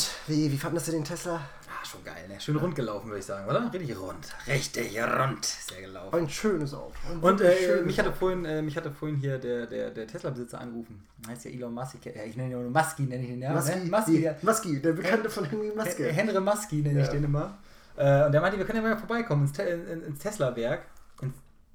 Und 0.00 0.08
wie, 0.28 0.50
wie 0.50 0.56
fandest 0.56 0.88
du 0.88 0.92
den 0.92 1.04
Tesla? 1.04 1.34
Ah, 1.36 1.84
schon 1.84 2.02
geil, 2.04 2.26
ne? 2.28 2.40
Schön 2.40 2.56
rund 2.56 2.74
gelaufen, 2.74 3.08
würde 3.08 3.18
ich 3.20 3.26
sagen, 3.26 3.46
oder? 3.48 3.70
Richtig 3.72 3.98
rund. 3.98 4.34
Richtig 4.46 4.98
rund 5.02 5.70
der 5.70 5.80
gelaufen. 5.82 6.16
Ein 6.18 6.28
schönes 6.30 6.72
Auto. 6.74 6.94
Ein 7.10 7.18
Und 7.20 7.40
äh, 7.42 7.56
schönes 7.56 7.84
mich, 7.86 7.98
hatte 7.98 8.12
vorhin, 8.12 8.44
äh, 8.46 8.62
mich 8.62 8.76
hatte 8.76 8.90
vorhin 8.90 9.18
hier 9.18 9.38
der, 9.38 9.66
der, 9.66 9.90
der 9.90 10.06
Tesla-Besitzer 10.06 10.60
angerufen. 10.60 11.02
Heißt 11.28 11.44
ja 11.44 11.50
Elon 11.50 11.74
Musk. 11.74 11.96
Ja, 12.04 12.22
ich 12.24 12.36
nenne 12.36 12.50
ihn 12.54 12.62
nur 12.62 12.70
Musky, 12.70 13.02
nenne 13.02 13.22
ich 13.24 13.30
ihn 13.30 13.42
ja. 13.42 13.52
Musky, 13.52 13.78
ne? 13.78 13.90
Musky, 13.90 14.20
ja. 14.22 14.34
Musky, 14.42 14.80
der 14.80 14.92
Bekannte 14.92 15.28
von 15.28 15.44
Henry 15.44 15.72
Muske. 15.76 16.04
Hen- 16.06 16.14
Henry 16.28 16.40
Musky 16.40 16.76
nenne 16.76 17.00
ich 17.00 17.06
Ja. 17.06 17.12
den 17.12 17.24
immer. 17.24 17.58
Äh, 17.96 18.24
und 18.26 18.32
der 18.32 18.40
meinte, 18.40 18.56
wir 18.58 18.64
können 18.64 18.82
ja 18.82 18.88
mal 18.90 18.96
vorbeikommen 18.98 19.42
ins, 19.42 19.52
Te 19.52 19.62
in, 19.64 19.86
in, 19.86 20.02
ins 20.04 20.18
Tesla-Werk. 20.20 20.82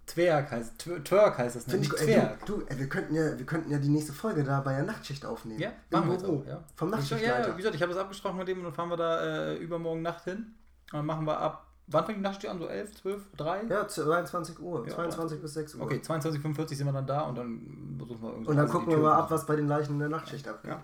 Twerk 0.07 0.51
heißt, 0.51 0.73
Twer- 0.77 1.03
Twerk 1.03 1.37
heißt 1.39 1.55
das, 1.55 1.63
Finde 1.63 1.79
nicht 1.79 1.93
ich, 1.93 1.99
ey, 2.01 2.13
Twerk. 2.13 2.45
du, 2.45 2.57
du 2.57 2.65
ey, 2.67 2.77
wir, 2.79 2.87
könnten 2.89 3.15
ja, 3.15 3.37
wir 3.37 3.45
könnten 3.45 3.71
ja 3.71 3.77
die 3.79 3.89
nächste 3.89 4.13
Folge 4.13 4.43
da 4.43 4.61
bei 4.61 4.73
der 4.73 4.83
Nachtschicht 4.83 5.25
aufnehmen. 5.25 5.59
Ja, 5.59 5.69
Im 5.69 5.75
machen 5.91 6.07
wir 6.07 6.13
jetzt 6.13 6.25
Büro. 6.25 6.41
auch, 6.41 6.47
ja. 6.47 6.63
Vom 6.75 6.89
Nachtschichtleiter. 6.91 7.39
Ja, 7.39 7.47
ja, 7.47 7.53
wie 7.53 7.57
gesagt, 7.57 7.75
ich 7.75 7.81
habe 7.81 7.91
das 7.93 8.01
abgesprochen 8.01 8.37
mit 8.37 8.47
dem 8.47 8.59
und 8.59 8.65
dann 8.65 8.73
fahren 8.73 8.89
wir 8.89 8.97
da 8.97 9.21
äh, 9.51 9.55
übermorgen 9.57 10.01
Nacht 10.03 10.23
hin. 10.25 10.53
Und 10.91 10.99
dann 10.99 11.05
machen 11.07 11.25
wir 11.25 11.39
ab, 11.39 11.65
wann 11.87 12.05
fängt 12.05 12.19
die 12.19 12.21
Nachtschicht 12.23 12.47
an? 12.47 12.59
So 12.59 12.67
11, 12.67 13.01
12, 13.01 13.21
3? 13.37 13.63
Ja, 13.69 13.87
22 13.87 14.59
Uhr. 14.59 14.87
Ja, 14.87 14.93
22 14.93 15.41
bis 15.41 15.53
6 15.55 15.75
Uhr. 15.75 15.81
Okay, 15.81 16.01
22.45 16.05 16.75
sind 16.75 16.85
wir 16.85 16.93
dann 16.93 17.07
da 17.07 17.21
und 17.21 17.35
dann 17.37 17.97
besuchen 17.97 18.21
wir 18.21 18.29
irgendwie. 18.29 18.49
Und 18.51 18.57
dann 18.57 18.69
gucken 18.69 18.89
wir 18.89 18.97
mal 18.99 19.13
ab, 19.13 19.31
was 19.31 19.45
bei 19.47 19.55
den 19.55 19.67
Leichen 19.67 19.93
in 19.93 19.99
der 19.99 20.09
Nachtschicht 20.09 20.47
abgeht. 20.47 20.71
Ja. 20.71 20.81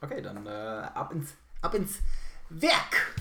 Okay, 0.00 0.20
dann 0.20 0.44
äh, 0.44 0.50
ab, 0.50 1.12
ins, 1.12 1.30
ab 1.62 1.72
ins 1.74 1.98
Werk! 2.50 3.14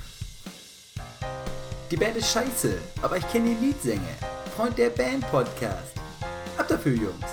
Die 1.92 1.98
Band 1.98 2.18
ist 2.18 2.32
scheiße, 2.32 2.78
aber 3.04 3.18
ich 3.18 3.30
kenne 3.32 3.50
die 3.56 3.66
Liedsänger. 3.68 4.02
Freund 4.56 4.78
der 4.78 4.90
Band 4.90 5.30
Podcast. 5.30 5.94
Ab 6.58 6.68
dafür, 6.68 6.94
Jungs. 6.94 7.26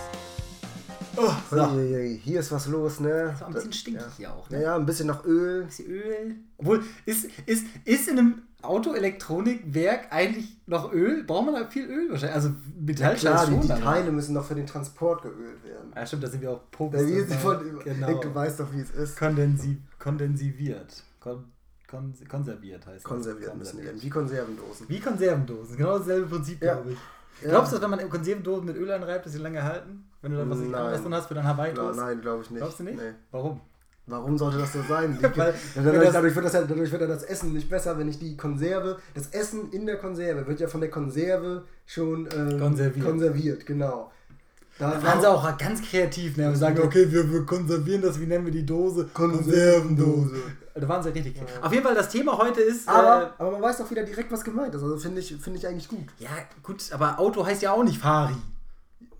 Oh, 1.16 1.30
so. 1.50 1.78
Hier 2.22 2.40
ist 2.40 2.50
was 2.50 2.66
los, 2.68 3.00
ne? 3.00 3.34
War 3.38 3.48
ein 3.48 3.52
bisschen 3.54 3.72
stinkig 3.72 4.02
ja. 4.02 4.08
hier 4.16 4.32
auch, 4.32 4.50
Ja, 4.50 4.56
ne? 4.58 4.64
ja, 4.64 4.76
ein 4.76 4.86
bisschen 4.86 5.06
nach 5.08 5.24
Öl. 5.24 5.64
Bisschen 5.64 5.86
Öl. 5.88 6.36
Obwohl, 6.56 6.82
ist, 7.04 7.26
ist, 7.46 7.66
ist 7.84 8.08
in 8.08 8.18
einem 8.18 8.42
Autoelektronikwerk 8.62 10.06
eigentlich 10.10 10.56
noch 10.66 10.92
Öl? 10.92 11.24
Braucht 11.24 11.46
man 11.46 11.54
da 11.54 11.68
viel 11.68 11.84
Öl 11.84 12.10
wahrscheinlich? 12.10 12.34
Also 12.34 12.50
Metall 12.80 13.14
Klar, 13.16 13.44
die, 13.46 13.52
schon, 13.52 13.60
die 13.60 13.70
aber- 13.72 13.80
Teile 13.82 14.10
müssen 14.10 14.32
noch 14.32 14.44
für 14.44 14.54
den 14.54 14.66
Transport 14.66 15.22
geölt 15.22 15.62
werden. 15.64 15.92
Ja, 15.94 16.06
stimmt, 16.06 16.24
da 16.24 16.28
sind 16.28 16.40
wir 16.40 16.50
auch 16.50 16.54
Ja, 16.60 16.68
Popes. 16.70 17.06
wie 17.06 17.12
dabei. 17.14 17.26
sie 17.26 17.34
von, 17.34 17.78
genau. 17.84 18.20
Du 18.20 18.34
weißt 18.34 18.60
doch, 18.60 18.72
wie 18.72 18.80
es 18.80 18.90
ist. 18.90 19.18
Kondensi 19.18 19.78
kondensiviert. 19.98 21.02
Kon 21.20 21.44
kon 21.88 22.14
konserviert 22.26 22.86
heißt 22.86 22.96
das. 22.96 23.04
Konserviert 23.04 23.54
müssen 23.54 23.76
die 23.78 23.84
werden. 23.84 24.00
Wie 24.02 24.08
Konservendosen. 24.08 24.88
Wie 24.88 24.98
Konservendosen. 24.98 25.76
Genau 25.76 25.98
dasselbe 25.98 26.26
Prinzip, 26.26 26.62
Ja. 26.62 26.72
glaube 26.76 26.92
ich. 26.92 26.98
Ja. 27.42 27.50
Glaubst 27.50 27.72
du, 27.72 27.76
dass 27.76 27.82
wenn 27.90 27.90
man 27.98 28.08
Konservendosen 28.10 28.66
mit 28.66 28.76
Öl 28.76 28.90
einreibt, 28.90 29.26
dass 29.26 29.32
sie 29.32 29.38
lange 29.38 29.62
halten? 29.62 30.04
Wenn 30.20 30.32
du 30.32 30.38
dann 30.38 30.50
was 30.50 30.58
Nein. 30.58 30.74
anderes 30.74 31.02
drin 31.02 31.14
hast 31.14 31.26
für 31.26 31.34
dein 31.34 31.44
Hawaii 31.46 31.72
Klar, 31.72 31.94
nein, 31.94 32.20
glaube 32.20 32.42
ich 32.44 32.50
nicht. 32.50 32.60
Glaubst 32.60 32.78
du 32.80 32.84
nicht? 32.84 32.96
Nee. 32.96 33.12
Warum? 33.32 33.60
Warum 34.06 34.36
sollte 34.36 34.58
das 34.58 34.72
so 34.72 34.80
sein? 34.88 35.16
Die, 35.18 35.22
Weil- 35.38 35.54
dadurch, 35.74 36.04
das- 36.04 36.12
dadurch, 36.12 36.34
wird 36.34 36.44
das 36.46 36.52
ja, 36.54 36.62
dadurch 36.62 36.90
wird 36.92 37.02
ja 37.02 37.08
das 37.08 37.22
Essen 37.22 37.52
nicht 37.52 37.68
besser, 37.70 37.96
wenn 37.98 38.08
ich 38.08 38.18
die 38.18 38.36
Konserve, 38.36 38.98
das 39.14 39.28
Essen 39.28 39.70
in 39.70 39.86
der 39.86 39.96
Konserve 39.96 40.46
wird 40.46 40.58
ja 40.60 40.66
von 40.68 40.80
der 40.80 40.90
Konserve 40.90 41.64
schon 41.86 42.28
ähm, 42.36 42.58
Konserviert. 42.60 43.06
konserviert, 43.06 43.66
genau. 43.66 44.10
Da 44.78 44.90
Da 44.92 45.02
waren 45.04 45.20
sie 45.20 45.28
auch 45.30 45.56
ganz 45.58 45.82
kreativ, 45.82 46.36
ne? 46.36 46.48
Und 46.48 46.56
sagen, 46.56 46.80
okay, 46.82 47.10
wir, 47.12 47.30
wir 47.30 47.44
konservieren 47.46 48.02
das, 48.02 48.18
wie 48.20 48.26
nennen 48.26 48.44
wir 48.44 48.52
die 48.52 48.66
Dose? 48.66 49.08
Konservendose. 49.14 50.36
Da 50.74 50.88
waren 50.88 51.02
sie 51.02 51.10
richtig 51.10 51.36
kreativ. 51.36 51.62
Auf 51.62 51.72
jeden 51.72 51.84
Fall, 51.84 51.94
das 51.94 52.08
Thema 52.08 52.38
heute 52.38 52.60
ist. 52.60 52.88
Aber, 52.88 53.22
äh, 53.22 53.42
aber 53.42 53.50
man 53.52 53.62
weiß 53.62 53.78
doch 53.78 53.90
wieder 53.90 54.02
direkt, 54.04 54.32
was 54.32 54.42
gemeint 54.42 54.74
ist. 54.74 54.82
Also 54.82 54.96
finde 54.96 55.20
ich, 55.20 55.36
finde 55.36 55.58
ich 55.58 55.66
eigentlich 55.66 55.88
gut. 55.88 56.06
ja, 56.18 56.30
gut, 56.62 56.82
aber 56.92 57.18
Auto 57.18 57.44
heißt 57.44 57.62
ja 57.62 57.72
auch 57.72 57.82
nicht 57.84 57.98
Fari. 58.00 58.34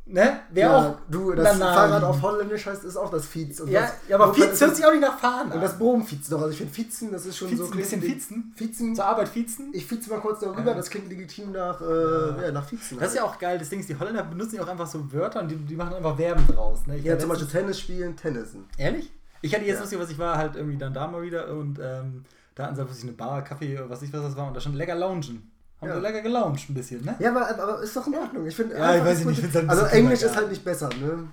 Ne? 0.04 0.40
Wer 0.50 0.66
ja, 0.66 0.76
auch. 0.90 0.96
du, 1.08 1.32
das 1.32 1.58
Nanani. 1.58 1.74
Fahrrad 1.74 2.02
auf 2.02 2.20
Holländisch 2.22 2.66
heißt 2.66 2.84
ist 2.84 2.96
auch 2.96 3.08
das 3.08 3.24
Fietz. 3.24 3.60
Und 3.60 3.70
Ja, 3.70 3.82
das, 3.82 3.92
ja, 4.08 4.16
aber 4.20 4.34
Fietz 4.34 4.60
hört 4.60 4.74
sich 4.76 4.84
auch 4.84 4.90
nicht 4.90 5.00
nach 5.00 5.16
Fahren 5.18 5.52
Und 5.52 5.60
das 5.62 5.78
Bohmfietz 5.78 6.28
doch. 6.28 6.38
Also 6.40 6.50
ich 6.50 6.58
finde 6.58 6.74
Fietzen, 6.74 7.12
das 7.12 7.24
ist 7.24 7.38
schon 7.38 7.48
Fietzen, 7.48 7.66
so 7.66 7.72
ein 7.72 7.76
bisschen 7.78 8.02
Fietzen? 8.02 8.52
Fietzen. 8.56 8.94
Zur 8.96 9.04
Arbeit 9.06 9.28
Fietzen? 9.28 9.70
Ich 9.72 9.86
fietze 9.86 10.10
mal 10.10 10.20
kurz 10.20 10.40
darüber, 10.40 10.70
Ja. 10.70 10.74
das 10.74 10.90
klingt 10.90 11.08
legitim 11.08 11.52
nach, 11.52 11.80
äh, 11.80 12.44
ja. 12.44 12.52
nach 12.52 12.66
Fietzen. 12.68 12.98
Das 12.98 13.10
ist 13.10 13.14
ja 13.14 13.22
halt. 13.22 13.32
auch 13.32 13.38
geil. 13.38 13.58
Das 13.58 13.68
Ding 13.70 13.78
ist, 13.80 13.88
die 13.88 13.96
Holländer 13.98 14.24
benutzen 14.24 14.56
ja 14.56 14.64
auch 14.64 14.68
einfach 14.68 14.88
so 14.88 15.10
Wörter 15.12 15.40
und 15.40 15.48
die, 15.48 15.56
die 15.56 15.76
machen 15.76 15.94
einfach 15.94 16.16
Verben 16.16 16.46
draus. 16.48 16.80
Ne? 16.86 16.98
Ja, 16.98 17.16
zum 17.18 17.28
Beispiel 17.30 17.48
Tennis 17.48 17.78
spielen, 17.78 18.16
Tennisen. 18.16 18.64
Ehrlich? 18.76 19.10
Ich 19.42 19.52
hatte 19.54 19.64
jetzt 19.64 19.74
Ja. 19.76 19.80
lustig, 19.82 19.98
was 19.98 20.10
ich 20.10 20.18
war, 20.18 20.38
halt 20.38 20.56
irgendwie 20.56 20.78
dann 20.78 20.94
da 20.94 21.06
mal 21.06 21.22
wieder 21.22 21.48
und 21.48 21.78
ähm, 21.82 22.24
da 22.54 22.64
hatten 22.66 22.76
sie 22.76 22.88
was 22.88 22.96
ich 22.98 23.02
eine 23.04 23.12
Bar, 23.12 23.42
Kaffee, 23.44 23.78
was 23.88 24.02
ich 24.02 24.12
was 24.12 24.22
das 24.22 24.36
war 24.36 24.46
und 24.48 24.54
da 24.54 24.60
stand 24.60 24.76
lecker 24.76 24.94
loungen. 24.94 25.50
Haben 25.80 25.88
Ja. 25.88 25.94
sie 25.96 26.00
lecker 26.00 26.22
gelauncht 26.22 26.70
ein 26.70 26.74
bisschen, 26.74 27.04
ne? 27.04 27.16
Ja, 27.18 27.30
aber, 27.30 27.48
aber 27.62 27.82
ist 27.82 27.96
doch 27.96 28.06
in 28.06 28.14
Ordnung. 28.14 28.46
Ich 28.46 28.54
finde, 28.54 28.76
Ja, 28.78 28.96
ich 28.96 29.04
weiß 29.04 29.24
nicht, 29.24 29.42
ich 29.44 29.54
halt 29.54 29.68
Also 29.68 29.84
Englisch 29.86 30.22
ist 30.22 30.36
halt 30.36 30.48
nicht 30.48 30.64
besser, 30.64 30.88
ne? 31.00 31.28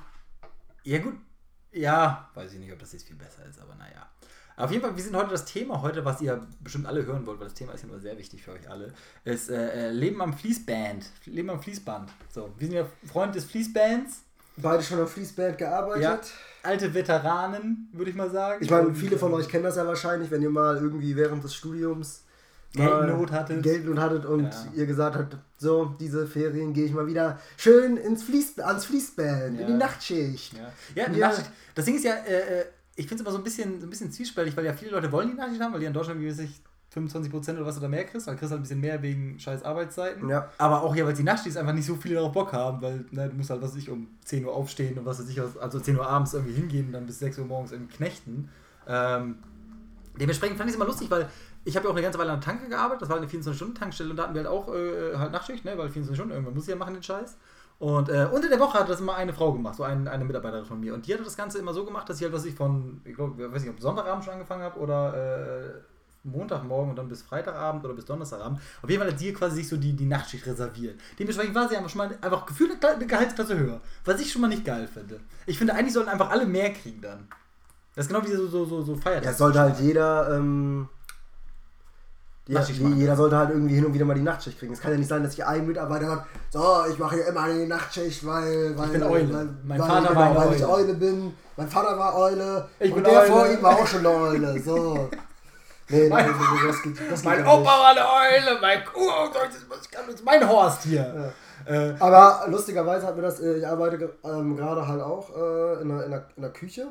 Ja, 0.84 0.97
gut. 1.00 1.14
Ja, 1.72 2.30
weiß 2.34 2.53
ich 2.53 2.59
nicht, 2.59 2.74
ob 2.74 2.80
das 2.80 2.92
jetzt 2.94 3.06
viel 3.06 3.16
besser 3.16 3.46
ist, 3.47 3.62
aber 3.62 3.75
naja. 3.75 4.09
Auf 4.58 4.72
jeden 4.72 4.84
Fall, 4.84 4.96
wir 4.96 5.03
sind 5.03 5.16
heute 5.16 5.30
das 5.30 5.46
Thema 5.46 5.81
heute, 5.81 6.03
was 6.03 6.20
ihr 6.20 6.46
bestimmt 6.62 6.86
alle 6.88 7.06
hören 7.06 7.26
wollt, 7.26 7.40
weil 7.40 7.46
das 7.47 7.53
Thema 7.53 7.74
ist 7.74 7.84
ja 7.84 7.88
nur 7.88 8.00
sehr 8.00 8.18
wichtig 8.18 8.44
für 8.44 8.52
euch 8.52 8.70
alle, 8.70 8.91
ist 9.24 9.50
äh, 9.50 9.88
äh, 9.88 9.91
Leben 9.91 10.22
am 10.22 10.34
Fließband. 10.34 11.06
Leben 11.26 11.50
am 11.50 11.62
Fließband. 11.62 12.09
So, 12.30 12.52
wir 12.58 12.68
sind 12.68 12.76
ja 12.76 12.86
Freund 13.06 13.36
des 13.36 13.46
Fließbands, 13.46 14.24
Beide 14.62 14.84
schon 14.84 15.00
auf 15.02 15.12
Fließband 15.14 15.58
gearbeitet. 15.58 16.03
Ja. 16.03 16.20
alte 16.64 16.94
Veteranen, 16.94 17.90
würde 17.94 18.12
ich 18.12 18.18
mal 18.18 18.30
sagen. 18.30 18.62
Ich 18.64 18.70
meine, 18.70 18.94
viele 18.94 19.18
von 19.18 19.31
äh, 19.31 19.36
euch 19.36 19.47
kennen 19.47 19.64
das 19.64 19.78
ja 19.78 19.88
wahrscheinlich, 19.88 20.30
wenn 20.31 20.42
ihr 20.42 20.50
mal 20.50 20.75
irgendwie 20.78 21.16
während 21.16 21.44
des 21.44 21.53
Studiums 21.56 22.24
Geldnot 22.74 23.31
hattet. 23.31 23.64
Geldnot 23.64 23.97
hattet 23.97 24.25
und 24.25 24.44
Ja. 24.44 24.68
ihr 24.75 24.86
gesagt 24.86 25.16
habt, 25.16 25.38
so, 25.58 25.96
diese 26.00 26.28
Ferien 26.28 26.74
gehe 26.74 26.86
ich 26.86 26.92
mal 26.94 27.08
wieder 27.08 27.40
schön 27.58 27.97
ins 27.97 28.24
Fließ, 28.24 28.59
ans 28.59 28.86
Fließband, 28.86 29.56
Ja. 29.59 29.62
in 29.62 29.68
die 29.68 29.74
Nachtschicht. 29.74 30.53
Ja, 30.96 31.03
ja. 31.08 31.09
Nachtschicht. 31.09 31.50
Das 31.74 31.86
Ding 31.86 31.96
ist 31.96 32.03
ja, 32.03 32.14
äh, 32.28 32.59
äh, 32.62 32.66
ich 32.96 33.08
finde 33.08 33.16
es 33.16 33.22
immer 33.22 33.31
so 33.31 33.38
ein 33.38 33.44
bisschen, 33.44 33.80
so 33.80 33.88
ein 33.88 33.90
bisschen 33.90 34.12
zwiespältig, 34.12 34.56
weil 34.56 34.66
ja 34.66 34.74
viele 34.74 34.91
Leute 34.91 35.12
wollen 35.12 35.30
die 35.30 35.34
Nachtschicht 35.36 35.62
haben, 35.62 35.74
weil 35.74 35.80
die 35.80 35.86
in 35.88 35.94
Deutschland, 35.94 36.20
wie 36.22 36.30
weiß 36.30 36.40
ich, 36.40 36.62
25% 36.96 37.56
oder 37.56 37.66
was 37.66 37.78
oder 37.78 37.88
mehr 37.88 38.06
kriegst. 38.06 38.28
Dann 38.28 38.36
kriegst 38.36 38.52
du 38.52 38.54
halt 38.54 38.60
ein 38.60 38.64
bisschen 38.64 38.82
mehr 38.82 39.02
wegen 39.02 39.40
scheiß 39.40 39.64
Arbeitszeiten. 39.64 40.28
Ja. 40.28 40.50
Aber 40.58 40.84
auch 40.84 40.96
ja, 40.96 41.06
weil 41.06 41.14
die 41.14 41.24
Nachtschicht 41.24 41.56
einfach 41.58 41.74
nicht 41.74 41.86
so 41.86 41.96
viele 41.96 42.16
darauf 42.16 42.32
Bock 42.32 42.52
haben, 42.52 42.82
weil 42.82 43.06
ne, 43.12 43.30
du 43.30 43.36
musst 43.36 43.50
halt, 43.50 43.62
was 43.62 43.72
weiß 43.72 43.78
ich, 43.78 43.90
um 43.90 44.08
10 44.26 44.46
Uhr 44.46 44.54
aufstehen 44.54 44.98
und 44.98 45.06
was 45.06 45.20
weiß 45.20 45.30
ich, 45.30 45.40
also 45.40 45.80
10 45.80 45.98
Uhr 45.98 46.08
abends 46.08 46.34
irgendwie 46.34 46.54
hingehen 46.54 46.88
und 46.88 46.94
dann 46.94 47.06
bis 47.06 47.20
6 47.20 47.38
Uhr 47.40 47.46
morgens 47.46 47.72
irgendwie 47.72 47.96
knechten. 47.96 48.50
Ähm, 48.88 49.36
dementsprechend 50.20 50.58
fand 50.58 50.70
ich 50.70 50.76
es 50.76 50.78
immer 50.78 50.88
lustig, 50.88 51.12
weil 51.12 51.30
ich 51.64 51.76
habe 51.76 51.86
ja 51.86 51.92
auch 51.92 51.96
eine 51.96 52.02
ganze 52.02 52.18
Weile 52.18 52.32
an 52.32 52.40
der 52.40 52.46
Tanke 52.46 52.70
gearbeitet, 52.70 53.04
das 53.04 53.10
war 53.10 53.18
eine 53.18 53.28
24-Stunden-Tankstelle 53.28 54.10
und 54.10 54.16
da 54.16 54.24
hatten 54.24 54.34
wir 54.34 54.42
halt 54.42 54.52
auch 54.52 54.74
äh, 54.74 55.16
halt 55.16 55.32
Nachtschicht, 55.32 55.66
ne, 55.66 55.78
weil 55.78 55.90
24 55.90 56.16
Stunden, 56.16 56.32
irgendwann 56.32 56.56
muss 56.56 56.64
ich 56.64 56.70
ja 56.70 56.76
machen 56.76 56.96
den 56.96 57.04
Scheiß. 57.04 57.38
Und 57.80 58.10
äh, 58.10 58.28
unter 58.30 58.50
der 58.50 58.60
Woche 58.60 58.78
hat 58.78 58.90
das 58.90 59.00
immer 59.00 59.16
eine 59.16 59.32
Frau 59.32 59.54
gemacht, 59.54 59.76
so 59.76 59.84
ein, 59.84 60.08
eine 60.08 60.26
Mitarbeiterin 60.26 60.66
von 60.66 60.80
mir. 60.82 60.94
Und 60.94 61.08
die 61.08 61.14
hatte 61.14 61.24
das 61.24 61.38
Ganze 61.38 61.60
immer 61.60 61.74
so 61.74 61.86
gemacht, 61.86 62.10
dass 62.10 62.18
ich 62.18 62.24
halt, 62.24 62.34
was 62.34 62.44
ich 62.44 62.54
von, 62.54 63.00
ich 63.06 63.16
glaube, 63.16 63.52
weiß 63.52 63.62
nicht, 63.62 63.72
ob 63.72 63.80
Sonntagabend 63.80 64.26
schon 64.26 64.34
angefangen 64.34 64.64
habe 64.64 64.80
oder 64.80 65.14
äh, 65.14 65.74
Montagmorgen 66.31 66.91
und 66.91 66.95
dann 66.95 67.09
bis 67.09 67.22
Freitagabend 67.22 67.84
oder 67.85 67.94
bis 67.94 68.06
Donnerstagabend. 68.06 68.59
Auf 68.81 68.90
jeden 68.90 69.01
Fall 69.01 69.12
hat 69.12 69.19
die 69.19 69.34
quasi 69.34 69.57
sich 69.57 69.67
so 69.67 69.78
die, 69.78 69.94
die 69.94 70.06
Nachtschicht 70.06 70.45
reserviert. 70.45 71.00
Dementsprechend 71.17 71.56
war 71.56 71.67
sie 71.67 71.75
einfach 71.78 71.90
schon 71.90 72.00
mal 72.00 72.17
einfach 72.22 72.45
gefühlt 72.45 72.84
eine 72.85 73.06
Gehaltsklasse 73.06 73.57
höher. 73.57 73.81
Was 74.06 74.19
ich 74.22 74.31
schon 74.31 74.41
mal 74.41 74.47
nicht 74.47 74.66
geil 74.66 74.88
finde. 74.88 75.19
Ich 75.45 75.57
finde, 75.57 75.73
eigentlich 75.73 75.94
sollten 75.94 76.09
einfach 76.09 76.29
alle 76.29 76.45
mehr 76.45 76.72
kriegen 76.73 77.01
dann. 77.01 77.28
Das 77.95 78.06
ist 78.06 78.13
genau 78.13 78.25
wie 78.25 78.31
so, 78.31 78.47
so, 78.47 78.66
so, 78.66 78.81
so 78.81 78.95
Feiertag. 78.95 79.25
Ja, 79.25 79.34
sollte 79.34 79.59
halt 79.59 79.79
jeder, 79.79 80.35
ähm, 80.38 80.88
ja, 82.47 82.63
jeder 82.63 83.16
sollte 83.16 83.38
halt 83.38 83.51
irgendwie 83.51 83.75
hin 83.75 83.85
und 83.85 83.94
wieder 83.94 84.06
mal 84.06 84.16
die 84.16 84.22
Nachtschicht 84.22 84.57
kriegen. 84.57 84.73
Es 84.73 84.81
kann 84.81 84.91
ja 84.91 84.97
nicht 84.97 85.07
sein, 85.07 85.22
dass 85.22 85.34
sich 85.35 85.46
ein 85.46 85.67
Mitarbeiter 85.67 86.07
sagt, 86.07 86.28
so, 86.51 86.84
ich 86.90 86.97
mache 86.97 87.16
hier 87.16 87.28
immer 87.28 87.47
die 87.47 87.67
Nachtschicht, 87.67 88.25
weil, 88.25 88.75
weil, 88.75 88.90
bin 88.90 89.03
Eule. 89.03 89.34
weil, 89.34 89.50
Mein 89.63 89.79
weil, 89.79 89.88
Vater 89.88 90.07
genau, 90.07 90.19
war 90.19 90.29
eine 90.29 90.40
weil 90.40 90.56
ich 90.56 90.66
Eule. 90.66 90.73
Eule 90.73 90.94
bin. 90.96 91.34
Mein 91.57 91.67
Vater 91.67 92.00
war 92.00 92.16
Eule 92.16 92.69
Ich 92.79 92.90
und 92.91 92.96
bin 92.96 93.03
der 93.03 93.22
Eule. 93.22 93.31
vor 93.31 93.47
ihm 93.51 93.61
war 93.61 93.75
auch 93.75 93.85
schon 93.88 94.00
eine 94.00 94.09
Eule. 94.09 94.59
So. 94.61 95.09
Nee, 95.90 96.02
nee, 96.04 96.10
Mein- 96.10 96.26
nee, 96.28 96.32
nee, 96.32 96.68
das 96.68 96.82
geht, 96.84 97.12
das 97.12 97.22
geht 97.22 97.26
Mein 97.32 97.40
ja 97.46 97.52
Opa 97.54 97.66
war 97.66 97.90
eine 97.90 98.00
Eule, 98.02 98.62
mein 98.62 98.84
das 98.86 100.14
ist 100.16 100.24
mein 100.26 100.48
Horst 100.48 100.84
hier. 100.84 101.34
Äh, 101.66 101.94
Aber 102.00 102.46
lustigerweise 102.48 103.06
hat 103.08 103.16
mir 103.16 103.24
das, 103.24 103.40
äh, 103.42 103.58
ich 103.58 103.68
arbeite 103.68 104.14
ähm, 104.24 104.56
gerade 104.56 104.88
halt 104.88 105.02
auch 105.02 105.30
äh, 105.36 105.82
in, 105.82 105.90
der, 105.90 106.06
in, 106.06 106.12
der, 106.12 106.28
in 106.36 106.42
der 106.42 106.52
Küche. 106.52 106.88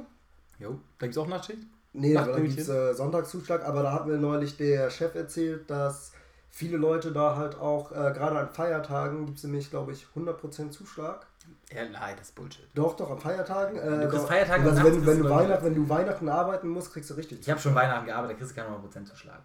jo, 0.58 0.78
da 0.98 1.06
gibt 1.06 1.16
es 1.16 1.18
auch 1.18 1.26
Nachtschicht? 1.26 1.60
Nee, 1.94 2.16
aber 2.16 2.32
da 2.32 2.40
gibt 2.40 2.58
es 2.58 2.68
äh, 2.68 2.92
Sonntagszuschlag, 2.94 3.64
aber 3.64 3.82
da 3.82 3.92
hat 3.92 4.06
mir 4.06 4.18
neulich 4.18 4.56
der 4.56 4.90
Chef 4.90 5.14
erzählt, 5.14 5.70
dass 5.70 6.12
viele 6.50 6.76
Leute 6.76 7.12
da 7.12 7.36
halt 7.36 7.58
auch, 7.58 7.92
äh, 7.92 8.12
gerade 8.12 8.38
an 8.38 8.50
Feiertagen, 8.50 9.26
gibt 9.26 9.38
es 9.38 9.44
nämlich, 9.44 9.70
glaube 9.70 9.92
ich, 9.92 10.06
100% 10.14 10.70
Zuschlag. 10.70 11.26
Ja, 11.74 11.82
nein, 11.84 12.14
das 12.16 12.28
ist 12.28 12.34
Bullshit. 12.34 12.66
Doch, 12.74 12.96
doch, 12.96 13.10
an 13.10 13.18
Feiertagen. 13.18 13.76
Äh, 13.78 14.00
Du 14.04 14.08
kriegst 14.08 14.26
Feiertage 14.26 14.68
also 14.70 14.84
wenn, 14.84 15.06
wenn, 15.06 15.22
du 15.22 15.28
Weihnachten, 15.30 15.64
wenn 15.66 15.74
du 15.74 15.88
Weihnachten 15.88 16.28
arbeiten 16.28 16.68
musst, 16.68 16.92
kriegst 16.92 17.10
du 17.10 17.14
richtig 17.14 17.40
Ich 17.40 17.50
habe 17.50 17.60
schon 17.60 17.74
Weihnachten 17.74 18.06
gearbeitet, 18.06 18.36
da 18.36 18.38
kriegst 18.38 18.56
du 18.56 18.60
keinen 18.60 18.74
100% 18.74 19.04
Zuschlag. 19.04 19.40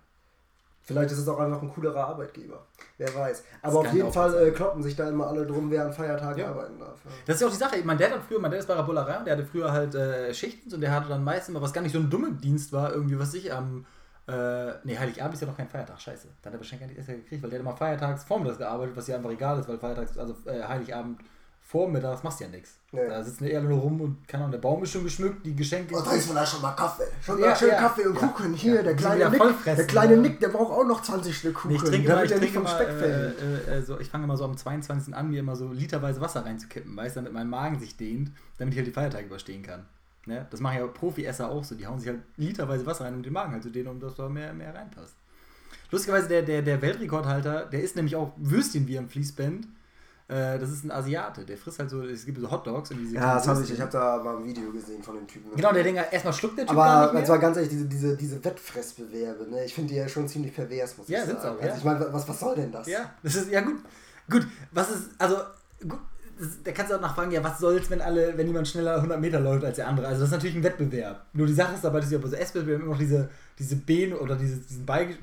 Vielleicht 0.85 1.11
ist 1.11 1.19
es 1.19 1.27
auch 1.29 1.39
einfach 1.39 1.61
ein 1.61 1.69
coolerer 1.69 2.07
Arbeitgeber. 2.07 2.65
Wer 2.97 3.15
weiß. 3.15 3.43
Aber 3.61 3.79
auf 3.79 3.93
jeden 3.93 4.11
Fall 4.11 4.47
äh, 4.47 4.51
kloppen 4.51 4.83
sich 4.83 4.95
da 4.97 5.07
immer 5.07 5.27
alle 5.27 5.45
drum, 5.45 5.71
wer 5.71 5.85
an 5.85 5.93
Feiertagen 5.93 6.39
Ja. 6.39 6.49
arbeiten 6.49 6.77
darf. 6.77 6.99
Ja. 7.05 7.11
Das 7.25 7.35
ist 7.35 7.41
ja 7.41 7.47
auch 7.47 7.51
die 7.51 7.57
Sache. 7.57 7.77
Meine, 7.85 7.99
der 7.99 8.11
hat 8.11 8.19
früher, 8.27 8.39
mein 8.39 8.51
Dad 8.51 8.59
ist 8.59 8.67
bei 8.67 8.75
der 8.75 8.83
Bullerei 8.83 9.17
und 9.17 9.25
der 9.25 9.37
hatte 9.37 9.45
früher 9.45 9.71
halt 9.71 9.95
äh, 9.95 10.33
Schichten 10.33 10.73
und 10.73 10.81
der 10.81 10.91
hatte 10.91 11.07
dann 11.07 11.23
meistens 11.23 11.49
immer, 11.49 11.61
was 11.61 11.71
gar 11.71 11.81
nicht 11.81 11.93
so 11.93 11.99
ein 11.99 12.09
dummer 12.09 12.31
Dienst 12.31 12.73
war, 12.73 12.91
irgendwie, 12.93 13.17
was 13.17 13.33
ich 13.33 13.53
am. 13.53 13.85
Äh, 14.27 14.73
nee, 14.83 14.97
Heiligabend 14.97 15.33
ist 15.35 15.41
ja 15.41 15.47
noch 15.47 15.55
kein 15.57 15.69
Feiertag, 15.69 15.99
scheiße. 15.99 16.27
Dann 16.41 16.51
hat 16.51 16.57
er 16.57 16.59
wahrscheinlich 16.61 16.79
gar 16.81 16.87
nicht 16.87 16.97
erst 16.97 17.23
gekriegt, 17.23 17.43
weil 17.43 17.49
der 17.49 17.59
hat 17.59 17.65
immer 17.65 17.75
feiertags 17.77 18.23
vormittags 18.25 18.57
gearbeitet, 18.57 18.95
was 18.95 19.07
ja 19.07 19.15
einfach 19.17 19.31
egal 19.31 19.59
ist, 19.59 19.67
weil 19.69 19.77
Feiertags, 19.77 20.17
also 20.17 20.35
äh, 20.45 20.63
Heiligabend 20.63 21.19
vormittags 21.73 22.21
machst 22.21 22.39
du 22.39 22.43
ja 22.43 22.51
nichts. 22.51 22.77
Nee. 22.91 23.07
Da 23.07 23.23
sitzen 23.23 23.45
eher 23.45 23.59
nur 23.59 23.79
rum 23.79 23.99
und 23.99 24.27
kann 24.27 24.43
auch 24.43 24.51
der 24.51 24.59
Baum 24.59 24.83
ist 24.83 24.91
schon 24.91 25.03
geschmückt, 25.03 25.43
die 25.43 25.55
Geschenke. 25.55 25.95
Oh, 25.95 26.01
trinkst 26.01 26.29
du 26.29 26.35
da 26.35 26.45
schon 26.45 26.61
mal 26.61 26.73
Kaffee? 26.73 27.07
Schon 27.19 27.39
ja, 27.39 27.47
mal 27.47 27.55
schön 27.55 27.69
ja, 27.69 27.79
Kaffee 27.79 28.05
und 28.05 28.21
ja, 28.21 28.27
Kuchen. 28.27 28.53
Hier, 28.53 28.83
der, 28.83 28.95
kleine 28.95 29.27
Nick, 29.31 29.41
der 29.65 29.87
kleine 29.87 30.17
Nick, 30.17 30.39
der 30.39 30.49
braucht 30.49 30.71
auch 30.71 30.85
noch 30.85 31.01
20 31.01 31.35
Stück 31.35 31.55
Kuchen. 31.55 31.71
Nee, 31.71 31.77
ich 31.77 31.83
trinke, 31.83 32.07
damit 32.07 32.29
ich, 32.29 32.37
trinke 32.37 32.53
vom 32.53 32.67
Speck 32.67 32.89
äh, 32.89 33.77
äh, 33.77 33.81
so, 33.81 33.99
ich 33.99 34.07
fange 34.07 34.25
immer 34.25 34.37
so 34.37 34.45
am 34.45 34.55
22. 34.55 35.15
an, 35.15 35.31
mir 35.31 35.39
immer 35.39 35.55
so 35.55 35.73
literweise 35.73 36.21
Wasser 36.21 36.45
reinzukippen, 36.45 36.95
weißt 36.95 37.15
du, 37.15 37.21
damit 37.21 37.33
mein 37.33 37.49
Magen 37.49 37.79
sich 37.79 37.97
dehnt, 37.97 38.29
damit 38.59 38.75
ich 38.75 38.77
halt 38.77 38.87
die 38.87 38.93
Feiertage 38.93 39.25
überstehen 39.25 39.63
kann. 39.63 39.87
Ne? 40.27 40.45
Das 40.51 40.59
machen 40.59 40.77
ja 40.77 40.85
Profi-Esser 40.85 41.49
auch 41.49 41.63
so. 41.63 41.73
Die 41.73 41.87
hauen 41.87 41.99
sich 41.99 42.09
halt 42.09 42.21
literweise 42.37 42.85
Wasser 42.85 43.05
rein, 43.05 43.15
um 43.15 43.23
den 43.23 43.33
Magen 43.33 43.51
halt 43.53 43.63
zu 43.63 43.71
dehnen, 43.71 43.87
um 43.87 43.99
dass 43.99 44.13
da 44.13 44.29
mehr, 44.29 44.53
mehr 44.53 44.75
reinpasst. 44.75 45.15
Lustigerweise, 45.89 46.27
der, 46.27 46.43
der, 46.43 46.61
der 46.61 46.83
Weltrekordhalter, 46.83 47.65
der 47.65 47.81
isst 47.81 47.95
nämlich 47.95 48.15
auch 48.15 48.33
Würstchen 48.37 48.87
wie 48.87 48.99
am 48.99 49.09
Fließband. 49.09 49.67
Äh, 50.33 50.57
das 50.57 50.71
ist 50.71 50.83
ein 50.83 50.89
Asiate, 50.89 51.45
der 51.45 51.55
frisst 51.57 51.77
halt 51.77 51.91
so, 51.91 52.01
es 52.01 52.25
gibt 52.25 52.39
so 52.39 52.49
Hotdogs 52.49 52.89
und 52.89 52.97
diese. 52.97 53.15
Ja, 53.15 53.35
das 53.35 53.47
habe 53.47 53.61
ich, 53.61 53.71
ich 53.71 53.79
habe 53.79 53.91
da 53.91 54.17
mal 54.23 54.37
ein 54.37 54.43
Video 54.43 54.71
gesehen 54.71 55.03
von 55.03 55.15
dem 55.15 55.27
Typen. 55.27 55.55
Genau, 55.55 55.71
der 55.71 55.83
Dinger, 55.83 56.11
erstmal 56.11 56.33
schluckt 56.33 56.57
der 56.57 56.65
Typ. 56.65 56.75
Aber 56.75 57.19
das 57.19 57.29
war 57.29 57.37
ganz 57.37 57.57
ehrlich, 57.57 57.69
diese, 57.69 57.85
diese, 57.85 58.17
diese 58.17 58.43
Wettfressbewerbe, 58.43 59.47
ne? 59.51 59.65
ich 59.65 59.75
finde 59.75 59.93
die 59.93 59.99
ja 59.99 60.09
schon 60.09 60.27
ziemlich 60.27 60.55
pervers, 60.55 60.97
muss 60.97 61.07
ja, 61.07 61.19
ich 61.19 61.25
sagen. 61.25 61.39
Auch, 61.39 61.61
ja, 61.61 61.67
also 61.67 61.77
ich 61.77 61.83
meine, 61.83 62.11
was, 62.11 62.27
was 62.27 62.39
soll 62.39 62.55
denn 62.55 62.71
das? 62.71 62.87
Ja, 62.87 63.11
das 63.21 63.35
ist, 63.35 63.51
ja 63.51 63.61
gut. 63.61 63.75
Gut, 64.27 64.47
was 64.71 64.89
ist, 64.89 65.09
also, 65.19 65.37
gut, 65.87 65.99
da 66.63 66.71
kannst 66.71 66.91
du 66.91 66.95
auch 66.95 67.01
nachfragen, 67.01 67.29
ja, 67.29 67.43
was 67.43 67.59
soll's, 67.59 67.91
wenn 67.91 68.01
alle, 68.01 68.35
wenn 68.35 68.47
jemand 68.47 68.67
schneller 68.67 68.95
100 68.95 69.21
Meter 69.21 69.39
läuft 69.39 69.63
als 69.65 69.75
der 69.75 69.87
andere? 69.87 70.07
Also 70.07 70.21
das 70.21 70.29
ist 70.29 70.33
natürlich 70.33 70.55
ein 70.55 70.63
Wettbewerb. 70.63 71.27
Nur 71.33 71.45
die 71.45 71.53
Sache 71.53 71.75
ist 71.75 71.83
dabei, 71.83 71.99
dass 71.99 72.09
du 72.09 72.17
bei 72.17 72.27
so 72.27 72.35
Esswettbewerben 72.35 72.85
immer 72.85 72.93
noch 72.93 72.99
diese, 72.99 73.29
diese 73.59 73.75
Beine 73.75 74.17
oder 74.17 74.35
diese, 74.35 74.57
diesen, 74.57 74.83
Beigesch 74.83 75.17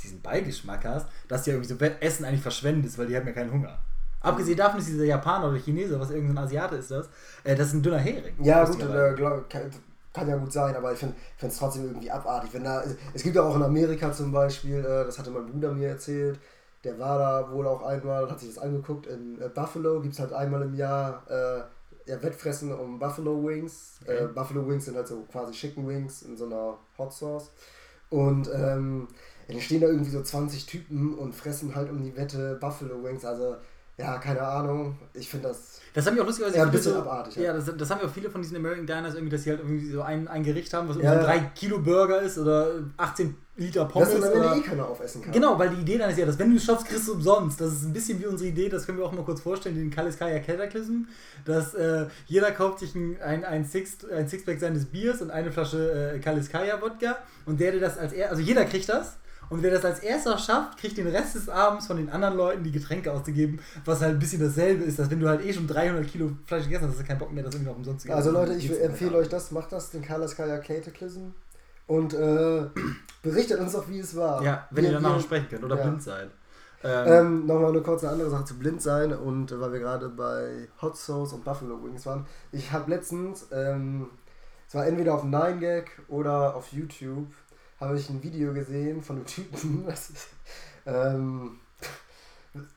diesen 0.00 0.20
Beigeschmack 0.20 0.84
hast, 0.84 1.08
dass 1.26 1.42
du 1.42 1.50
ja 1.50 1.56
irgendwie 1.56 1.74
so 1.74 1.84
Essen 1.98 2.24
eigentlich 2.24 2.42
verschwendest, 2.42 2.96
weil 2.96 3.08
die 3.08 3.16
haben 3.16 3.26
ja 3.26 3.32
keinen 3.32 3.50
Hunger. 3.50 3.76
Abgesehen 4.20 4.56
davon 4.56 4.80
ist 4.80 4.88
dieser 4.88 5.04
Japaner 5.04 5.48
oder 5.48 5.58
Chinese, 5.58 6.00
was 6.00 6.10
irgendein 6.10 6.38
Asiate 6.44 6.76
ist 6.76 6.90
das, 6.90 7.08
äh, 7.44 7.54
das 7.54 7.68
ist 7.68 7.74
ein 7.74 7.82
dünner 7.82 7.98
Hering. 7.98 8.34
Ja, 8.42 8.64
gut, 8.64 8.82
äh, 8.82 9.14
glaub, 9.14 9.48
kann, 9.48 9.70
kann, 10.12 10.28
ja 10.28 10.36
gut 10.36 10.52
sein, 10.52 10.74
aber 10.74 10.92
ich 10.92 10.98
finde 10.98 11.14
es 11.40 11.58
trotzdem 11.58 11.84
irgendwie 11.84 12.10
abartig. 12.10 12.52
Wenn 12.52 12.64
da, 12.64 12.82
es 13.14 13.22
gibt 13.22 13.36
ja 13.36 13.42
auch 13.42 13.54
in 13.54 13.62
Amerika 13.62 14.12
zum 14.12 14.32
Beispiel, 14.32 14.78
äh, 14.78 15.04
das 15.04 15.18
hatte 15.18 15.30
mein 15.30 15.46
Bruder 15.46 15.72
mir 15.72 15.88
erzählt, 15.88 16.38
der 16.84 16.98
war 16.98 17.18
da 17.18 17.52
wohl 17.52 17.66
auch 17.66 17.82
einmal 17.82 18.24
und 18.24 18.30
hat 18.30 18.40
sich 18.40 18.54
das 18.54 18.62
angeguckt. 18.62 19.06
In 19.06 19.40
äh, 19.40 19.48
Buffalo 19.48 20.00
gibt 20.00 20.14
es 20.14 20.20
halt 20.20 20.32
einmal 20.32 20.62
im 20.62 20.74
Jahr 20.74 21.22
äh, 21.28 22.10
ja, 22.10 22.22
Wettfressen 22.22 22.72
um 22.72 22.98
Buffalo 22.98 23.44
Wings. 23.44 23.98
Okay. 24.02 24.24
Äh, 24.24 24.28
Buffalo 24.28 24.66
Wings 24.66 24.84
sind 24.84 24.96
halt 24.96 25.08
so 25.08 25.22
quasi 25.30 25.52
Chicken 25.52 25.86
Wings 25.86 26.22
in 26.22 26.36
so 26.36 26.46
einer 26.46 26.78
Hot 26.96 27.12
Sauce. 27.12 27.50
Und 28.08 28.48
ähm, 28.54 29.08
dann 29.48 29.60
stehen 29.60 29.80
da 29.80 29.88
irgendwie 29.88 30.10
so 30.10 30.22
20 30.22 30.66
Typen 30.66 31.14
und 31.14 31.34
fressen 31.34 31.74
halt 31.74 31.90
um 31.90 32.02
die 32.02 32.16
Wette 32.16 32.56
Buffalo 32.60 33.02
Wings. 33.02 33.24
Also 33.24 33.56
ja, 33.98 34.18
keine 34.18 34.42
Ahnung. 34.42 34.98
Ich 35.14 35.28
finde 35.28 35.48
das. 35.48 35.80
Das 35.94 36.06
haben 36.06 36.16
wir 36.16 36.22
auch 36.22 36.26
lustigerweise. 36.26 36.58
Ja, 36.58 36.64
ein 36.64 36.70
bisschen 36.70 36.92
so, 36.92 36.98
abartig. 36.98 37.36
Ja, 37.36 37.42
ja 37.44 37.52
das, 37.54 37.74
das, 37.74 37.90
haben 37.90 38.02
wir 38.02 38.08
auch 38.08 38.12
viele 38.12 38.28
von 38.28 38.42
diesen 38.42 38.56
American 38.56 38.86
Diners 38.86 39.14
irgendwie, 39.14 39.30
dass 39.30 39.44
sie 39.44 39.50
halt 39.50 39.60
irgendwie 39.60 39.90
so 39.90 40.02
ein, 40.02 40.28
ein 40.28 40.42
Gericht 40.42 40.74
haben, 40.74 40.88
was 40.88 40.98
ja, 40.98 41.22
so 41.22 41.26
ein 41.26 41.40
3-Kilo-Burger 41.40 42.20
ist 42.20 42.36
oder 42.36 42.84
18 42.98 43.34
Liter 43.56 43.86
Pommes. 43.86 44.10
Das 44.10 44.18
ist 44.18 44.34
dann 44.34 44.58
eh 44.58 44.60
keiner 44.60 44.86
aufessen 44.86 45.22
kann. 45.22 45.32
Genau, 45.32 45.58
weil 45.58 45.70
die 45.70 45.80
Idee 45.80 45.96
dann 45.96 46.10
ist 46.10 46.18
ja, 46.18 46.26
dass 46.26 46.38
wenn 46.38 46.50
du 46.50 46.56
es 46.56 46.64
schaffst, 46.64 46.86
kriegst 46.86 47.08
du 47.08 47.14
umsonst. 47.14 47.58
Das 47.58 47.72
ist 47.72 47.86
ein 47.86 47.94
bisschen 47.94 48.20
wie 48.20 48.26
unsere 48.26 48.50
Idee, 48.50 48.68
das 48.68 48.84
können 48.84 48.98
wir 48.98 49.06
auch 49.06 49.12
mal 49.12 49.24
kurz 49.24 49.40
vorstellen, 49.40 49.76
den 49.76 49.90
Kaliskaya 49.90 50.40
Cataclysm, 50.40 51.06
dass 51.46 51.72
äh, 51.72 52.04
jeder 52.26 52.52
kauft 52.52 52.80
sich 52.80 52.94
ein, 52.94 53.16
ein, 53.22 53.46
ein, 53.46 53.64
Six, 53.64 54.04
ein 54.14 54.28
Sixpack 54.28 54.60
seines 54.60 54.84
Biers 54.84 55.22
und 55.22 55.30
eine 55.30 55.50
Flasche 55.50 56.12
äh, 56.16 56.18
Kaliskaya 56.18 56.82
Wodka 56.82 57.16
und 57.46 57.58
der, 57.58 57.72
der 57.72 57.80
das 57.80 57.96
als 57.96 58.12
er, 58.12 58.28
also 58.28 58.42
jeder 58.42 58.66
kriegt 58.66 58.90
das 58.90 59.16
und 59.48 59.62
wer 59.62 59.70
das 59.70 59.84
als 59.84 60.00
erster 60.00 60.38
schafft, 60.38 60.78
kriegt 60.78 60.96
den 60.96 61.06
Rest 61.06 61.34
des 61.34 61.48
Abends 61.48 61.86
von 61.86 61.96
den 61.96 62.10
anderen 62.10 62.36
Leuten 62.36 62.64
die 62.64 62.72
Getränke 62.72 63.12
auszugeben, 63.12 63.60
was 63.84 64.00
halt 64.00 64.14
ein 64.14 64.18
bisschen 64.18 64.40
dasselbe 64.40 64.84
ist, 64.84 64.98
dass 64.98 65.10
wenn 65.10 65.20
du 65.20 65.28
halt 65.28 65.44
eh 65.44 65.52
schon 65.52 65.66
300 65.66 66.06
Kilo 66.06 66.30
Fleisch 66.46 66.64
gegessen 66.64 66.84
hast, 66.84 66.92
hast 66.92 67.00
du 67.00 67.04
keinen 67.04 67.18
Bock 67.18 67.32
mehr, 67.32 67.44
das 67.44 67.54
irgendwie 67.54 67.70
noch 67.70 67.76
umsonst 67.76 68.02
zu 68.02 68.08
geben. 68.08 68.16
Also 68.18 68.30
Leute, 68.30 68.54
ich 68.54 68.70
empfehle 68.82 69.16
euch 69.16 69.28
das, 69.28 69.50
macht 69.50 69.72
das, 69.72 69.90
den 69.90 70.02
Carlos 70.02 70.36
Kaya 70.36 70.58
Cataclysm 70.58 71.32
und 71.86 72.14
äh, 72.14 72.62
berichtet 73.22 73.60
uns 73.60 73.72
doch, 73.72 73.88
wie 73.88 74.00
es 74.00 74.16
war. 74.16 74.42
Ja, 74.42 74.66
wenn 74.70 74.84
wir, 74.84 74.90
ihr 74.90 74.96
danach 74.96 75.16
noch 75.16 75.22
sprechen 75.22 75.46
könnt 75.48 75.64
oder 75.64 75.76
ja. 75.76 75.82
blind 75.82 76.02
seid. 76.02 76.30
Ähm, 76.84 77.06
ähm, 77.06 77.46
Nochmal 77.46 77.70
eine 77.70 77.80
kurze 77.80 78.08
andere 78.08 78.30
Sache 78.30 78.44
zu 78.44 78.58
blind 78.58 78.82
sein 78.82 79.12
und 79.12 79.50
äh, 79.50 79.60
weil 79.60 79.72
wir 79.72 79.80
gerade 79.80 80.08
bei 80.08 80.68
Hot 80.82 80.96
Sauce 80.96 81.32
und 81.32 81.44
Buffalo 81.44 81.82
Wings 81.82 82.06
waren. 82.06 82.26
Ich 82.52 82.72
habe 82.72 82.90
letztens, 82.90 83.46
ähm, 83.50 84.08
es 84.68 84.74
war 84.74 84.86
entweder 84.86 85.14
auf 85.14 85.24
9gag 85.24 85.86
oder 86.08 86.54
auf 86.54 86.72
YouTube, 86.72 87.28
habe 87.80 87.98
ich 87.98 88.08
ein 88.08 88.22
Video 88.22 88.52
gesehen 88.52 89.02
von 89.02 89.16
einem 89.16 89.26
Typen, 89.26 89.84
das 89.86 90.10
ist, 90.10 90.28
ähm, 90.86 91.58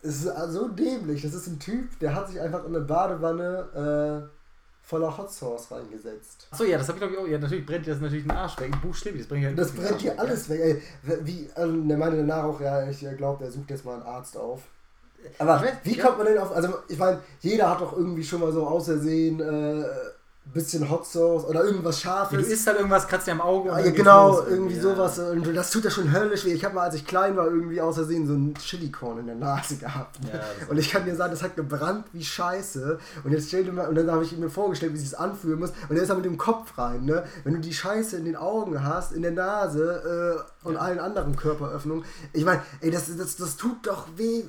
es 0.02 0.26
ist 0.26 0.52
so 0.52 0.68
dämlich. 0.68 1.22
Das 1.22 1.34
ist 1.34 1.48
ein 1.48 1.60
Typ, 1.60 2.00
der 2.00 2.14
hat 2.14 2.30
sich 2.30 2.40
einfach 2.40 2.66
in 2.66 2.76
eine 2.76 2.84
Badewanne 2.84 4.30
äh, 4.30 4.40
voller 4.82 5.16
Hot 5.18 5.32
Sauce 5.32 5.72
reingesetzt. 5.72 6.48
Achso, 6.52 6.64
ja, 6.64 6.78
das 6.78 6.88
habe 6.88 6.98
ich 6.98 7.02
glaube 7.02 7.14
ich 7.14 7.20
auch. 7.20 7.28
Ja, 7.28 7.38
natürlich 7.38 7.66
brennt 7.66 7.86
dir 7.86 7.92
das 7.92 8.02
natürlich 8.02 8.26
den 8.26 8.32
Arsch 8.32 8.60
weg. 8.60 8.72
Buchstäblich, 8.82 9.22
das 9.22 9.30
brennt 9.30 9.44
ja 9.44 9.52
Das 9.52 9.72
brennt 9.72 10.02
dir 10.02 10.20
alles 10.20 10.50
weg. 10.50 10.60
Ey, 10.60 10.82
wie, 11.24 11.50
also, 11.56 11.82
der 11.82 11.98
meinte 11.98 12.18
danach 12.18 12.44
auch, 12.44 12.60
ja, 12.60 12.90
ich 12.90 13.06
glaube, 13.18 13.44
der 13.44 13.52
sucht 13.52 13.70
jetzt 13.70 13.86
mal 13.86 13.94
einen 13.94 14.04
Arzt 14.04 14.36
auf. 14.36 14.64
Aber 15.38 15.64
wie 15.84 15.98
kommt 15.98 16.18
man 16.18 16.28
denn 16.28 16.38
auf. 16.38 16.52
Also, 16.52 16.74
ich 16.88 16.98
meine, 16.98 17.20
jeder 17.42 17.70
hat 17.70 17.82
doch 17.82 17.96
irgendwie 17.96 18.24
schon 18.24 18.42
mal 18.42 18.52
so 18.52 18.66
außersehen. 18.66 19.40
Äh, 19.40 19.86
bisschen 20.54 20.90
Hot 20.90 21.06
Sauce 21.06 21.46
oder 21.46 21.64
irgendwas 21.64 22.02
Scharfes. 22.02 22.38
du 22.38 22.52
isst 22.52 22.66
halt 22.66 22.78
irgendwas, 22.78 23.08
kratzt 23.08 23.28
dir 23.28 23.34
am 23.34 23.42
Auge. 23.42 23.70
Ja, 23.70 23.92
genau, 23.92 24.42
irgendwie 24.42 24.76
ja. 24.76 24.82
sowas. 24.82 25.20
Und 25.20 25.56
das 25.56 25.70
tut 25.70 25.84
ja 25.84 25.92
schon 25.92 26.12
höllisch 26.12 26.46
weh. 26.46 26.54
Ich 26.54 26.66
habe 26.66 26.76
mal, 26.76 26.84
als 26.84 26.96
ich 26.96 27.06
klein 27.06 27.38
war, 27.38 27.46
irgendwie 27.48 27.80
aus 27.82 27.96
Versehen 27.96 28.26
so 28.28 28.34
ein 28.34 28.56
Chili-Korn 28.56 29.20
in 29.20 29.28
der 29.28 29.36
Nase 29.36 29.78
gehabt. 29.78 30.22
Ne? 30.24 30.32
Ja, 30.34 30.42
und 30.70 30.78
ich 30.78 30.90
kann 30.90 31.06
dir 31.06 31.16
sagen, 31.16 31.32
das 31.32 31.44
hat 31.44 31.56
gebrannt 31.56 32.06
wie 32.14 32.24
Scheiße. 32.24 33.00
Und 33.24 33.32
jetzt 33.32 33.50
stell 33.50 33.64
dir 33.64 33.72
mal, 33.72 33.88
und 33.88 33.96
dann 33.96 34.10
habe 34.10 34.24
ich 34.24 34.36
mir 34.38 34.50
vorgestellt, 34.50 34.94
wie 34.94 34.98
sich 34.98 35.12
das 35.12 35.20
anfühlen 35.20 35.60
muss. 35.60 35.72
Und 35.88 35.96
er 35.96 36.02
ist 36.02 36.10
da 36.10 36.16
mit 36.16 36.26
dem 36.26 36.38
Kopf 36.38 36.78
rein, 36.78 37.06
ne? 37.06 37.24
Wenn 37.44 37.54
du 37.54 37.60
die 37.60 37.74
Scheiße 37.74 38.18
in 38.18 38.26
den 38.26 38.36
Augen 38.36 38.84
hast, 38.84 39.12
in 39.12 39.22
der 39.22 39.32
Nase 39.32 40.44
äh, 40.64 40.68
und 40.68 40.78
allen 40.78 41.00
anderen 41.00 41.36
Körperöffnungen. 41.36 42.04
Ich 42.34 42.44
meine, 42.44 42.62
ey, 42.82 42.92
das, 42.92 43.16
das, 43.16 43.36
das 43.38 43.58
tut 43.58 43.86
doch 43.88 44.08
weh 44.18 44.44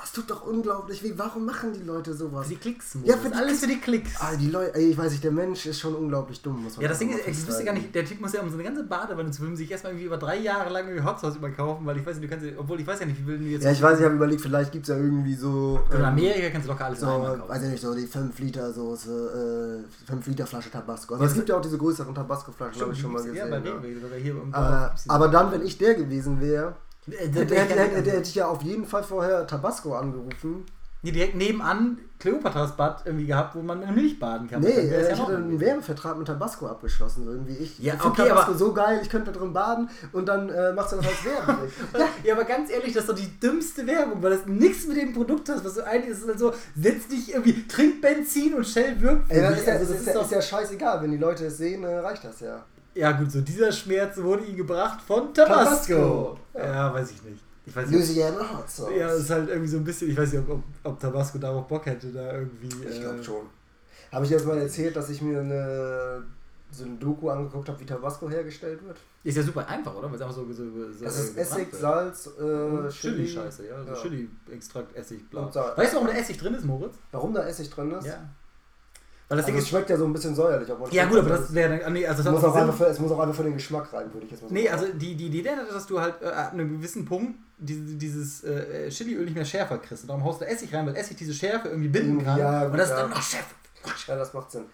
das 0.00 0.12
tut 0.12 0.30
doch 0.30 0.46
unglaublich 0.46 1.02
weh. 1.02 1.12
Warum 1.16 1.46
machen 1.46 1.72
die 1.72 1.82
Leute 1.82 2.14
sowas? 2.14 2.46
Für 2.46 2.54
die 2.54 2.60
Klicks. 2.60 2.98
Ja, 3.04 3.16
für 3.16 3.34
alles 3.34 3.60
für 3.60 3.66
die 3.66 3.78
Klicks. 3.78 4.12
Ah, 4.20 4.36
die 4.36 4.48
Leute, 4.48 4.78
ich 4.78 4.96
weiß 4.96 5.10
nicht, 5.12 5.24
der 5.24 5.32
Mensch 5.32 5.66
ist 5.66 5.80
schon 5.80 5.94
unglaublich 5.94 6.42
dumm. 6.42 6.64
Muss 6.64 6.76
man 6.76 6.82
ja, 6.82 6.88
das 6.88 6.98
Ding 6.98 7.10
ist, 7.10 7.26
ich 7.26 7.46
wusste 7.46 7.64
gar 7.64 7.72
nicht, 7.72 7.94
der 7.94 8.04
Typ 8.04 8.20
muss 8.20 8.32
ja 8.32 8.40
um 8.40 8.48
so 8.48 8.54
eine 8.54 8.64
ganze 8.64 8.84
Badewanne 8.84 9.30
zu 9.30 9.40
filmen, 9.40 9.56
sich 9.56 9.70
erstmal 9.70 9.92
irgendwie 9.92 10.06
über 10.06 10.18
drei 10.18 10.38
Jahre 10.38 10.70
lang 10.70 10.86
irgendwie 10.86 11.04
Hot 11.04 11.20
Sauce 11.20 11.36
überkaufen, 11.36 11.86
weil 11.86 11.96
ich 11.96 12.06
weiß 12.06 12.18
nicht, 12.18 12.30
du 12.30 12.36
kannst, 12.36 12.58
obwohl 12.58 12.80
ich 12.80 12.86
weiß 12.86 13.00
ja 13.00 13.06
nicht, 13.06 13.20
wie 13.20 13.26
will 13.26 13.42
jetzt. 13.42 13.64
Ja, 13.64 13.72
ich 13.72 13.82
weiß, 13.82 13.98
ich 13.98 14.04
habe 14.04 14.14
überlegt, 14.14 14.40
vielleicht 14.40 14.72
gibt 14.72 14.88
es 14.88 14.94
ja 14.94 14.96
irgendwie 14.96 15.34
so. 15.34 15.80
In 15.90 15.98
ähm, 15.98 16.04
Amerika 16.04 16.50
kannst 16.50 16.66
du 16.66 16.72
locker 16.72 16.84
alles 16.86 17.00
so, 17.00 17.06
weiß 17.06 17.62
ich 17.62 17.70
nicht, 17.70 17.82
so 17.82 17.94
die 17.94 18.06
5 18.06 18.38
Liter 18.38 18.72
Soße, 18.72 19.84
äh, 19.84 20.06
5 20.10 20.26
Liter 20.26 20.46
Flasche 20.46 20.70
Tabasco. 20.70 21.14
Also 21.14 21.26
es 21.26 21.34
gibt 21.34 21.48
ja 21.48 21.56
auch 21.56 21.62
diese 21.62 21.78
größeren 21.78 22.14
Tabasco-Flaschen, 22.14 22.82
habe 22.82 22.92
ich 22.92 23.00
schon 23.00 23.12
mal 23.12 23.22
gesehen. 23.22 23.36
Ja, 23.36 23.46
bei 23.46 23.58
Rewe, 23.58 24.00
sogar 24.00 24.18
hier 24.18 24.32
im 24.32 24.52
äh, 24.52 24.88
Aber 25.08 25.28
dann, 25.28 25.52
wenn 25.52 25.64
ich 25.64 25.78
der 25.78 25.94
gewesen 25.94 26.40
wäre, 26.40 26.74
äh, 27.10 27.28
der, 27.28 27.64
hätte 27.64 28.20
ich 28.22 28.34
ja 28.34 28.48
auf 28.48 28.62
jeden 28.62 28.86
Fall 28.86 29.02
vorher 29.02 29.46
Tabasco 29.46 29.94
angerufen. 29.94 30.64
Nee, 31.02 31.12
direkt 31.12 31.36
nebenan 31.36 31.98
Kleopatras 32.18 32.76
Bad 32.76 33.02
irgendwie 33.04 33.26
gehabt, 33.26 33.54
wo 33.54 33.60
man 33.60 33.78
mit 33.78 33.94
Milch 33.94 34.18
baden 34.18 34.48
kann. 34.48 34.60
Nee, 34.60 34.70
äh, 34.70 35.12
ich 35.12 35.18
ja 35.18 35.22
hatte 35.22 35.36
einen 35.36 35.60
Wärmevertrag 35.60 36.16
mit 36.16 36.26
Tabasco 36.26 36.66
abgeschlossen. 36.66 37.24
So 37.24 37.30
irgendwie. 37.30 37.52
Ich 37.58 37.78
ja, 37.78 37.94
okay, 38.02 38.28
Tabasco 38.28 38.54
so 38.54 38.72
geil, 38.72 39.00
ich 39.02 39.10
könnte 39.10 39.30
da 39.30 39.38
drin 39.38 39.52
baden 39.52 39.88
und 40.12 40.26
dann 40.26 40.48
äh, 40.48 40.72
machst 40.72 40.92
du 40.92 40.96
das 40.96 41.06
als 41.06 41.24
Werbung. 41.24 41.68
ja. 41.92 42.08
ja, 42.24 42.34
aber 42.34 42.44
ganz 42.44 42.70
ehrlich, 42.70 42.94
das 42.94 43.04
ist 43.04 43.10
doch 43.10 43.14
die 43.14 43.38
dümmste 43.38 43.86
Werbung, 43.86 44.22
weil 44.22 44.30
das 44.30 44.46
nichts 44.46 44.86
mit 44.86 44.96
dem 44.96 45.12
Produkt 45.12 45.48
hat. 45.48 45.64
Was 45.64 45.74
du 45.74 45.86
eigentlich 45.86 46.10
ist 46.10 46.26
halt 46.26 46.38
so, 46.38 46.52
setz 46.74 47.06
dich 47.06 47.32
irgendwie, 47.32 47.68
trink 47.68 48.00
Benzin 48.00 48.54
und 48.54 48.66
Shell 48.66 49.00
wirkt. 49.00 49.30
Ja, 49.30 49.50
das, 49.50 49.60
ist, 49.60 49.68
also, 49.68 49.92
das 49.92 50.00
ist, 50.00 50.14
ja, 50.14 50.20
ist 50.22 50.32
ja 50.32 50.42
scheißegal, 50.42 51.02
wenn 51.02 51.12
die 51.12 51.18
Leute 51.18 51.46
es 51.46 51.58
sehen, 51.58 51.84
äh, 51.84 51.98
reicht 51.98 52.24
das 52.24 52.40
ja. 52.40 52.64
Ja, 52.96 53.12
gut, 53.12 53.30
so 53.30 53.42
dieser 53.42 53.70
Schmerz 53.70 54.16
wurde 54.16 54.44
ihm 54.44 54.56
gebracht 54.56 55.02
von 55.02 55.32
Tabasco. 55.34 55.94
Tabasco. 55.94 56.38
Ja, 56.54 56.94
weiß 56.94 57.10
ich 57.10 57.22
nicht. 57.24 57.42
Ich 57.66 57.76
weiß 57.76 57.88
nicht, 57.88 57.96
Louisiana 57.96 58.58
Hot 58.58 58.70
Sauce. 58.70 58.90
Ja, 58.96 59.08
das 59.08 59.20
ist 59.20 59.30
halt 59.30 59.48
irgendwie 59.48 59.68
so 59.68 59.76
ein 59.76 59.84
bisschen, 59.84 60.10
ich 60.10 60.16
weiß 60.16 60.32
nicht, 60.32 60.48
ob, 60.48 60.62
ob 60.82 60.98
Tabasco 60.98 61.36
darauf 61.36 61.66
Bock 61.68 61.84
hätte, 61.84 62.10
da 62.10 62.32
irgendwie. 62.32 62.68
Ich 62.88 63.00
glaube 63.00 63.18
äh, 63.18 63.24
schon. 63.24 63.46
Habe 64.10 64.24
ich 64.24 64.30
jetzt 64.30 64.46
mal 64.46 64.56
erzählt, 64.56 64.96
dass 64.96 65.10
ich 65.10 65.20
mir 65.20 65.40
eine, 65.40 66.22
so 66.70 66.84
ein 66.84 66.98
Doku 66.98 67.28
angeguckt 67.28 67.68
habe, 67.68 67.78
wie 67.80 67.84
Tabasco 67.84 68.30
hergestellt 68.30 68.82
wird? 68.82 68.96
Ist 69.24 69.36
ja 69.36 69.42
super 69.42 69.68
einfach, 69.68 69.94
oder? 69.94 70.08
Weil 70.08 70.16
es 70.16 70.22
einfach 70.22 70.34
so. 70.34 70.46
so, 70.50 70.64
so 70.64 71.04
das 71.04 71.18
ist 71.18 71.36
Essig, 71.36 71.72
wird. 71.72 71.80
Salz, 71.82 72.26
äh, 72.28 72.30
Chili. 72.38 72.90
Chili-Scheiße, 72.90 73.66
ja. 73.66 73.74
Also 73.74 73.92
ja. 73.92 74.00
Chili-Extrakt, 74.00 74.96
Essig, 74.96 75.28
bla. 75.28 75.54
Weißt 75.76 75.92
du, 75.92 75.96
warum 75.96 76.06
da 76.06 76.14
Essig 76.14 76.38
drin 76.38 76.54
ist, 76.54 76.64
Moritz? 76.64 76.94
Warum 77.12 77.34
da 77.34 77.44
Essig 77.46 77.68
drin 77.68 77.90
ist? 77.90 78.06
Ja. 78.06 78.26
Weil 79.28 79.38
das 79.38 79.46
also 79.46 79.58
es 79.58 79.68
schmeckt 79.68 79.90
ja 79.90 79.96
so 79.96 80.04
ein 80.04 80.12
bisschen 80.12 80.36
säuerlich. 80.36 80.68
ja 80.92 81.06
gut, 81.06 81.18
aber 81.18 81.30
das 81.30 81.52
wäre 81.52 81.78
dann... 81.78 81.92
Nee, 81.92 82.06
also 82.06 82.22
das 82.22 82.32
muss 82.32 82.44
auch 82.44 82.54
einfach 82.54 82.76
für, 82.76 82.86
es 82.86 83.00
muss 83.00 83.10
auch 83.10 83.18
einfach 83.18 83.34
für 83.34 83.42
den 83.42 83.54
Geschmack 83.54 83.92
rein, 83.92 84.12
würde 84.12 84.26
ich 84.26 84.30
jetzt 84.30 84.42
mal 84.42 84.48
sagen. 84.48 84.60
Nee, 84.60 84.68
also 84.68 84.86
die, 84.92 85.16
die 85.16 85.26
Idee 85.26 85.48
ist, 85.66 85.74
dass 85.74 85.86
du 85.86 86.00
halt 86.00 86.22
äh, 86.22 86.26
ab 86.26 86.52
einem 86.52 86.76
gewissen 86.76 87.04
Punkt 87.04 87.34
diese, 87.58 87.80
dieses 87.96 88.44
äh, 88.44 88.88
Chiliöl 88.90 89.24
nicht 89.24 89.34
mehr 89.34 89.44
schärfer 89.44 89.78
kriegst. 89.78 90.04
Und 90.04 90.10
darum 90.10 90.22
haust 90.22 90.40
du 90.40 90.46
Essig 90.46 90.72
rein, 90.72 90.86
weil 90.86 90.94
Essig 90.94 91.16
diese 91.16 91.34
Schärfe 91.34 91.68
irgendwie 91.68 91.88
binden 91.88 92.24
kann. 92.24 92.38
Ja, 92.38 92.64
gut, 92.64 92.72
und 92.72 92.78
das 92.78 92.90
ja. 92.90 92.94
ist 92.94 93.02
dann 93.02 93.10
noch 93.10 93.22
schärfer. 93.22 93.54
Ja, 94.06 94.16
das 94.16 94.32
macht 94.32 94.50
Sinn. 94.52 94.64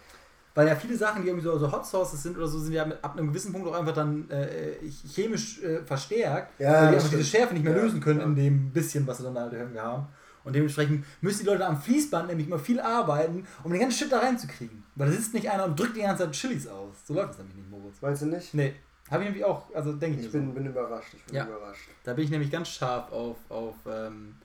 Weil 0.55 0.67
ja 0.67 0.75
viele 0.75 0.95
Sachen, 0.95 1.23
die 1.23 1.29
irgendwie 1.29 1.45
so, 1.45 1.57
so 1.57 1.71
Hot 1.71 1.85
Sauces 1.85 2.21
sind 2.21 2.37
oder 2.37 2.47
so, 2.47 2.59
sind 2.59 2.73
ja 2.73 2.85
ab 3.01 3.17
einem 3.17 3.29
gewissen 3.29 3.51
Punkt 3.51 3.67
auch 3.67 3.73
einfach 3.73 3.93
dann 3.93 4.29
äh, 4.29 4.75
chemisch 4.87 5.63
äh, 5.63 5.83
verstärkt, 5.83 6.59
ja, 6.59 6.73
weil 6.73 6.89
die 6.89 6.95
einfach 6.95 7.09
diese 7.09 7.23
Schärfe 7.23 7.55
nicht 7.55 7.63
mehr 7.63 7.75
ja, 7.75 7.81
lösen 7.81 7.99
können 7.99 8.21
in 8.21 8.35
dem 8.35 8.71
bisschen, 8.71 9.07
was 9.07 9.17
sie 9.17 9.23
dann 9.23 9.37
halt 9.37 9.53
irgendwie 9.53 9.79
haben. 9.79 10.07
Und 10.43 10.53
dementsprechend 10.53 11.05
müssen 11.21 11.39
die 11.43 11.45
Leute 11.45 11.65
am 11.65 11.81
Fließband 11.81 12.27
nämlich 12.27 12.47
mal 12.47 12.59
viel 12.59 12.79
arbeiten, 12.79 13.47
um 13.63 13.71
den 13.71 13.79
ganzen 13.81 13.97
Shit 13.97 14.11
da 14.11 14.19
reinzukriegen. 14.19 14.83
Weil 14.95 15.07
da 15.07 15.13
sitzt 15.13 15.33
nicht 15.33 15.49
einer 15.49 15.65
und 15.65 15.79
drückt 15.79 15.95
die 15.95 16.01
ganze 16.01 16.23
Zeit 16.25 16.33
Chilis 16.33 16.67
aus. 16.67 16.95
So 17.05 17.13
läuft 17.13 17.29
das 17.31 17.37
nämlich 17.39 17.55
nicht, 17.57 17.69
Moritz. 17.69 17.95
Meinst 18.01 18.21
du 18.21 18.25
nicht? 18.27 18.53
Nee. 18.53 18.75
Habe 19.09 19.23
ich 19.23 19.29
nämlich 19.29 19.45
auch, 19.45 19.73
also 19.75 19.93
denke 19.93 20.19
ich 20.19 20.25
Ich 20.27 20.31
bin, 20.31 20.47
so. 20.47 20.53
bin 20.53 20.65
überrascht. 20.65 21.13
Ich 21.13 21.23
bin 21.25 21.35
Ja. 21.35 21.45
überrascht. 21.45 21.87
Da 22.03 22.13
bin 22.13 22.25
ich 22.25 22.31
nämlich 22.31 22.51
ganz 22.51 22.69
scharf 22.69 23.11
auf, 23.11 23.37
auf, 23.49 23.75
ähm, 23.85 24.35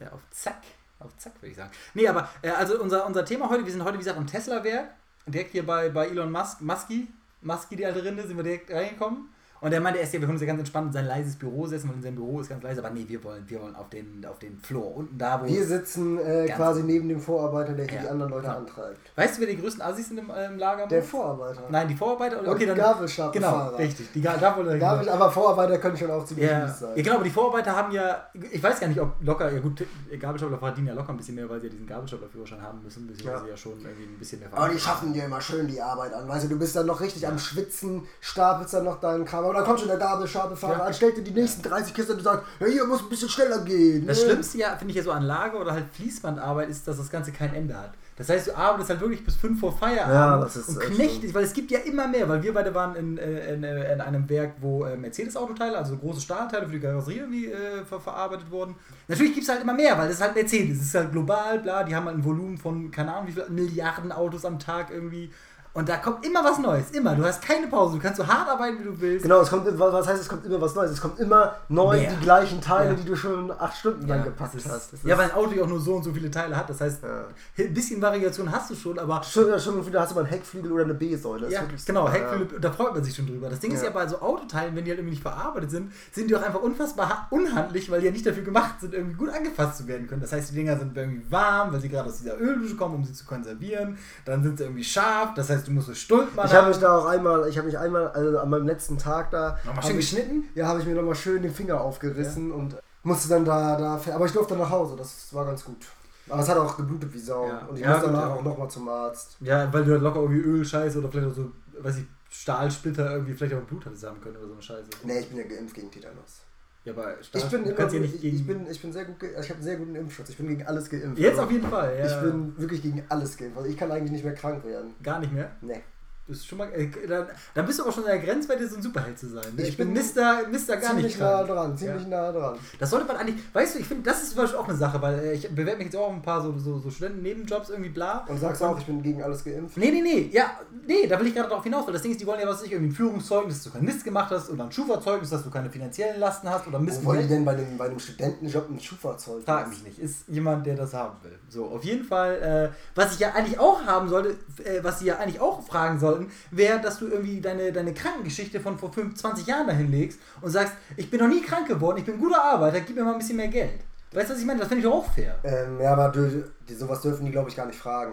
ja, 0.00 0.12
auf 0.12 0.20
Zack. 0.30 0.62
Auf 1.00 1.16
Zack, 1.18 1.32
würde 1.40 1.50
ich 1.50 1.56
sagen. 1.56 1.70
Nee, 1.94 2.06
aber 2.06 2.28
äh, 2.42 2.50
also 2.50 2.80
unser, 2.80 3.06
unser 3.06 3.24
Thema 3.24 3.48
heute, 3.50 3.64
wir 3.64 3.72
sind 3.72 3.82
heute, 3.84 3.94
wie 3.94 3.98
gesagt, 3.98 4.18
am 4.18 4.26
Tesla-Werk. 4.26 4.90
Direkt 5.26 5.52
hier 5.52 5.64
bei, 5.66 5.88
bei 5.88 6.06
Elon 6.08 6.30
Musk, 6.32 6.60
Musky, 6.60 7.08
Musky, 7.42 7.76
die 7.76 7.86
alte 7.86 8.04
Rinde, 8.04 8.26
sind 8.26 8.36
wir 8.36 8.44
direkt 8.44 8.70
reingekommen. 8.72 9.28
Und 9.62 9.72
er 9.72 9.80
meinte 9.80 10.00
erst, 10.00 10.12
ja, 10.12 10.20
wir 10.20 10.26
können 10.26 10.36
uns 10.36 10.42
ja 10.42 10.46
ganz 10.48 10.58
entspannt 10.58 10.88
in 10.88 10.92
sein 10.92 11.06
leises 11.06 11.36
Büro 11.36 11.66
setzen, 11.66 11.88
weil 11.88 11.96
in 11.96 12.02
seinem 12.02 12.16
Büro 12.16 12.40
ist 12.40 12.48
ganz 12.50 12.62
leise. 12.62 12.84
Aber 12.84 12.92
nee, 12.92 13.04
wir 13.08 13.22
wollen, 13.22 13.44
wir 13.46 13.62
wollen 13.62 13.76
auf 13.76 13.88
den, 13.90 14.24
auf 14.28 14.38
den 14.40 14.58
Floor. 14.58 14.96
Unten 14.96 15.16
da, 15.16 15.40
wo. 15.40 15.46
Wir 15.46 15.64
sitzen 15.64 16.18
äh, 16.18 16.46
quasi 16.48 16.82
neben 16.82 17.08
dem 17.08 17.20
Vorarbeiter, 17.20 17.72
der 17.72 17.86
hier 17.86 17.94
Ja. 17.96 18.02
die 18.02 18.08
anderen 18.08 18.32
Leute 18.32 18.46
Ja. 18.48 18.56
antreibt. 18.56 18.98
weißt 19.16 19.36
du, 19.36 19.40
wer 19.42 19.48
die 19.48 19.60
größten 19.60 19.80
Assis 19.82 20.08
sind 20.08 20.18
im, 20.18 20.30
äh, 20.30 20.46
im 20.46 20.58
Lager? 20.58 20.86
Der? 20.88 21.02
Vorarbeiter. 21.02 21.62
Nein, 21.70 21.86
die 21.88 21.94
Vorarbeiter? 21.94 22.40
Und 22.40 22.48
Okay, 22.48 22.66
die. 22.66 22.74
Gabelstapelfahrer. 22.74 23.66
Genau, 23.70 23.76
richtig. 23.76 24.12
Die 24.12 24.20
Ga- 24.20 24.36
Gabel, 24.36 25.08
aber 25.08 25.30
Vorarbeiter 25.30 25.78
können 25.78 25.96
schon 25.96 26.10
auch 26.10 26.24
ziemlich 26.24 26.50
Ja, 26.50 26.66
sein. 26.68 26.90
ja, 26.96 27.02
genau, 27.02 27.14
aber 27.14 27.24
die 27.24 27.30
Vorarbeiter 27.30 27.76
haben 27.76 27.92
ja, 27.92 28.26
ich 28.50 28.60
weiß 28.62 28.80
gar 28.80 28.88
nicht, 28.88 29.00
ob 29.00 29.12
locker, 29.20 29.48
ja 29.52 29.60
gut, 29.60 29.84
Gabelstapler 30.18 30.58
verdienen 30.58 30.88
ja 30.88 30.94
locker 30.94 31.10
ein 31.12 31.16
bisschen 31.18 31.36
mehr, 31.36 31.48
weil 31.48 31.60
sie 31.60 31.66
ja 31.68 31.72
diesen 31.72 31.86
Gabelstaplerführerschein 31.86 32.60
haben 32.60 32.82
müssen, 32.82 33.06
beziehungsweise 33.06 33.44
ja. 33.44 33.50
Ja. 33.50 33.56
schon 33.56 33.72
irgendwie 33.80 34.04
ein 34.04 34.18
bisschen 34.18 34.40
mehr 34.40 34.48
Aber 34.52 34.68
die 34.70 34.78
schaffen 34.80 35.12
dir 35.12 35.24
immer 35.26 35.40
schön 35.40 35.68
die 35.68 35.80
Arbeit 35.80 36.12
an. 36.14 36.28
Weißt 36.28 36.46
du, 36.46 36.48
du 36.48 36.58
bist 36.58 36.74
dann 36.74 36.86
noch 36.86 37.00
richtig 37.00 37.26
am 37.28 37.38
Schwitzen, 37.38 38.02
stapelst 38.20 38.74
dann 38.74 38.84
noch 38.84 38.98
deinen 38.98 39.24
Kram. 39.24 39.51
Dann 39.52 39.64
kommt 39.64 39.80
schon 39.80 39.88
der 39.88 39.98
Gabelstapelfahrer 39.98 40.86
Ja. 40.86 40.92
stellt 40.92 41.16
dir 41.16 41.22
die 41.22 41.30
nächsten 41.30 41.62
30 41.62 41.94
Kisten 41.94 42.12
und 42.12 42.22
sagt, 42.22 42.46
ja, 42.60 42.66
hier 42.66 42.84
muss 42.86 43.02
ein 43.02 43.08
bisschen 43.08 43.28
schneller 43.28 43.60
gehen. 43.64 44.06
Das 44.06 44.18
ne? 44.18 44.24
Schlimmste 44.24 44.58
ja, 44.58 44.76
finde 44.76 44.90
ich 44.90 44.96
ja 44.96 45.02
so 45.02 45.12
an 45.12 45.22
Lager 45.22 45.60
oder 45.60 45.72
halt 45.72 45.86
Fließbandarbeit 45.92 46.68
ist, 46.68 46.86
dass 46.86 46.96
das 46.96 47.10
Ganze 47.10 47.32
kein 47.32 47.54
Ende 47.54 47.76
hat. 47.76 47.92
Das 48.16 48.28
heißt, 48.28 48.48
du 48.48 48.56
arbeitest 48.56 48.90
halt 48.90 49.00
wirklich 49.00 49.24
bis 49.24 49.36
5 49.36 49.58
vor 49.58 49.76
Feierabend 49.76 50.14
Ja, 50.14 50.38
das 50.38 50.56
ist 50.56 50.68
und 50.68 50.82
echt 50.82 50.94
knechtest, 50.94 51.34
weil 51.34 51.44
es 51.44 51.52
gibt 51.52 51.70
ja 51.70 51.78
immer 51.80 52.06
mehr, 52.06 52.28
weil 52.28 52.42
wir 52.42 52.52
beide 52.52 52.74
waren 52.74 52.94
in, 52.94 53.16
äh, 53.16 53.54
in, 53.54 53.64
äh, 53.64 53.92
in 53.92 54.00
einem 54.00 54.28
Werk, 54.28 54.52
wo 54.60 54.84
äh, 54.84 54.96
Mercedes-Autoteile, 54.96 55.76
also 55.78 55.96
große 55.96 56.20
Stahlteile 56.20 56.66
für 56.66 56.72
die 56.72 56.80
Karosserie 56.80 57.20
irgendwie 57.20 57.46
äh, 57.46 57.84
ver 57.84 58.00
verarbeitet 58.00 58.50
wurden. 58.50 58.76
Natürlich 59.08 59.32
gibt 59.34 59.44
es 59.44 59.50
halt 59.50 59.62
immer 59.62 59.72
mehr, 59.72 59.96
weil 59.96 60.08
das 60.08 60.16
ist 60.16 60.22
halt 60.22 60.34
Mercedes, 60.34 60.78
es 60.78 60.84
ist 60.88 60.94
halt 60.94 61.10
global, 61.10 61.58
bla, 61.60 61.84
die 61.84 61.96
haben 61.96 62.04
halt 62.04 62.18
ein 62.18 62.24
Volumen 62.24 62.58
von, 62.58 62.90
keine 62.90 63.14
Ahnung, 63.14 63.28
wie 63.28 63.32
viele 63.32 63.48
Milliarden 63.48 64.12
Autos 64.12 64.44
am 64.44 64.58
Tag 64.58 64.90
irgendwie. 64.90 65.30
Und 65.74 65.88
da 65.88 65.96
kommt 65.96 66.24
immer 66.26 66.44
was 66.44 66.58
Neues, 66.58 66.90
immer. 66.90 67.14
Du 67.14 67.24
hast 67.24 67.40
keine 67.40 67.66
Pause, 67.66 67.96
du 67.96 68.02
kannst 68.02 68.18
so 68.18 68.26
hart 68.26 68.46
arbeiten, 68.48 68.78
wie 68.80 68.84
du 68.84 69.00
willst. 69.00 69.22
Genau, 69.22 69.40
es 69.40 69.48
kommt, 69.48 69.66
was 69.78 70.06
heißt, 70.06 70.20
es 70.20 70.28
kommt 70.28 70.44
immer 70.44 70.60
was 70.60 70.74
Neues. 70.74 70.90
Es 70.90 71.00
kommt 71.00 71.18
immer 71.18 71.54
neu 71.70 71.96
Mehr. 71.98 72.10
die 72.10 72.20
gleichen 72.22 72.60
Teile, 72.60 72.90
Ja. 72.90 72.94
die 72.96 73.04
du 73.04 73.16
schon 73.16 73.50
acht 73.50 73.78
Stunden 73.78 74.06
lang 74.06 74.18
Ja, 74.18 74.24
gepackt 74.26 74.54
ist, 74.54 74.68
hast. 74.68 74.92
Das 74.92 75.02
ja, 75.02 75.16
weil 75.16 75.30
ein 75.30 75.34
Auto 75.34 75.52
ja 75.52 75.62
auch 75.64 75.68
nur 75.68 75.80
so 75.80 75.94
und 75.94 76.02
so 76.02 76.12
viele 76.12 76.30
Teile 76.30 76.54
hat. 76.56 76.68
Das 76.68 76.80
heißt, 76.82 77.02
Ja. 77.02 77.64
ein 77.64 77.72
bisschen 77.72 78.02
Variation 78.02 78.52
hast 78.52 78.70
du 78.70 78.74
schon, 78.74 78.98
aber 78.98 79.22
Schon, 79.22 79.48
ja, 79.48 79.58
schon 79.58 79.86
wieder 79.86 80.00
hast 80.02 80.10
du 80.10 80.14
mal 80.16 80.20
einen 80.22 80.30
Heckflügel 80.30 80.70
oder 80.72 80.84
eine 80.84 80.92
B-Säule. 80.94 81.48
Ja, 81.50 81.62
genau, 81.86 82.06
super, 82.06 82.12
Heckflügel, 82.18 82.60
da 82.60 82.70
freut 82.70 82.92
man 82.92 83.02
sich 83.02 83.14
schon 83.16 83.26
drüber. 83.26 83.48
Das 83.48 83.60
Ding 83.60 83.72
ist 83.72 83.82
ja 83.82 83.88
bei 83.90 84.06
so 84.06 84.20
Autoteilen, 84.20 84.76
wenn 84.76 84.84
die 84.84 84.90
halt 84.90 84.98
irgendwie 84.98 85.14
nicht 85.14 85.22
verarbeitet 85.22 85.70
sind, 85.70 85.90
sind 86.12 86.28
die 86.28 86.36
auch 86.36 86.42
einfach 86.42 86.60
unfassbar 86.60 87.08
ha- 87.08 87.26
unhandlich, 87.30 87.90
weil 87.90 88.00
die 88.00 88.06
ja 88.06 88.12
nicht 88.12 88.26
dafür 88.26 88.42
gemacht 88.42 88.80
sind, 88.82 88.92
irgendwie 88.92 89.14
gut 89.16 89.30
angefasst 89.30 89.78
zu 89.78 89.86
werden 89.86 90.06
können. 90.06 90.20
Das 90.20 90.32
heißt, 90.32 90.50
die 90.50 90.54
Dinger 90.54 90.76
sind 90.78 90.94
irgendwie 90.94 91.24
warm, 91.30 91.72
weil 91.72 91.80
sie 91.80 91.88
gerade 91.88 92.10
aus 92.10 92.18
dieser 92.18 92.38
Öldusche 92.38 92.76
kommen, 92.76 92.96
um 92.96 93.04
sie 93.04 93.14
zu 93.14 93.24
konservieren. 93.24 93.96
Dann 94.26 94.42
sind 94.42 94.58
sie 94.58 94.64
irgendwie 94.64 94.84
scharf, 94.84 95.32
das 95.34 95.48
heißt, 95.48 95.61
du 95.64 95.72
musst 95.72 95.86
so 95.88 95.94
Stulp 95.94 96.34
machen. 96.34 96.46
Ich 96.48 96.54
habe 96.54 96.68
mich 96.68 96.78
da 96.78 96.98
auch 96.98 97.06
einmal, 97.06 97.48
ich 97.48 97.56
habe 97.58 97.66
mich 97.66 97.78
einmal, 97.78 98.08
also 98.08 98.38
an 98.38 98.50
meinem 98.50 98.66
letzten 98.66 98.98
Tag 98.98 99.30
da. 99.30 99.58
Nochmal 99.64 99.82
schön 99.82 99.90
ich, 99.92 99.96
geschnitten? 100.10 100.44
Ja, 100.54 100.66
habe 100.66 100.80
ich 100.80 100.86
mir 100.86 100.94
nochmal 100.94 101.14
schön 101.14 101.42
den 101.42 101.52
Finger 101.52 101.80
aufgerissen 101.80 102.52
und 102.52 102.76
musste 103.02 103.28
dann 103.28 103.44
da, 103.44 103.76
da, 103.76 104.00
aber 104.14 104.26
ich 104.26 104.32
durfte 104.32 104.56
nach 104.56 104.70
Hause, 104.70 104.96
das 104.96 105.32
war 105.32 105.44
ganz 105.44 105.64
gut. 105.64 105.86
Aber 106.28 106.40
es 106.40 106.48
hat 106.48 106.56
auch 106.56 106.76
geblutet 106.76 107.12
wie 107.12 107.18
Sau 107.18 107.48
Ja. 107.48 107.66
und 107.66 107.76
ich 107.76 107.82
Ja, 107.82 107.90
musste 107.94 108.06
danach 108.06 108.28
ja. 108.28 108.34
auch 108.34 108.42
nochmal 108.42 108.70
zum 108.70 108.88
Arzt. 108.88 109.36
Ja, 109.40 109.72
weil 109.72 109.84
du 109.84 109.92
halt 109.92 110.02
locker 110.02 110.20
irgendwie 110.20 110.40
Ölscheiße 110.42 110.98
oder 110.98 111.08
vielleicht 111.08 111.28
auch 111.32 111.34
so, 111.34 111.50
weiß 111.80 111.98
ich, 111.98 112.04
Stahlsplitter 112.30 113.10
irgendwie 113.12 113.34
vielleicht 113.34 113.54
auch 113.54 113.60
Blut 113.62 113.84
haben 113.84 114.20
können 114.20 114.36
oder 114.36 114.46
so 114.46 114.52
eine 114.52 114.62
Scheiße. 114.62 114.88
Nee, 115.02 115.18
ich 115.18 115.28
bin 115.28 115.38
ja 115.38 115.44
geimpft 115.44 115.74
gegen 115.74 115.90
Tetanus. 115.90 116.42
Ja, 116.84 116.92
aber 116.94 117.22
Stahl, 117.22 117.42
Ich 117.42 117.48
bin, 117.48 117.64
immer, 117.64 117.78
ja 117.78 117.86
ich, 117.86 118.00
nicht 118.00 118.14
ich, 118.16 118.20
gegen. 118.22 118.46
bin, 118.46 118.66
ich 118.68 118.82
bin 118.82 118.92
sehr 118.92 119.04
gut, 119.04 119.20
ge- 119.20 119.30
ich 119.38 119.48
habe 119.48 119.54
einen 119.54 119.62
sehr 119.62 119.76
guten 119.76 119.94
Impfschutz. 119.94 120.30
Ich 120.30 120.36
bin 120.36 120.48
gegen 120.48 120.66
alles 120.66 120.90
geimpft. 120.90 121.18
jetzt 121.18 121.30
Also, 121.32 121.42
auf 121.42 121.50
jeden 121.52 121.68
Fall, 121.68 121.96
ja. 121.96 122.06
Ich 122.06 122.22
bin 122.30 122.58
wirklich 122.58 122.82
gegen 122.82 123.04
alles 123.08 123.36
geimpft. 123.36 123.56
Also 123.58 123.70
ich 123.70 123.76
kann 123.76 123.90
eigentlich 123.92 124.10
nicht 124.10 124.24
mehr 124.24 124.34
krank 124.34 124.64
werden. 124.64 124.94
Gar 125.02 125.20
nicht 125.20 125.32
mehr. 125.32 125.52
Nee. 125.60 125.80
Das 126.28 126.36
ist 126.36 126.46
schon 126.46 126.58
mal, 126.58 126.72
äh, 126.72 126.88
da, 127.08 127.26
da 127.52 127.62
bist 127.62 127.80
du 127.80 127.82
aber 127.82 127.90
schon 127.92 128.04
an 128.04 128.10
der 128.10 128.20
Grenzwerte, 128.20 128.68
so 128.68 128.76
ein 128.76 128.82
Superheld 128.82 129.18
zu 129.18 129.28
sein. 129.28 129.42
ne? 129.56 129.62
Ich 129.62 129.70
Ich, 129.70 129.76
bin 129.76 129.92
Mister, 129.92 130.46
Mister 130.48 130.76
gar 130.76 130.90
ziemlich 130.90 131.06
nicht 131.06 131.18
nah 131.20 131.42
dran, 131.42 131.76
ziemlich 131.76 132.06
nah 132.06 132.30
dran. 132.30 132.56
Das 132.78 132.90
sollte 132.90 133.06
man 133.06 133.16
eigentlich, 133.16 133.36
weißt 133.52 133.74
du, 133.74 133.78
ich 133.80 133.86
finde, 133.86 134.08
das 134.08 134.22
ist 134.22 134.30
zum 134.30 134.42
Beispiel 134.42 134.58
auch 134.60 134.68
eine 134.68 134.76
Sache, 134.76 135.02
weil 135.02 135.18
äh, 135.18 135.32
ich 135.34 135.48
bewerbe 135.52 135.78
mich 135.78 135.86
jetzt 135.86 135.96
auch 135.96 136.06
auf 136.06 136.12
ein 136.12 136.22
paar 136.22 136.40
so, 136.40 136.56
so, 136.58 136.78
so 136.78 136.90
Studenten-Nebenjobs 136.90 137.70
irgendwie 137.70 137.90
bla. 137.90 138.24
Und 138.28 138.38
sagst 138.38 138.62
auch, 138.62 138.78
ich 138.78 138.86
bin 138.86 139.02
gegen 139.02 139.20
alles 139.20 139.42
geimpft. 139.42 139.76
Nee, 139.76 139.90
nee, 139.90 140.00
nee, 140.00 140.30
ja, 140.32 140.52
nee, 140.86 141.08
da 141.08 141.18
will 141.18 141.26
ich 141.26 141.34
gerade 141.34 141.48
drauf 141.48 141.64
hinaus, 141.64 141.86
weil 141.86 141.92
das 141.92 142.02
Ding 142.02 142.12
ist, 142.12 142.20
die 142.20 142.26
wollen 142.26 142.40
ja, 142.40 142.46
was 142.46 142.62
ich, 142.62 142.70
irgendwie 142.70 142.92
ein 142.92 142.96
Führungszeugnis, 142.96 143.56
dass 143.56 143.64
du 143.64 143.70
keinen 143.70 143.86
Mist 143.86 144.04
gemacht 144.04 144.30
hast 144.30 144.48
oder 144.48 144.62
ein 144.64 144.70
Schufa-Zeugnis, 144.72 145.28
dass 145.30 145.42
du 145.42 145.50
keine 145.50 145.70
finanziellen 145.70 146.20
Lasten 146.20 146.48
hast 146.48 146.68
oder 146.68 146.78
Mist 146.78 147.02
Wo 147.02 147.08
wollen 147.08 147.22
die 147.22 147.28
denn 147.28 147.44
bei 147.44 147.56
dem, 147.56 147.76
bei 147.76 147.88
dem 147.88 147.98
Studentenjob 147.98 148.70
ein 148.70 148.78
Schufa-Zeug? 148.78 149.42
Frag 149.44 149.68
mich 149.68 149.82
nicht. 149.82 149.98
Ist 149.98 150.28
jemand, 150.28 150.64
der 150.66 150.76
das 150.76 150.94
haben 150.94 151.16
will. 151.24 151.36
So, 151.48 151.66
auf 151.66 151.82
jeden 151.82 152.04
Fall, 152.04 152.70
äh, 152.72 152.76
was 152.94 153.14
ich 153.14 153.18
ja 153.18 153.32
eigentlich 153.32 153.58
auch 153.58 153.84
haben 153.84 154.08
sollte, 154.08 154.36
äh, 154.64 154.82
was 154.82 155.00
sie 155.00 155.06
ja 155.06 155.16
eigentlich 155.16 155.40
auch 155.40 155.66
fragen 155.66 155.98
sollten, 156.12 156.32
wäre, 156.50 156.80
dass 156.80 156.98
du 156.98 157.08
irgendwie 157.08 157.40
deine, 157.40 157.72
deine 157.72 157.94
Krankengeschichte 157.94 158.60
von 158.60 158.78
vor 158.78 158.92
25 158.92 159.46
Jahren 159.46 159.66
dahin 159.66 159.90
legst 159.90 160.18
und 160.40 160.50
sagst, 160.50 160.74
ich 160.96 161.10
bin 161.10 161.20
noch 161.20 161.28
nie 161.28 161.42
krank 161.42 161.68
geworden, 161.68 161.98
ich 161.98 162.04
bin 162.04 162.14
ein 162.14 162.20
guter 162.20 162.42
Arbeiter, 162.42 162.80
gib 162.80 162.96
mir 162.96 163.04
mal 163.04 163.12
ein 163.12 163.18
bisschen 163.18 163.36
mehr 163.36 163.48
Geld. 163.48 163.80
Weißt 164.12 164.28
du, 164.28 164.34
was 164.34 164.40
ich 164.40 164.46
meine? 164.46 164.60
Das 164.60 164.68
finde 164.68 164.84
ich 164.84 164.90
doch 164.90 164.98
auch 164.98 165.12
fair. 165.12 165.38
Ähm, 165.42 165.80
ja, 165.80 165.92
aber 165.92 166.08
du, 166.08 166.44
die, 166.68 166.74
sowas 166.74 167.00
dürfen 167.00 167.24
die, 167.24 167.32
glaube 167.32 167.48
ich, 167.48 167.56
gar 167.56 167.66
nicht 167.66 167.78
fragen. 167.78 168.12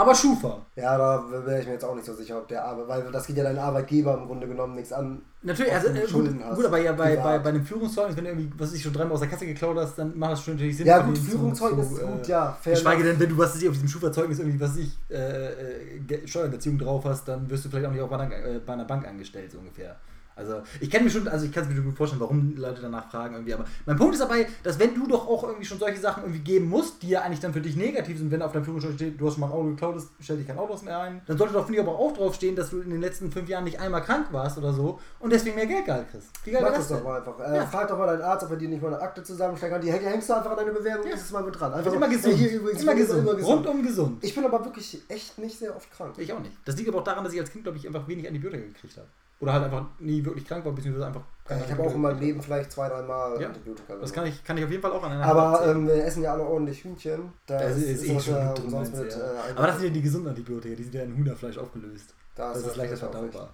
Aber 0.00 0.14
Schufa. 0.14 0.64
Ja, 0.76 0.96
da 0.96 1.22
wäre 1.44 1.60
ich 1.60 1.66
mir 1.66 1.74
jetzt 1.74 1.84
auch 1.84 1.94
nicht 1.94 2.06
so 2.06 2.14
sicher, 2.14 2.38
ob 2.38 2.48
der 2.48 2.64
Arbeit, 2.64 2.88
weil 2.88 3.12
das 3.12 3.26
geht 3.26 3.36
ja 3.36 3.44
deinen 3.44 3.58
Arbeitgeber 3.58 4.16
im 4.16 4.26
Grunde 4.26 4.48
genommen 4.48 4.74
nichts 4.74 4.94
an. 4.94 5.20
Natürlich, 5.42 5.74
also 5.74 5.88
äh, 5.88 6.06
gut, 6.10 6.54
gut, 6.54 6.64
aber 6.64 6.78
ja 6.78 6.92
bei, 6.92 7.16
bei, 7.16 7.38
bei 7.38 7.50
einem 7.50 7.64
Führungszeugnis, 7.64 8.16
wenn 8.16 8.24
du 8.24 8.30
irgendwie, 8.30 8.50
was 8.56 8.72
ich 8.72 8.82
schon 8.82 8.94
dreimal 8.94 9.12
aus 9.12 9.20
der 9.20 9.28
Kasse 9.28 9.44
geklaut 9.44 9.76
hast, 9.76 9.98
dann 9.98 10.18
macht 10.18 10.32
das 10.32 10.42
schon 10.42 10.54
natürlich 10.54 10.78
Sinn. 10.78 10.86
Ja, 10.86 11.00
gut, 11.00 11.18
Führungszeugnis 11.18 11.92
ist 11.92 11.98
äh, 11.98 12.06
gut, 12.06 12.26
ja, 12.28 12.56
fair. 12.62 12.72
Geschweige 12.72 13.02
denn, 13.02 13.20
wenn 13.20 13.28
du 13.28 13.36
was 13.36 13.60
ich, 13.60 13.68
auf 13.68 13.74
diesem 13.74 13.88
Schufa-Zeugnis 13.88 14.38
irgendwie, 14.38 14.60
was 14.60 14.76
ich, 14.78 14.98
äh, 15.10 15.48
äh, 15.48 16.26
Steuererziehung 16.26 16.78
drauf 16.78 17.04
hast, 17.04 17.28
dann 17.28 17.50
wirst 17.50 17.66
du 17.66 17.68
vielleicht 17.68 17.86
auch 17.86 17.92
nicht 17.92 18.00
auch 18.00 18.08
bei 18.08 18.18
einer, 18.18 18.34
äh, 18.34 18.60
bei 18.64 18.72
einer 18.72 18.86
Bank 18.86 19.06
angestellt, 19.06 19.52
so 19.52 19.58
ungefähr. 19.58 19.96
Also 20.36 20.62
ich 20.80 20.90
kann 20.90 21.04
mir 21.04 21.10
schon, 21.10 21.28
also 21.28 21.44
ich 21.44 21.52
kann 21.52 21.64
es 21.64 21.68
mir 21.68 21.82
gut 21.82 21.94
vorstellen, 21.96 22.20
warum 22.20 22.56
Leute 22.56 22.80
danach 22.80 23.10
fragen 23.10 23.34
irgendwie, 23.34 23.52
aber 23.52 23.64
mein 23.84 23.96
Punkt 23.96 24.14
ist 24.14 24.20
dabei, 24.20 24.48
dass 24.62 24.78
wenn 24.78 24.94
du 24.94 25.06
doch 25.06 25.28
auch 25.28 25.42
irgendwie 25.44 25.66
schon 25.66 25.78
solche 25.78 26.00
Sachen 26.00 26.22
irgendwie 26.22 26.40
geben 26.40 26.68
musst, 26.68 27.02
die 27.02 27.10
ja 27.10 27.22
eigentlich 27.22 27.40
dann 27.40 27.52
für 27.52 27.60
dich 27.60 27.76
negativ 27.76 28.16
sind, 28.18 28.30
wenn 28.30 28.40
auf 28.40 28.52
deinem 28.52 28.64
Führungsschein 28.64 28.94
steht, 28.94 29.20
du 29.20 29.26
hast 29.26 29.34
schon 29.34 29.42
mal 29.42 29.48
ein 29.48 29.52
Auto 29.52 29.68
geklaut, 29.70 30.02
stell 30.20 30.38
dich 30.38 30.46
kein 30.46 30.58
Auto 30.58 30.74
mehr 30.82 30.98
ein, 31.00 31.20
dann 31.26 31.36
sollte 31.36 31.52
doch 31.52 31.66
finde 31.66 31.80
ich 31.82 31.86
aber 31.86 31.98
auch 31.98 32.12
drauf 32.16 32.34
stehen, 32.34 32.56
dass 32.56 32.70
du 32.70 32.80
in 32.80 32.88
den 32.90 33.00
letzten 33.02 33.30
fünf 33.30 33.48
Jahren 33.48 33.64
nicht 33.64 33.78
einmal 33.80 34.02
krank 34.02 34.28
warst 34.30 34.56
oder 34.56 34.72
so 34.72 34.98
und 35.18 35.30
deswegen 35.30 35.56
mehr 35.56 35.66
Geld 35.66 35.84
gehalten 35.84 36.08
kriegst. 36.10 36.28
Wie 36.44 36.52
geil 36.52 36.62
Mach 36.62 36.70
das 36.70 36.88
das 36.88 36.98
doch 36.98 37.04
mal 37.04 37.18
einfach. 37.18 37.38
Äh, 37.40 37.56
Ja. 37.56 37.66
Frag 37.66 37.88
doch 37.88 37.98
mal 37.98 38.06
deinen 38.06 38.22
Arzt, 38.22 38.44
ob 38.44 38.50
er 38.52 38.56
dir 38.56 38.68
nicht 38.68 38.80
mal 38.80 38.94
eine 38.94 39.02
Akte 39.02 39.22
zusammenstellen 39.22 39.74
kann. 39.74 39.82
Die 39.82 39.92
häng- 39.92 40.00
hängst 40.00 40.28
du 40.30 40.34
einfach 40.34 40.52
an 40.52 40.56
deine 40.56 40.72
Bewerbung, 40.72 41.06
Ja. 41.06 41.14
ist 41.14 41.22
es 41.24 41.30
mal 41.32 41.42
mit 41.42 41.58
dran. 41.60 41.72
Einfach 41.74 41.90
so, 41.90 41.96
immer 41.96 42.06
ey, 42.08 42.14
gesund. 42.16 42.34
hier 42.36 42.50
übrigens, 42.52 42.82
immer, 42.82 42.92
ich 42.92 42.98
bin 42.98 43.06
gesund. 43.26 43.44
Rundum 43.46 43.82
gesund. 43.82 44.24
Ich 44.24 44.34
bin 44.34 44.44
aber 44.44 44.64
wirklich 44.64 45.02
echt 45.08 45.38
nicht 45.38 45.58
sehr 45.58 45.76
oft 45.76 45.90
krank. 45.90 46.14
Ich 46.16 46.32
auch 46.32 46.40
nicht. 46.40 46.56
Das 46.64 46.76
liegt 46.76 46.88
aber 46.88 46.98
auch 47.00 47.04
daran, 47.04 47.24
dass 47.24 47.32
ich 47.34 47.40
als 47.40 47.50
Kind, 47.50 47.64
glaube 47.64 47.76
ich, 47.78 47.86
einfach 47.86 48.08
wenig 48.08 48.26
Antibiotika 48.26 48.62
gekriegt 48.64 48.96
habe. 48.96 49.06
Oder 49.40 49.54
halt 49.54 49.64
einfach 49.64 49.84
nie 49.98 50.22
wirklich 50.24 50.46
krank 50.46 50.64
war, 50.66 50.72
beziehungsweise 50.72 51.06
einfach 51.06 51.22
keine 51.46 51.64
ich 51.64 51.72
habe 51.72 51.82
auch 51.82 51.94
in 51.94 52.00
meinem 52.02 52.20
Leben 52.20 52.42
vielleicht 52.42 52.70
zwei, 52.70 52.88
dreimal 52.88 53.40
Ja. 53.40 53.48
Antibiotika 53.48 53.94
Das 53.94 54.12
genommen. 54.12 54.12
kann 54.12 54.26
ich, 54.26 54.44
kann 54.44 54.56
ich 54.58 54.64
auf 54.64 54.70
jeden 54.70 54.82
Fall 54.82 54.92
auch 54.92 55.02
an 55.02 55.12
einer 55.12 55.24
Aber 55.24 55.66
ähm, 55.66 55.86
wir 55.88 56.04
essen 56.04 56.22
ja 56.22 56.32
alle 56.34 56.42
ordentlich 56.44 56.84
Hühnchen. 56.84 57.32
Da 57.46 57.58
Das 57.58 57.76
ist, 57.78 57.84
ist 58.02 58.04
eh 58.04 58.14
das 58.14 58.24
schon 58.26 58.34
ja 58.34 58.48
gut 58.48 58.58
drin, 58.58 58.70
meinst 58.70 58.94
du, 58.94 58.98
mit, 58.98 59.12
ja. 59.12 59.18
äh, 59.18 59.52
Aber 59.56 59.66
das 59.66 59.76
sind 59.78 59.86
ja 59.86 59.92
die 59.94 60.02
gesunden 60.02 60.28
Antibiotika, 60.28 60.74
die 60.76 60.82
sind 60.84 60.94
ja 60.94 61.02
in 61.02 61.16
Hühnerfleisch 61.16 61.58
aufgelöst. 61.58 62.14
da 62.36 62.52
Das 62.52 62.62
ist 62.62 62.76
leichter 62.76 62.96
verdaubar. 62.98 63.48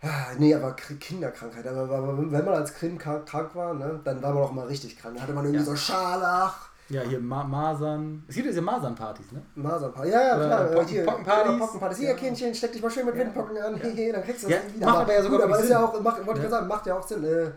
Ah, 0.00 0.32
Nee, 0.38 0.54
aber 0.54 0.72
Kinderkrankheit. 0.74 1.66
Aber, 1.66 1.82
aber 1.82 2.18
wenn 2.18 2.44
man 2.44 2.54
als 2.54 2.74
Kind 2.74 2.98
krank 2.98 3.54
war, 3.54 3.74
ne, 3.74 4.00
dann 4.04 4.22
war 4.22 4.32
man 4.34 4.42
auch 4.44 4.50
immer 4.52 4.68
richtig 4.68 4.96
krank. 4.98 5.14
Dann 5.14 5.22
hatte 5.24 5.32
man 5.32 5.44
irgendwie 5.44 5.60
Ja. 5.64 5.70
so 5.70 5.76
Scharlach, 5.76 6.70
Ja, 6.92 7.02
hier 7.02 7.20
Ma 7.20 7.42
Masern. 7.44 8.22
Es 8.28 8.34
gibt 8.34 8.48
diese 8.48 8.60
Masernpartys, 8.60 9.32
ne? 9.32 9.42
Masernparty. 9.54 10.10
Ja, 10.10 10.20
ja, 10.20 10.34
klar. 10.36 10.70
äh, 10.70 10.74
Pocken- 10.74 10.88
hier, 10.88 11.04
Pockenpartys. 11.06 11.44
genau, 11.52 11.64
Pockenpartys. 11.66 11.98
Hier, 11.98 12.08
Ja. 12.10 12.14
Kindchen, 12.14 12.54
steck 12.54 12.72
dich 12.72 12.82
mal 12.82 12.90
schön 12.90 13.06
mit. 13.06 13.14
Windpocken 13.16 13.56
an. 13.58 13.76
Ja. 13.76 13.88
Hehe, 13.88 14.12
dann 14.12 14.22
kriegst 14.22 14.42
du 14.44 14.48
das 14.48 14.58
Ja, 14.68 14.74
wieder. 14.74 14.86
macht 14.86 14.98
aber 14.98 15.14
ja 15.14 15.22
sogar 15.22 15.38
gut, 15.38 15.44
aber 15.44 15.50
wirklich 15.54 15.64
ist 15.64 15.70
ja 15.70 15.78
Sinn. 15.80 15.88
auch, 15.98 16.02
macht, 16.02 16.26
wollte 16.26 16.42
ich 16.42 16.48
sagen, 16.48 16.68
macht 16.68 16.86
ja 16.86 16.98
auch 16.98 17.06
Sinn. 17.06 17.24
Äh, 17.24 17.50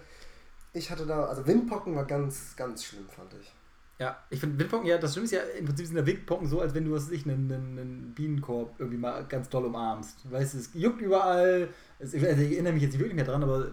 ich 0.73 0.89
hatte 0.89 1.05
da, 1.05 1.25
also 1.25 1.45
Windpocken 1.45 1.95
war 1.95 2.05
ganz, 2.05 2.55
ganz 2.55 2.83
schlimm, 2.83 3.05
fand 3.09 3.33
ich. 3.39 3.53
Ja, 3.97 4.17
ich 4.29 4.39
finde 4.41 4.59
Windpocken, 4.59 4.85
ja, 4.87 4.97
das 4.97 5.13
Schlimme 5.13 5.25
ist 5.25 5.31
ja, 5.31 5.39
im 5.57 5.65
Prinzip 5.65 5.85
sind 5.85 5.95
der 5.95 6.05
Windpocken 6.05 6.47
so, 6.47 6.59
als 6.59 6.73
wenn 6.73 6.83
du, 6.85 6.91
was 6.91 7.09
ich, 7.11 7.25
einen, 7.25 7.51
einen, 7.51 7.79
einen 7.79 8.13
Bienenkorb 8.13 8.73
irgendwie 8.77 8.97
mal 8.97 9.23
ganz 9.25 9.47
doll 9.49 9.65
umarmst. 9.65 10.29
Weißt 10.31 10.53
du, 10.53 10.57
es 10.57 10.69
juckt 10.73 11.01
überall. 11.01 11.69
Es, 11.99 12.13
also 12.13 12.25
ich 12.25 12.51
erinnere 12.51 12.73
mich 12.73 12.83
jetzt 12.83 12.91
nicht 12.91 12.99
wirklich 12.99 13.15
mehr 13.15 13.23
dran, 13.25 13.41
aber 13.41 13.67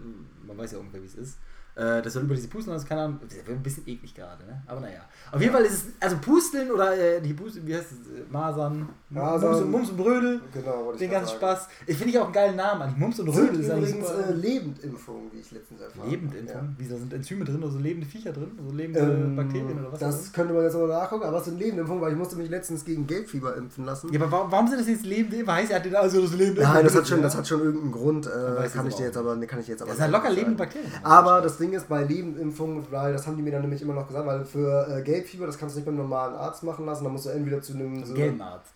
man 0.47 0.57
weiß 0.59 0.73
ja 0.73 0.78
ungefähr, 0.78 1.02
wie 1.02 1.07
es 1.07 1.14
ist. 1.16 1.38
Äh, 1.75 2.02
das 2.02 2.12
soll 2.12 2.25
über 2.25 2.35
diese 2.35 2.49
Pusteln, 2.49 2.75
das 2.75 2.85
keine 2.85 3.00
Ahnung, 3.02 3.19
das 3.23 3.35
wird 3.35 3.49
ein 3.49 3.62
bisschen 3.62 3.85
eklig 3.88 4.14
gerade, 4.14 4.45
ne? 4.45 4.62
Aber 4.67 4.81
naja. 4.81 5.00
Auf 5.31 5.41
jeden 5.41 5.52
Fall 5.55 5.62
ist 5.64 5.73
es, 5.73 5.85
also 6.00 6.17
Pusteln 6.19 6.71
oder 6.71 6.95
äh, 6.99 7.21
die 7.23 7.33
Pusteln, 7.33 7.67
wie 7.67 7.75
heißt 7.75 7.87
es, 7.93 7.99
äh, 8.19 8.23
Masern, 8.31 8.88
Masern. 9.09 9.50
Mums, 9.50 9.62
und, 9.62 9.71
Mums 9.71 9.91
und 9.91 9.97
Brödel, 9.97 10.41
Genau, 10.52 10.93
den 10.93 11.11
ganzen. 11.11 11.33
Spaß. 11.37 11.69
Ich 11.87 11.97
finde 11.97 12.11
ich 12.12 12.19
auch 12.19 12.25
einen 12.25 12.33
geilen 12.35 12.57
Namen 12.57 12.83
eigentlich. 12.83 12.99
Mums 12.99 13.21
und 13.21 13.29
Rödel 13.31 13.61
ist 13.61 13.71
eigentlich 13.71 13.88
übrigens 13.91 14.09
super. 14.09 14.29
äh, 14.29 14.33
Lebendimpfungen, 14.35 15.33
wie 15.33 15.38
ich 15.41 15.50
letztens 15.50 15.81
erfahren 15.81 16.11
Lebendimpfung? 16.11 16.75
Wie, 16.76 16.88
da 16.88 16.97
sind 16.97 17.12
Enzyme 17.14 17.45
drin 17.47 17.62
oder 17.62 17.73
so 17.73 17.79
lebende 17.79 18.07
Viecher 18.07 18.33
drin? 18.33 18.50
So 18.69 18.75
lebende 18.76 19.00
Ähm, 19.00 19.37
Bakterien 19.37 19.79
oder 19.81 19.93
was? 19.93 20.00
Das 20.00 20.33
könnte 20.33 20.52
man 20.52 20.64
jetzt 20.64 20.75
aber 20.75 20.88
nachgucken, 20.88 21.25
aber 21.25 21.38
es 21.38 21.45
sind 21.47 21.59
Lebendimpfungen, 21.59 22.02
weil 22.02 22.12
ich 22.12 22.19
musste 22.19 22.37
mich 22.37 22.50
letztens 22.50 22.85
gegen 22.85 23.07
Gelbfieber 23.07 23.57
impfen 23.57 23.87
lassen. 23.87 24.12
ja, 24.12 24.21
aber 24.21 24.31
warum, 24.31 24.52
warum 24.52 24.69
sind 24.69 24.79
das 24.79 24.88
jetzt 24.88 25.07
lebende 25.07 25.37
Impfungen? 25.37 25.59
Heißt, 25.62 25.71
er 25.71 25.76
hat 25.79 25.85
den 25.87 25.97
also 25.97 26.21
das 26.21 26.35
lebende 26.35 26.61
Nein, 26.62 26.85
das 26.85 26.95
hat 26.95 27.09
schon, 27.09 27.19
ja? 27.19 27.23
das 27.25 27.37
hat 27.37 27.49
schon 27.49 27.61
irgendeinen 27.61 27.93
Grund, 27.93 28.26
äh, 28.26 28.69
kann 28.69 28.87
ich 28.87 28.95
dir 28.95 29.07
jetzt 29.07 29.17
aber, 29.17 29.37
kann 29.47 29.61
ich 29.61 29.69
jetzt 29.69 29.81
aber 29.81 29.91
Das 29.93 29.99
sind 29.99 30.11
ja 30.11 30.19
locker 30.19 30.31
lebende 30.31 30.57
Bakterien. 30.59 30.91
Aber 31.02 31.41
das 31.41 31.57
Ding 31.62 31.73
ist 31.73 31.88
bei 31.88 32.02
Lebendimpfungen, 32.04 32.85
weil 32.90 33.12
das 33.12 33.26
haben 33.26 33.37
die 33.37 33.42
mir 33.42 33.52
dann 33.52 33.62
nämlich 33.62 33.81
immer 33.83 33.95
noch 33.95 34.07
gesagt, 34.07 34.26
weil 34.26 34.45
für 34.45 34.87
äh, 34.99 35.02
Gelbfieber, 35.02 35.47
das 35.47 35.57
kannst 35.59 35.75
du 35.75 35.78
nicht 35.81 35.87
beim 35.87 35.97
normalen 35.97 36.35
Arzt 36.35 36.62
machen 36.62 36.85
lassen, 36.87 37.04
da 37.04 37.11
musst 37.11 37.26
du 37.26 37.31
entweder 37.31 37.61
zu 37.62 37.73
einem 37.75 38.04
so 38.04 38.14
gelben 38.14 38.40
Arzt. 38.42 38.73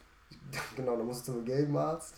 Genau, 0.77 0.97
da 0.97 1.03
musst 1.03 1.23
du 1.27 1.33
zu 1.33 1.39
einem 1.39 1.45
gelben 1.45 1.77
Arzt. 1.77 2.15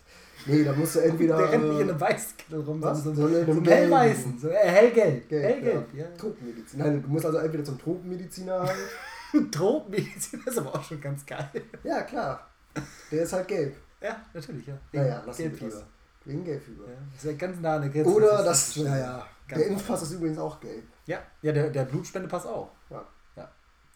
Nee, 0.47 0.63
da 0.63 0.73
musst 0.73 0.95
du 0.97 1.01
entweder. 1.01 1.37
Der 1.39 1.51
rennt 1.53 1.65
nicht 1.65 1.81
in 1.81 1.89
äh, 1.89 1.91
einem 1.91 2.01
Weißkittel 2.01 2.61
rum, 2.61 2.81
Was? 2.83 3.03
sondern 3.03 3.29
so, 3.31 3.37
in 3.37 3.47
so 3.47 3.53
einem 3.53 3.65
hellweißen. 3.65 4.39
So, 4.39 4.49
äh, 4.51 4.55
hellgelb. 4.69 5.29
Gelb, 5.29 5.43
hellgelb, 5.45 5.95
ja. 5.95 6.05
Tropenmedizin. 6.17 6.79
Nein, 6.79 7.03
du 7.03 7.09
musst 7.09 7.27
also 7.27 7.39
entweder 7.39 7.65
zum 7.65 7.79
Tropenmediziner 7.79 8.61
halt. 9.33 9.53
Tropenmedizin 9.53 10.41
ist 10.47 10.59
aber 10.59 10.75
auch 10.75 10.83
schon 10.85 11.01
ganz 11.01 11.25
geil. 11.27 11.49
ja, 11.83 12.03
klar. 12.03 12.47
Der 13.11 13.23
ist 13.23 13.33
halt 13.33 13.49
gelb. 13.49 13.75
Ja, 14.01 14.17
natürlich, 14.33 14.67
ja. 14.67 14.75
Naja, 14.93 15.23
lass 15.27 15.37
Gelbfieber. 15.39 15.71
das. 15.71 15.85
Wegen 16.25 16.45
Gelbfieber. 16.45 16.85
Ja, 16.87 16.95
ist 17.17 17.25
ja 17.25 17.33
ganz 17.33 17.61
nah 17.61 17.77
an 17.77 17.83
der 17.83 17.91
Grenze. 17.91 18.11
Oder 18.11 18.39
ist- 18.41 18.77
das, 18.77 18.85
naja, 18.85 19.27
ganz 19.49 19.63
der 19.63 19.71
Impfpass 19.71 20.03
ist 20.03 20.13
übrigens 20.13 20.39
auch 20.39 20.61
gelb. 20.61 20.85
Ja, 21.07 21.19
ja 21.43 21.53
der, 21.53 21.71
der 21.71 21.85
Blutspendepass 21.85 22.47
auch. 22.47 22.71
Ja. 22.91 23.05
Ja. 23.37 23.49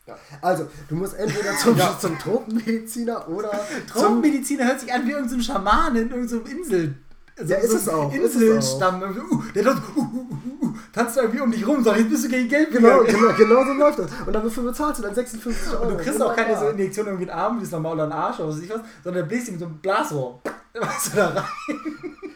Ja. 0.07 0.17
Also, 0.41 0.69
du 0.89 0.97
musst 0.97 1.15
entweder 1.15 1.57
zum, 1.57 1.77
Ja. 1.79 1.97
zum 1.99 2.19
Tropenmediziner 2.19 3.29
oder. 3.29 3.51
Tropenmediziner 3.87 4.67
hört 4.67 4.81
sich 4.81 4.93
an 4.93 5.07
wie 5.07 5.11
irgendein 5.11 5.41
so 5.41 5.53
Schamanen 5.53 6.03
in 6.03 6.11
irgendeinem 6.11 6.59
Insel. 6.59 6.95
Ja, 7.47 7.57
ist 7.57 7.73
es 7.73 7.89
auch, 7.89 8.13
ist 8.13 8.35
es 8.35 8.43
Inselstamm. 8.43 9.03
Uh, 9.03 9.43
der 9.55 9.65
tanzt, 9.65 9.83
uh, 9.97 10.01
uh, 10.01 10.05
uh, 10.05 10.67
uh, 10.67 10.75
tanzt 10.93 11.17
irgendwie 11.17 11.41
um 11.41 11.51
dich 11.51 11.67
rum, 11.67 11.83
sag 11.83 11.97
jetzt 11.97 12.11
bist 12.11 12.25
du 12.25 12.29
gegen 12.29 12.49
Geld 12.49 12.71
Genau, 12.71 13.03
genau, 13.05 13.33
genau 13.37 13.65
so 13.65 13.73
läuft 13.73 13.99
das. 14.01 14.11
Und 14.27 14.33
dafür 14.33 14.63
bezahlst 14.65 14.99
du 14.99 15.03
dann 15.05 15.15
56 15.15 15.73
Euro. 15.73 15.83
Und 15.83 15.91
du 15.93 15.97
kriegst 15.97 16.23
auch 16.23 16.37
keine 16.37 16.59
so. 16.59 16.69
Injektion 16.69 17.07
irgendwie 17.07 17.25
in 17.25 17.29
den 17.31 17.37
Arm, 17.37 17.59
wie 17.59 17.65
es 17.65 17.71
normal 17.71 17.95
oder 17.95 18.05
in 18.05 18.11
den 18.11 18.19
Arsch 18.19 18.39
oder 18.39 18.49
was 18.49 18.57
weiß 18.57 18.65
ich 18.65 18.71
was, 18.71 18.81
sondern 19.03 19.27
bläst 19.27 19.51
mit 19.51 19.61
so 19.61 19.67
einem 19.67 19.79
Blasrohr. 19.79 20.43
Weißt 20.75 21.13
du 21.13 21.17
da 21.17 21.29
rein? 21.29 21.45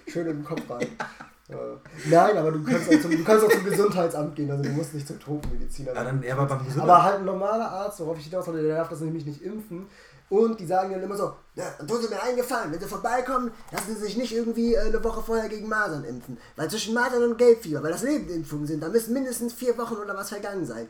Schön 0.07 0.27
in 0.27 0.37
den 0.37 0.45
Kopf 0.45 0.63
rein. 0.69 0.87
Ja. 0.99 1.26
Nein, 1.49 2.37
aber 2.37 2.51
du 2.51 2.63
kannst, 2.65 2.89
auch 2.89 3.01
zum, 3.01 3.11
du 3.13 3.23
kannst 3.23 3.45
auch 3.45 3.51
zum 3.51 3.65
Gesundheitsamt 3.65 4.35
gehen, 4.35 4.51
also 4.51 4.65
du 4.65 4.71
musst 4.71 4.95
nicht 4.95 5.07
zum 5.07 5.21
Tropenmediziner. 5.21 5.95
Ja, 5.95 6.03
dann, 6.05 6.23
ja, 6.23 6.37
aber 6.37 6.61
aber 6.79 7.03
halt 7.05 7.19
ein 7.21 7.25
normaler 7.25 7.71
Arzt, 7.71 8.01
worauf 8.01 8.19
ich 8.19 8.25
hinaus 8.27 8.47
wollte, 8.49 8.63
der 8.63 8.77
darf 8.77 8.89
das 8.89 9.01
nämlich 9.01 9.25
nicht 9.25 9.43
impfen. 9.43 9.87
Und 10.29 10.59
die 10.59 10.67
sagen 10.67 10.91
dann 10.91 11.03
immer 11.03 11.17
so, 11.17 11.35
ja, 11.55 11.65
dann 11.79 11.87
tun 11.87 12.03
Sie 12.03 12.09
mir 12.09 12.21
einen 12.21 12.37
Gefallen, 12.37 12.73
wenn 12.73 12.81
Sie 12.81 12.87
vorbeikommen, 12.87 13.53
lassen 13.71 13.95
Sie 13.95 14.03
sich 14.03 14.17
nicht 14.17 14.35
irgendwie 14.35 14.75
äh, 14.75 14.81
eine 14.81 15.05
Woche 15.05 15.23
vorher 15.23 15.49
gegen 15.49 15.69
Masern 15.69 16.03
impfen. 16.03 16.37
Weil 16.57 16.69
zwischen 16.69 16.95
Masern 16.95 17.23
und 17.23 17.39
Gelbfieber, 17.39 17.81
weil 17.83 17.93
das 17.93 18.03
Lebendimpfungen 18.03 18.67
sind, 18.67 18.83
da 18.83 18.89
müssen 18.89 19.15
mindestens 19.15 19.53
vier 19.53 19.79
Wochen 19.79 19.95
oder 19.95 20.17
was 20.17 20.31
vergangen 20.31 20.67
sein. 20.67 20.89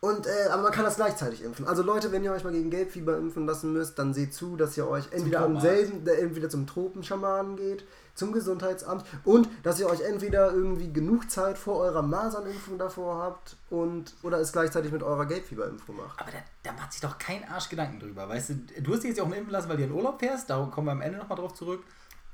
Und, 0.00 0.26
äh, 0.26 0.50
aber 0.50 0.62
man 0.62 0.72
kann 0.72 0.84
das 0.84 0.96
gleichzeitig 0.96 1.42
impfen. 1.42 1.66
Also 1.66 1.82
Leute, 1.82 2.12
wenn 2.12 2.22
ihr 2.22 2.32
euch 2.32 2.44
mal 2.44 2.52
gegen 2.52 2.68
Gelbfieber 2.68 3.16
impfen 3.16 3.46
lassen 3.46 3.72
müsst, 3.72 3.98
dann 3.98 4.12
seht 4.12 4.34
zu, 4.34 4.56
dass 4.56 4.76
ihr 4.76 4.86
euch 4.86 5.10
entweder 5.10 5.38
am 5.38 5.54
Tropenarzt. 5.58 5.66
selben, 5.66 6.06
äh, 6.06 6.20
entweder 6.20 6.50
zum 6.50 6.66
Tropenschamanen 6.66 7.56
geht, 7.56 7.84
zum 8.16 8.32
Gesundheitsamt 8.32 9.04
und 9.24 9.48
dass 9.62 9.78
ihr 9.78 9.88
euch 9.88 10.00
entweder 10.00 10.52
irgendwie 10.52 10.92
genug 10.92 11.30
Zeit 11.30 11.58
vor 11.58 11.76
eurer 11.76 12.02
Masernimpfung 12.02 12.78
davor 12.78 13.22
habt 13.22 13.56
und 13.70 14.14
oder 14.22 14.40
es 14.40 14.52
gleichzeitig 14.52 14.90
mit 14.90 15.02
eurer 15.02 15.26
Gelbfieberimpfung 15.26 15.96
macht. 15.96 16.20
Aber 16.20 16.30
da, 16.30 16.38
da 16.62 16.72
macht 16.72 16.92
sich 16.92 17.00
doch 17.00 17.18
kein 17.18 17.48
Arsch 17.48 17.68
Gedanken 17.68 18.00
drüber. 18.00 18.28
Weißt 18.28 18.50
du, 18.50 18.54
du 18.54 18.92
hast 18.92 19.00
dich 19.00 19.10
jetzt 19.10 19.18
ja 19.18 19.24
auch 19.24 19.32
impfen 19.32 19.50
lassen, 19.50 19.68
weil 19.68 19.76
du 19.76 19.84
in 19.84 19.92
Urlaub 19.92 20.18
fährst, 20.18 20.50
da 20.50 20.64
kommen 20.72 20.88
wir 20.88 20.92
am 20.92 21.02
Ende 21.02 21.18
nochmal 21.18 21.38
drauf 21.38 21.54
zurück. 21.54 21.82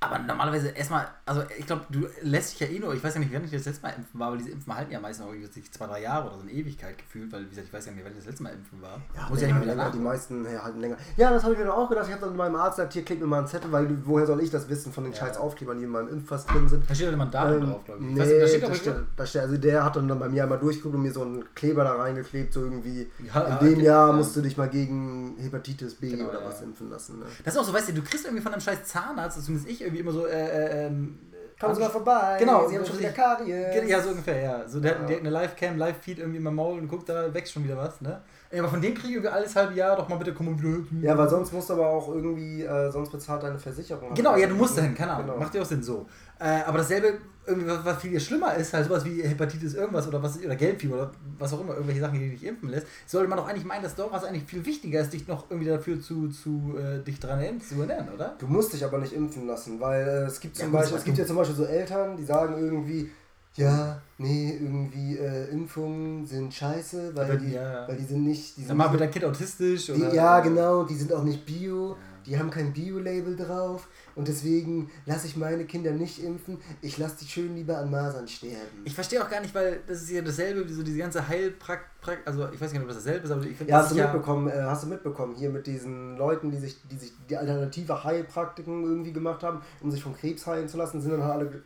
Aber 0.03 0.19
normalerweise 0.19 0.69
erstmal, 0.71 1.07
also 1.25 1.43
ich 1.59 1.67
glaube, 1.67 1.83
du 1.91 2.07
lässt 2.23 2.53
dich 2.53 2.61
ja 2.61 2.67
eh 2.75 2.79
nur, 2.79 2.93
ich 2.95 3.03
weiß 3.03 3.15
ja 3.15 3.21
nicht, 3.21 3.33
wann 3.33 3.45
ich 3.45 3.51
das 3.53 3.65
letzte 3.65 3.83
Mal 3.83 3.91
impfen 3.97 4.19
war, 4.21 4.29
aber 4.29 4.37
diese 4.37 4.51
Impfen 4.51 4.75
halten 4.75 4.93
ja 4.93 5.01
meistens 5.01 5.27
auch 5.27 5.33
irgendwie 5.33 5.63
zwei, 5.71 5.87
drei 5.87 6.03
Jahre 6.03 6.27
oder 6.29 6.37
so 6.37 6.43
eine 6.43 6.51
Ewigkeit 6.53 6.99
gefühlt, 6.99 7.33
weil 7.33 7.45
wie 7.45 7.51
gesagt, 7.51 7.69
ich 7.69 7.73
weiß 7.73 7.87
ja 7.87 7.93
nicht, 7.93 8.05
wann 8.05 8.13
ich 8.13 8.19
das 8.19 8.27
letzte 8.27 8.43
Mal 8.43 8.53
impfen 8.55 8.83
war. 8.83 9.01
Muss 9.31 9.41
ja 9.41 9.47
länger, 9.47 9.59
nicht 9.61 9.67
mehr 9.67 9.77
länger, 9.77 9.91
die 9.93 9.99
meisten 9.99 10.45
ja, 10.53 10.63
halten 10.65 10.81
länger. 10.81 10.97
Ja, 11.17 11.31
das 11.31 11.43
habe 11.45 11.53
ich 11.55 11.59
mir 11.61 11.67
doch 11.67 11.77
auch 11.77 11.89
gedacht. 11.89 12.07
Ich 12.09 12.13
habe 12.15 12.27
dann 12.27 12.37
meinem 12.37 12.57
Arzt 12.57 12.77
gesagt, 12.77 12.93
hier 12.95 13.05
klick 13.05 13.21
mir 13.21 13.27
mal 13.27 13.39
einen 13.39 13.47
Zettel, 13.47 13.71
weil 13.71 13.87
du, 13.87 13.97
woher 14.05 14.27
soll 14.27 14.41
ich 14.43 14.51
das 14.51 14.69
wissen 14.69 14.93
von 14.93 15.05
den 15.05 15.13
Ja. 15.13 15.21
scheiß 15.21 15.37
Aufklebern, 15.37 15.79
die 15.79 15.85
in 15.85 15.91
meinem 15.91 16.09
Impfpass 16.09 16.47
drin 16.47 16.69
sind. 16.69 16.89
Da 16.89 16.95
steht 16.95 17.13
immer 17.13 17.25
ein 17.25 17.31
Datum 17.31 17.63
Ähm, 17.63 17.71
drauf, 17.71 17.85
glaube 17.85 18.03
ich. 18.05 18.11
nee, 18.11 18.13
ich 18.15 18.19
weiß 18.21 18.29
nicht, 18.29 18.43
da 18.43 18.49
steht 18.49 18.69
da 18.69 18.75
steht, 18.75 19.07
da 19.17 19.27
steht, 19.27 19.43
also 19.43 19.57
der 19.57 19.85
hat 19.85 19.97
dann 19.97 20.09
bei 20.19 20.29
mir 20.29 20.43
einmal 20.43 20.59
durchgeguckt 20.59 20.95
und 20.95 21.03
mir 21.03 21.13
so 21.13 21.23
einen 21.23 21.45
Kleber 21.55 21.85
da 21.85 21.95
reingeklebt, 21.95 22.53
so 22.53 22.63
irgendwie, 22.63 23.11
Ja, 23.33 23.43
in 23.59 23.67
dem 23.67 23.75
okay, 23.79 23.85
Jahr 23.85 24.09
ja. 24.11 24.17
musst 24.17 24.35
du 24.37 24.41
dich 24.41 24.57
mal 24.57 24.69
gegen 24.69 25.37
Hepatitis 25.39 25.95
B 25.95 26.11
Genau, 26.11 26.29
oder 26.31 26.41
ja. 26.41 26.47
was 26.49 26.61
impfen 26.63 26.91
lassen. 26.91 27.19
Ne? 27.21 27.27
Das 27.45 27.55
ist 27.55 27.61
auch 27.61 27.65
so, 27.65 27.73
weißt 27.73 27.91
du, 27.91 27.95
du 27.95 28.03
kriegst 28.03 28.25
irgendwie 28.25 28.43
von 28.43 28.53
einem 28.53 28.61
scheiß 28.63 28.85
Zahnarzt, 28.85 29.43
zumindest 29.45 29.69
ich 29.71 29.81
irgendwie 29.83 29.92
immer 30.01 30.13
so, 30.13 30.27
äh, 30.27 30.31
äh, 30.33 30.87
ähm, 30.87 31.19
Kommen 31.61 31.77
Sie 31.77 31.81
mal 31.81 31.91
vorbei, 31.91 32.37
Genau, 32.41 32.67
Sie 32.67 32.77
haben 32.77 32.85
schon 32.85 32.99
wieder 32.99 33.11
Karies. 33.11 33.49
Ja, 33.87 34.01
so 34.03 34.11
ungefähr, 34.11 34.43
ja. 34.43 34.69
So, 34.69 34.81
der, 34.81 34.93
Ja. 34.93 34.99
der 35.07 35.17
hat 35.17 35.21
eine 35.21 35.31
Live-Cam, 35.31 35.79
Live-Feed 35.79 36.19
irgendwie 36.19 36.39
in 36.39 36.43
meinem 36.43 36.57
Maul 36.57 36.79
und 36.81 36.89
guckt, 36.89 37.09
da 37.09 37.33
wächst 37.33 37.53
schon 37.53 37.63
wieder 37.63 37.77
was, 37.77 38.01
ne? 38.01 38.21
Aber 38.59 38.69
von 38.69 38.83
dem 38.83 38.95
kriegen 38.95 39.23
wir 39.23 39.33
alles 39.33 39.55
halbe 39.55 39.75
Jahr 39.75 39.97
doch 39.97 40.09
mal 40.09 40.17
bitte, 40.17 40.35
komm 40.35 40.49
wieder. 40.49 40.85
Ja, 41.01 41.17
weil 41.17 41.29
sonst 41.29 41.53
musst 41.53 41.71
du 41.71 41.75
aber 41.75 41.87
auch 41.87 42.09
irgendwie, 42.09 42.65
äh, 42.65 42.91
sonst 42.91 43.11
bezahlt 43.11 43.45
deine 43.45 43.59
Versicherung. 43.59 44.13
Genau, 44.13 44.37
ja, 44.37 44.49
du 44.49 44.55
musst 44.57 44.77
dahin, 44.77 44.95
keine 44.95 45.13
Ahnung. 45.13 45.27
Genau. 45.29 45.39
Macht 45.39 45.55
ja 45.55 45.63
auch 45.63 45.67
Sinn 45.67 45.83
so. 45.83 46.07
Äh, 46.41 46.63
aber 46.67 46.79
dasselbe, 46.79 47.07
irgendwie, 47.09 47.19
was, 47.47 47.85
was 47.85 48.01
viel 48.01 48.19
schlimmer 48.21 48.55
ist, 48.55 48.73
halt 48.73 48.87
sowas 48.87 49.05
wie 49.05 49.23
Hepatitis 49.23 49.75
irgendwas 49.75 50.07
oder 50.07 50.23
was 50.23 50.39
oder 50.39 50.57
Gelbfieber 50.57 50.95
oder 50.95 51.11
was 51.39 51.53
auch 51.53 51.61
immer, 51.61 51.75
irgendwelche 51.75 52.01
Sachen, 52.01 52.19
die 52.19 52.31
dich 52.31 52.45
impfen 52.45 52.69
lässt, 52.69 52.87
sollte 53.07 53.29
man 53.29 53.39
doch 53.39 53.49
eigentlich 53.49 53.65
meinen, 53.65 53.83
dass 53.83 53.95
doch 53.95 54.13
was 54.13 54.25
eigentlich 54.25 54.45
viel 54.45 54.65
wichtiger 54.65 55.01
ist, 55.01 55.13
dich 55.13 55.27
noch 55.27 55.51
irgendwie 55.51 55.69
dafür 55.69 56.01
zu, 56.01 56.29
zu 56.29 56.77
äh, 56.79 57.03
dich 57.03 57.19
dran 57.19 57.61
zu 57.61 57.77
erinnern, 57.77 58.09
oder? 58.15 58.37
Du 58.39 58.47
musst 58.47 58.73
dich 58.73 58.85
aber 58.85 58.99
nicht 58.99 59.13
impfen 59.13 59.47
lassen, 59.47 59.81
weil 59.81 60.07
äh, 60.07 60.27
es 60.27 60.39
gibt 60.39 60.57
Ja, 60.57 60.65
zum 60.65 60.73
gut, 60.73 60.81
Beispiel, 60.81 60.99
es 60.99 61.05
gibt 61.05 61.19
ja 61.19 61.27
zum 61.27 61.37
Beispiel 61.37 61.57
so 61.57 61.65
Eltern, 61.65 62.17
die 62.17 62.25
sagen 62.25 62.55
irgendwie, 62.59 63.11
ja, 63.55 64.01
nee, 64.19 64.59
irgendwie 64.61 65.19
äh, 65.19 65.51
Impfungen 65.51 66.25
sind 66.25 66.55
scheiße, 66.55 67.15
weil 67.15 67.39
die, 67.39 67.53
ja. 67.53 67.87
weil 67.87 67.97
die 67.97 68.05
sind 68.05 68.25
nicht, 68.25 68.57
die 68.57 68.63
sind 68.65 68.77
mal, 68.77 68.85
nicht, 68.85 68.93
wird 68.93 69.03
dein 69.03 69.11
Kind 69.11 69.25
autistisch? 69.25 69.87
die, 69.87 69.93
Oder, 69.93 70.15
ja 70.15 70.41
genau, 70.41 70.85
die 70.85 70.95
sind 70.95 71.13
auch 71.13 71.23
nicht 71.23 71.45
bio, 71.45 71.97
die 72.25 72.39
haben 72.39 72.51
kein 72.51 72.73
Bio-Label 72.73 73.37
drauf 73.37 73.89
und 74.15 74.29
deswegen 74.29 74.91
lasse 75.07 75.27
ich 75.27 75.37
meine 75.37 75.65
Kinder 75.65 75.91
nicht 75.93 76.23
impfen, 76.23 76.59
ich 76.81 76.99
lasse 76.99 77.17
die 77.23 77.27
schön 77.29 77.55
lieber 77.57 77.79
an 77.79 77.91
Masern 77.91 78.27
sterben. 78.29 78.83
Ich 78.85 78.95
verstehe 78.95 79.23
auch 79.25 79.31
gar 79.31 79.41
nicht, 79.41 79.55
weil 79.55 79.81
das 79.87 80.03
ist 80.03 80.11
ja 80.11 80.23
dasselbe, 80.23 80.69
wie 80.69 80.73
so 80.73 80.83
diese 80.83 80.99
ganze 80.99 81.27
Heilpraktik, 81.29 82.19
also 82.25 82.49
ich 82.53 82.61
weiß 82.61 82.73
nicht, 82.73 82.83
ob 82.83 82.89
das 82.89 82.97
dasselbe 82.99 83.25
ist, 83.27 83.31
aber 83.31 83.43
ich 83.45 83.57
finde, 83.57 83.71
Ja, 83.73 83.79
das 83.79 83.87
hast 83.87 83.97
du 83.97 84.01
ist 84.01 84.05
mitbekommen, 84.05 84.49
äh, 84.49 84.63
hast 84.63 84.83
du 84.85 84.89
mitbekommen, 84.89 85.35
hier 85.35 85.51
mit 85.51 85.67
diesen 85.67 86.17
Leuten, 86.17 86.51
die 86.51 86.59
sich, 86.59 86.77
die 86.91 86.97
sich 86.97 87.13
die 87.29 87.37
alternative 87.37 88.03
Heilpraktiken 88.05 88.83
irgendwie 88.85 89.13
gemacht 89.13 89.43
haben, 89.43 89.61
um 89.81 89.91
sich 89.91 90.03
vom 90.03 90.17
Krebs 90.17 90.47
heilen 90.47 90.69
zu 90.69 90.77
lassen, 90.77 91.01
sind 91.01 91.13
dann 91.13 91.23
halt 91.25 91.33
alle. 91.41 91.63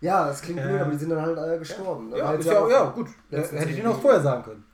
Ja, 0.00 0.26
das 0.26 0.42
klingt 0.42 0.58
Ja. 0.58 0.66
blöd, 0.66 0.80
aber 0.80 0.90
die 0.90 0.98
sind 0.98 1.10
dann 1.10 1.22
halt 1.22 1.38
alle 1.38 1.58
gestorben. 1.58 2.10
Dann 2.10 2.18
Ja, 2.18 2.28
halt 2.28 2.44
ja, 2.44 2.58
auf- 2.60 2.70
ja, 2.70 2.84
gut. 2.90 3.06
Äh, 3.30 3.36
hätte 3.42 3.70
ich 3.70 3.76
in 3.78 3.84
den 3.84 3.86
auch 3.86 4.00
vorher 4.00 4.20
sagen 4.20 4.42
können. 4.42 4.64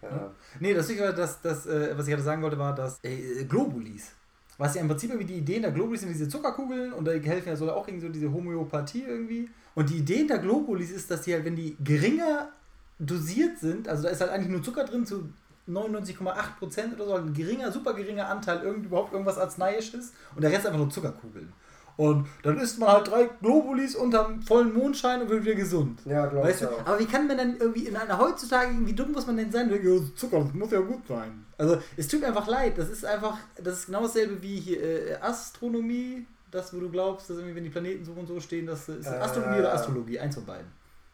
Ja. 0.00 0.30
Nee, 0.58 0.74
das 0.74 0.88
dass, 0.88 1.40
dass 1.42 1.66
äh, 1.66 1.92
was 1.96 2.06
ich 2.06 2.10
gerade 2.10 2.22
sagen 2.22 2.42
wollte, 2.42 2.58
war, 2.58 2.74
dass 2.74 2.98
äh, 3.04 3.44
Globulis. 3.44 4.12
Was 4.58 4.74
ja 4.74 4.80
im 4.82 4.88
Prinzip 4.88 5.10
irgendwie 5.10 5.32
die 5.32 5.38
Ideen 5.38 5.62
der 5.62 5.72
Globulis 5.72 6.00
sind 6.00 6.10
diese 6.12 6.28
Zuckerkugeln 6.28 6.92
und 6.92 7.08
die 7.08 7.28
helfen 7.28 7.48
ja 7.48 7.56
soll 7.56 7.70
auch 7.70 7.86
gegen 7.86 8.00
so 8.00 8.08
diese 8.08 8.32
Homöopathie 8.32 9.04
irgendwie. 9.04 9.48
Und 9.74 9.90
die 9.90 9.98
Idee 9.98 10.26
der 10.26 10.38
Globulis 10.38 10.90
ist, 10.90 11.10
dass 11.10 11.22
die 11.22 11.32
halt, 11.32 11.44
wenn 11.44 11.56
die 11.56 11.76
geringer 11.82 12.50
dosiert 12.98 13.58
sind, 13.58 13.88
also 13.88 14.04
da 14.04 14.10
ist 14.10 14.20
halt 14.20 14.30
eigentlich 14.30 14.50
nur 14.50 14.62
Zucker 14.62 14.84
drin 14.84 15.06
zu 15.06 15.28
99,8% 15.68 16.94
oder 16.94 17.06
so, 17.06 17.14
ein 17.14 17.32
geringer, 17.32 17.70
super 17.70 17.94
geringer 17.94 18.28
Anteil 18.28 18.62
irgend, 18.62 18.86
überhaupt 18.86 19.12
irgendwas 19.12 19.38
Arzneiisches 19.38 20.12
und 20.34 20.42
der 20.42 20.50
Rest 20.50 20.66
einfach 20.66 20.78
nur 20.78 20.90
Zuckerkugeln. 20.90 21.52
Und 21.96 22.26
dann 22.42 22.58
isst 22.58 22.78
man 22.78 22.88
halt 22.88 23.08
drei 23.10 23.28
Globulis 23.40 23.94
unterm 23.94 24.42
vollen 24.42 24.72
Mondschein 24.72 25.22
und 25.22 25.28
wird 25.28 25.44
wieder 25.44 25.54
gesund. 25.54 26.00
Ja, 26.04 26.26
glaube 26.26 26.50
ich 26.50 26.64
auch. 26.66 26.86
aber 26.86 26.98
wie 26.98 27.06
kann 27.06 27.26
man 27.26 27.36
dann 27.36 27.56
irgendwie 27.58 27.86
in 27.86 27.96
einer 27.96 28.18
heutzutage, 28.18 28.70
wie 28.84 28.92
dumm 28.92 29.12
muss 29.12 29.26
man 29.26 29.36
denn 29.36 29.52
sein? 29.52 29.70
Zucker, 30.16 30.40
das 30.40 30.54
muss 30.54 30.70
ja 30.70 30.80
gut 30.80 31.06
sein. 31.06 31.44
Also, 31.58 31.78
es 31.96 32.08
tut 32.08 32.20
mir 32.20 32.28
einfach 32.28 32.48
leid. 32.48 32.76
Das 32.78 32.88
ist 32.88 33.04
einfach, 33.04 33.38
das 33.62 33.80
ist 33.80 33.86
genau 33.86 34.02
dasselbe 34.02 34.42
wie 34.42 34.56
hier 34.56 34.82
äh, 34.82 35.14
Astronomie. 35.20 36.26
Das, 36.50 36.74
wo 36.74 36.80
du 36.80 36.90
glaubst, 36.90 37.30
dass 37.30 37.36
irgendwie, 37.38 37.56
wenn 37.56 37.64
die 37.64 37.70
Planeten 37.70 38.04
so 38.04 38.12
und 38.12 38.26
so 38.26 38.38
stehen, 38.40 38.66
das 38.66 38.88
ist 38.88 39.06
Äh, 39.06 39.10
Astronomie 39.16 39.60
oder 39.60 39.72
Astrologie, 39.72 40.18
eins 40.18 40.34
von 40.34 40.44
beiden. 40.44 40.66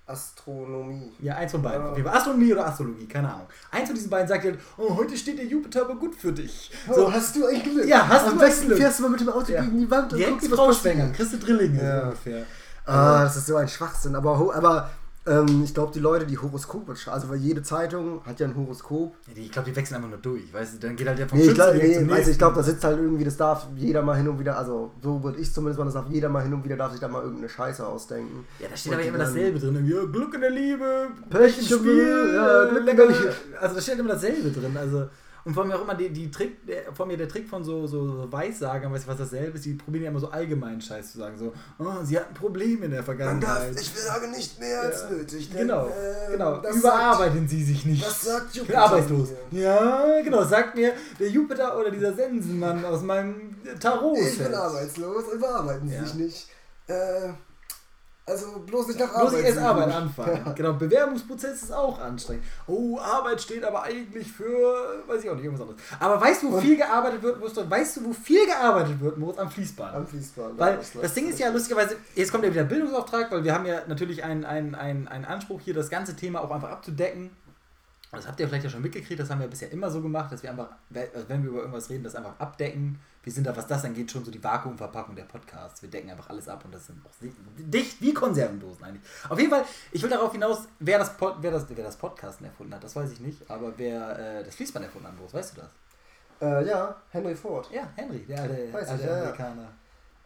Astronomie. 0.08 1.12
Ja, 1.20 1.36
eins 1.36 1.52
von 1.52 1.62
beiden. 1.62 1.86
Auf 1.86 1.96
jeden 1.96 2.08
Fall 2.08 2.18
Astronomie 2.18 2.52
oder 2.52 2.66
Astrologie, 2.66 3.06
keine 3.06 3.28
Ahnung. 3.32 3.46
Eins 3.70 3.86
von 3.86 3.94
diesen 3.94 4.10
beiden 4.10 4.26
sagt 4.28 4.44
ja, 4.44 4.52
oh, 4.76 4.96
heute 4.96 5.16
steht 5.16 5.38
der 5.38 5.46
Jupiter 5.46 5.82
aber 5.82 5.94
gut 5.96 6.14
für 6.14 6.32
dich. 6.32 6.70
Oh, 6.88 6.94
So, 6.94 7.12
hast 7.12 7.36
du 7.36 7.46
ein 7.46 7.62
Glück? 7.62 7.86
Ja, 7.86 8.08
hast 8.08 8.24
Am 8.26 8.30
du 8.30 8.40
ein 8.44 8.48
besten 8.48 8.66
Glück. 8.66 8.78
fährst 8.78 8.98
du 8.98 9.02
mal 9.04 9.10
mit 9.10 9.20
dem 9.20 9.28
Auto 9.28 9.52
Ja. 9.52 9.62
gegen 9.62 9.78
die 9.78 9.90
Wand 9.90 10.12
und 10.12 10.18
direkt 10.18 10.40
guckst, 10.40 10.46
die 10.46 10.58
was 10.58 10.82
passiert. 10.82 11.14
kriegst 11.14 11.32
du 11.34 11.38
Drillinge 11.38 11.82
Ja. 11.82 11.98
so 12.00 12.04
ungefähr. 12.06 12.46
Ah, 12.86 13.22
das 13.24 13.36
ist 13.36 13.46
so 13.46 13.56
ein 13.56 13.68
Schwachsinn. 13.68 14.16
Aber, 14.16 14.54
aber 14.54 14.90
Ähm, 15.28 15.62
ich 15.64 15.74
glaube, 15.74 15.92
die 15.92 15.98
Leute, 16.00 16.26
die 16.26 16.38
Horoskope 16.38 16.96
schreiben, 16.96 17.14
also 17.14 17.28
weil 17.28 17.38
jede 17.38 17.62
Zeitung 17.62 18.24
hat 18.24 18.40
ja 18.40 18.46
ein 18.46 18.56
Horoskop. 18.56 19.14
Ja, 19.26 19.34
die, 19.34 19.42
ich 19.42 19.52
glaube, 19.52 19.70
die 19.70 19.76
wechseln 19.76 19.96
einfach 19.96 20.08
nur 20.08 20.18
durch. 20.18 20.52
Weißt 20.52 20.74
du, 20.74 20.86
dann 20.86 20.96
geht 20.96 21.06
halt 21.06 21.18
der 21.18 21.28
vom 21.28 21.38
Nee, 21.38 21.46
ich 21.46 21.54
direkt 21.54 21.82
nee, 21.82 21.98
zum 21.98 22.10
also 22.10 22.30
ich 22.30 22.38
glaube, 22.38 22.56
da 22.56 22.62
sitzt 22.62 22.84
halt 22.84 22.98
irgendwie, 22.98 23.24
das 23.24 23.36
darf 23.36 23.66
jeder 23.76 24.02
mal 24.02 24.16
hin 24.16 24.28
und 24.28 24.38
wieder, 24.38 24.56
also 24.56 24.92
so 25.02 25.22
würde 25.22 25.38
ich 25.38 25.52
zumindest 25.52 25.78
mal, 25.78 25.84
das 25.84 25.94
darf 25.94 26.06
jeder 26.08 26.28
mal 26.28 26.42
hin 26.42 26.54
und 26.54 26.64
wieder, 26.64 26.76
darf 26.76 26.92
sich 26.92 27.00
da 27.00 27.08
mal 27.08 27.22
irgendeine 27.22 27.48
Scheiße 27.48 27.86
ausdenken. 27.86 28.46
Ja, 28.58 28.68
da 28.68 28.76
steht 28.76 28.92
Und 28.92 28.98
aber 28.98 29.08
immer 29.08 29.18
dasselbe 29.18 29.58
drin. 29.58 29.74
Irgendwie, 29.74 29.94
ja, 29.94 30.04
Glück 30.04 30.34
in 30.34 30.40
der 30.40 30.50
Liebe, 30.50 31.08
Pech 31.28 31.58
im 31.58 31.78
Spiel, 31.78 32.32
ja, 32.34 32.64
Glück 32.64 32.88
in 32.88 32.96
der. 32.96 33.06
Liebe. 33.06 33.34
Also 33.60 33.74
da 33.74 33.80
steht 33.80 33.98
immer 33.98 34.12
dasselbe 34.12 34.50
drin. 34.50 34.76
Also, 34.76 35.08
und 35.44 35.54
vor 35.54 35.64
mir 35.64 35.76
auch 35.76 35.82
immer 35.82 35.94
die, 35.94 36.10
die 36.10 36.30
Trick, 36.30 36.66
der, 36.66 36.92
vor 36.92 37.06
mir 37.06 37.16
der 37.16 37.28
Trick 37.28 37.48
von 37.48 37.64
so, 37.64 37.86
so, 37.86 38.06
so 38.22 38.32
Weissagern, 38.32 38.92
weißt 38.92 39.04
du, 39.06 39.10
was 39.10 39.18
dasselbe 39.18 39.56
ist, 39.56 39.64
die 39.64 39.74
probieren 39.74 40.04
ja 40.04 40.10
immer 40.10 40.20
so 40.20 40.28
allgemeinen 40.30 40.80
Scheiß 40.80 41.12
zu 41.12 41.18
sagen. 41.18 41.38
So, 41.38 41.52
oh, 41.78 41.84
sie 42.04 42.18
hatten 42.18 42.34
Probleme 42.34 42.86
in 42.86 42.90
der 42.90 43.02
Vergangenheit. 43.02 43.74
sage 43.78 44.28
nicht 44.28 44.58
mehr 44.60 44.82
als 44.82 45.08
nötig. 45.10 45.50
Genau, 45.52 45.86
äh, 45.88 46.32
genau. 46.32 46.60
Überarbeiten 46.62 47.48
Sie 47.48 47.62
sich 47.64 47.84
nicht. 47.84 48.04
das 48.04 48.22
sagt 48.22 48.56
Ich 48.56 48.66
bin 48.66 48.76
arbeitslos. 48.76 49.28
Ja, 49.50 50.20
genau. 50.22 50.44
Sagt 50.44 50.74
mir 50.74 50.92
der 51.18 51.28
Jupiter 51.28 51.78
oder 51.78 51.90
dieser 51.90 52.14
Sensenmann 52.14 52.84
aus 52.84 53.02
meinem 53.02 53.54
Tarot. 53.80 54.18
Ich 54.18 54.38
bin 54.38 54.54
arbeitslos, 54.54 55.24
überarbeiten 55.34 55.88
Sie 55.88 55.94
Ja. 55.94 56.04
sich 56.04 56.14
nicht. 56.14 56.48
Äh, 56.86 57.28
also 58.28 58.60
bloß 58.60 58.88
nicht 58.88 59.00
nach 59.00 59.12
Bloß 59.18 59.32
nicht 59.32 59.44
erst. 59.44 59.58
Arbeit 59.58 59.94
anfangen. 59.94 60.42
Ja. 60.46 60.52
Genau, 60.52 60.72
Bewerbungsprozess 60.74 61.62
ist 61.62 61.72
auch 61.72 61.98
anstrengend. 62.00 62.44
Oh, 62.66 62.98
Arbeit 62.98 63.40
steht 63.40 63.64
aber 63.64 63.82
eigentlich 63.82 64.30
für, 64.30 65.02
weiß 65.06 65.24
ich 65.24 65.30
auch 65.30 65.34
nicht, 65.34 65.44
irgendwas 65.44 65.68
anderes. 65.68 65.82
Aber 65.98 66.20
weißt 66.20 66.42
du, 66.42 66.52
wo 66.52 66.56
Und- 66.56 66.62
viel 66.62 66.76
gearbeitet 66.76 67.22
wird, 67.22 67.38
Moritz? 67.40 67.56
Weißt 67.68 67.96
du, 67.96 68.04
wo 68.04 68.12
viel 68.12 68.46
gearbeitet 68.46 69.00
wird, 69.00 69.18
Moritz? 69.18 69.38
Am 69.38 69.50
Fließband. 69.50 69.94
Am 69.94 70.06
Fließband. 70.06 70.58
Weil 70.58 70.76
das 70.76 70.92
das 70.92 71.14
Ding 71.14 71.28
ist 71.28 71.38
ja 71.38 71.48
lustigerweise, 71.50 71.96
jetzt 72.14 72.30
kommt 72.30 72.44
ja 72.44 72.50
wieder 72.50 72.64
Bildungsauftrag, 72.64 73.30
weil 73.32 73.44
wir 73.44 73.54
haben 73.54 73.66
ja 73.66 73.80
natürlich 73.88 74.22
einen, 74.24 74.44
einen, 74.44 74.74
einen, 74.74 75.08
einen 75.08 75.24
Anspruch 75.24 75.60
hier, 75.60 75.74
das 75.74 75.90
ganze 75.90 76.14
Thema 76.16 76.40
auch 76.42 76.50
einfach 76.50 76.70
abzudecken. 76.70 77.30
Das 78.10 78.26
habt 78.26 78.40
ihr 78.40 78.48
vielleicht 78.48 78.64
ja 78.64 78.70
schon 78.70 78.80
mitgekriegt, 78.80 79.20
das 79.20 79.28
haben 79.28 79.40
wir 79.40 79.48
bisher 79.48 79.70
immer 79.70 79.90
so 79.90 80.00
gemacht, 80.00 80.32
dass 80.32 80.42
wir 80.42 80.50
einfach, 80.50 80.68
also 80.94 81.28
wenn 81.28 81.42
wir 81.42 81.50
über 81.50 81.58
irgendwas 81.60 81.90
reden, 81.90 82.04
das 82.04 82.14
einfach 82.14 82.38
abdecken. 82.38 82.98
Wir 83.28 83.34
sind 83.34 83.46
da, 83.46 83.54
was 83.54 83.66
das 83.66 83.84
angeht, 83.84 84.10
schon 84.10 84.24
so 84.24 84.30
die 84.30 84.42
Vakuumverpackung 84.42 85.14
der 85.14 85.24
Podcasts. 85.24 85.82
Wir 85.82 85.90
decken 85.90 86.08
einfach 86.08 86.30
alles 86.30 86.48
ab 86.48 86.64
und 86.64 86.72
das 86.72 86.86
sind 86.86 87.04
auch 87.04 87.10
dicht 87.20 88.00
wie 88.00 88.14
Konservendosen 88.14 88.82
eigentlich. 88.82 89.02
Auf 89.28 89.38
jeden 89.38 89.50
Fall, 89.50 89.64
ich 89.92 90.02
will 90.02 90.08
darauf 90.08 90.32
hinaus, 90.32 90.60
wer 90.78 90.98
das, 90.98 91.14
Pod, 91.14 91.34
wer 91.42 91.50
das, 91.50 91.66
wer 91.68 91.84
das 91.84 91.96
Podcasten 91.98 92.46
erfunden 92.46 92.74
hat, 92.74 92.82
das 92.82 92.96
weiß 92.96 93.12
ich 93.12 93.20
nicht, 93.20 93.50
aber 93.50 93.74
wer 93.76 94.18
äh, 94.18 94.44
das 94.44 94.54
Fließband 94.54 94.86
erfunden 94.86 95.08
hat, 95.08 95.16
Boris, 95.18 95.34
weißt 95.34 95.58
du 95.58 95.60
das? 95.60 95.70
Äh, 96.40 96.68
ja, 96.68 96.96
Henry 97.10 97.34
Ford. 97.36 97.68
Ja, 97.70 97.86
Henry, 97.96 98.20
der 98.20 98.40
alte, 98.40 98.72
Weiß 98.72 98.84
ich, 98.84 98.90
alte 98.92 99.04
ja, 99.04 99.10
ja. 99.10 99.18
Amerikaner. 99.20 99.68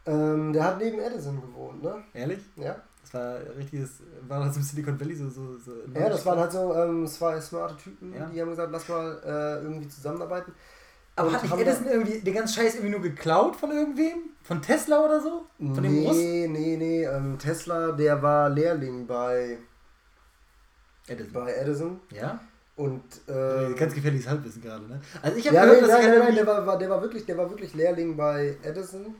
Ähm, 0.06 0.52
der 0.52 0.64
hat 0.64 0.78
neben 0.78 1.00
Edison 1.00 1.40
gewohnt, 1.40 1.82
ne? 1.82 2.04
Ehrlich? 2.14 2.38
Ja. 2.54 2.76
Das 3.02 3.14
war 3.14 3.34
richtiges, 3.56 3.94
war 4.28 4.44
das 4.46 4.56
im 4.56 4.62
Silicon 4.62 5.00
Valley 5.00 5.16
so, 5.16 5.28
so, 5.28 5.58
so 5.58 5.72
Ja, 5.92 6.08
das 6.08 6.24
waren 6.24 6.38
halt 6.38 6.52
so 6.52 6.72
ähm, 6.72 7.04
zwei 7.08 7.40
smarte 7.40 7.76
Typen, 7.78 8.14
Ja. 8.14 8.26
die 8.26 8.40
haben 8.40 8.50
gesagt, 8.50 8.70
lass 8.70 8.88
mal 8.88 9.20
äh, 9.24 9.64
irgendwie 9.64 9.88
zusammenarbeiten. 9.88 10.52
Aber 11.14 11.32
hat 11.32 11.42
nicht 11.42 11.54
Edison 11.58 11.86
irgendwie 11.86 12.20
den 12.20 12.34
ganzen 12.34 12.54
Scheiß 12.54 12.74
irgendwie 12.76 12.92
nur 12.92 13.02
geklaut 13.02 13.56
von 13.56 13.70
irgendwem? 13.70 14.30
Von 14.42 14.62
Tesla 14.62 15.04
oder 15.04 15.20
so? 15.20 15.46
Von 15.58 15.82
dem 15.82 16.04
Russen? 16.06 16.18
nee, 16.22 16.48
nee, 16.48 16.76
nee, 16.76 17.04
ähm, 17.04 17.38
Tesla, 17.38 17.92
der 17.92 18.20
war 18.22 18.48
Lehrling 18.48 19.06
bei, 19.06 19.58
Edison. 21.06 21.32
bei 21.32 21.52
Edison 21.54 22.00
Ja? 22.10 22.40
und 22.76 23.02
Äh, 23.28 23.66
ähm, 23.66 23.76
Ganz 23.76 23.94
gefährliches 23.94 24.28
Halbwissen 24.28 24.62
gerade, 24.62 24.84
ne? 24.86 25.00
Also 25.20 25.36
ich 25.36 25.46
habe 25.46 25.56
ja, 25.56 25.64
gehört, 25.64 25.82
nee, 25.82 25.86
dass 25.86 25.90
nein, 25.96 26.00
ich 26.00 26.06
nein, 26.06 26.16
halt 26.16 26.34
nein, 26.34 26.44
der 26.46 26.66
war, 26.66 26.78
der 26.78 26.90
war 26.90 27.02
wirklich, 27.02 27.26
der 27.26 27.36
war 27.36 27.50
wirklich 27.50 27.74
Lehrling 27.74 28.16
bei 28.16 28.56
Edison, 28.62 29.14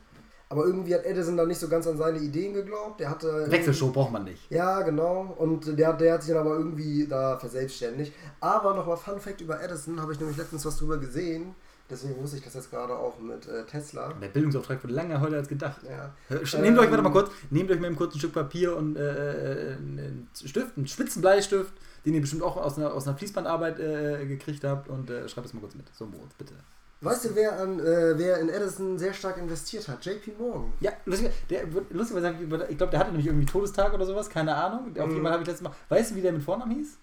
aber 0.48 0.64
irgendwie 0.64 0.94
hat 0.94 1.04
Edison 1.04 1.36
dann 1.36 1.48
nicht 1.48 1.60
so 1.60 1.68
ganz 1.68 1.86
an 1.86 1.96
seine 1.96 2.18
Ideen 2.18 2.52
geglaubt. 2.54 3.00
Der 3.00 3.10
hatte 3.10 3.50
Wechselshow 3.50 3.90
braucht 3.90 4.12
man 4.12 4.24
nicht. 4.24 4.50
Ja, 4.50 4.82
genau. 4.82 5.34
Und 5.38 5.78
der, 5.78 5.92
der 5.94 6.14
hat 6.14 6.22
sich 6.22 6.32
dann 6.32 6.46
aber 6.46 6.56
irgendwie 6.56 7.06
da 7.06 7.38
verselbstständigt. 7.38 8.12
Aber 8.40 8.74
nochmal 8.74 8.96
Fun 8.96 9.20
Fact 9.20 9.40
über 9.40 9.62
Edison, 9.62 10.00
habe 10.00 10.12
ich 10.12 10.20
nämlich 10.20 10.36
letztens 10.36 10.64
was 10.66 10.76
drüber 10.78 10.98
gesehen. 10.98 11.54
Deswegen 11.92 12.16
wusste 12.22 12.38
ich 12.38 12.42
das 12.42 12.54
jetzt 12.54 12.70
gerade 12.70 12.96
auch 12.96 13.18
mit 13.20 13.46
äh, 13.46 13.64
Tesla. 13.66 14.12
Der 14.14 14.28
Bildungsauftrag 14.28 14.82
wird 14.82 14.92
länger 14.94 15.20
heute 15.20 15.36
als 15.36 15.46
gedacht. 15.48 15.82
Ja. 15.84 16.14
Nehmt 16.60 16.78
euch, 16.78 16.90
warte 16.90 17.02
mal 17.02 17.08
Ähm, 17.08 17.12
kurz, 17.12 17.30
nehmt 17.50 17.70
euch 17.70 17.78
mal 17.80 17.88
ein 17.88 17.96
kurzes 17.96 18.18
Stück 18.18 18.32
Papier 18.32 18.74
und 18.76 18.96
äh, 18.96 19.72
äh, 19.72 19.76
einen 19.76 20.28
Stift, 20.34 20.76
einen 20.78 20.86
Spitzenbleistift, 20.88 21.72
den 22.06 22.14
ihr 22.14 22.20
bestimmt 22.22 22.42
auch 22.42 22.56
aus 22.56 22.78
einer, 22.78 22.94
aus 22.94 23.06
einer 23.06 23.16
Fließbandarbeit 23.16 23.78
äh, 23.78 24.24
gekriegt 24.26 24.64
habt 24.64 24.88
und 24.88 25.10
äh, 25.10 25.28
schreibt 25.28 25.46
es 25.48 25.52
mal 25.54 25.60
kurz 25.60 25.74
mit. 25.74 25.86
So, 25.94 26.06
Moritz, 26.06 26.32
bitte. 26.38 26.54
Weißt 27.02 27.24
du, 27.24 27.34
wer, 27.34 27.58
an, 27.60 27.80
äh, 27.80 28.16
wer 28.16 28.38
in 28.38 28.48
Edison 28.48 28.96
sehr 28.96 29.12
stark 29.12 29.36
investiert 29.36 29.86
hat? 29.88 30.06
JP 30.06 30.34
Morgan. 30.38 30.72
Ja, 30.80 30.92
lustig, 31.04 31.30
der, 31.50 31.64
lustigerweise, 31.90 32.36
ich 32.70 32.76
glaube, 32.78 32.90
der 32.92 33.00
hatte 33.00 33.10
nämlich 33.10 33.26
irgendwie 33.26 33.44
Todestag 33.44 33.92
oder 33.92 34.06
sowas, 34.06 34.30
keine 34.30 34.54
Ahnung. 34.54 34.90
Auf 34.92 34.96
jeden 34.96 35.18
Mhm. 35.18 35.22
Fall 35.24 35.32
habe 35.32 35.42
ich 35.42 35.48
letztes 35.48 35.64
Mal, 35.68 35.74
weißt 35.88 36.12
du, 36.12 36.14
wie 36.14 36.20
der 36.22 36.32
mit 36.32 36.42
Vornamen 36.44 36.70
hieß? 36.76 36.98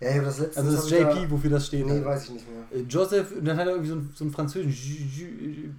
Ja, 0.00 0.10
ich 0.10 0.22
das 0.22 0.38
letzte 0.38 0.60
Also 0.60 0.76
das 0.76 0.90
JP, 0.90 1.30
wofür 1.30 1.50
das 1.50 1.66
steht. 1.66 1.84
Nee, 1.84 1.92
halt. 1.92 2.04
weiß 2.04 2.24
ich 2.24 2.30
nicht 2.30 2.46
mehr. 2.48 2.80
Äh, 2.80 2.84
Joseph, 2.84 3.32
und 3.32 3.44
dann 3.44 3.56
hat 3.56 3.66
er 3.66 3.72
irgendwie 3.72 3.88
so 3.88 3.94
einen, 3.96 4.12
so 4.14 4.24
einen 4.24 4.32
französischen 4.32 5.76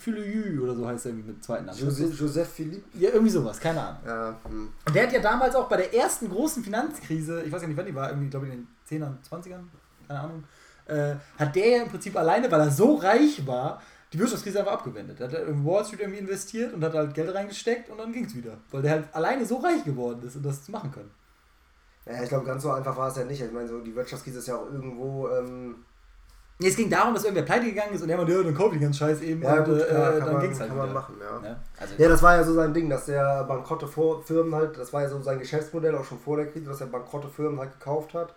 Filiu 0.00 0.62
oder 0.64 0.74
so 0.74 0.86
heißt 0.86 1.06
er 1.06 1.10
irgendwie 1.10 1.32
mit 1.32 1.44
zweiten 1.44 1.66
Namen. 1.66 1.78
Joseph, 1.78 2.18
Joseph 2.18 2.48
Philippe. 2.48 2.82
Ja, 2.98 3.10
irgendwie 3.10 3.30
sowas, 3.30 3.60
keine 3.60 3.80
Ahnung. 3.80 4.00
Ja, 4.06 4.40
hm. 4.48 4.68
Und 4.86 4.94
der 4.94 5.02
hat 5.02 5.12
ja 5.12 5.20
damals 5.20 5.54
auch 5.54 5.68
bei 5.68 5.76
der 5.76 5.94
ersten 5.94 6.30
großen 6.30 6.64
Finanzkrise, 6.64 7.42
ich 7.42 7.52
weiß 7.52 7.60
gar 7.60 7.68
nicht, 7.68 7.76
wann 7.76 7.86
die 7.86 7.94
war, 7.94 8.08
irgendwie, 8.08 8.30
glaube 8.30 8.46
ich, 8.46 8.54
in 8.54 8.66
den 8.90 9.02
10ern, 9.02 9.16
20ern, 9.30 9.64
keine 10.08 10.20
Ahnung, 10.20 10.44
äh, 10.86 11.16
hat 11.38 11.54
der 11.54 11.68
ja 11.68 11.82
im 11.82 11.88
Prinzip 11.88 12.16
alleine, 12.16 12.50
weil 12.50 12.60
er 12.60 12.70
so 12.70 12.94
reich 12.94 13.46
war, 13.46 13.82
die 14.12 14.18
Wirtschaftskrise 14.18 14.60
einfach 14.60 14.72
abgewendet. 14.72 15.20
Er 15.20 15.28
hat 15.28 15.34
in 15.34 15.64
Wall 15.64 15.84
Street 15.84 16.00
irgendwie 16.00 16.20
investiert 16.20 16.72
und 16.72 16.82
hat 16.82 16.94
halt 16.94 17.12
Geld 17.12 17.34
reingesteckt 17.34 17.90
und 17.90 17.98
dann 17.98 18.12
ging 18.12 18.24
es 18.24 18.34
wieder. 18.34 18.56
Weil 18.70 18.82
der 18.82 18.92
halt 18.92 19.14
alleine 19.14 19.44
so 19.44 19.56
reich 19.56 19.84
geworden 19.84 20.22
ist 20.26 20.36
und 20.36 20.44
das 20.44 20.64
zu 20.64 20.70
machen 20.70 20.90
können. 20.90 21.10
Ja 22.06 22.22
ich 22.22 22.28
glaube, 22.28 22.46
ganz 22.46 22.62
so 22.62 22.70
einfach 22.70 22.96
war 22.96 23.08
es 23.08 23.16
ja 23.16 23.24
nicht. 23.24 23.40
Ich 23.40 23.52
meine, 23.52 23.68
so 23.68 23.80
die 23.80 23.94
Wirtschaftskrise 23.94 24.38
ist 24.38 24.48
ja 24.48 24.56
auch 24.56 24.66
irgendwo. 24.66 25.28
Ähm, 25.28 25.76
Nee, 26.58 26.68
es 26.68 26.76
ging 26.76 26.88
darum, 26.88 27.12
dass 27.12 27.24
irgendwer 27.24 27.44
pleite 27.44 27.66
gegangen 27.66 27.92
ist 27.92 28.02
und 28.02 28.08
er 28.08 28.16
meinte, 28.16 28.32
ja, 28.32 28.42
dann 28.42 28.54
kauf 28.54 28.72
ich 28.72 28.80
den 28.80 28.94
Scheiß 28.94 29.20
eben 29.20 29.42
ja, 29.42 29.58
und 29.58 29.64
gut, 29.66 29.78
äh, 29.78 29.84
klar, 29.84 30.12
dann 30.12 30.20
kann, 30.20 30.32
man, 30.32 30.42
ging 30.42 30.50
es 30.52 30.60
halt 30.60 30.70
kann 30.70 30.78
man 30.78 30.92
machen, 30.94 31.14
ja. 31.20 31.48
Ja, 31.48 31.56
also, 31.76 31.94
Ja, 31.98 32.08
das 32.08 32.22
war 32.22 32.36
ja 32.36 32.44
so 32.44 32.54
sein 32.54 32.72
Ding, 32.72 32.88
dass 32.88 33.04
der 33.04 33.44
bankrotte 33.44 33.86
Firmen 33.86 34.54
halt, 34.54 34.78
das 34.78 34.90
war 34.90 35.02
ja 35.02 35.08
so 35.10 35.20
sein 35.20 35.38
Geschäftsmodell 35.38 35.94
auch 35.94 36.04
schon 36.04 36.18
vor 36.18 36.38
der 36.38 36.46
Krise, 36.46 36.64
dass 36.64 36.80
er 36.80 36.86
bankrotte 36.86 37.28
Firmen 37.28 37.60
halt 37.60 37.72
gekauft 37.78 38.14
hat 38.14 38.34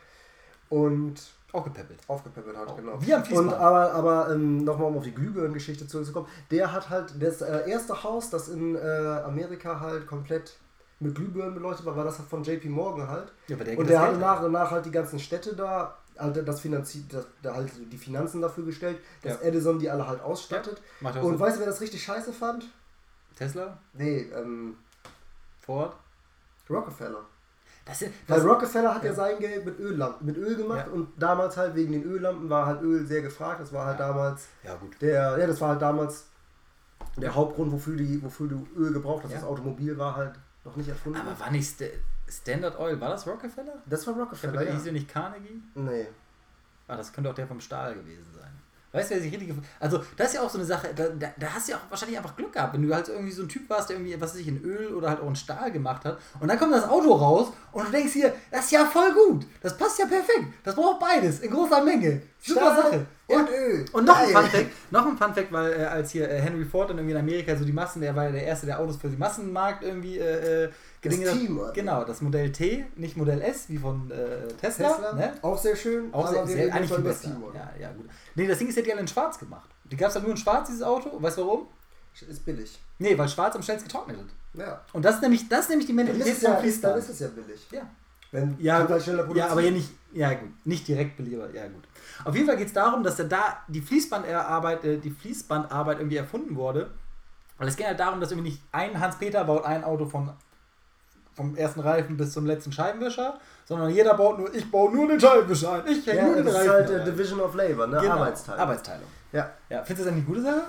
und 0.67 1.15
auch 1.53 1.63
gepäppelt. 1.63 1.99
aufgepäppelt 2.07 2.57
hat, 2.57 2.75
genau. 2.75 2.97
Wie 2.99 3.13
am 3.13 3.23
Fließband. 3.23 3.53
Und 3.53 3.57
aber, 3.57 3.93
aber 3.93 4.33
ähm, 4.33 4.65
nochmal 4.65 4.89
um 4.89 4.97
auf 4.97 5.03
die 5.03 5.15
Glühbirnen-Geschichte 5.15 5.87
zurückzukommen, 5.87 6.27
der 6.51 6.73
hat 6.73 6.89
halt 6.89 7.13
das 7.21 7.41
äh, 7.41 7.69
erste 7.69 8.03
Haus, 8.03 8.29
das 8.29 8.49
in 8.49 8.75
äh, 8.75 8.79
Amerika 8.79 9.79
halt 9.79 10.07
komplett 10.07 10.57
mit 10.99 11.15
Glühbirnen 11.15 11.53
beleuchtet 11.53 11.85
war, 11.85 11.95
war 11.95 12.03
das 12.03 12.17
von 12.17 12.43
JP 12.43 12.67
Morgan 12.69 13.07
halt. 13.07 13.31
Ja, 13.47 13.55
der 13.55 13.73
Und 13.77 13.85
das 13.85 13.87
der 13.87 13.99
hat 14.01 14.09
Geld 14.11 14.21
danach, 14.21 14.41
danach 14.41 14.71
halt 14.71 14.85
die 14.85 14.91
ganzen 14.91 15.17
Städte 15.19 15.55
da, 15.55 15.95
halt 16.17 16.45
das 16.47 16.59
finanziert, 16.59 17.13
das, 17.13 17.25
da 17.41 17.55
halt 17.55 17.71
die 17.91 17.97
Finanzen 17.97 18.41
dafür 18.41 18.65
gestellt, 18.65 18.99
dass 19.21 19.33
Ja. 19.35 19.47
Edison 19.47 19.79
die 19.79 19.89
alle 19.89 20.05
halt 20.07 20.21
ausstattet. 20.21 20.81
Auch 21.03 21.15
Und 21.15 21.31
Sinn. 21.31 21.39
weißt 21.39 21.55
du, 21.55 21.59
wer 21.61 21.67
das 21.67 21.79
richtig 21.81 22.03
scheiße 22.03 22.33
fand? 22.33 22.65
Tesla? 23.37 23.77
Nee, 23.93 24.29
ähm, 24.35 24.75
Ford? 25.61 25.95
Rockefeller. 26.69 27.21
Das, 27.85 28.01
ist- 28.01 28.11
Weil 28.27 28.37
das, 28.41 28.45
Rockefeller 28.45 28.93
hat 28.93 29.03
ja. 29.03 29.09
ja. 29.09 29.15
sein 29.15 29.39
Geld 29.39 29.65
mit 29.65 29.79
Öllampen, 29.79 30.27
mit 30.27 30.37
Öl 30.37 30.55
gemacht 30.55 30.85
Ja. 30.87 30.93
und 30.93 31.09
damals 31.17 31.57
halt 31.57 31.73
wegen 31.75 31.93
den 31.93 32.03
Öllampen 32.03 32.49
war 32.49 32.65
halt 32.65 32.81
Öl 32.83 33.05
sehr 33.07 33.21
gefragt. 33.21 33.61
Das 33.61 33.71
war 33.73 33.85
halt 33.87 33.99
damals 33.99 34.47
ja, 34.63 34.75
gut. 34.75 35.01
der, 35.01 35.37
ja, 35.39 35.47
das 35.47 35.59
war 35.61 35.69
halt 35.69 35.81
damals 35.81 36.25
der 37.17 37.33
Hauptgrund, 37.33 37.71
wofür, 37.71 37.95
die, 37.95 38.21
wofür 38.21 38.47
du 38.47 38.67
Öl 38.75 38.93
gebraucht 38.93 39.23
hast. 39.23 39.31
Ja. 39.31 39.37
Das 39.39 39.47
Automobil 39.47 39.97
war 39.97 40.15
halt 40.15 40.33
noch 40.69 40.75
nicht 40.75 40.89
erfunden. 40.89 41.19
Aber 41.19 41.39
war 41.39 41.51
nicht 41.51 41.67
Sta 41.67 41.85
Standard 42.27 42.79
Oil, 42.79 42.99
war 43.01 43.09
das 43.09 43.25
Rockefeller? 43.25 43.73
das 43.87 44.05
war 44.05 44.13
Rockefeller, 44.13 44.61
ja. 44.61 44.73
hieß 44.73 44.85
ja 44.85 44.91
nicht 44.91 45.09
Carnegie? 45.09 45.63
Nee. 45.73 46.07
Ah, 46.87 46.95
das 46.95 47.11
könnte 47.11 47.29
auch 47.29 47.35
der 47.35 47.47
vom 47.47 47.59
Stahl 47.59 47.95
gewesen 47.95 48.27
sein. 48.39 48.48
Weißt 48.91 49.11
du, 49.11 49.15
wer 49.15 49.21
sich 49.21 49.31
richtig. 49.31 49.53
Also, 49.79 50.01
das 50.17 50.29
ist 50.29 50.33
ja 50.35 50.41
auch 50.41 50.49
so 50.49 50.57
eine 50.57 50.65
Sache, 50.65 50.89
da, 50.95 51.09
da, 51.09 51.27
da 51.37 51.53
hast 51.53 51.67
du 51.67 51.73
ja 51.73 51.77
auch 51.77 51.91
wahrscheinlich 51.91 52.17
einfach 52.17 52.35
Glück 52.35 52.51
gehabt, 52.51 52.73
wenn 52.73 52.81
du 52.81 52.93
halt 52.93 53.07
irgendwie 53.07 53.31
so 53.31 53.43
ein 53.43 53.49
Typ 53.49 53.69
warst, 53.69 53.89
der 53.89 53.97
irgendwie, 53.97 54.19
was 54.19 54.33
weiß 54.33 54.41
ich, 54.41 54.47
in 54.47 54.63
Öl 54.63 54.93
oder 54.95 55.09
halt 55.09 55.21
auch 55.21 55.27
in 55.27 55.35
Stahl 55.35 55.71
gemacht 55.71 56.05
hat. 56.05 56.17
Und 56.39 56.47
dann 56.47 56.57
kommt 56.57 56.73
das 56.73 56.89
Auto 56.89 57.13
raus 57.13 57.51
und 57.71 57.87
du 57.87 57.91
denkst 57.91 58.13
dir, 58.13 58.33
das 58.49 58.65
ist 58.65 58.71
ja 58.71 58.85
voll 58.85 59.13
gut. 59.13 59.45
Das 59.61 59.77
passt 59.77 59.99
ja 59.99 60.05
perfekt. 60.05 60.53
Das 60.63 60.73
braucht 60.73 60.99
beides 60.99 61.39
in 61.41 61.51
großer 61.51 61.83
Menge. 61.83 62.23
Super 62.39 62.61
Stahl 62.61 62.83
Sache. 62.83 63.05
Und 63.27 63.49
Öl. 63.49 63.85
Und 63.91 64.05
noch 64.05 64.17
ein 64.17 64.33
Geil. 64.33 64.41
Fun 64.41 64.51
Fact, 64.51 64.91
noch 64.91 65.05
ein 65.05 65.17
Fun 65.17 65.33
Fact, 65.35 65.51
weil 65.51 65.73
äh, 65.73 65.83
als 65.85 66.11
hier 66.11 66.27
äh, 66.27 66.41
Henry 66.41 66.65
Ford 66.65 66.89
dann 66.89 66.97
irgendwie 66.97 67.13
in 67.13 67.19
Amerika 67.19 67.55
so 67.55 67.63
die 67.63 67.71
Massen, 67.71 68.01
der 68.01 68.15
war 68.15 68.25
ja 68.25 68.31
der 68.31 68.43
erste, 68.43 68.65
der 68.65 68.79
Autos 68.79 68.97
für 68.97 69.07
den 69.07 69.19
Massenmarkt 69.19 69.83
irgendwie 69.83 70.17
äh, 70.17 70.63
äh, 70.63 70.69
Das 71.01 71.17
hat. 71.17 71.37
Team, 71.37 71.59
Alter. 71.59 71.73
Genau, 71.73 72.03
das 72.03 72.21
Modell 72.21 72.51
T, 72.51 72.85
nicht 72.95 73.15
Modell 73.15 73.41
S, 73.41 73.69
wie 73.69 73.77
von 73.77 74.11
äh, 74.11 74.47
Tesla. 74.59 74.89
Tesla, 74.89 75.13
Ne? 75.13 75.33
auch 75.41 75.57
sehr 75.57 75.75
schön. 75.75 76.13
Auch 76.13 76.27
sehr, 76.29 76.45
sehr 76.45 76.73
eigentlich 76.73 76.91
viel 76.93 77.03
besser. 77.03 77.29
Team, 77.31 77.43
oder? 77.43 77.55
Ja, 77.55 77.71
ja, 77.79 77.91
gut. 77.93 78.09
Nee, 78.35 78.47
das 78.47 78.57
Ding 78.57 78.67
ist, 78.67 78.77
hat 78.77 78.85
die 78.85 78.91
alle 78.91 79.01
in 79.01 79.07
schwarz 79.07 79.39
gemacht. 79.39 79.69
Die 79.85 79.95
gab 79.95 80.09
es 80.09 80.15
dann 80.15 80.23
nur 80.23 80.31
in 80.31 80.37
schwarz, 80.37 80.67
dieses 80.67 80.83
Auto. 80.83 81.09
Weißt 81.21 81.37
du 81.37 81.45
warum? 81.45 81.67
Ist 82.27 82.45
billig. 82.45 82.77
Nee, 82.97 83.17
weil 83.17 83.29
schwarz 83.29 83.55
am 83.55 83.61
schnellsten 83.61 83.87
getrocknet 83.87 84.17
wird. 84.17 84.29
Ja. 84.67 84.81
Und 84.91 85.05
das 85.05 85.15
ist 85.15 85.21
nämlich, 85.21 85.47
das 85.47 85.61
ist 85.61 85.69
nämlich 85.69 85.87
die 85.87 85.93
Mentalität 85.93 86.27
ja, 86.27 86.33
vom 86.33 86.65
ist, 86.65 86.83
dann 86.83 86.93
Fließband. 86.93 86.97
ist 86.97 87.09
es 87.09 87.19
ja 87.19 87.27
billig. 87.29 87.67
Ja. 87.71 87.81
Wenn 88.31 88.55
Ja, 88.59 88.87
halt 88.87 89.07
ja, 89.35 89.47
aber 89.47 89.61
ja 89.61 89.71
nicht, 89.71 89.89
ja 90.11 90.33
gut, 90.33 90.49
nicht 90.65 90.87
direkt 90.87 91.17
belieber, 91.17 91.49
ja 91.53 91.67
gut. 91.67 91.83
Auf 92.25 92.35
jeden 92.35 92.45
Fall 92.45 92.57
geht 92.57 92.67
es 92.67 92.73
darum, 92.73 93.03
dass 93.03 93.17
er 93.19 93.25
da 93.25 93.57
die 93.67 93.81
Fließbandarbeit, 93.81 94.83
äh, 94.83 94.97
die 94.97 95.09
Fließbandarbeit 95.11 95.99
irgendwie 95.99 96.17
erfunden 96.17 96.55
wurde. 96.55 96.91
Weil 97.57 97.67
es 97.67 97.75
geht 97.75 97.87
halt 97.87 97.99
darum, 97.99 98.19
dass 98.19 98.31
irgendwie 98.31 98.49
nicht 98.51 98.61
ein 98.71 98.99
Hans-Peter 98.99 99.43
baut 99.45 99.65
ein 99.65 99.83
Auto 99.83 100.05
von 100.05 100.31
vom 101.39 101.55
ersten 101.55 101.79
Reifen 101.79 102.17
bis 102.17 102.33
zum 102.33 102.45
letzten 102.45 102.71
Scheibenwischer, 102.71 103.39
sondern 103.65 103.89
jeder 103.89 104.13
baut 104.15 104.37
nur, 104.39 104.53
ich 104.53 104.69
baue 104.69 104.93
nur 104.93 105.07
den 105.07 105.19
Scheibenwischer 105.19 105.73
ein, 105.73 105.81
ich 105.87 106.05
hänge 106.05 106.19
Ja, 106.19 106.25
nur 106.25 106.35
den 106.35 106.45
das 106.45 106.53
ist 106.53 106.59
Reifen. 106.59 106.71
halt 106.73 106.91
ein. 107.01 107.05
Division 107.05 107.39
of 107.39 107.55
Labor, 107.55 107.87
ne? 107.87 107.99
Genau, 108.01 108.13
Arbeitsteilung. 108.15 108.61
Arbeitsteilung. 108.61 109.07
Ja. 109.31 109.49
Ja, 109.69 109.83
findest 109.83 109.89
du 110.07 110.11
das 110.11 110.13
eigentlich 110.13 110.27
eine 110.27 110.35
gute 110.35 110.41
Sache? 110.41 110.61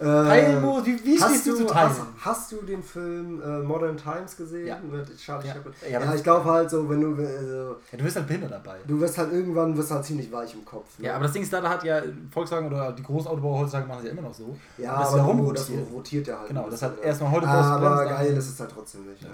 Äh, 0.00 0.04
Teilmodus, 0.04 0.86
wie, 0.86 1.04
wie 1.04 1.18
stehst 1.18 1.44
du 1.48 1.50
du, 1.50 1.56
zu 1.56 1.64
Teilen? 1.66 1.88
hast, 1.90 2.00
hast 2.24 2.52
du 2.52 2.62
den 2.62 2.80
Film 2.84 3.42
äh, 3.42 3.58
Modern 3.64 3.96
Times 3.96 4.36
gesehen? 4.36 4.68
Ja. 4.68 4.78
Mit 4.78 5.16
Charlie 5.18 5.48
Ja. 5.48 5.54
Ja, 5.90 6.00
Ja, 6.04 6.14
ich 6.14 6.22
glaube 6.22 6.44
halt 6.44 6.70
so, 6.70 6.88
wenn 6.88 7.00
du 7.00 7.20
also, 7.20 7.76
Ja, 7.90 7.98
du 7.98 8.04
bist 8.04 8.14
halt 8.14 8.28
behindert 8.28 8.52
dabei. 8.52 8.76
du 8.86 9.00
wirst 9.00 9.18
halt 9.18 9.32
irgendwann 9.32 9.76
wirst 9.76 9.90
halt 9.90 10.04
ziemlich 10.04 10.30
weich 10.30 10.54
im 10.54 10.64
Kopf. 10.64 10.86
Ne? 11.00 11.06
Ja, 11.06 11.14
aber 11.16 11.24
das 11.24 11.32
Ding 11.32 11.42
ist, 11.42 11.52
da 11.52 11.60
hat 11.68 11.82
ja 11.82 12.00
Volkswagen 12.30 12.68
oder 12.68 12.92
die 12.92 13.02
Großautobauer 13.02 13.58
heutzutage 13.60 13.88
machen 13.88 13.98
das 14.02 14.06
ja 14.06 14.12
immer 14.12 14.28
noch 14.28 14.34
so. 14.34 14.56
ja, 14.76 15.00
das 15.00 15.08
ist 15.08 15.14
aber 15.14 15.26
ja 15.32 15.34
du- 15.34 15.52
das 15.52 15.68
rumrotiert. 15.68 15.92
rotiert 15.92 16.26
ja 16.28 16.38
halt. 16.38 16.48
Genau, 16.48 16.70
das 16.70 16.80
hat 16.82 16.96
ja. 16.98 17.02
erstmal 17.02 17.30
heute 17.32 17.48
Aber 17.48 18.04
geil 18.04 18.36
ist 18.36 18.48
es 18.50 18.60
halt 18.60 18.70
trotzdem 18.72 19.04
nicht. 19.04 19.22
Ja. 19.22 19.28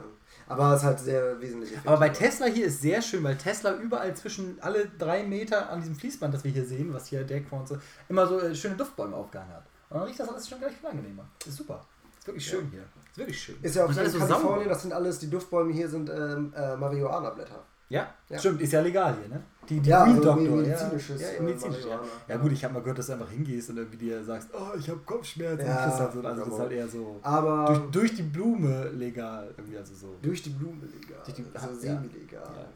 Ja. 0.49 0.55
Aber 0.55 0.73
es 0.75 0.81
ist 0.81 0.87
halt 0.87 1.01
sehr 1.01 1.41
wesentlich. 1.41 1.73
Aber 1.85 1.97
bei 1.99 2.07
effektiver. 2.07 2.31
Tesla 2.31 2.47
hier 2.47 2.67
ist 2.67 2.81
sehr 2.81 3.03
schön, 3.03 3.23
weil 3.25 3.37
Tesla 3.37 3.75
überall 3.75 4.15
zwischen 4.15 4.59
alle 4.61 4.87
drei 4.99 5.23
Meter 5.23 5.71
an 5.71 5.81
diesem 5.81 5.95
Fließband, 5.95 6.35
das 6.35 6.45
wir 6.45 6.51
hier 6.51 6.65
sehen, 6.65 6.93
was 6.93 7.07
hier 7.07 7.27
vor 7.49 7.61
uns 7.61 7.71
ist, 7.71 7.81
immer 8.09 8.27
so 8.27 8.41
äh, 8.41 8.55
schöne 8.55 8.77
Duftbäume 8.77 9.17
aufgehangen 9.17 9.53
hat. 9.53 9.65
Und 9.91 9.99
dann 9.99 10.07
riecht 10.07 10.21
das 10.21 10.29
alles 10.29 10.49
schon 10.49 10.59
gleich 10.59 10.75
viel 10.75 10.89
angenehmer. 10.89 11.25
Ist 11.47 11.57
super. 11.57 11.85
Ist 12.19 12.27
wirklich 12.27 12.47
schön 12.47 12.71
hier. 12.71 12.85
Ist 13.11 13.19
wirklich 13.19 13.43
schön. 13.43 13.57
Ist 13.63 13.77
ja 13.77 13.85
auch 13.85 13.89
Und 13.89 13.95
hier 13.95 14.03
alles 14.03 14.15
in 14.15 14.21
so 14.21 14.27
Kalifornien, 14.27 14.59
sauber. 14.59 14.69
das 14.71 14.83
sind 14.83 14.93
alles, 14.93 15.19
die 15.19 15.31
Duftbäume 15.31 15.73
hier 15.73 15.89
sind 15.89 16.11
ähm, 16.11 16.53
äh, 16.57 16.77
Marihuana-Blätter. 16.77 17.63
Ja? 17.91 18.13
Ja. 18.29 18.39
stimmt, 18.39 18.61
ist 18.63 18.73
ja 18.73 18.81
legal 18.81 19.17
hier, 19.21 19.29
ne? 19.29 19.43
Die, 19.69 19.81
die 19.81 19.91
Ja, 19.91 20.05
Green 20.05 20.17
also 20.17 20.23
Doctor, 20.35 20.57
medizinisches, 20.57 21.21
ja, 21.21 21.29
ja, 21.29 21.35
äh, 21.39 21.43
medizinisch, 21.43 21.85
ja. 21.87 22.01
Ja 22.29 22.37
gut, 22.37 22.53
ich 22.53 22.65
habe 22.65 22.75
mal 22.75 22.81
gehört, 22.81 22.99
dass 22.99 23.07
du 23.07 23.13
einfach 23.15 23.31
hingehst 23.31 23.71
und 23.71 23.77
irgendwie 23.79 23.97
dir 23.99 24.23
sagst, 24.25 24.49
oh, 24.53 24.77
ich 24.79 24.89
habe 24.89 25.01
Kopfschmerzen. 25.01 25.67
Ja, 25.67 25.83
kriegst 25.85 25.99
halt 26.01 26.13
so, 26.13 26.21
also 26.23 26.45
das 26.45 26.53
ist 26.53 26.59
halt 26.59 26.73
eher 26.73 26.89
so 26.89 27.19
Aber 27.23 27.65
durch, 27.67 27.81
durch 27.91 28.15
die 28.15 28.23
Blume 28.23 28.89
legal, 28.91 29.53
irgendwie 29.57 29.79
also 29.79 29.95
so. 29.95 30.17
durch 30.23 30.43
die 30.43 30.51
Blume 30.51 30.83
legal. 30.87 31.21
Durch 31.25 31.35
die- 31.37 31.45
also 31.55 31.75
semi-legal. 31.81 32.69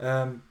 Ähm, 0.00 0.42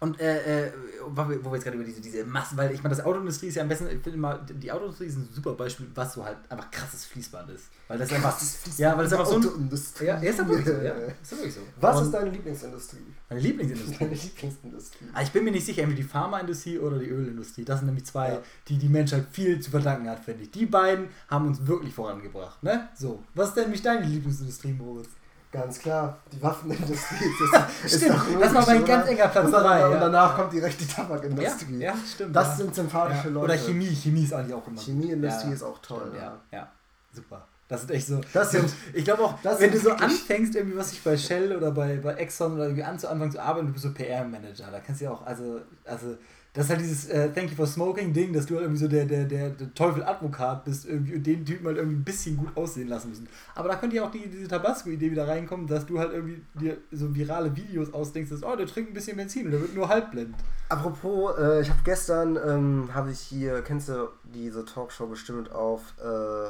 und 0.00 0.20
äh, 0.20 0.66
äh, 0.68 0.72
wo 1.08 1.26
wir 1.28 1.54
jetzt 1.54 1.64
gerade 1.64 1.76
über 1.76 1.84
diese, 1.84 2.00
diese 2.00 2.24
Massen, 2.24 2.56
weil 2.56 2.72
ich 2.72 2.82
meine, 2.82 2.94
das 2.94 3.04
Autoindustrie 3.04 3.48
ist 3.48 3.56
ja 3.56 3.62
am 3.62 3.68
besten, 3.68 3.86
ich 3.86 4.00
finde 4.00 4.12
immer, 4.12 4.38
die 4.38 4.70
Autoindustrie 4.70 5.06
ist 5.06 5.16
ein 5.16 5.28
super 5.32 5.54
Beispiel, 5.54 5.86
was 5.94 6.14
so 6.14 6.24
halt 6.24 6.36
einfach 6.48 6.70
krasses 6.70 7.04
Fließband 7.06 7.50
ist. 7.50 7.64
Weil 7.88 7.98
das 7.98 8.12
einfach. 8.12 8.40
Ja, 8.76 8.96
weil 8.96 9.04
das 9.04 9.12
einfach 9.14 9.26
so 9.26 9.36
ein. 9.36 9.44
Autoindustrie. 9.46 10.04
Ja, 10.06 10.16
ist 10.18 10.38
ja 10.38 10.46
wirklich 10.48 10.66
so, 10.66 10.72
ja. 10.72 10.92
Ist 11.22 11.32
ja 11.32 11.36
wirklich 11.38 11.54
so. 11.54 11.60
Was 11.80 11.96
Und 11.98 12.04
ist 12.04 12.10
deine 12.12 12.30
Lieblingsindustrie? 12.30 12.98
meine 13.28 13.40
Lieblingsindustrie? 13.40 13.96
Deine 13.98 14.14
Lieblingsindustrie. 14.14 15.04
Ah, 15.14 15.22
Ich 15.22 15.32
bin 15.32 15.44
mir 15.44 15.50
nicht 15.52 15.66
sicher, 15.66 15.82
entweder 15.82 16.02
die 16.02 16.08
Pharmaindustrie 16.08 16.78
oder 16.78 16.98
die 16.98 17.08
Ölindustrie. 17.08 17.64
Das 17.64 17.78
sind 17.80 17.86
nämlich 17.86 18.04
zwei, 18.04 18.32
Ja. 18.34 18.42
die 18.68 18.78
die 18.78 18.88
Menschheit 18.88 19.26
viel 19.32 19.58
zu 19.60 19.70
verdanken 19.70 20.08
hat, 20.08 20.20
finde 20.24 20.44
ich. 20.44 20.50
Die 20.50 20.66
beiden 20.66 21.08
haben 21.28 21.46
uns 21.46 21.66
wirklich 21.66 21.94
vorangebracht. 21.94 22.62
Ne? 22.62 22.88
So, 22.96 23.24
was 23.34 23.48
ist 23.48 23.54
denn 23.56 23.64
nämlich 23.64 23.82
deine 23.82 24.06
Lieblingsindustrie, 24.06 24.72
Moritz? 24.72 25.08
Ganz 25.50 25.78
klar, 25.78 26.18
die 26.30 26.42
Waffenindustrie. 26.42 27.24
Das 27.52 27.84
ist, 27.92 28.02
Stimmt, 28.04 28.20
das 28.40 28.54
war 28.54 28.66
mein 28.66 28.84
ganz 28.84 29.08
enger 29.08 29.28
Platz 29.28 29.46
Und 29.46 29.52
dann- 29.52 29.62
drei, 29.62 29.86
Und 29.86 29.92
ja. 29.94 30.00
danach 30.00 30.36
kommt 30.36 30.52
direkt 30.52 30.78
die 30.80 30.84
Ja, 30.84 30.92
Tabakindustrie. 30.94 31.78
ja, 31.78 31.94
stimmt. 32.12 32.36
Das 32.36 32.48
ja. 32.48 32.54
sind 32.56 32.74
sympathische 32.74 33.28
ja. 33.28 33.32
Leute. 33.34 33.44
Oder 33.44 33.56
Chemie, 33.56 33.86
Chemie 33.94 34.24
ist 34.24 34.34
eigentlich 34.34 34.54
auch 34.54 34.66
immer. 34.66 34.78
Chemieindustrie 34.80 35.48
Ja, 35.48 35.54
ist 35.54 35.62
auch 35.62 35.78
toll. 35.78 36.00
Stimmt, 36.02 36.16
ja. 36.16 36.36
ja, 36.52 36.58
ja, 36.58 36.68
super. 37.12 37.46
Das 37.68 37.82
sind 37.82 37.90
echt 37.90 38.06
so. 38.06 38.20
Das 38.32 38.50
sind- 38.50 38.72
ich 38.94 39.04
glaube 39.04 39.22
auch, 39.22 39.40
das 39.42 39.60
wenn 39.60 39.70
du 39.70 39.78
so 39.78 39.90
anfängst, 39.90 40.54
irgendwie 40.56 40.76
was 40.78 40.92
ich 40.92 41.02
bei 41.02 41.16
Shell 41.16 41.54
oder 41.54 41.70
bei, 41.70 41.96
bei 41.98 42.14
Exxon 42.14 42.54
oder 42.54 42.64
irgendwie 42.64 42.82
an, 42.82 42.98
zu 42.98 43.06
zu 43.06 43.42
arbeiten, 43.42 43.66
du 43.66 43.72
bist 43.74 43.84
so 43.84 43.92
PR-Manager, 43.92 44.70
da 44.72 44.80
kannst 44.80 45.00
du 45.00 45.04
ja 45.04 45.10
auch, 45.10 45.24
also, 45.26 45.60
also, 45.84 46.16
das 46.54 46.64
ist 46.64 46.70
halt 46.70 46.80
dieses 46.80 47.08
äh, 47.10 47.30
Thank 47.30 47.50
you 47.50 47.56
for 47.56 47.66
smoking 47.66 48.12
Ding, 48.14 48.32
dass 48.32 48.46
du 48.46 48.54
halt 48.54 48.62
irgendwie 48.64 48.80
so 48.80 48.88
der, 48.88 49.04
der, 49.04 49.24
der, 49.26 49.50
der 49.50 49.74
Teufel-Advokat 49.74 50.64
bist 50.64 50.86
irgendwie 50.86 51.16
und 51.16 51.26
den 51.26 51.44
Typen 51.44 51.66
halt 51.66 51.76
irgendwie 51.76 51.98
ein 51.98 52.04
bisschen 52.04 52.38
gut 52.38 52.48
aussehen 52.56 52.88
lassen 52.88 53.10
müssen. 53.10 53.28
Aber 53.54 53.68
da 53.68 53.76
könnte 53.76 53.96
ja 53.96 54.04
auch 54.06 54.10
die, 54.10 54.26
diese 54.26 54.48
Tabasco-Idee 54.48 55.10
wieder 55.10 55.28
reinkommen, 55.28 55.66
dass 55.66 55.84
du 55.84 55.98
halt 55.98 56.12
irgendwie 56.12 56.42
dir 56.58 56.78
so 56.90 57.14
virale 57.14 57.54
Videos 57.54 57.92
ausdenkst, 57.92 58.30
dass, 58.30 58.42
oh, 58.42 58.56
der 58.56 58.66
trinkt 58.66 58.90
ein 58.90 58.94
bisschen 58.94 59.18
Benzin 59.18 59.44
und 59.44 59.52
der 59.52 59.60
wird 59.60 59.74
nur 59.74 59.88
halbblind. 59.90 60.34
Apropos, 60.70 61.36
äh, 61.38 61.60
ich 61.60 61.68
habe 61.68 61.80
gestern, 61.84 62.36
ähm, 62.44 62.88
habe 62.94 63.10
ich 63.12 63.20
hier, 63.20 63.60
kennst 63.60 63.90
du 63.90 64.08
diese 64.24 64.64
Talkshow 64.64 65.06
bestimmt 65.06 65.52
auf 65.52 65.82
äh, 66.02 66.48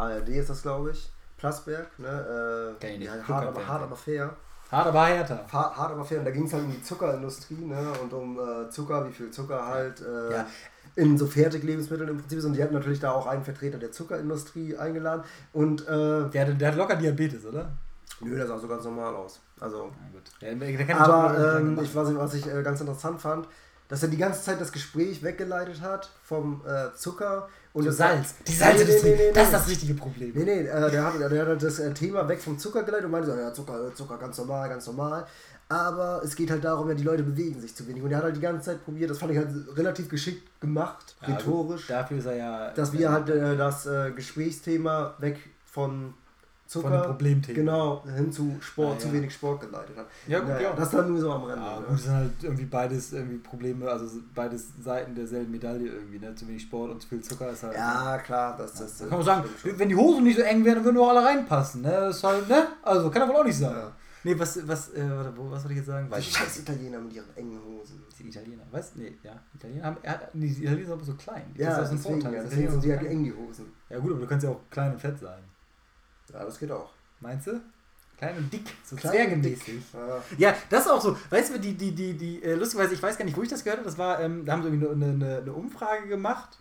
ARD 0.00 0.28
ist 0.30 0.50
das, 0.50 0.62
glaube 0.62 0.90
ich, 0.90 1.10
Plasberg, 1.36 1.86
ne? 1.98 2.76
Äh, 2.82 2.96
ja, 3.04 3.12
hart, 3.26 3.46
aber, 3.48 3.66
hart 3.66 3.82
aber 3.82 3.96
fair. 3.96 4.34
Hart, 4.70 4.86
aber 4.86 5.06
härter. 5.06 5.44
Hart, 5.52 5.76
hart 5.76 5.92
aber 5.92 6.04
fair. 6.04 6.18
Und 6.20 6.24
da 6.26 6.30
ging 6.30 6.44
es 6.46 6.52
halt 6.52 6.64
um 6.64 6.70
die 6.70 6.82
Zuckerindustrie, 6.82 7.54
ne? 7.64 7.92
Und 8.02 8.12
um 8.12 8.38
äh, 8.38 8.68
Zucker, 8.70 9.06
wie 9.08 9.12
viel 9.12 9.30
Zucker 9.30 9.66
halt 9.66 10.00
äh, 10.00 10.32
Ja. 10.32 10.46
in 10.96 11.18
so 11.18 11.26
Fertiglebensmitteln 11.26 12.08
im 12.10 12.18
Prinzip 12.18 12.38
ist. 12.38 12.44
Und 12.44 12.52
die 12.52 12.62
hatten 12.62 12.74
natürlich 12.74 13.00
da 13.00 13.10
auch 13.12 13.26
einen 13.26 13.42
Vertreter 13.44 13.78
der 13.78 13.90
Zuckerindustrie 13.90 14.76
eingeladen. 14.76 15.24
Und 15.52 15.82
äh, 15.88 16.28
Der, 16.30 16.46
hat- 16.46 16.60
der 16.60 16.68
hat 16.68 16.76
locker 16.76 16.96
Diabetes, 16.96 17.44
oder? 17.46 17.70
nö, 18.22 18.36
das 18.38 18.48
sah 18.48 18.58
so 18.58 18.68
ganz 18.68 18.84
normal 18.84 19.14
aus. 19.14 19.40
Also 19.60 19.90
Na 20.00 20.08
gut. 20.12 20.22
Der, 20.42 20.54
der 20.54 21.00
Aber 21.00 21.58
ähm, 21.58 21.78
ich 21.82 21.94
weiß 21.94 22.08
nicht, 22.08 22.18
was 22.18 22.34
ich 22.34 22.46
äh, 22.46 22.62
ganz 22.62 22.80
interessant 22.80 23.20
fand, 23.20 23.48
dass 23.90 24.02
er 24.02 24.08
die 24.08 24.16
ganze 24.16 24.42
Zeit 24.42 24.58
das 24.60 24.72
Gespräch 24.72 25.22
weggeleitet 25.22 25.82
hat 25.82 26.08
vom 26.22 26.62
äh, 26.66 26.94
Zucker 26.96 27.48
und 27.72 27.84
das 27.86 27.98
Salz. 27.98 28.34
Die 28.46 28.52
Nee, 28.52 28.58
Salzindustrie. 28.58 29.10
nee, 29.10 29.16
nee, 29.16 29.22
nee, 29.26 29.32
das 29.34 29.42
ist 29.44 29.52
nee. 29.52 29.58
das 29.58 29.68
richtige 29.68 29.94
Problem. 29.94 30.32
Nee, 30.34 30.44
nee, 30.44 30.60
äh, 30.60 30.90
der, 30.90 31.04
hat, 31.04 31.20
der 31.20 31.46
hat 31.46 31.62
das 31.62 31.78
äh, 31.80 31.92
Thema 31.92 32.26
weg 32.28 32.40
vom 32.40 32.58
Zucker 32.58 32.82
geleitet 32.84 33.04
und 33.06 33.10
meinte 33.10 33.30
so, 33.30 33.36
ja, 33.36 33.52
Zucker, 33.52 33.94
Zucker, 33.94 34.16
ganz 34.16 34.38
normal, 34.38 34.68
ganz 34.70 34.86
normal. 34.86 35.26
Aber 35.68 36.20
es 36.24 36.34
geht 36.34 36.50
halt 36.50 36.64
darum, 36.64 36.88
ja, 36.88 36.94
die 36.94 37.04
Leute 37.04 37.22
bewegen 37.22 37.60
sich 37.60 37.76
zu 37.76 37.86
wenig. 37.86 38.02
Und 38.02 38.10
er 38.10 38.18
hat 38.18 38.24
halt 38.24 38.36
die 38.36 38.40
ganze 38.40 38.66
Zeit 38.70 38.84
probiert, 38.84 39.10
das 39.10 39.18
fand 39.18 39.32
ich 39.32 39.38
halt 39.38 39.50
relativ 39.76 40.08
geschickt 40.08 40.60
gemacht, 40.60 41.14
Ja, 41.22 41.34
rhetorisch, 41.34 41.86
Dafür 41.86 42.18
ist 42.18 42.26
er 42.26 42.36
ja. 42.36 42.70
dass 42.72 42.92
wir 42.92 43.10
halt 43.12 43.28
äh, 43.28 43.56
das 43.56 43.86
äh, 43.86 44.10
Gesprächsthema 44.10 45.14
weg 45.18 45.38
von 45.64 46.14
Zucker, 46.70 46.88
Von 47.00 47.02
Problemthema. 47.10 47.56
genau, 47.58 48.04
hin 48.14 48.30
zu 48.30 48.56
Sport, 48.60 48.94
Ah, 48.94 48.98
zu 49.00 49.08
ja. 49.08 49.14
wenig 49.14 49.34
Sport 49.34 49.60
geleitet 49.62 49.96
hat. 49.96 50.06
Ja, 50.28 50.38
gut, 50.38 50.48
Naja, 50.50 50.60
ja. 50.70 50.72
Das 50.76 50.90
dann 50.90 51.08
nur 51.10 51.20
so 51.20 51.32
am 51.32 51.42
Rande. 51.42 51.64
Ja, 51.66 51.80
ne? 51.80 51.86
gut, 51.86 51.94
das 51.96 52.02
sind 52.04 52.12
halt 52.14 52.30
irgendwie 52.42 52.64
beides 52.66 53.12
irgendwie 53.12 53.38
Probleme, 53.38 53.88
also 53.90 54.20
beides 54.34 54.68
Seiten 54.80 55.14
derselben 55.16 55.50
Medaille 55.50 55.88
irgendwie, 55.88 56.20
ne? 56.20 56.32
Zu 56.36 56.46
wenig 56.46 56.62
Sport 56.62 56.92
und 56.92 57.02
zu 57.02 57.08
viel 57.08 57.20
Zucker 57.22 57.50
ist 57.50 57.64
halt. 57.64 57.74
Ja, 57.74 58.18
klar, 58.18 58.56
das, 58.56 58.74
das, 58.74 58.98
Da 58.98 59.06
kann 59.06 59.18
man 59.18 59.24
sagen, 59.26 59.48
wenn 59.64 59.88
die 59.88 59.96
Hosen 59.96 60.22
nicht 60.22 60.36
so 60.36 60.42
eng 60.42 60.64
wären, 60.64 60.76
dann 60.76 60.84
würden 60.84 60.96
doch 60.96 61.08
alle 61.10 61.24
reinpassen, 61.24 61.82
ne? 61.82 61.90
Das 61.90 62.16
ist 62.18 62.22
halt, 62.24 62.48
ne? 62.48 62.68
Also 62.82 63.10
kann 63.10 63.22
er 63.22 63.28
wohl 63.28 63.36
auch 63.40 63.44
nicht 63.44 63.58
sein. 63.58 63.72
Ja. 63.74 63.90
Nee, 64.22 64.38
was, 64.38 64.68
was, 64.68 64.90
äh, 64.90 65.02
wo, 65.34 65.50
was 65.50 65.62
wollte 65.64 65.72
ich 65.72 65.78
jetzt 65.78 65.86
sagen? 65.86 66.06
Die 66.06 66.12
Weiß 66.12 66.20
ich 66.20 66.30
scheiß 66.36 66.58
Italiener 66.60 67.00
mit 67.00 67.14
ihren 67.14 67.34
engen 67.36 67.58
Hosen. 67.64 68.02
Die 68.18 68.28
Italiener, 68.28 68.62
was? 68.70 68.94
Nee, 68.94 69.16
ja. 69.22 69.32
Italiener 69.54 69.82
haben, 69.86 69.96
er 70.02 70.12
hat, 70.12 70.28
die 70.34 70.46
Italiener 70.46 70.76
sind 70.84 70.92
aber 70.92 71.04
so 71.04 71.14
klein. 71.14 71.42
Das 71.56 71.66
Ja, 71.66 71.70
ist 71.72 71.78
auch 71.78 71.86
so 71.86 71.92
ein 71.92 71.98
Vorteil. 71.98 72.34
ja, 72.34 72.40
Das 72.42 72.50
deswegen 72.50 72.66
ist 72.68 72.72
sind 72.74 72.84
die 72.84 72.88
so 72.90 72.96
halt 72.96 73.06
eng, 73.08 73.24
die 73.24 73.32
Hosen. 73.34 73.66
Ja 73.88 73.98
gut, 73.98 74.10
aber 74.12 74.20
du 74.20 74.26
kannst 74.26 74.44
ja 74.44 74.50
auch 74.50 74.60
klein 74.70 74.92
und 74.92 75.00
fett 75.00 75.18
sein. 75.18 75.38
Ja, 76.32 76.44
das 76.44 76.58
geht 76.58 76.70
auch. 76.70 76.90
Meinst 77.20 77.46
du? 77.46 77.60
Klein 78.20 78.36
und 78.36 78.52
dick, 78.52 78.66
so 78.84 78.96
Klein 78.96 79.12
und 79.12 79.42
zwergenmäßig. 79.42 79.82
Ja. 79.94 80.22
Ja, 80.36 80.56
das 80.68 80.84
ist 80.84 80.90
auch 80.90 81.00
so. 81.00 81.16
Weißt 81.30 81.54
du, 81.54 81.58
die, 81.58 81.72
die, 81.72 81.92
die, 81.92 82.12
die, 82.12 82.42
äh, 82.42 82.54
lustigerweise, 82.54 82.92
ich 82.92 83.02
weiß 83.02 83.16
gar 83.16 83.24
nicht, 83.24 83.36
wo 83.36 83.42
ich 83.42 83.48
das 83.48 83.64
gehört 83.64 83.78
habe, 83.78 83.88
das 83.88 83.96
war, 83.96 84.20
ähm, 84.20 84.44
da 84.44 84.52
haben 84.52 84.62
sie 84.62 84.68
irgendwie 84.68 84.88
eine, 84.88 85.12
eine, 85.12 85.38
eine 85.38 85.52
Umfrage 85.52 86.06
gemacht. 86.06 86.58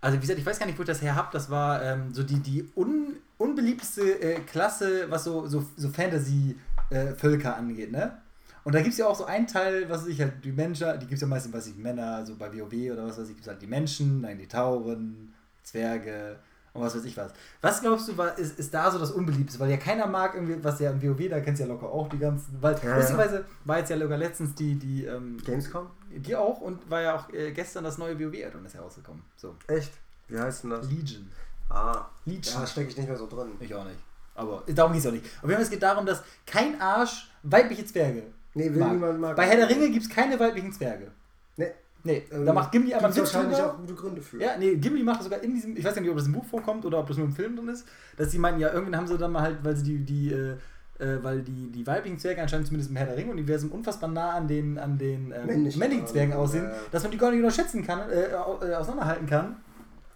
Also, 0.00 0.16
wie 0.16 0.20
gesagt, 0.20 0.38
ich 0.38 0.46
weiß 0.46 0.60
gar 0.60 0.66
nicht, 0.66 0.78
wo 0.78 0.82
ich 0.82 0.88
das 0.88 1.02
her 1.02 1.16
habe. 1.16 1.28
Das 1.32 1.50
war 1.50 1.82
ähm, 1.82 2.14
so 2.14 2.22
die, 2.22 2.38
die 2.38 2.68
un, 2.76 3.16
unbeliebteste 3.36 4.20
äh, 4.20 4.40
Klasse, 4.40 5.10
was 5.10 5.24
so, 5.24 5.46
so, 5.48 5.66
so 5.76 5.88
Fantasy-Völker 5.88 7.56
angeht, 7.56 7.90
ne? 7.90 8.18
Und 8.64 8.74
da 8.74 8.80
gibt 8.80 8.92
es 8.92 8.98
ja 8.98 9.08
auch 9.08 9.16
so 9.16 9.24
einen 9.24 9.48
Teil, 9.48 9.90
was 9.90 10.02
weiß 10.02 10.08
ich 10.08 10.20
halt, 10.20 10.44
die 10.44 10.52
Menschen, 10.52 10.86
die 11.00 11.06
gibt 11.06 11.14
es 11.14 11.20
ja 11.20 11.26
meistens, 11.26 11.52
weiß 11.52 11.66
ich, 11.66 11.76
Männer, 11.76 12.24
so 12.24 12.36
bei 12.36 12.52
WoW 12.52 12.92
oder 12.92 13.06
was 13.06 13.18
weiß 13.18 13.28
ich, 13.28 13.34
gibt 13.34 13.40
es 13.40 13.48
halt 13.48 13.60
die 13.60 13.66
Menschen, 13.66 14.22
dann 14.22 14.38
die 14.38 14.46
Tauren, 14.46 15.34
Zwerge 15.64 16.36
und 16.74 16.82
was 16.82 16.96
weiß 16.96 17.04
ich 17.04 17.16
was. 17.16 17.32
Was 17.60 17.80
glaubst 17.80 18.08
du, 18.08 18.16
war, 18.16 18.38
ist, 18.38 18.58
ist 18.58 18.72
da 18.72 18.90
so 18.90 18.98
das 18.98 19.10
Unbeliebteste? 19.10 19.60
Weil 19.60 19.70
ja 19.70 19.76
keiner 19.76 20.06
mag 20.06 20.34
irgendwie, 20.34 20.62
was 20.64 20.80
ja 20.80 20.90
im 20.90 21.02
WoW, 21.02 21.28
da 21.28 21.40
kennst 21.40 21.60
du 21.60 21.66
ja 21.66 21.72
locker 21.72 21.86
auch 21.86 22.08
die 22.08 22.18
ganzen, 22.18 22.56
weil 22.60 22.76
Ja, 22.82 22.96
lustigerweise 22.96 23.44
war 23.64 23.78
jetzt 23.78 23.90
ja 23.90 23.96
locker 23.96 24.16
letztens 24.16 24.54
die, 24.54 24.76
die, 24.76 25.04
ähm, 25.04 25.36
Gamescom? 25.44 25.86
die 26.10 26.34
auch 26.36 26.60
und 26.60 26.90
war 26.90 27.02
ja 27.02 27.16
auch 27.16 27.32
äh, 27.32 27.52
gestern 27.52 27.84
das 27.84 27.98
neue 27.98 28.18
WoW-Addon 28.18 28.64
ist 28.64 28.74
herausgekommen. 28.74 29.22
So, 29.36 29.54
Echt? 29.66 29.92
Wie 30.28 30.38
heißt 30.38 30.64
denn 30.64 30.70
das? 30.70 30.88
Legion. 30.90 31.30
Ah. 31.68 32.06
Legion. 32.24 32.60
Da 32.60 32.66
stecke 32.66 32.88
ich 32.90 32.96
nicht 32.96 33.08
mehr 33.08 33.18
so 33.18 33.26
drin. 33.26 33.48
Ich 33.60 33.74
auch 33.74 33.84
nicht. 33.84 33.98
Aber 34.34 34.62
darum 34.66 34.92
geht 34.92 35.02
es 35.02 35.06
auch 35.06 35.12
nicht. 35.12 35.26
Fall, 35.26 35.50
es 35.52 35.70
geht 35.70 35.82
darum, 35.82 36.06
dass 36.06 36.22
kein 36.46 36.80
Arsch 36.80 37.30
weibliche 37.42 37.84
Zwerge 37.84 38.22
Nee, 38.54 38.70
will 38.70 38.80
mag. 38.80 38.92
niemand 38.92 39.20
mag. 39.20 39.36
Bei 39.36 39.46
Herr 39.46 39.56
der 39.56 39.68
Ringe 39.68 39.90
gibt 39.90 40.04
es 40.04 40.10
keine 40.10 40.38
weiblichen 40.38 40.72
Zwerge. 40.72 41.10
Nee. 41.56 41.70
Nee, 42.04 42.24
Ähm, 42.32 42.44
da 42.46 42.52
macht 42.52 42.72
Gimli 42.72 42.92
einmal 42.94 43.06
einen 43.10 43.14
Gibt's 43.14 43.30
Witz 43.30 43.34
wahrscheinlich 43.34 43.58
drüber. 43.58 43.72
auch 43.74 43.78
gute 43.78 43.94
Gründe 43.94 44.20
für. 44.22 44.40
Ja, 44.40 44.56
nee, 44.58 44.74
Gimli 44.76 45.02
macht 45.02 45.18
das 45.20 45.24
sogar 45.26 45.40
in 45.42 45.54
diesem, 45.54 45.76
ich 45.76 45.84
weiß 45.84 45.94
ja 45.94 46.00
nicht, 46.00 46.10
ob 46.10 46.16
das 46.16 46.26
im 46.26 46.32
Buch 46.32 46.44
vorkommt 46.44 46.84
oder 46.84 46.98
ob 46.98 47.06
das 47.08 47.16
nur 47.16 47.26
im 47.26 47.32
Film 47.32 47.54
drin 47.56 47.68
ist, 47.68 47.86
dass 48.16 48.30
sie 48.30 48.38
meinen, 48.38 48.58
ja, 48.58 48.72
irgendwann 48.72 48.96
haben 48.96 49.06
sie 49.06 49.16
dann 49.18 49.32
mal 49.32 49.42
halt, 49.42 49.58
weil 49.62 49.76
sie 49.76 49.84
die, 49.84 49.98
die, 50.04 50.32
äh, 50.32 50.56
äh, 50.98 51.22
weil 51.22 51.42
die, 51.42 51.70
die 51.70 51.86
weiblichen 51.86 52.18
Zwerge 52.18 52.42
anscheinend 52.42 52.66
zumindest 52.66 52.90
im 52.90 52.96
Herr 52.96 53.06
der 53.06 53.16
Ringe-Universum 53.16 53.70
unfassbar 53.72 54.10
nah 54.10 54.30
an 54.32 54.48
den, 54.48 54.78
an 54.78 54.98
den 54.98 55.32
ähm, 55.32 55.46
Männlichen 55.46 55.78
männlichen 55.78 56.06
Zwergen 56.06 56.32
aussehen, 56.34 56.64
ja. 56.64 56.74
dass 56.90 57.02
man 57.02 57.12
die 57.12 57.18
gar 57.18 57.30
nicht 57.30 57.40
unterschätzen 57.40 57.84
kann, 57.84 58.08
äh, 58.10 58.30
äh, 58.30 58.34
auseinanderhalten 58.74 59.26
kann. 59.26 59.56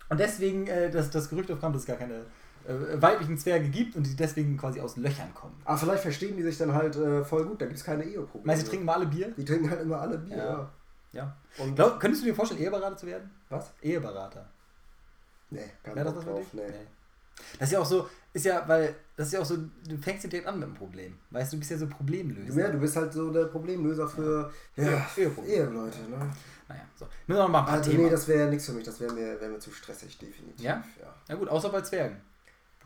Und 0.09 0.21
deswegen 0.21 0.67
äh, 0.67 0.91
das, 0.91 1.11
das 1.11 1.29
Gerücht 1.29 1.51
aufkam, 1.51 1.73
dass 1.73 1.83
es 1.83 1.87
gar 1.89 1.97
keine 1.97 2.15
äh, 2.69 3.01
weiblichen 3.03 3.37
Zwerge 3.39 3.69
gibt 3.69 3.97
und 3.97 4.05
die 4.07 4.15
deswegen 4.15 4.57
quasi 4.57 4.81
aus 4.81 4.97
Löchern 4.97 5.33
kommen. 5.35 5.55
Aber 5.65 5.77
vielleicht 5.79 6.03
verstehen 6.03 6.37
die 6.37 6.43
sich 6.43 6.59
dann 6.59 6.73
halt 6.75 6.95
äh, 6.97 7.25
voll 7.25 7.45
gut, 7.47 7.61
da 7.61 7.67
gibt 7.67 7.79
es 7.79 7.85
keine 7.85 8.05
Eheprobleme. 8.05 8.45
Meinst 8.47 8.63
du, 8.63 8.65
die 8.67 8.71
trinken 8.71 8.87
mal 8.87 8.95
alle 8.95 9.07
Bier? 9.07 9.33
Die 9.37 9.45
trinken 9.45 9.71
halt 9.71 9.83
immer 9.83 10.01
alle 10.01 10.19
Bier, 10.19 10.37
Ja. 10.37 10.71
ja. 11.13 11.37
Und 11.59 11.75
Glaub, 11.75 11.99
könntest 12.01 12.23
du 12.23 12.27
dir 12.27 12.35
vorstellen, 12.35 12.61
Eheberater 12.61 12.97
zu 12.97 13.07
werden? 13.07 13.31
was? 13.49 13.73
Eheberater. 13.83 14.49
Nee, 15.51 15.61
Wäre 15.85 16.05
das 16.05 16.15
nicht 16.15 16.17
was 16.17 16.25
drauf. 16.25 16.47
Nee. 16.53 16.63
Nee. 16.69 16.87
Das 17.59 17.69
ist 17.69 17.73
ja 17.73 17.81
auch 17.81 17.87
so, 17.87 18.09
ist 18.33 18.45
ja, 18.47 18.67
weil, 18.67 18.95
das 19.17 19.29
ist 19.29 19.33
ja 19.35 19.41
auch 19.41 19.45
so, 19.45 19.57
du 19.57 19.97
fängst 20.01 20.25
ja 20.25 20.31
direkt 20.31 20.49
an 20.49 20.59
mit 20.59 20.69
dem 20.69 20.75
Problem. 20.75 21.19
Weißt 21.31 21.53
du, 21.53 21.57
du 21.57 21.61
bist 21.61 21.71
ja 21.71 21.77
so 21.77 21.87
Problemlöser. 21.87 22.61
Ja, 22.61 22.69
du 22.71 22.79
bist 22.79 22.97
halt 22.97 23.13
so 23.13 23.31
der 23.31 23.45
Problemlöser 23.45 24.09
für 24.09 24.51
ja, 24.75 24.85
Ja. 24.85 25.07
Eheleute, 25.47 25.99
ne? 26.11 26.31
Naja, 26.69 26.81
so. 26.97 27.05
Müssen 27.27 27.39
wir 27.39 27.43
noch 27.45 27.49
mal 27.49 27.61
ein 27.61 27.65
paar 27.67 27.75
Also 27.75 27.91
Themen. 27.91 28.05
nee, 28.05 28.11
das 28.11 28.27
wäre 28.27 28.49
nichts 28.49 28.67
für 28.67 28.73
mich, 28.73 28.85
das 28.85 28.99
wäre 29.01 29.13
mir, 29.13 29.41
wär 29.41 29.49
mir 29.49 29.59
zu 29.59 29.71
stressig, 29.71 30.19
definitiv. 30.19 30.65
Ja? 30.65 30.83
ja. 31.01 31.15
ja 31.29 31.35
gut, 31.37 31.49
außer 31.49 31.69
bei 31.69 31.83
Zwergen. 31.83 32.21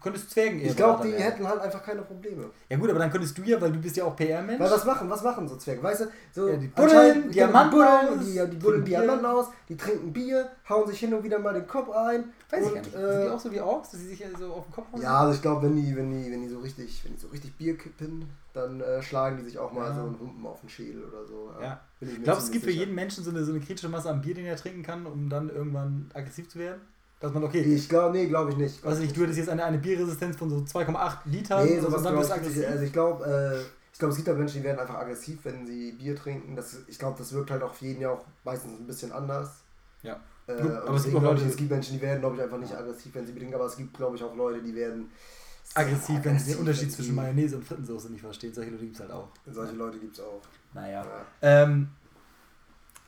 Du 0.01 0.05
könntest 0.05 0.31
Zwergen 0.31 0.61
Ich 0.65 0.75
glaube, 0.75 1.07
die 1.07 1.13
hätten 1.13 1.47
halt 1.47 1.61
einfach 1.61 1.83
keine 1.85 2.01
Probleme. 2.01 2.47
Ja 2.71 2.79
gut, 2.79 2.89
aber 2.89 3.01
dann 3.01 3.11
könntest 3.11 3.37
du 3.37 3.43
ja, 3.43 3.61
weil 3.61 3.71
du 3.71 3.79
bist 3.79 3.99
ja 3.99 4.05
auch 4.05 4.17
PR-Mensch. 4.17 4.59
Weil 4.59 4.71
was 4.71 4.87
machen, 4.87 5.11
was 5.11 5.23
machen 5.23 5.47
so 5.47 5.57
Zwerge? 5.57 5.83
Weißt 5.83 6.01
du, 6.01 6.07
so 6.33 6.49
Ja, 6.49 6.57
die 6.57 6.69
buddeln 6.69 7.31
Diamanten 7.31 7.79
die 7.79 7.85
aus, 7.85 8.25
die, 8.27 8.35
ja, 8.35 8.47
die 8.47 8.57
buddeln. 8.57 8.85
Diamanten 8.87 9.27
aus, 9.27 9.49
die 9.69 9.77
trinken 9.77 10.11
Bier, 10.11 10.49
hauen 10.71 10.87
sich 10.89 10.99
hin 11.01 11.13
und 11.13 11.23
wieder 11.23 11.39
mal 11.39 11.53
den 11.53 11.67
Kopf 11.67 11.91
ein. 11.91 12.33
Weiß 12.49 12.61
ich 12.63 12.67
und, 12.69 12.75
gar 12.77 12.81
nicht. 12.83 12.95
Äh, 12.95 13.13
Sind 13.13 13.25
die 13.25 13.29
auch 13.29 13.41
so 13.41 13.53
wie 13.53 13.61
Orks, 13.61 13.91
dass 13.91 14.01
sie 14.01 14.07
sich 14.09 14.19
ja 14.21 14.29
so 14.39 14.55
auf 14.55 14.65
den 14.65 14.73
Kopf 14.73 14.87
hauen? 14.91 15.03
ja, 15.03 15.19
also 15.21 15.35
ich 15.35 15.43
glaube, 15.43 15.67
wenn 15.67 15.77
die, 15.77 15.95
wenn 15.95 16.11
die, 16.11 16.33
wenn 16.33 16.41
die 16.41 16.49
so 16.49 16.61
richtig, 16.61 17.05
wenn 17.05 17.13
die 17.13 17.21
so 17.21 17.29
richtig 17.29 17.55
Bier 17.59 17.77
kippen, 17.77 18.25
dann 18.55 18.81
äh, 18.81 19.03
schlagen 19.03 19.37
die 19.37 19.45
sich 19.45 19.59
auch 19.59 19.71
mal 19.71 19.91
Ja. 19.91 19.95
so 19.97 20.01
einen 20.01 20.19
Humpen 20.19 20.47
auf 20.47 20.61
den 20.61 20.71
Schädel 20.71 21.05
oder 21.05 21.27
so. 21.27 21.51
Ja. 21.61 21.79
Bin 22.01 22.09
ich 22.09 22.17
Ich 22.17 22.25
glaube, 22.25 22.41
es 22.41 22.51
gibt 22.51 22.65
für 22.65 22.71
sicher. 22.71 22.85
jeden 22.85 22.95
Menschen 22.95 23.23
so 23.23 23.31
eine, 23.31 23.45
so 23.45 23.53
eine 23.53 23.61
kritische 23.61 23.91
Masse 23.91 24.09
an 24.09 24.23
Bier, 24.23 24.35
den 24.35 24.47
er 24.47 24.57
trinken 24.57 24.83
kann, 24.83 25.05
um 25.05 25.29
dann 25.29 25.51
irgendwann 25.51 26.11
aggressiv 26.15 26.49
zu 26.49 26.59
werden. 26.59 26.81
Dass 27.21 27.33
man, 27.35 27.45
okay, 27.45 27.61
Ich 27.61 27.89
glaube, 27.89 28.17
nee, 28.17 28.27
glaube 28.27 28.51
ich 28.51 28.57
nicht. 28.57 28.85
also 28.85 29.03
nicht, 29.03 29.15
du 29.17 29.23
hättest 29.23 29.39
jetzt 29.39 29.49
eine, 29.51 29.63
eine 29.65 29.79
Bierresistenz 29.79 30.37
von 30.37 30.49
so 30.49 30.57
2,8 30.57 31.19
Litern 31.27 31.67
Nee, 31.67 31.79
sowas 31.79 32.03
dann 32.03 32.15
glaube 32.15 32.27
ich 32.27 32.33
aggressiv. 32.33 32.67
Also 32.67 32.85
ich 32.85 32.93
glaube, 32.93 33.25
äh, 33.27 33.61
ich 33.93 33.99
glaube, 33.99 34.13
es 34.13 34.17
gibt 34.17 34.29
halt 34.29 34.39
Menschen, 34.39 34.59
die 34.63 34.65
werden 34.65 34.79
einfach 34.81 34.95
aggressiv, 34.97 35.39
wenn 35.45 35.67
sie 35.67 35.93
Bier 35.93 36.17
trinken. 36.17 36.57
Das, 36.57 36.79
ich 36.87 36.99
glaube, 36.99 37.19
das 37.19 37.33
wirkt 37.35 37.51
halt 37.51 37.63
auf 37.63 37.79
jeden 37.83 38.01
ja 38.01 38.11
auch 38.11 38.25
meistens 38.45 38.73
ein 38.81 38.87
bisschen 38.87 39.13
anders. 39.13 39.51
Ja. 40.03 40.19
Äh, 40.47 40.53
aber 40.53 40.95
es 40.97 41.05
gibt 41.05 41.17
auch 41.17 41.21
glaube 41.21 41.37
ich, 41.37 41.43
Leute- 41.43 41.51
es 41.51 41.57
gibt 41.57 41.71
Menschen, 41.71 41.97
die 41.97 42.01
werden, 42.01 42.21
glaube 42.21 42.37
ich, 42.37 42.43
einfach 42.43 42.57
nicht 42.59 42.75
aggressiv, 42.75 43.15
wenn 43.15 43.27
sie 43.27 43.33
Bier 43.33 43.41
trinken, 43.43 43.55
aber 43.57 43.67
es 43.67 43.77
gibt, 43.77 43.95
glaube 43.95 44.17
ich, 44.17 44.23
auch 44.25 44.35
Leute, 44.35 44.63
die 44.63 44.75
werden 44.75 45.11
sehr 45.65 45.83
aggressiv, 45.85 46.09
wenn 46.09 46.17
sie 46.17 46.23
den 46.25 46.31
aggressiv, 46.33 46.59
Unterschied 46.61 46.93
zwischen 46.93 47.15
Mayonnaise 47.15 47.57
und 47.57 47.65
Frittensoße 47.67 48.11
nicht 48.11 48.23
verstehen. 48.23 48.55
Solche 48.55 48.71
Leute 48.71 48.85
gibt 48.85 48.95
es 48.95 49.01
halt 49.03 49.11
auch. 49.13 49.29
Solche 49.53 49.75
Leute 49.75 49.99
gibt 49.99 50.15
es 50.17 50.25
auch. 50.25 50.41
Naja. 50.73 51.05
Ja. 51.05 51.27
Ähm, 51.43 51.91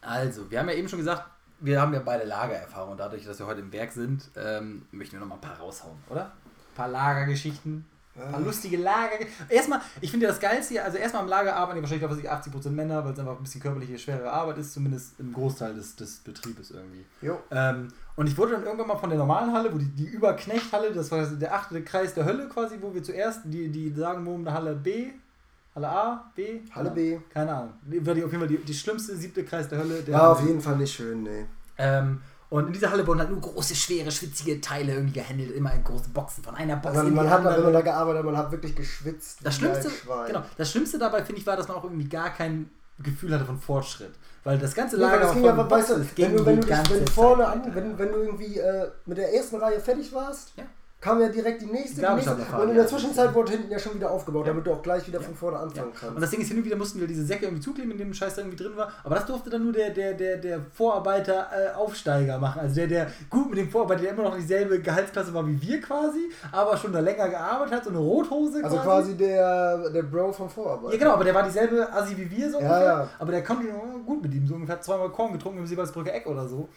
also, 0.03 0.51
wir 0.51 0.59
haben 0.59 0.69
ja 0.69 0.75
eben 0.75 0.89
schon 0.89 0.99
gesagt, 0.99 1.25
wir 1.63 1.81
haben 1.81 1.95
ja 1.95 2.01
beide 2.05 2.25
Lagererfahrung. 2.25 2.97
Dadurch, 2.97 3.25
dass 3.25 3.39
wir 3.39 3.47
heute 3.47 3.61
im 3.61 3.73
Werk 3.73 3.93
sind, 3.93 4.31
ähm, 4.37 4.83
möchten 4.91 5.15
wir 5.15 5.21
noch 5.21 5.29
mal 5.29 5.37
ein 5.37 5.41
paar 5.41 5.59
raushauen, 5.59 5.97
oder? 6.11 6.27
Ein 6.27 6.75
paar 6.77 6.89
Lagergeschichten. 6.89 7.87
Ein 8.15 8.31
paar 8.31 8.41
Ja. 8.41 8.47
lustige 8.47 8.77
Lager. 8.77 9.15
Erstmal, 9.49 9.81
ich 10.03 10.11
finde 10.11 10.27
ja 10.27 10.33
das 10.33 10.39
Geilste 10.41 10.75
hier, 10.75 10.85
also 10.85 10.99
erstmal 10.99 11.23
im 11.23 11.31
Lager 11.31 11.57
arbeiten 11.57 11.79
ja 11.79 11.83
wahrscheinlich, 11.83 12.11
was 12.11 12.19
ich 12.19 12.31
80% 12.31 12.69
Männer, 12.75 13.03
weil 13.05 13.15
es 13.15 13.19
einfach 13.19 13.39
ein 13.39 13.43
bisschen 13.43 13.63
körperliche, 13.63 13.99
schwere 13.99 14.31
Arbeit 14.31 14.59
ist, 14.59 14.75
zumindest 14.75 15.19
im 15.19 15.33
Großteil 15.33 15.73
des, 15.75 15.97
des 15.97 16.19
Betriebes 16.19 16.73
irgendwie. 16.73 17.07
Jo. 17.23 17.39
Ähm, 17.51 17.89
und 18.17 18.27
ich 18.27 18.37
wurde 18.37 18.53
dann 18.53 18.65
irgendwann 18.65 18.89
mal 18.89 18.99
von 18.99 19.09
der 19.09 19.19
normalen 19.19 19.55
Halle, 19.55 19.73
wo 19.73 19.79
die, 19.79 19.89
die 19.89 20.09
Überknechthalle, 20.09 20.93
das 20.93 21.11
war 21.11 21.25
der 21.25 21.55
achte 21.55 21.83
Kreis 21.83 22.13
der 22.13 22.27
Hölle 22.27 22.49
quasi, 22.51 22.77
wo 22.83 22.93
wir 22.93 23.03
zuerst, 23.03 23.41
die, 23.45 23.71
die 23.71 23.91
sagen, 23.95 24.27
wo 24.27 24.35
eine 24.35 24.53
Halle 24.53 24.75
B, 24.75 25.13
Halle 25.75 25.89
A, 25.89 26.31
B? 26.35 26.61
Halle 26.75 26.91
B. 26.91 27.19
Keine 27.33 27.53
Ahnung. 27.55 27.73
War 27.87 28.15
die 28.15 28.25
auf 28.25 28.31
jeden 28.31 28.41
Fall 28.41 28.49
die, 28.49 28.59
die 28.59 28.75
schlimmste 28.75 29.17
siebte 29.17 29.45
Kreis 29.45 29.69
der 29.69 29.79
Hölle. 29.79 30.03
Der 30.03 30.15
War 30.15 30.33
auf 30.33 30.43
jeden 30.47 30.61
Fall 30.61 30.77
nicht 30.77 30.95
schön, 30.95 31.23
nee. 31.23 31.47
ähm, 31.79 32.21
und 32.51 32.67
in 32.67 32.73
dieser 32.75 32.91
Halle 32.91 33.07
wurden 33.07 33.21
halt 33.21 33.31
nur 33.31 33.41
große, 33.41 33.75
schwere, 33.75 34.11
schwitzige 34.11 34.61
Teile 34.61 34.93
irgendwie 34.93 35.21
gehandelt, 35.21 35.53
immer 35.53 35.73
in 35.73 35.83
große 35.83 36.11
Boxen 36.11 36.45
von 36.45 36.55
einer 36.55 36.77
Box 36.77 36.99
Also 36.99 37.09
in 37.09 37.15
man 37.15 37.25
die 37.25 37.31
hat, 37.31 37.39
andere. 37.39 37.57
wenn 37.57 37.65
man 37.65 37.73
da 37.73 37.81
gearbeitet 37.81 38.19
hat, 38.19 38.27
man 38.27 38.37
hat 38.37 38.53
wirklich 38.53 38.75
geschwitzt. 38.77 39.39
Das 39.43 39.57
Schlimmste, 39.57 39.91
genau, 40.27 40.43
das 40.59 40.71
Schlimmste 40.71 40.99
dabei, 40.99 41.25
finde 41.25 41.41
ich, 41.41 41.47
war, 41.47 41.57
dass 41.57 41.67
man 41.69 41.79
auch 41.79 41.85
irgendwie 41.85 42.09
gar 42.11 42.29
kein 42.29 42.69
Gefühl 42.99 43.33
hatte 43.35 43.47
von 43.47 43.59
Fortschritt. 43.59 44.13
Weil 44.45 44.59
das 44.59 44.75
ganze 44.75 44.99
Lager 44.99 45.21
das 45.21 45.33
ging 45.33 45.45
von 45.45 45.57
ja, 45.57 45.71
weißt 45.71 45.91
du, 45.91 45.95
wenn 46.17 46.37
du, 46.37 46.45
wenn 46.45 46.61
du, 46.61 46.67
dich, 46.67 46.91
wenn 46.91 47.07
vorne 47.07 47.45
Zeit 47.45 47.53
an, 47.55 47.75
wenn, 47.75 47.99
wenn 47.99 48.09
du 48.13 48.19
irgendwie 48.19 48.59
äh, 48.59 48.91
mit 49.07 49.17
der 49.17 49.33
ersten 49.35 49.57
Reihe 49.57 49.81
fertig 49.81 50.13
warst, 50.13 50.53
Ja. 50.59 50.65
Kam 51.03 51.21
ja 51.21 51.29
direkt 51.29 51.61
die 51.61 51.67
nächste, 51.67 52.01
die 52.01 52.07
nächste 52.15 52.31
und 52.63 52.69
in 52.71 52.75
der 52.77 52.87
Zwischenzeit 52.87 53.35
wurde 53.35 53.51
hinten 53.53 53.71
ja 53.73 53.79
schon 53.79 53.95
wieder 53.97 54.11
aufgebaut, 54.11 54.47
Ja. 54.47 54.53
damit 54.53 54.67
du 54.67 54.73
auch 54.73 54.83
gleich 54.83 55.07
wieder 55.07 55.19
Ja. 55.19 55.25
von 55.27 55.35
vorne 55.35 55.59
anfangen 55.59 55.91
kannst. 55.99 56.15
Und 56.15 56.21
das 56.23 56.31
Ding 56.31 56.41
ist, 56.41 56.49
hin 56.49 56.59
und 56.59 56.65
wieder 56.65 56.77
mussten 56.77 57.01
wir 57.01 57.07
diese 57.09 57.25
Säcke 57.25 57.45
irgendwie 57.47 57.61
zukleben, 57.63 57.91
in 57.91 57.99
dem 57.99 58.15
Scheiß 58.15 58.37
da 58.37 58.43
irgendwie 58.43 58.57
drin 58.63 58.77
war. 58.77 58.89
Aber 59.03 59.17
das 59.17 59.27
durfte 59.27 59.51
dann 59.51 59.65
nur 59.65 59.73
der, 59.73 59.91
der, 59.91 60.15
der, 60.15 60.37
der 60.37 60.61
Vorarbeiter 60.73 61.49
äh, 61.53 61.75
Aufsteiger 61.75 62.39
machen. 62.39 62.61
Also 62.61 62.77
der, 62.77 62.87
der 62.87 63.07
gut 63.29 63.51
mit 63.51 63.59
dem 63.59 63.69
Vorarbeiter, 63.69 64.03
der 64.03 64.13
immer 64.13 64.23
noch 64.23 64.37
dieselbe 64.37 64.81
Gehaltsklasse 64.81 65.35
war 65.35 65.47
wie 65.47 65.61
wir 65.61 65.81
quasi, 65.81 66.31
aber 66.53 66.77
schon 66.77 66.93
da 66.93 67.01
länger 67.01 67.29
gearbeitet 67.29 67.75
hat, 67.75 67.85
so 67.85 67.91
eine 67.91 67.99
Rothose 67.99 68.63
also 68.65 68.77
quasi. 68.77 68.87
quasi 68.87 69.17
der, 69.17 69.91
der 69.91 70.03
Bro 70.05 70.33
vom 70.33 70.49
Vorarbeit. 70.49 70.93
Ja, 70.93 70.99
genau, 71.01 71.13
aber 71.15 71.25
der 71.25 71.35
war 71.35 71.43
dieselbe 71.43 71.93
Assi 71.93 72.17
wie 72.17 72.31
wir 72.31 72.49
so 72.51 72.59
ungefähr. 72.59 72.81
ja. 72.85 73.09
Aber 73.19 73.33
der 73.33 73.43
konnte 73.43 73.67
gut 74.07 74.23
mit 74.23 74.33
ihm, 74.35 74.47
so 74.47 74.55
ungefähr 74.55 74.81
zweimal 74.81 75.11
Korn 75.11 75.33
getrunken 75.33 75.59
im 75.59 75.67
Silbersbrücke 75.67 76.13
Eck 76.13 76.27
oder 76.29 76.47
so. 76.47 76.69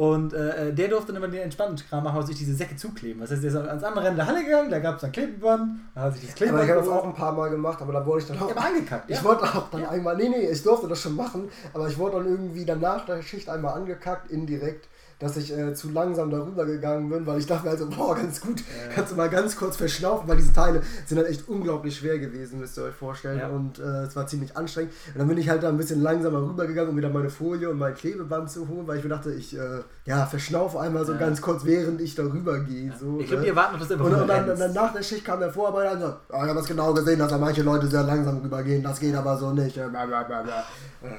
Und 0.00 0.32
äh, 0.32 0.72
der 0.72 0.88
durfte 0.88 1.12
dann 1.12 1.22
immer 1.22 1.30
den 1.30 1.42
entspannten 1.42 1.76
Kram 1.86 2.02
machen 2.04 2.20
und 2.20 2.26
sich 2.26 2.38
diese 2.38 2.54
Säcke 2.54 2.74
zukleben. 2.74 3.20
Das 3.20 3.32
heißt, 3.32 3.42
der 3.42 3.50
ist 3.50 3.56
ans 3.58 3.84
andere 3.84 4.06
Ende 4.06 4.16
der 4.16 4.26
Halle 4.28 4.42
gegangen, 4.42 4.70
da 4.70 4.78
gab 4.78 4.94
es 4.94 5.02
dann 5.02 5.12
Klebeband, 5.12 5.78
da 5.94 6.00
hat 6.00 6.14
sich 6.14 6.22
das 6.22 6.30
Aber 6.30 6.36
Klebeband 6.38 6.64
ich 6.64 6.70
habe 6.70 6.80
das 6.80 6.88
auch 6.88 7.04
ein 7.04 7.12
paar 7.12 7.32
Mal 7.32 7.50
gemacht, 7.50 7.82
aber 7.82 7.92
da 7.92 8.06
wurde 8.06 8.20
ich 8.22 8.26
dann 8.26 8.38
auch. 8.38 8.48
Ja, 8.48 8.56
aber 8.56 8.64
angekackt, 8.66 9.10
ja. 9.10 9.16
Ich 9.16 9.22
wurde 9.22 9.42
auch 9.42 9.68
dann 9.70 9.82
Ja. 9.82 9.90
einmal, 9.90 10.16
nee, 10.16 10.30
nee, 10.30 10.48
ich 10.48 10.62
durfte 10.62 10.88
das 10.88 11.00
schon 11.02 11.16
machen, 11.16 11.50
aber 11.74 11.86
ich 11.86 11.98
wurde 11.98 12.16
dann 12.16 12.26
irgendwie 12.28 12.64
dann 12.64 12.80
nach 12.80 13.04
der 13.04 13.20
Schicht 13.20 13.50
einmal 13.50 13.74
angekackt, 13.74 14.30
indirekt, 14.30 14.88
dass 15.20 15.36
ich 15.36 15.56
äh, 15.56 15.74
zu 15.74 15.90
langsam 15.90 16.30
darüber 16.30 16.64
gegangen 16.66 17.08
bin, 17.10 17.26
weil 17.26 17.38
ich 17.38 17.46
dachte 17.46 17.64
mir 17.66 17.70
also, 17.70 17.86
boah, 17.88 18.16
ganz 18.16 18.40
gut, 18.40 18.62
kannst 18.94 19.12
du 19.12 19.16
mal 19.16 19.28
ganz 19.28 19.54
kurz 19.56 19.76
verschnaufen, 19.76 20.26
weil 20.28 20.38
diese 20.38 20.52
Teile 20.52 20.82
sind 21.06 21.18
halt 21.18 21.28
echt 21.28 21.46
unglaublich 21.48 21.96
schwer 21.98 22.18
gewesen, 22.18 22.58
müsst 22.58 22.78
ihr 22.78 22.84
euch 22.84 22.94
vorstellen. 22.94 23.38
Ja. 23.38 23.48
Und 23.48 23.78
äh, 23.78 23.82
es 24.04 24.16
war 24.16 24.26
ziemlich 24.26 24.56
anstrengend. 24.56 24.92
Und 25.12 25.18
dann 25.20 25.28
bin 25.28 25.36
ich 25.38 25.48
halt 25.48 25.62
da 25.62 25.68
ein 25.68 25.76
bisschen 25.76 26.00
langsamer 26.02 26.40
rübergegangen, 26.42 26.90
um 26.90 26.96
wieder 26.96 27.10
meine 27.10 27.30
Folie 27.30 27.68
und 27.70 27.78
mein 27.78 27.94
Klebeband 27.94 28.50
zu 28.50 28.66
holen, 28.66 28.86
weil 28.88 28.96
ich 28.98 29.04
mir 29.04 29.10
dachte, 29.10 29.32
ich 29.32 29.56
äh, 29.56 29.80
ja, 30.06 30.24
verschnaufe 30.26 30.80
einmal 30.80 31.04
so 31.04 31.12
Ja. 31.12 31.18
ganz 31.18 31.42
kurz, 31.42 31.64
während 31.66 32.00
ich 32.00 32.14
darüber 32.14 32.58
gehe. 32.60 32.90
So, 32.98 33.20
ich 33.20 33.26
glaube, 33.26 33.36
ne? 33.40 33.42
die 33.44 33.48
erwarten, 33.50 33.78
dass 33.78 33.88
du 33.88 33.94
einfach 33.94 34.06
Und, 34.06 34.14
und 34.14 34.26
dann, 34.26 34.44
rennst. 34.46 34.62
dann 34.62 34.72
nach 34.72 34.92
der 34.94 35.02
Schicht 35.02 35.24
kam 35.24 35.38
der 35.40 35.52
Vorarbeiter 35.52 35.92
und 35.92 36.00
sagt, 36.00 36.16
ah, 36.30 36.36
ich 36.42 36.48
habe 36.48 36.54
das 36.54 36.66
genau 36.66 36.94
gesehen, 36.94 37.18
dass 37.18 37.28
da 37.28 37.36
manche 37.36 37.62
Leute 37.62 37.86
sehr 37.88 38.04
langsam 38.04 38.38
rübergehen, 38.38 38.82
das 38.82 38.98
geht 38.98 39.14
aber 39.14 39.36
so 39.36 39.50
nicht. 39.52 39.74
Blablabla. 39.74 40.64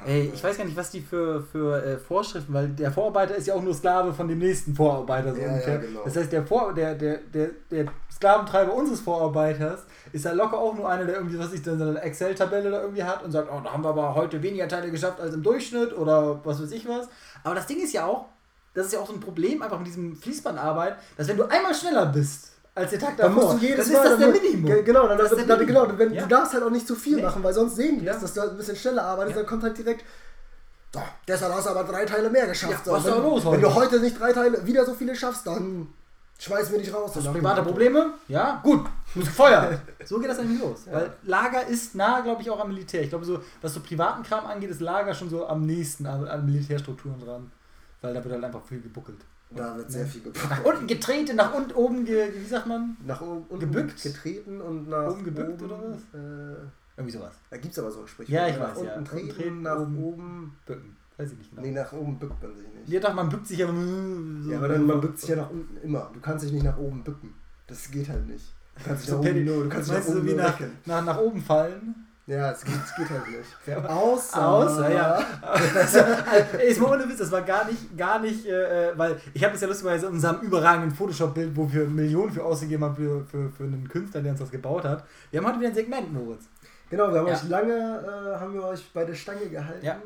Ey, 0.05 0.31
ich 0.33 0.43
weiß 0.43 0.57
gar 0.57 0.65
nicht, 0.65 0.75
was 0.77 0.89
die 0.91 1.01
für, 1.01 1.41
für 1.41 1.83
äh, 1.83 1.97
Vorschriften, 1.97 2.51
weil 2.53 2.69
der 2.69 2.91
Vorarbeiter 2.91 3.35
ist 3.35 3.45
ja 3.47 3.53
auch 3.53 3.61
nur 3.63 3.73
Sklave 3.73 3.90
von 4.13 4.27
dem 4.27 4.39
nächsten 4.39 4.75
Vorarbeiter. 4.75 5.33
So 5.33 5.41
Ja, 5.41 5.47
ungefähr. 5.49 5.73
ja, 5.75 5.79
genau. 5.81 6.01
Das 6.05 6.15
heißt, 6.15 6.31
der, 6.31 6.45
Vor 6.45 6.73
der, 6.73 6.95
der, 6.95 7.17
der, 7.33 7.49
der 7.69 7.85
Sklaventreiber 8.11 8.73
unseres 8.73 8.99
Vorarbeiters 9.01 9.81
ist 10.13 10.25
ja 10.25 10.31
locker 10.33 10.57
auch 10.57 10.75
nur 10.75 10.89
einer, 10.89 11.05
der 11.05 11.15
irgendwie, 11.15 11.37
was 11.39 11.53
ich 11.53 11.61
dann 11.61 11.77
so 11.79 11.85
eine 11.85 12.01
Excel-Tabelle 12.01 12.69
da 12.71 12.81
irgendwie 12.81 13.03
hat 13.03 13.23
und 13.23 13.31
sagt, 13.31 13.49
oh, 13.51 13.61
da 13.63 13.71
haben 13.73 13.83
wir 13.83 13.89
aber 13.89 14.15
heute 14.15 14.41
weniger 14.41 14.67
Teile 14.67 14.89
geschafft 14.91 15.19
als 15.19 15.33
im 15.33 15.43
Durchschnitt 15.43 15.95
oder 15.97 16.39
was 16.43 16.61
weiß 16.61 16.71
ich 16.71 16.87
was. 16.87 17.07
Aber 17.43 17.55
das 17.55 17.67
Ding 17.67 17.81
ist 17.81 17.93
ja 17.93 18.05
auch, 18.05 18.25
das 18.73 18.87
ist 18.87 18.93
ja 18.93 18.99
auch 18.99 19.07
so 19.07 19.13
ein 19.13 19.19
Problem 19.19 19.61
einfach 19.61 19.77
mit 19.77 19.87
diesem 19.87 20.15
Fließbandarbeit, 20.15 20.95
dass 21.17 21.27
wenn 21.27 21.37
du 21.37 21.43
einmal 21.49 21.73
schneller 21.73 22.05
bist 22.07 22.49
als 22.73 22.91
der 22.91 22.99
Tag 22.99 23.17
Dann 23.17 23.33
davor, 23.35 23.51
musst 23.51 23.63
du 23.63 23.67
jedes 23.67 23.85
dann 23.91 23.95
Mal. 23.97 24.03
ist 24.03 24.11
das 24.11 24.19
der 24.19 24.27
dann- 24.31 24.41
Minimum. 24.41 24.65
Ge- 24.71 24.83
Genau, 24.83 25.07
dann, 25.07 25.17
Das 25.17 25.25
ist 25.31 25.37
dann, 25.39 25.47
der 25.47 25.57
dann, 25.57 25.65
Minimum. 25.65 25.83
genau 25.87 25.99
wenn, 25.99 26.13
Ja. 26.13 26.21
du 26.23 26.27
darfst 26.29 26.53
halt 26.53 26.63
auch 26.63 26.69
nicht 26.69 26.87
zu 26.87 26.95
viel 26.95 27.17
Nee. 27.17 27.21
machen, 27.23 27.43
weil 27.43 27.53
sonst 27.53 27.75
sehen 27.75 27.99
die 27.99 28.05
Ja. 28.05 28.13
das, 28.13 28.21
dass 28.21 28.33
du 28.33 28.39
halt 28.41 28.51
ein 28.51 28.57
bisschen 28.57 28.77
schneller 28.77 29.03
arbeitest, 29.03 29.35
Ja. 29.35 29.41
dann 29.41 29.49
kommt 29.49 29.63
halt 29.63 29.77
direkt. 29.77 30.05
So, 30.93 31.01
deshalb 31.27 31.53
hast 31.53 31.65
du 31.67 31.69
aber 31.71 31.83
drei 31.85 32.05
Teile 32.05 32.29
mehr 32.29 32.47
geschafft. 32.47 32.85
Ja, 32.85 32.91
was 32.93 32.99
ist 32.99 33.05
wenn, 33.05 33.13
da 33.13 33.19
los 33.21 33.43
wenn 33.45 33.51
heute? 33.51 33.61
du 33.61 33.73
heute 33.75 33.99
nicht 34.01 34.19
drei 34.19 34.33
Teile 34.33 34.65
wieder 34.65 34.85
so 34.85 34.93
viele 34.93 35.15
schaffst, 35.15 35.47
dann 35.47 35.87
schmeiß 36.37 36.69
mir 36.71 36.79
nicht 36.79 36.93
raus. 36.93 37.11
Hast 37.15 37.25
du 37.25 37.29
Nach 37.29 37.33
private. 37.37 37.61
Probleme? 37.63 38.13
Ja, 38.27 38.59
gut. 38.61 38.85
Muss 39.15 39.25
gefeuert. 39.25 39.79
so 40.05 40.19
geht 40.19 40.29
das 40.29 40.39
eigentlich 40.39 40.59
los. 40.59 40.81
Weil 40.91 41.13
Lager 41.23 41.65
ist 41.67 41.95
nah, 41.95 42.19
glaube 42.19 42.41
ich, 42.41 42.49
auch 42.49 42.59
am 42.59 42.67
Militär. 42.69 43.03
Ich 43.03 43.09
glaube, 43.09 43.23
so, 43.23 43.41
was 43.61 43.73
so 43.73 43.79
privaten 43.79 44.23
Kram 44.23 44.45
angeht, 44.45 44.69
ist 44.69 44.81
Lager 44.81 45.13
schon 45.13 45.29
so 45.29 45.47
am 45.47 45.65
nächsten 45.65 46.05
an, 46.05 46.27
an 46.27 46.45
Militärstrukturen 46.45 47.19
dran. 47.23 47.51
Weil 48.01 48.13
da 48.13 48.21
wird 48.23 48.33
halt 48.33 48.43
einfach 48.43 48.63
viel 48.65 48.81
gebuckelt. 48.81 49.19
Da 49.51 49.75
wird 49.77 49.91
sehr 49.91 50.05
viel 50.05 50.21
Nach 50.25 50.33
gebuckt. 50.33 50.65
unten 50.65 50.87
getreten, 50.87 51.35
nach 51.35 51.53
unten 51.53 51.71
oben, 51.73 52.05
ge, 52.05 52.31
wie 52.35 52.47
sagt 52.47 52.67
man? 52.67 52.95
Nach 53.05 53.21
oben 53.21 53.59
Gebückt? 53.59 54.01
getreten 54.01 54.61
und 54.61 54.89
nach 54.89 55.07
Oben 55.11 55.23
gebückt 55.25 55.61
oder 55.61 55.77
was? 55.77 55.97
Äh, 56.19 56.55
Irgendwie 56.97 57.17
sowas. 57.17 57.33
da 57.49 57.57
gibt 57.57 57.71
es 57.73 57.79
aber 57.79 57.91
so 57.91 58.05
Sprichwörter. 58.05 58.47
Ja, 58.47 58.53
ich 58.53 58.59
nach 58.59 58.69
weiß, 58.71 58.77
unten 58.77 58.89
ja. 58.89 59.01
treten, 59.01 59.29
treten, 59.29 59.61
nach 59.61 59.79
oben- 59.79 60.03
oben. 60.03 60.57
Bücken. 60.65 60.95
Weiß 61.17 61.31
ich 61.31 61.37
nicht 61.37 61.49
genau. 61.51 61.61
Nee, 61.61 61.71
nach 61.71 61.91
oben 61.93 62.19
bückt 62.19 62.41
man 62.41 62.55
sich 62.55 62.65
nicht. 62.67 62.89
Ja, 62.89 62.99
doch, 62.99 63.13
man 63.13 63.29
bückt 63.29 63.47
sich 63.47 63.63
aber. 63.63 63.73
So 63.73 64.51
Ja, 64.51 64.57
aber 64.57 64.67
dann, 64.69 64.85
man 64.85 65.01
bückt 65.01 65.19
sich 65.19 65.29
ja 65.29 65.35
nach 65.37 65.49
unten 65.49 65.77
immer. 65.83 66.09
Du 66.13 66.19
kannst 66.19 66.45
dich 66.45 66.51
nicht 66.51 66.63
nach 66.63 66.77
oben 66.77 67.03
bücken. 67.03 67.33
Das 67.67 67.89
geht 67.91 68.09
halt 68.09 68.27
nicht. 68.27 68.53
Du 68.75 68.83
kannst 68.85 69.03
dich 69.03 69.09
So 69.09 69.21
nach 69.21 69.29
oben 69.29 69.45
nur, 69.45 69.63
du 69.63 69.69
kannst 69.69 69.89
dich 69.89 69.97
nach 69.97 70.07
oben 70.07 70.25
wie 70.25 70.29
nur 70.33 70.37
nach, 70.43 70.59
nach, 70.85 71.05
nach 71.05 71.17
oben 71.19 71.41
fallen? 71.41 71.95
Ja, 72.27 72.51
es 72.51 72.63
geht, 72.63 72.75
es 72.75 72.95
geht 72.95 73.09
halt 73.09 73.27
nicht. 73.27 73.49
Ja. 73.65 73.83
Außer. 73.83 74.47
Außer, 74.47 74.93
ja. 74.93 75.19
Also, 75.41 75.99
ist 76.65 76.79
mal 76.79 76.93
ohne 76.93 77.09
Witz, 77.09 77.17
das 77.17 77.31
war 77.31 77.41
gar 77.41 77.65
nicht, 77.65 77.97
gar 77.97 78.19
nicht, 78.19 78.45
äh, 78.45 78.97
weil 78.97 79.19
ich 79.33 79.43
habe 79.43 79.55
es 79.55 79.61
ja 79.61 79.67
lustigerweise 79.67 80.05
in 80.05 80.13
unserem 80.13 80.39
überragenden 80.41 80.91
Photoshop-Bild, 80.91 81.55
wo 81.55 81.71
wir 81.71 81.85
Millionen 81.87 82.31
für 82.31 82.43
ausgegeben 82.43 82.83
haben 82.85 82.95
für, 82.95 83.25
für, 83.25 83.49
für 83.49 83.63
einen 83.63 83.87
Künstler, 83.89 84.21
der 84.21 84.31
uns 84.31 84.39
das 84.39 84.51
gebaut 84.51 84.85
hat. 84.85 85.03
Wir 85.31 85.39
haben 85.41 85.47
heute 85.47 85.59
wieder 85.59 85.69
ein 85.69 85.75
Segment, 85.75 86.13
Moritz. 86.13 86.45
Genau, 86.91 87.11
wir 87.11 87.19
haben 87.19 87.27
Ja. 87.27 87.33
euch 87.33 87.43
lange 87.49 87.73
äh, 88.35 88.39
haben 88.39 88.53
wir 88.53 88.63
euch 88.65 88.91
bei 88.93 89.03
der 89.05 89.15
Stange 89.15 89.47
gehalten. 89.49 89.83
Ja. 89.85 89.97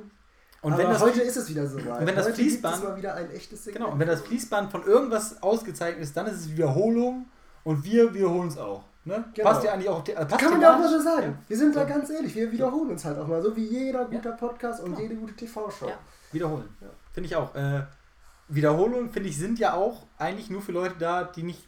Und 0.62 0.74
Aber 0.74 0.82
wenn 0.82 0.90
das, 0.90 1.02
heute 1.02 1.22
ist 1.22 1.36
es 1.36 1.50
wieder 1.50 1.68
so 1.68 1.78
weit. 1.86 2.00
Und 2.00 2.08
wenn 2.08 2.16
das 2.16 2.26
heute 2.28 2.42
Fließband- 2.42 2.84
mal 2.84 2.96
wieder 2.98 3.14
ein 3.16 3.30
echtes 3.32 3.64
Segment. 3.66 3.84
genau, 3.84 3.94
und 3.94 4.00
wenn 4.00 4.08
das 4.08 4.22
Fließband 4.22 4.72
von 4.72 4.84
irgendwas 4.86 5.44
ausgezeichnet 5.44 6.02
ist, 6.04 6.16
dann 6.18 6.26
ist 6.28 6.38
es 6.40 6.50
Wiederholung 6.52 7.26
und 7.64 7.84
wir 7.84 8.14
wiederholen 8.14 8.48
es 8.48 8.58
auch. 8.58 8.84
Ne? 9.04 9.24
Genau. 9.36 9.50
Passt 9.50 9.64
ja 9.64 9.74
eigentlich 9.74 9.90
auch. 9.90 10.08
äh, 10.08 10.14
Passt 10.26 10.40
Kann 10.40 10.52
man 10.54 10.62
ja 10.62 10.74
auch 10.76 10.80
mal 10.80 10.90
so 10.90 11.00
sagen. 11.00 11.28
Ja. 11.28 11.38
Wir 11.50 11.58
sind 11.58 11.76
da 11.76 11.82
Ja. 11.82 11.86
ganz 11.90 12.10
ehrlich, 12.10 12.34
wir 12.34 12.52
wiederholen 12.52 12.90
uns 12.92 13.06
halt 13.06 13.20
auch 13.20 13.28
mal, 13.28 13.42
so 13.44 13.56
wie 13.56 13.66
jeder 13.66 14.06
guter 14.06 14.32
Podcast 14.32 14.80
und 14.82 14.90
Genau. 14.92 15.00
jede 15.02 15.16
gute 15.16 15.36
TV-Show. 15.36 15.88
Ja, 15.88 15.98
wiederholen. 16.32 16.70
Ja. 16.82 16.88
Finde 17.14 17.28
ich 17.28 17.36
auch. 17.36 17.54
Äh, 17.54 17.84
Wiederholungen, 18.48 19.12
finde 19.12 19.30
ich, 19.30 19.38
sind 19.38 19.58
ja 19.60 19.74
auch 19.74 20.06
eigentlich 20.18 20.50
nur 20.50 20.62
für 20.62 20.72
Leute 20.72 20.96
da, 21.00 21.24
die 21.24 21.44
nicht 21.44 21.68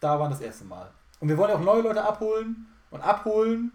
da 0.00 0.18
waren 0.20 0.30
das 0.30 0.40
erste 0.40 0.64
Mal. 0.64 0.88
Und 1.20 1.28
wir 1.28 1.36
wollen 1.36 1.50
auch 1.50 1.60
neue 1.60 1.82
Leute 1.82 2.04
abholen 2.04 2.66
und 2.90 3.00
abholen, 3.00 3.72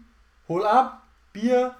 hol 0.48 0.64
ab, 0.64 1.02
Bier, 1.32 1.74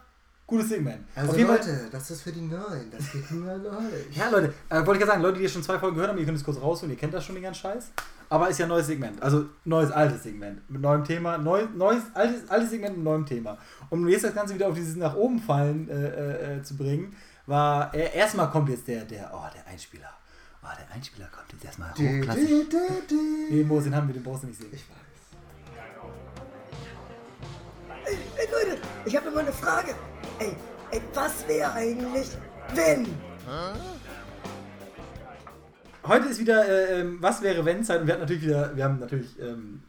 gutes 0.46 0.68
Segment. 0.68 1.06
Also 1.14 1.30
Auf 1.30 1.38
jeden 1.38 1.50
Leute, 1.50 1.64
Fall, 1.64 1.88
das 1.90 2.10
ist 2.10 2.22
für 2.22 2.32
die 2.32 2.42
Neuen. 2.42 2.90
Das 2.90 3.12
geht 3.12 3.30
nur 3.30 3.50
an 3.50 3.66
euch. 3.66 4.16
ja, 4.16 4.28
Leute, 4.28 4.52
äh, 4.68 4.76
wollte 4.76 4.94
ich 4.94 5.00
ja 5.00 5.06
sagen, 5.06 5.22
Leute, 5.22 5.38
die 5.38 5.48
schon 5.48 5.62
zwei 5.62 5.78
Folgen 5.78 5.96
gehört 5.96 6.10
haben, 6.10 6.18
ihr 6.18 6.24
könnt 6.24 6.38
es 6.38 6.44
kurz 6.44 6.60
rausholen, 6.60 6.94
ihr 6.94 6.98
kennt 6.98 7.14
das 7.14 7.24
schon 7.24 7.34
den 7.34 7.44
ganzen 7.44 7.60
Scheiß. 7.60 7.90
Aber 8.28 8.48
ist 8.48 8.58
ja 8.58 8.66
ein 8.66 8.70
neues 8.70 8.86
Segment. 8.86 9.22
Also 9.22 9.46
neues, 9.64 9.90
altes 9.90 10.22
Segment. 10.22 10.68
Mit 10.70 10.80
neuem 10.80 11.04
Thema. 11.04 11.38
Neu, 11.38 11.66
neues, 11.74 12.02
altes, 12.14 12.48
altes 12.48 12.70
Segment 12.70 12.96
mit 12.96 13.04
neuem 13.04 13.26
Thema. 13.26 13.58
Um 13.90 14.08
jetzt 14.08 14.24
das 14.24 14.34
Ganze 14.34 14.54
wieder 14.54 14.68
auf 14.68 14.74
dieses 14.74 14.96
nach 14.96 15.14
oben 15.14 15.38
fallen 15.38 15.88
äh, 15.88 16.56
äh, 16.56 16.62
zu 16.62 16.76
bringen, 16.76 17.14
war 17.46 17.94
äh, 17.94 18.16
erstmal 18.16 18.50
kommt 18.50 18.70
jetzt 18.70 18.88
der, 18.88 19.04
der, 19.04 19.30
oh, 19.32 19.44
der 19.54 19.66
Einspieler. 19.66 20.10
Oh, 20.62 20.68
der 20.78 20.96
Einspieler 20.96 21.26
kommt 21.26 21.52
jetzt 21.52 21.64
erstmal 21.64 21.90
hochklassig. 21.90 22.66
Nee, 23.50 23.62
Mo, 23.64 23.80
den 23.80 23.94
haben 23.94 24.08
wir, 24.08 24.14
den 24.14 24.22
brauchst 24.22 24.44
du 24.44 24.46
nicht 24.46 24.58
sehen. 24.58 24.70
Ich 24.72 24.88
weiß. 24.88 25.03
Ey, 28.06 28.16
ey 28.36 28.48
Leute, 28.52 28.80
ich 29.04 29.16
habe 29.16 29.28
immer 29.28 29.40
eine 29.40 29.52
Frage. 29.52 29.94
Ey, 30.38 30.54
ey, 30.90 31.00
was 31.14 31.46
wäre 31.48 31.72
eigentlich, 31.72 32.28
wenn? 32.74 33.06
Heute 36.06 36.28
ist 36.28 36.38
wieder, 36.40 36.66
äh, 36.68 37.00
ähm, 37.00 37.18
was 37.20 37.40
wäre 37.42 37.64
wenn 37.64 37.82
Zeit 37.82 38.00
und 38.02 38.06
wir 38.06 38.14
hatten 38.14 38.22
natürlich 38.22 38.42
wieder, 38.44 38.76
wir 38.76 38.84
haben 38.84 38.98
natürlich, 38.98 39.38
ähm, 39.40 39.82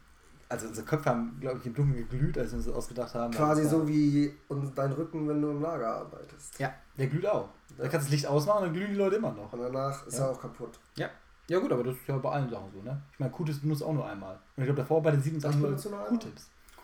also 0.48 0.68
unsere 0.68 0.86
Köpfe 0.86 1.10
haben, 1.10 1.38
glaube 1.42 1.60
ich, 1.60 1.66
im 1.66 1.74
Dunkeln 1.74 2.08
geglüht, 2.10 2.38
als 2.38 2.52
wir 2.52 2.58
uns 2.58 2.66
das 2.68 2.74
ausgedacht 2.76 3.14
haben. 3.16 3.34
Quasi 3.34 3.64
war- 3.64 3.70
so 3.70 3.88
wie 3.88 4.34
und 4.48 4.78
dein 4.78 4.94
Rücken, 4.94 5.28
wenn 5.28 5.42
du 5.42 5.52
im 5.52 5.62
Lager 5.62 5.88
arbeitest. 5.98 6.58
Ja, 6.60 6.74
der 6.98 7.08
glüht 7.08 7.26
auch. 7.26 7.50
Da 7.78 7.84
kannst 7.90 7.96
du 7.96 8.00
das 8.00 8.10
Licht 8.12 8.28
ausmachen, 8.28 8.64
dann 8.64 8.74
glühen 8.74 8.92
die 8.92 8.96
Leute 8.98 9.18
immer 9.18 9.32
noch. 9.34 9.52
Und 9.52 9.60
danach 9.62 10.06
ist 10.08 10.18
Ja. 10.18 10.26
er 10.26 10.32
auch 10.32 10.40
kaputt. 10.42 10.80
Ja. 10.96 11.10
Ja 11.48 11.60
gut, 11.60 11.72
aber 11.72 11.84
das 11.84 11.96
ist 11.96 12.08
ja 12.08 12.18
bei 12.18 12.32
allen 12.32 12.50
Sachen 12.50 12.72
so, 12.74 12.82
ne? 12.82 13.00
Ich 13.12 13.20
meine, 13.20 13.32
Q-Tips 13.32 13.60
benutzt 13.60 13.84
auch 13.84 13.94
nur 13.94 14.08
einmal. 14.08 14.40
Und 14.56 14.64
ich 14.64 14.66
glaube, 14.68 14.84
Vorarbeiter 14.86 15.20
sieht 15.20 15.36
uns 15.36 15.44
Was 15.44 15.52
auch 15.54 15.60
nur 15.60 15.68
benutzt 15.68 15.86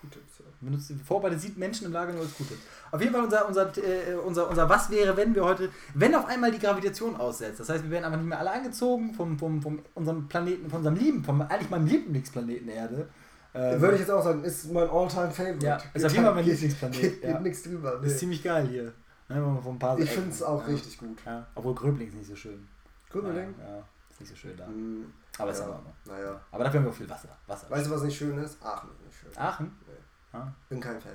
Q-Tips. 0.02 0.38
Ja. 0.40 0.44
Benutzt, 0.60 0.90
der 0.90 0.96
Vorarbeiter 0.98 1.38
sieht 1.38 1.56
Menschen 1.56 1.86
im 1.86 1.92
Lager 1.92 2.12
nur 2.12 2.22
als 2.22 2.34
Q-Tips. 2.36 2.60
Auf 2.90 3.00
jeden 3.00 3.12
Fall 3.14 3.24
unser, 3.24 3.48
unser, 3.48 3.72
äh, 3.78 4.14
unser, 4.14 4.50
unser 4.50 4.68
Was 4.68 4.90
wäre, 4.90 5.16
wenn 5.16 5.34
wir 5.34 5.44
heute, 5.44 5.70
wenn 5.94 6.14
auf 6.14 6.26
einmal 6.26 6.50
die 6.52 6.58
Gravitation 6.58 7.16
aussetzt. 7.16 7.60
Das 7.60 7.68
heißt, 7.70 7.84
wir 7.84 7.90
werden 7.90 8.04
einfach 8.04 8.18
nicht 8.18 8.28
mehr 8.28 8.38
alle 8.38 8.50
angezogen 8.50 9.14
vom, 9.14 9.38
vom, 9.38 9.62
vom 9.62 9.78
unserem 9.94 10.28
Planeten, 10.28 10.68
von 10.68 10.78
unserem 10.78 10.96
Lieben, 10.96 11.24
vom 11.24 11.40
eigentlich 11.42 11.70
meinem 11.70 11.86
Lieblingsplaneten 11.86 12.68
Erde. 12.68 13.08
Ähm, 13.54 13.80
Würde 13.80 13.94
ich 13.94 14.00
jetzt 14.00 14.10
auch 14.10 14.22
sagen, 14.24 14.44
ist 14.44 14.70
mein 14.72 14.88
All-Time-Favorite. 14.88 15.66
Ja, 15.66 15.78
ist 15.94 16.04
auf 16.04 16.12
jeden 16.12 16.24
Fall 16.24 16.34
mein 16.34 16.44
Geht- 16.44 16.52
Lieblingsplanet, 16.54 17.00
Geht, 17.00 17.20
geht 17.22 17.30
ja. 17.30 17.40
nichts 17.40 17.62
drüber. 17.62 17.92
Das 17.96 18.06
ist 18.06 18.12
Nee. 18.12 18.18
ziemlich 18.18 18.42
geil 18.42 18.66
hier. 18.68 18.92
Ne, 19.28 19.58
von 19.62 19.78
Ich 19.98 20.10
finde 20.10 20.30
es 20.30 20.42
auch 20.42 20.60
ja. 20.66 20.72
richtig 20.74 20.98
gut. 20.98 21.18
Ja, 21.24 21.46
obwohl 21.54 21.74
Gröbling 21.74 22.08
ist 22.08 22.14
nicht 22.16 22.28
so 22.28 22.36
schön. 22.36 22.66
Grübeling? 23.10 23.54
Ja, 23.58 23.78
ist 24.10 24.20
nicht 24.20 24.30
so 24.30 24.36
schön 24.36 24.56
da. 24.56 24.66
Hm, 24.66 25.06
Aber 25.38 25.50
ist 25.50 25.58
ja. 25.58 25.64
aber 25.64 25.74
noch. 25.74 25.94
Naja. 26.04 26.40
Aber 26.50 26.64
dafür 26.64 26.80
haben 26.80 26.86
wir 26.86 26.90
auch 26.92 26.96
viel 26.96 27.08
Wasser. 27.08 27.28
Wasser. 27.46 27.70
Weißt 27.70 27.86
du, 27.86 27.90
was 27.90 28.02
nicht 28.02 28.16
schön 28.16 28.38
ist? 28.38 28.62
Aachen 28.62 28.90
ist 28.90 29.04
nicht 29.04 29.18
schön. 29.18 29.38
Aachen? 29.38 29.78
Nee. 29.86 30.38
Ja. 30.38 30.54
Bin 30.68 30.80
kein 30.80 31.00
Fan. 31.00 31.12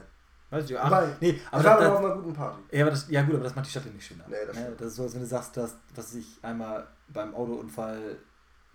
Weißt 0.50 0.70
du, 0.70 0.80
Aachen? 0.80 1.16
Nee, 1.20 1.40
aber 1.52 1.62
ich 1.62 1.68
war 1.68 1.78
aber 1.78 1.94
auf 1.94 2.06
einer 2.06 2.16
guten 2.16 2.34
Party. 2.34 2.60
ja, 2.72 2.82
aber 2.84 2.92
das, 2.92 3.10
ja 3.10 3.22
gut, 3.22 3.36
aber 3.36 3.44
das 3.44 3.56
macht 3.56 3.66
die 3.66 3.72
Stadt 3.72 3.86
ja 3.86 3.92
nicht 3.92 4.06
schöner. 4.06 4.24
Nee, 4.28 4.36
das 4.46 4.56
stimmt. 4.56 4.82
das 4.82 4.88
ist 4.88 4.96
so, 4.96 5.04
als 5.04 5.14
wenn 5.14 5.22
du 5.22 5.28
sagst, 5.28 5.58
dass, 5.58 5.76
dass 5.96 6.14
ich 6.16 6.40
einmal 6.42 6.88
beim 7.10 7.36
Autounfall 7.36 8.18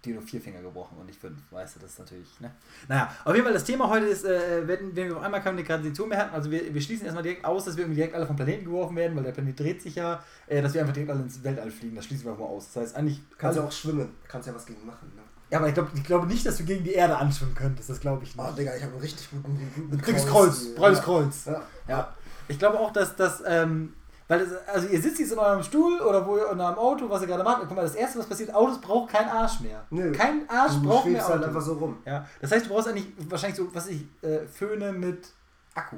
dir 0.04 0.14
nur 0.14 0.22
vier 0.22 0.40
Finger 0.40 0.60
gebrochen 0.60 0.98
und 0.98 1.06
nicht 1.06 1.20
fünf. 1.20 1.38
Weißt 1.50 1.76
du, 1.76 1.80
das 1.80 1.92
ist 1.92 1.98
natürlich, 1.98 2.40
ne? 2.40 2.50
Naja, 2.88 3.14
auf 3.24 3.34
jeden 3.34 3.44
Fall, 3.44 3.54
das 3.54 3.64
Thema 3.64 3.88
heute 3.88 4.06
ist, 4.06 4.24
äh, 4.24 4.66
wenn, 4.66 4.94
wenn 4.96 5.08
wir 5.08 5.16
auf 5.16 5.22
einmal 5.22 5.40
keine 5.40 5.62
Gravitation 5.62 6.08
mehr 6.08 6.18
hatten, 6.18 6.34
also 6.34 6.50
wir, 6.50 6.74
wir 6.74 6.80
schließen 6.80 7.04
erstmal 7.04 7.22
direkt 7.22 7.44
aus, 7.44 7.64
dass 7.64 7.76
wir 7.76 7.84
irgendwie 7.84 7.96
direkt 7.96 8.14
alle 8.14 8.26
vom 8.26 8.36
Planeten 8.36 8.64
geworfen 8.64 8.96
werden, 8.96 9.16
weil 9.16 9.22
der 9.22 9.32
Planet 9.32 9.58
dreht 9.58 9.82
sich 9.82 9.94
ja, 9.94 10.22
äh, 10.46 10.60
dass 10.60 10.74
wir 10.74 10.80
einfach 10.80 10.94
direkt 10.94 11.10
alle 11.10 11.22
ins 11.22 11.42
Weltall 11.42 11.70
fliegen, 11.70 11.96
das 11.96 12.04
schließen 12.06 12.26
wir 12.26 12.32
auch 12.32 12.38
mal 12.38 12.46
aus. 12.46 12.72
Das 12.72 12.82
heißt 12.82 12.96
eigentlich... 12.96 13.18
Du 13.30 13.36
kannst 13.36 13.56
ja 13.56 13.62
also, 13.62 13.62
auch 13.62 13.72
schwimmen. 13.72 14.08
Du 14.22 14.28
kannst 14.28 14.48
ja 14.48 14.54
was 14.54 14.66
gegen 14.66 14.84
machen. 14.84 15.12
Ne? 15.14 15.21
Ja, 15.52 15.58
aber 15.58 15.68
ich 15.68 15.74
glaube 15.74 15.90
ich 15.94 16.02
glaube 16.02 16.26
nicht, 16.26 16.46
dass 16.46 16.56
du 16.56 16.64
gegen 16.64 16.82
die 16.82 16.94
Erde 16.94 17.14
anschwimmen 17.14 17.54
könntest, 17.54 17.90
das 17.90 18.00
glaube 18.00 18.24
ich 18.24 18.34
nicht. 18.34 18.48
Oh, 18.48 18.52
Digga, 18.56 18.74
ich 18.74 18.82
habe 18.82 18.92
einen 18.92 19.02
richtig 19.02 19.30
guten, 19.30 19.70
guten 19.74 20.00
Kreuz 20.00 20.26
Kreuz, 20.26 20.60
hier. 20.62 20.74
breites 20.74 20.98
ja. 20.98 21.04
Kreuz. 21.04 21.44
Ja. 21.44 21.62
Ja, 21.88 22.14
ich 22.48 22.58
glaube 22.58 22.80
auch, 22.80 22.90
dass 22.90 23.14
das, 23.16 23.42
ähm, 23.46 23.92
weil 24.28 24.46
das, 24.46 24.66
also 24.66 24.88
ihr 24.88 25.02
sitzt 25.02 25.20
jetzt 25.20 25.30
in 25.30 25.38
eurem 25.38 25.62
Stuhl 25.62 26.00
oder 26.00 26.26
wo 26.26 26.38
ihr 26.38 26.50
in 26.50 26.58
eurem 26.58 26.78
Auto, 26.78 27.10
was 27.10 27.20
ihr 27.20 27.28
gerade 27.28 27.44
macht, 27.44 27.60
und 27.60 27.68
guck 27.68 27.76
mal, 27.76 27.82
das 27.82 27.94
erste, 27.94 28.18
was 28.18 28.26
passiert, 28.26 28.54
Autos 28.54 28.80
braucht 28.80 29.12
kein 29.12 29.28
Arsch 29.28 29.60
mehr. 29.60 29.84
Nö. 29.90 30.10
Kein 30.12 30.48
Arsch 30.48 30.72
Du 30.72 30.84
braucht 30.84 31.04
mehr 31.04 31.16
schwebst 31.16 31.28
halt 31.28 31.40
Auto. 31.40 31.48
einfach 31.48 31.60
so 31.60 31.74
rum. 31.74 31.98
Ja, 32.06 32.26
das 32.40 32.50
heißt, 32.50 32.64
du 32.64 32.70
brauchst 32.70 32.88
eigentlich 32.88 33.12
wahrscheinlich 33.28 33.58
so, 33.58 33.74
was 33.74 33.88
ich, 33.88 34.06
äh, 34.22 34.46
Föhne 34.46 34.90
mit 34.90 35.28
Akku. 35.74 35.96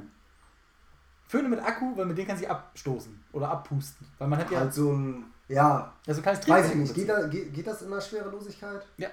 Föhne 1.28 1.48
mit 1.48 1.60
Akku, 1.60 1.96
weil 1.96 2.06
mit 2.06 2.18
denen 2.18 2.26
kannst 2.26 2.42
du 2.42 2.46
dich 2.46 2.52
abstoßen 2.52 3.24
oder 3.32 3.50
abpusten. 3.50 4.04
Weil 4.18 4.26
man 4.26 4.40
hat 4.40 4.50
ja, 4.50 4.58
Halt 4.58 4.74
so 4.74 4.90
ein, 4.90 5.26
ja, 5.46 5.92
ja 6.06 6.12
so 6.12 6.18
ein 6.18 6.22
kleines 6.24 6.48
weiß 6.48 6.70
ich 6.70 6.74
nicht. 6.74 6.94
Geht, 6.94 7.08
da, 7.08 7.24
geht, 7.28 7.54
geht 7.54 7.66
das 7.68 7.82
in 7.82 7.90
der 7.92 8.00
Schwerelosigkeit? 8.00 8.84
Ja. 8.96 9.10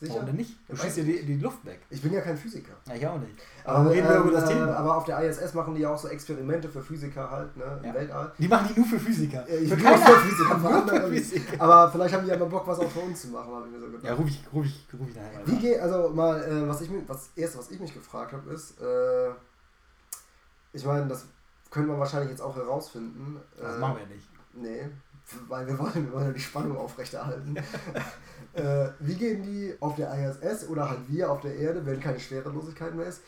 Sicher? 0.00 0.14
Warum 0.14 0.26
denn 0.28 0.36
nicht? 0.36 0.56
Du 0.66 0.74
Ja, 0.74 0.82
schießt 0.82 0.96
dir 0.96 1.04
die, 1.04 1.22
die 1.26 1.36
Luft 1.36 1.62
weg. 1.66 1.80
Ich 1.90 2.00
bin 2.00 2.10
ja 2.14 2.22
kein 2.22 2.34
Physiker. 2.36 2.72
Ja, 2.86 2.94
ich 2.94 3.06
auch 3.06 3.18
nicht. 3.18 3.34
Aber, 3.64 3.90
reden 3.90 4.08
wir 4.08 4.16
ähm, 4.16 4.22
über 4.22 4.32
das 4.32 4.48
äh, 4.48 4.54
Thema. 4.54 4.74
aber 4.74 4.96
auf 4.96 5.04
der 5.04 5.20
ISS 5.28 5.52
machen 5.52 5.74
die 5.74 5.84
auch 5.86 5.98
so 5.98 6.08
Experimente 6.08 6.70
für 6.70 6.80
Physiker 6.80 7.30
halt, 7.30 7.54
ne, 7.54 7.78
im 7.82 7.84
Ja. 7.88 7.94
Weltall. 7.94 8.32
Die 8.38 8.48
machen 8.48 8.68
die 8.72 8.80
nur 8.80 8.88
für 8.88 8.98
Physiker. 8.98 9.46
Äh, 9.46 9.58
Ich 9.58 9.68
für 9.68 9.76
bin 9.76 9.84
keine 9.84 9.98
für 9.98 10.12
Physiker, 10.20 10.56
nur 10.58 10.86
für. 10.86 11.08
Physiker. 11.08 11.62
Aber 11.62 11.92
vielleicht 11.92 12.14
haben 12.14 12.24
die 12.24 12.30
ja 12.30 12.38
mal 12.38 12.46
Bock, 12.48 12.66
was 12.66 12.78
auch 12.78 12.90
für 12.90 13.00
uns 13.00 13.20
zu 13.20 13.28
machen, 13.28 13.52
habe 13.52 13.66
ich 13.66 13.72
mir 13.72 13.80
so 13.80 13.86
gedacht. 13.88 14.04
Ja, 14.04 14.14
ruf 14.14 14.26
ich, 14.26 14.42
ruf 14.54 14.64
ich, 14.64 14.88
ruf 14.98 15.06
ich 15.10 15.14
nachher. 15.16 15.42
Wie 15.46 15.56
geht, 15.58 15.78
also 15.80 16.08
mal, 16.08 16.42
äh, 16.42 16.66
was 16.66 16.80
ich 16.80 16.88
mir, 16.88 17.02
was 17.06 17.28
erste, 17.36 17.58
was 17.58 17.70
ich 17.70 17.78
mich 17.78 17.92
gefragt 17.92 18.32
habe, 18.32 18.50
ist, 18.54 18.80
äh, 18.80 19.30
ich 20.72 20.84
meine, 20.86 21.06
das 21.08 21.26
können 21.70 21.88
wir 21.88 21.98
wahrscheinlich 21.98 22.30
jetzt 22.30 22.40
auch 22.40 22.56
herausfinden. 22.56 23.38
Das 23.60 23.76
äh, 23.76 23.78
machen 23.78 23.98
wir 23.98 24.06
nicht. 24.14 24.26
Nee, 24.54 24.88
weil 25.48 25.66
wir 25.66 25.78
wollen, 25.78 25.94
wir 26.06 26.12
wollen 26.12 26.26
ja 26.26 26.32
die 26.32 26.40
Spannung 26.40 26.76
aufrechterhalten. 26.76 27.56
äh, 28.54 28.88
wie 29.00 29.14
gehen 29.14 29.42
die 29.42 29.74
auf 29.80 29.94
der 29.96 30.12
ISS 30.42 30.68
oder 30.68 30.88
halt 30.88 31.00
wir 31.08 31.30
auf 31.30 31.40
der 31.40 31.54
Erde, 31.56 31.84
wenn 31.84 32.00
keine 32.00 32.18
Schwerelosigkeit 32.18 32.94
mehr 32.94 33.06
ist, 33.06 33.22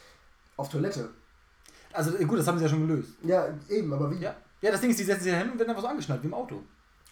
auf 0.56 0.68
Toilette? 0.68 1.08
Also 1.92 2.16
äh, 2.16 2.24
gut, 2.24 2.38
das 2.38 2.46
haben 2.46 2.58
sie 2.58 2.64
ja 2.64 2.70
schon 2.70 2.86
gelöst. 2.86 3.10
Ja, 3.22 3.46
eben, 3.68 3.92
aber 3.92 4.10
wie? 4.10 4.16
Ja. 4.18 4.34
Ja, 4.60 4.70
das 4.70 4.80
Ding 4.80 4.90
ist, 4.90 5.00
die 5.00 5.04
setzen 5.04 5.24
sich 5.24 5.32
da 5.32 5.38
hin 5.38 5.50
und 5.50 5.58
werden 5.58 5.70
einfach 5.70 5.82
so 5.82 5.88
angeschnallt, 5.88 6.22
wie 6.22 6.26
im 6.28 6.34
Auto. 6.34 6.62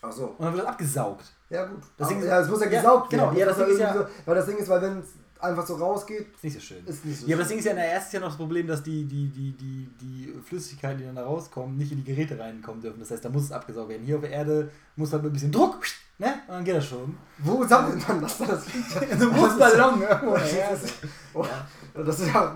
Ach 0.02 0.12
so. 0.12 0.26
Und 0.28 0.40
dann 0.40 0.52
wird 0.54 0.62
das 0.64 0.70
abgesaugt. 0.72 1.24
Ja, 1.50 1.66
gut. 1.66 1.82
Das 1.98 2.08
Ding 2.08 2.20
ist- 2.20 2.26
ja, 2.26 2.40
es 2.40 2.48
muss 2.48 2.60
ja 2.60 2.68
ja, 2.70 2.80
gesaugt 2.80 3.10
genau, 3.10 3.24
werden. 3.24 3.36
ja, 3.38 3.46
das 3.46 3.56
muss 3.58 3.66
Ding 3.66 3.74
ist 3.74 3.80
ja- 3.80 3.94
so, 3.94 4.06
weil 4.24 4.34
das 4.36 4.46
Ding 4.46 4.56
ist, 4.56 4.68
weil 4.68 4.82
wenn 4.82 5.02
einfach 5.42 5.66
so 5.66 5.74
rausgeht, 5.76 6.26
Ist 6.34 6.44
nicht 6.44 6.54
so 6.54 6.60
schön. 6.60 6.84
ist 6.86 7.04
nicht 7.04 7.20
so 7.20 7.26
ja, 7.26 7.34
aber 7.36 7.42
das. 7.42 7.48
Ding 7.48 7.58
ist 7.58 7.64
ja, 7.64 7.70
in 7.72 7.76
der 7.78 7.92
ersten 7.92 8.06
ist 8.08 8.12
ja 8.14 8.20
noch 8.20 8.28
das 8.28 8.36
Problem, 8.36 8.66
dass 8.66 8.82
die, 8.82 9.04
die, 9.04 9.28
die, 9.28 9.52
die, 9.52 9.88
die 10.00 10.34
Flüssigkeiten, 10.44 10.98
die 10.98 11.04
dann 11.04 11.16
da 11.16 11.24
rauskommen, 11.24 11.76
nicht 11.76 11.92
in 11.92 11.98
die 11.98 12.04
Geräte 12.04 12.38
reinkommen 12.38 12.80
dürfen. 12.80 13.00
Das 13.00 13.10
heißt, 13.10 13.24
da 13.24 13.28
muss 13.28 13.44
es 13.44 13.52
abgesaugt 13.52 13.88
werden. 13.88 14.04
Hier 14.04 14.16
auf 14.16 14.22
der 14.22 14.30
Erde 14.30 14.70
muss 14.96 15.12
halt 15.12 15.22
mit 15.22 15.30
ein 15.30 15.34
bisschen 15.34 15.52
Druck, 15.52 15.80
ne? 16.18 16.34
Und 16.48 16.54
dann 16.54 16.64
geht 16.64 16.76
das 16.76 16.86
schon. 16.86 17.16
Wo 17.38 17.64
sammelt 17.64 18.06
man 18.08 18.20
das? 18.20 18.38
Das 18.38 18.64
ja. 18.94 19.00
In 19.02 19.18
so 19.20 19.30
einem 19.30 19.40
Luftballon 19.40 20.02
irgendwo. 20.02 20.34
Das 20.34 20.52
Ja, 20.56 20.68
ist, 20.68 20.94
oh, 21.34 21.46
das 21.94 22.20
ist 22.20 22.26
ja. 22.34 22.54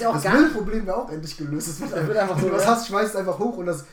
Ja 0.00 0.08
auch 0.10 0.20
das 0.20 0.32
Müllproblem 0.32 0.86
wäre 0.86 0.96
auch 0.96 1.10
endlich 1.10 1.36
gelöst. 1.36 1.80
Wird, 1.80 1.92
Das 1.92 2.06
wird 2.06 2.16
einfach 2.18 2.38
so, 2.38 2.46
du 2.48 2.52
was 2.54 2.64
ja. 2.64 2.70
hast, 2.70 2.86
schmeißt 2.88 3.10
es 3.10 3.16
einfach 3.16 3.38
hoch 3.38 3.56
und 3.56 3.66
das 3.66 3.84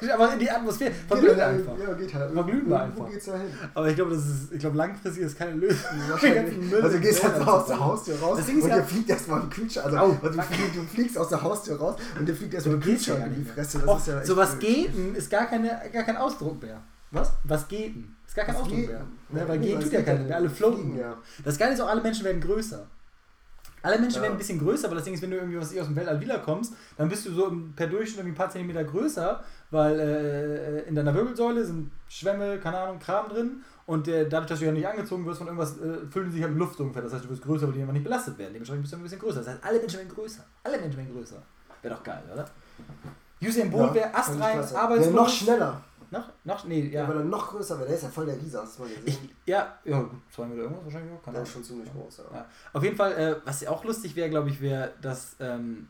aber 0.14 0.32
in 0.32 0.38
die 0.38 0.50
Atmosphäre. 0.50 0.90
geht 0.90 1.08
Verglüht 1.08 1.38
dann- 1.38 1.54
einfach. 1.54 1.72
Ja, 1.78 1.92
geht 1.94 2.14
halt. 2.14 2.32
Verglühen 2.32 2.68
wir 2.68 2.80
einfach. 2.82 2.98
Wo 3.00 3.04
geht's 3.04 3.24
da 3.26 3.32
hin? 3.36 3.46
Aber 3.74 3.88
ich 3.88 3.94
glaube, 3.96 4.10
das 4.14 4.26
ist, 4.26 4.52
ich 4.52 4.58
glaube, 4.60 4.76
langfristig 4.76 5.22
ist 5.24 5.38
keine 5.38 5.52
Lösung. 5.52 5.78
Müll 6.70 6.82
Also 6.82 6.96
du 6.96 7.00
gehst 7.02 7.22
halt 7.22 7.46
aus 7.46 7.66
der 7.66 7.80
Haustür 7.80 8.18
raus 8.20 8.36
Das 8.38 8.46
Ding 8.46 8.58
ist 8.58 8.64
und 8.64 8.70
ja- 8.70 8.76
dir 8.76 8.84
fliegt 8.84 9.10
erstmal 9.10 9.40
ein 9.42 9.50
Kühlschrank. 9.50 9.86
Also, 9.86 9.98
also 9.98 10.28
du, 10.28 10.42
fliegst, 10.42 10.76
du 10.76 10.82
fliegst 10.82 11.18
aus 11.18 11.28
der 11.28 11.42
Haustür 11.42 11.76
raus 11.78 11.96
und 12.18 12.26
dir 12.28 12.34
fliegt 12.34 12.54
erstmal 12.54 12.76
ein 12.76 12.82
ja 12.82 13.14
gar 13.16 13.26
in 13.26 13.34
die. 13.34 13.44
Fresse. 13.44 13.78
Das 13.78 13.88
Och, 13.88 14.06
ja 14.06 14.24
so 14.24 14.36
was 14.36 14.58
gehen 14.58 15.14
ist 15.14 15.30
gar, 15.30 15.46
keine, 15.46 15.68
gar 15.92 16.02
kein 16.04 16.16
Ausdruck 16.16 16.62
mehr. 16.62 16.80
Was? 17.10 17.32
Was 17.44 17.66
gehen? 17.68 18.16
Ist 18.26 18.36
gar 18.36 18.44
kein 18.44 18.54
Was 18.54 18.62
Ausdruck 18.62 18.76
geht? 18.78 18.88
mehr. 18.88 18.98
Ja, 19.00 19.42
Ne, 19.42 19.48
weil 19.48 19.58
gehen 19.58 19.80
tut 19.80 19.92
ja 19.92 19.98
geht 19.98 20.06
keiner 20.06 20.18
denn? 20.18 20.28
mehr. 20.28 20.36
Alle 20.36 20.50
floaten. 20.50 20.76
Fliegen, 20.82 20.98
ja. 20.98 21.16
Das 21.44 21.58
Geile 21.58 21.74
ist 21.74 21.80
auch, 21.80 21.88
alle 21.88 22.00
Menschen 22.02 22.24
werden 22.24 22.40
größer. 22.40 22.86
Alle 23.82 23.98
Menschen 23.98 24.16
Ja. 24.16 24.22
werden 24.22 24.32
ein 24.34 24.38
bisschen 24.38 24.58
größer, 24.58 24.86
aber 24.86 24.96
das 24.96 25.04
Ding 25.04 25.14
ist, 25.14 25.22
wenn 25.22 25.30
du 25.30 25.36
irgendwie 25.36 25.58
was 25.58 25.76
aus 25.76 25.86
dem 25.86 25.96
Weltall 25.96 26.20
wiederkommst, 26.20 26.74
dann 26.98 27.08
bist 27.08 27.26
du 27.26 27.32
so 27.32 27.50
per 27.74 27.86
Durchschnitt 27.86 28.18
irgendwie 28.18 28.32
ein 28.34 28.36
paar 28.36 28.50
Zentimeter 28.50 28.84
größer, 28.84 29.42
weil 29.70 29.98
äh, 29.98 30.88
in 30.88 30.94
deiner 30.94 31.14
Wirbelsäule 31.14 31.64
sind 31.64 31.90
Schwämme, 32.08 32.58
keine 32.58 32.78
Ahnung, 32.78 32.98
Kram 32.98 33.28
drin 33.28 33.62
und 33.86 34.06
äh, 34.08 34.28
dadurch, 34.28 34.48
dass 34.48 34.58
du 34.58 34.66
ja 34.66 34.72
nicht 34.72 34.86
angezogen 34.86 35.24
wirst 35.24 35.38
von 35.38 35.46
irgendwas, 35.46 35.78
äh, 35.78 36.06
füllen 36.10 36.30
sich 36.30 36.42
halt 36.42 36.52
mit 36.52 36.60
Luft 36.60 36.78
ungefähr. 36.80 37.02
Das 37.02 37.12
heißt, 37.14 37.24
du 37.24 37.30
wirst 37.30 37.42
größer, 37.42 37.66
weil 37.66 37.72
die 37.74 37.80
einfach 37.80 37.94
nicht 37.94 38.04
belastet 38.04 38.36
werden. 38.38 38.52
Dementsprechend 38.52 38.82
bist 38.82 38.92
du 38.92 38.96
ein 38.98 39.02
bisschen 39.02 39.18
größer. 39.18 39.38
Das 39.38 39.48
heißt, 39.48 39.64
alle 39.64 39.78
Menschen 39.78 39.98
werden 39.98 40.12
größer. 40.14 40.44
Alle 40.64 40.78
Menschen 40.78 40.96
werden 40.98 41.12
größer. 41.14 41.42
Wäre 41.82 41.94
doch 41.94 42.02
geil, 42.04 42.22
oder? 42.32 42.44
Usain 43.42 43.70
Bolt 43.70 43.94
wäre 43.94 44.10
fand 44.10 44.36
ich 44.36 44.44
astrein, 44.44 44.76
arbeitslos. 44.76 45.06
Wäre 45.06 45.16
noch 45.16 45.28
schneller. 45.28 45.80
Noch? 46.10 46.28
Noch? 46.44 46.64
Nee, 46.64 46.88
Ja. 46.88 47.02
ja. 47.02 47.08
Weil 47.08 47.18
er 47.18 47.24
noch 47.24 47.50
größer 47.50 47.78
wäre. 47.78 47.86
Der 47.86 47.96
ist 47.96 48.02
ja 48.02 48.08
voll 48.08 48.26
der 48.26 48.36
Riese, 48.36 48.60
hast 48.60 48.78
du 48.78 48.82
mal 48.82 48.88
gesehen? 48.88 49.04
Ich, 49.06 49.18
ja, 49.46 49.78
ja, 49.84 50.00
gut, 50.02 50.20
zwei 50.30 50.46
Meter 50.46 50.62
irgendwas 50.62 50.84
wahrscheinlich 50.84 51.12
auch. 51.12 51.22
Keine 51.22 51.34
der 51.36 51.42
ist 51.44 51.52
schon 51.52 51.64
ziemlich 51.64 51.92
groß, 51.92 52.18
ja. 52.18 52.36
Ja. 52.36 52.46
Auf 52.72 52.82
jeden 52.82 52.96
Fall, 52.96 53.12
äh, 53.12 53.36
was 53.44 53.60
ja 53.60 53.70
auch 53.70 53.84
lustig 53.84 54.16
wäre, 54.16 54.28
glaube 54.28 54.48
ich, 54.50 54.60
wäre, 54.60 54.92
dass, 55.00 55.36
ähm, 55.40 55.88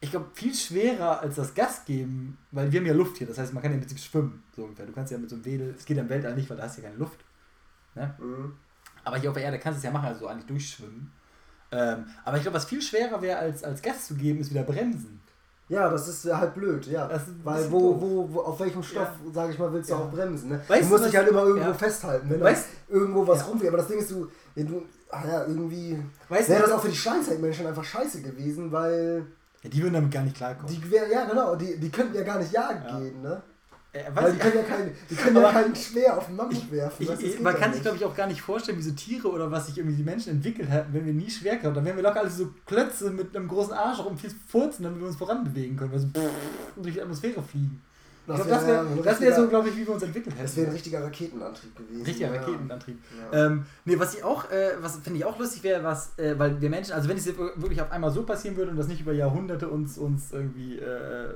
ich 0.00 0.10
glaube, 0.10 0.26
viel 0.34 0.54
schwerer 0.54 1.20
als 1.20 1.36
das 1.36 1.54
Gas 1.54 1.84
geben, 1.84 2.38
weil 2.52 2.70
wir 2.70 2.80
haben 2.80 2.86
ja 2.86 2.92
Luft 2.94 3.16
hier, 3.16 3.26
das 3.26 3.38
heißt, 3.38 3.52
man 3.54 3.62
kann 3.62 3.72
ja 3.72 3.76
im 3.76 3.80
Prinzip 3.80 3.98
schwimmen, 3.98 4.44
so 4.54 4.64
ungefähr. 4.64 4.86
Du 4.86 4.92
kannst 4.92 5.10
ja 5.10 5.18
mit 5.18 5.30
so 5.30 5.36
einem 5.36 5.44
Wedel, 5.44 5.74
es 5.76 5.84
geht 5.84 5.96
ja 5.96 6.02
im 6.02 6.08
Weltall 6.08 6.34
nicht, 6.36 6.48
weil 6.48 6.56
da 6.56 6.64
hast 6.64 6.78
du 6.78 6.82
ja 6.82 6.88
keine 6.88 7.00
Luft. 7.00 7.24
Mhm. 7.94 8.54
Aber 9.04 9.16
hier 9.16 9.30
auf 9.30 9.34
der 9.36 9.44
Erde 9.44 9.58
kannst 9.58 9.76
du 9.76 9.78
es 9.78 9.84
ja 9.84 9.90
machen, 9.90 10.06
also 10.06 10.20
so 10.20 10.26
eigentlich 10.26 10.46
durchschwimmen. 10.46 11.10
Ähm, 11.72 12.06
aber 12.24 12.36
ich 12.36 12.42
glaube, 12.42 12.56
was 12.56 12.66
viel 12.66 12.82
schwerer 12.82 13.20
wäre, 13.22 13.38
als, 13.38 13.64
als 13.64 13.82
Gas 13.82 14.06
zu 14.06 14.14
geben, 14.14 14.40
ist 14.40 14.50
wieder 14.50 14.62
bremsen. 14.62 15.20
Ja, 15.68 15.88
das 15.90 16.06
ist 16.06 16.24
halt 16.32 16.54
blöd, 16.54 16.86
ja. 16.86 17.10
Weil 17.42 17.70
wo, 17.72 18.00
wo, 18.00 18.28
wo, 18.32 18.40
auf 18.42 18.60
welchem 18.60 18.82
Stoff, 18.84 19.08
Ja. 19.26 19.32
sage 19.32 19.52
ich 19.52 19.58
mal, 19.58 19.72
willst 19.72 19.90
du 19.90 19.94
Ja. 19.94 20.00
auch 20.00 20.10
bremsen, 20.10 20.50
ne? 20.50 20.60
Weißt 20.68 20.82
du 20.82 20.86
du, 20.86 20.92
musst 20.92 21.04
dich 21.06 21.16
halt 21.16 21.28
immer 21.28 21.42
irgendwo 21.42 21.68
ja. 21.70 21.74
festhalten, 21.74 22.30
wenn 22.30 22.40
Weißt- 22.40 22.64
irgendwo 22.88 23.26
was 23.26 23.40
Ja. 23.40 23.44
rumfährt. 23.46 23.68
Aber 23.72 23.78
das 23.78 23.88
Ding 23.88 23.98
ist, 23.98 24.10
du, 24.12 24.28
du 24.54 24.82
ach 25.10 25.24
ja, 25.24 25.44
irgendwie 25.44 26.00
Weißt 26.28 26.48
wäre 26.48 26.62
das 26.62 26.70
auch 26.70 26.80
für 26.82 26.88
die 26.88 26.96
Steinzeitmenschen 26.96 27.66
einfach 27.66 27.82
scheiße 27.84 28.22
gewesen, 28.22 28.70
weil 28.70 29.26
Ja, 29.62 29.70
die 29.70 29.82
würden 29.82 29.94
damit 29.94 30.12
gar 30.12 30.22
nicht 30.22 30.36
klarkommen. 30.36 30.68
die 30.72 30.88
wär, 30.90 31.08
ja 31.08 31.24
genau, 31.24 31.56
die, 31.56 31.78
die 31.80 31.90
könnten 31.90 32.14
ja 32.14 32.22
gar 32.22 32.38
nicht 32.38 32.52
jagen 32.52 32.84
Ja. 32.88 32.98
gehen, 33.00 33.22
ne? 33.22 33.42
Äh, 33.96 34.10
Weil 34.14 34.32
die 34.32 34.38
können 34.38 34.56
ja 34.56 34.62
kein, 34.62 34.90
die 35.08 35.14
können 35.16 35.36
ja 35.36 35.48
Aber 35.48 35.62
kein 35.62 35.74
Schwer 35.74 36.18
auf 36.18 36.26
den 36.26 36.36
Mammut 36.36 36.70
werfen. 36.70 37.02
ich, 37.02 37.20
ich, 37.22 37.40
man 37.40 37.54
ja 37.54 37.60
kann 37.60 37.72
sich, 37.72 37.82
glaube 37.82 37.96
ich, 37.96 38.04
auch 38.04 38.14
gar 38.14 38.26
nicht 38.26 38.42
vorstellen, 38.42 38.78
wie 38.78 38.82
so 38.82 38.92
Tiere 38.92 39.28
oder 39.28 39.50
was 39.50 39.66
sich 39.66 39.78
irgendwie 39.78 39.96
die 39.96 40.02
Menschen 40.02 40.32
entwickelt 40.32 40.68
hätten, 40.68 40.92
wenn 40.92 41.06
wir 41.06 41.12
nie 41.12 41.30
Schwerkraft 41.30 41.76
Dann 41.76 41.84
wären 41.84 41.96
wir 41.96 42.02
locker 42.02 42.20
alles 42.20 42.36
so 42.36 42.50
Klötze 42.66 43.10
mit 43.10 43.34
einem 43.34 43.48
großen 43.48 43.72
Arsch 43.72 43.98
rum, 44.04 44.18
viel 44.18 44.30
furzen, 44.48 44.84
damit 44.84 45.00
wir 45.00 45.06
uns 45.06 45.16
voranbewegen 45.16 45.76
können, 45.76 45.92
weil 45.92 45.98
so 45.98 46.08
durch 46.76 46.94
die 46.94 47.02
Atmosphäre 47.02 47.42
fliegen. 47.42 47.82
Das 48.26 48.44
wär 48.44 48.66
wäre 48.66 48.80
ein 48.80 49.02
das 49.04 49.20
wär 49.20 49.36
so, 49.36 49.48
glaube 49.48 49.68
ich, 49.68 49.76
wie 49.76 49.86
wir 49.86 49.94
uns 49.94 50.02
entwickelt 50.02 50.34
hätten. 50.34 50.42
Das 50.42 50.56
wäre 50.56 50.66
ein 50.66 50.72
richtiger 50.72 51.04
Raketenantrieb 51.04 51.76
gewesen. 51.76 52.04
Richtiger 52.04 52.34
ja. 52.34 52.40
Raketenantrieb. 52.40 52.98
Ja. 53.32 53.46
Ähm, 53.46 53.66
nee, 53.84 53.96
was 53.98 54.14
ich 54.16 54.24
auch, 54.24 54.50
äh, 54.50 54.72
was 54.80 54.96
finde 54.96 55.20
ich 55.20 55.24
auch 55.24 55.38
lustig 55.38 55.62
wäre, 55.62 55.84
was, 55.84 56.18
äh, 56.18 56.36
weil 56.36 56.60
wir 56.60 56.68
Menschen, 56.68 56.92
also 56.92 57.08
wenn 57.08 57.16
es 57.16 57.24
jetzt 57.24 57.38
wirklich 57.38 57.80
auf 57.80 57.92
einmal 57.92 58.10
so 58.10 58.24
passieren 58.24 58.56
würde 58.56 58.72
und 58.72 58.76
das 58.76 58.88
nicht 58.88 59.00
über 59.00 59.12
Jahrhunderte 59.12 59.68
uns, 59.68 59.96
uns 59.96 60.32
irgendwie 60.32 60.76
äh, 60.76 61.28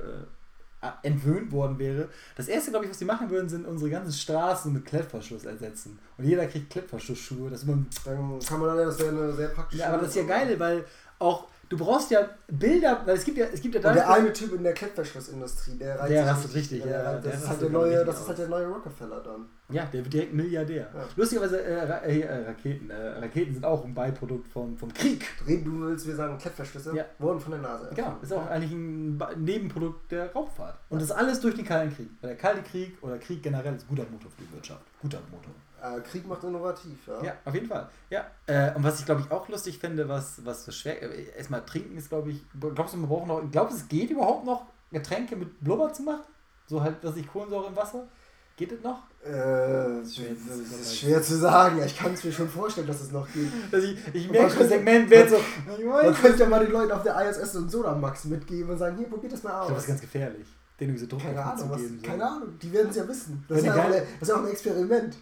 entwöhnt 1.03 1.51
worden 1.51 1.77
wäre, 1.77 2.09
das 2.35 2.47
erste, 2.47 2.71
glaube 2.71 2.85
ich, 2.85 2.91
was 2.91 2.97
die 2.97 3.05
machen 3.05 3.29
würden, 3.29 3.47
sind 3.49 3.65
unsere 3.67 3.89
ganzen 3.91 4.13
Straßen 4.13 4.73
mit 4.73 4.85
Klettverschluss 4.85 5.45
ersetzen. 5.45 5.99
Und 6.17 6.25
jeder 6.25 6.47
kriegt 6.47 6.71
Klettverschlussschuhe. 6.71 7.49
Das 7.49 7.61
ist 7.61 7.67
immer, 7.69 7.83
Dann 8.03 8.39
kann 8.39 8.59
man 8.59 8.75
dann, 8.77 8.87
das 8.87 8.99
wäre 8.99 9.09
eine 9.09 9.33
sehr 9.33 9.49
praktische. 9.49 9.81
ja, 9.81 9.89
aber 9.89 9.99
das 9.99 10.09
ist 10.09 10.15
ja 10.15 10.23
geil, 10.23 10.59
weil 10.59 10.83
auch, 11.19 11.47
du 11.71 11.77
brauchst 11.77 12.11
ja 12.11 12.27
Bilder, 12.49 13.01
weil 13.05 13.15
es 13.15 13.23
gibt 13.23 13.37
ja, 13.37 13.45
es 13.45 13.61
gibt 13.61 13.75
ja 13.75 13.89
Und 13.89 13.95
der 13.95 14.09
eine 14.09 14.33
Typ 14.33 14.53
in 14.53 14.63
der 14.63 14.73
Klettverschlussindustrie, 14.73 15.77
der 15.77 15.97
reizt 15.97 16.11
Der 16.11 16.27
rastet 16.27 16.53
richtig, 16.53 16.83
der 16.83 16.91
ja, 16.91 17.13
der 17.13 17.31
Das 17.31 17.41
ist, 17.41 17.47
halt 17.49 17.61
der 17.61 17.69
neue, 17.69 17.89
richtig 17.91 18.05
das 18.07 18.21
ist 18.21 18.27
halt 18.27 18.37
der 18.39 18.47
neue 18.49 18.67
Rockefeller 18.67 19.21
dann. 19.21 19.45
Ja, 19.69 19.85
der 19.85 20.03
wird 20.03 20.13
direkt 20.13 20.33
Milliardär. 20.33 20.89
Ja. 20.93 21.05
Lustigerweise, 21.15 21.61
äh, 21.61 22.09
äh, 22.09 22.19
äh, 22.19 22.45
Raketen, 22.47 22.89
äh, 22.89 23.07
Raketen 23.19 23.53
sind 23.53 23.63
auch 23.65 23.85
ein 23.85 23.93
Beiprodukt 23.93 24.51
vom, 24.51 24.75
vom 24.77 24.93
Krieg. 24.93 25.25
Reden 25.47 25.63
du 25.63 25.87
willst, 25.87 26.05
wir 26.05 26.15
sagen 26.15 26.37
Klettverschlüsse, 26.37 26.93
Ja. 26.93 27.05
wurden 27.19 27.39
von 27.39 27.51
der 27.53 27.61
Nase. 27.61 27.89
Genau, 27.95 28.17
ist 28.21 28.33
auch 28.33 28.47
eigentlich 28.47 28.73
ein 28.73 29.17
Nebenprodukt 29.37 30.11
der 30.11 30.33
Raumfahrt. 30.33 30.77
Und 30.89 31.01
das 31.01 31.11
alles 31.11 31.39
durch 31.39 31.55
den 31.55 31.63
Kalten 31.65 31.95
Krieg. 31.95 32.09
Weil 32.19 32.31
der 32.31 32.37
Kalte 32.37 32.63
Krieg 32.63 32.97
oder 33.01 33.17
Krieg 33.17 33.41
generell 33.41 33.75
ist 33.75 33.87
guter 33.87 34.03
Motor 34.11 34.29
für 34.31 34.41
die 34.43 34.53
Wirtschaft. 34.53 34.81
Guter 35.01 35.19
Motor. 35.31 35.53
Äh, 35.81 35.99
Krieg 36.01 36.27
macht 36.27 36.43
innovativ, 36.43 36.97
ja. 37.07 37.23
Ja, 37.23 37.33
auf 37.45 37.53
jeden 37.53 37.67
Fall. 37.67 37.89
Ja. 38.09 38.25
Äh, 38.45 38.73
und 38.75 38.83
was 38.83 38.99
ich 38.99 39.05
glaube 39.05 39.21
ich 39.21 39.31
auch 39.31 39.47
lustig 39.49 39.79
finde, 39.79 40.07
was, 40.07 40.45
was 40.45 40.65
so 40.65 40.71
schwer. 40.71 41.01
Äh, 41.01 41.35
erstmal 41.37 41.65
trinken 41.65 41.97
ist, 41.97 42.09
glaube 42.09 42.31
ich. 42.31 42.43
Glaubst 42.59 42.93
du, 42.93 42.97
man 42.99 43.09
braucht 43.09 43.27
noch. 43.27 43.41
Glaubst 43.51 43.77
du, 43.77 43.81
es 43.81 43.87
geht 43.87 44.09
überhaupt 44.11 44.45
noch, 44.45 44.65
Getränke 44.91 45.35
mit 45.35 45.59
Blubber 45.63 45.91
zu 45.91 46.03
machen? 46.03 46.21
So 46.67 46.81
halt, 46.81 47.03
dass 47.03 47.15
ich 47.17 47.27
Kohlensäure 47.27 47.67
im 47.67 47.75
Wasser? 47.75 48.07
Geht 48.57 48.71
das 48.73 48.81
noch? 48.83 48.99
Äh, 49.23 49.31
das 50.01 50.15
Schwer- 50.15 50.31
ist 50.31 50.97
schwer 50.99 51.21
zu 51.23 51.35
sagen. 51.37 51.79
Ja, 51.79 51.85
ich 51.85 51.97
kann 51.97 52.13
es 52.13 52.23
mir 52.23 52.31
schon 52.31 52.47
vorstellen, 52.49 52.85
dass 52.87 53.01
es 53.01 53.11
noch 53.11 53.27
geht. 53.33 53.49
Dass 53.71 53.83
ich, 53.83 53.97
ich 54.13 54.29
merke, 54.29 54.49
könnte- 54.55 54.67
Segment 54.69 55.09
wird 55.09 55.29
so. 55.29 55.37
Ich 55.77 55.85
Man 55.85 56.13
könnte 56.13 56.39
ja 56.43 56.49
mal 56.49 56.63
den 56.63 56.71
Leuten 56.71 56.91
auf 56.91 57.01
der 57.03 57.19
ISS 57.29 57.53
so 57.53 57.59
einen 57.59 57.69
Sodamax 57.69 58.25
mitgeben 58.25 58.69
und 58.71 58.77
sagen, 58.77 58.97
hier, 58.97 59.07
probiert 59.09 59.33
das 59.33 59.41
mal 59.43 59.49
Ich 59.51 59.55
aus. 59.55 59.61
glaube, 59.67 59.73
das 59.75 59.83
ist 59.83 59.89
ganz 59.89 60.01
gefährlich. 60.01 60.47
Den 60.79 60.89
irgendwie 60.89 61.01
so 61.05 61.07
Druck 61.09 61.21
keine 61.21 61.43
Ahnung, 61.43 61.69
was, 61.69 61.81
keine 62.03 62.25
Ahnung, 62.27 62.49
die 62.61 62.73
werden 62.73 62.89
es 62.89 62.95
ja 62.95 63.07
wissen. 63.07 63.43
Das 63.47 63.59
ist 63.59 63.65
ja, 63.65 63.73
auch 63.75 63.89
das 63.89 64.01
ist 64.21 64.27
ja 64.29 64.35
auch 64.35 64.39
ein 64.43 64.47
Experiment. 64.47 65.15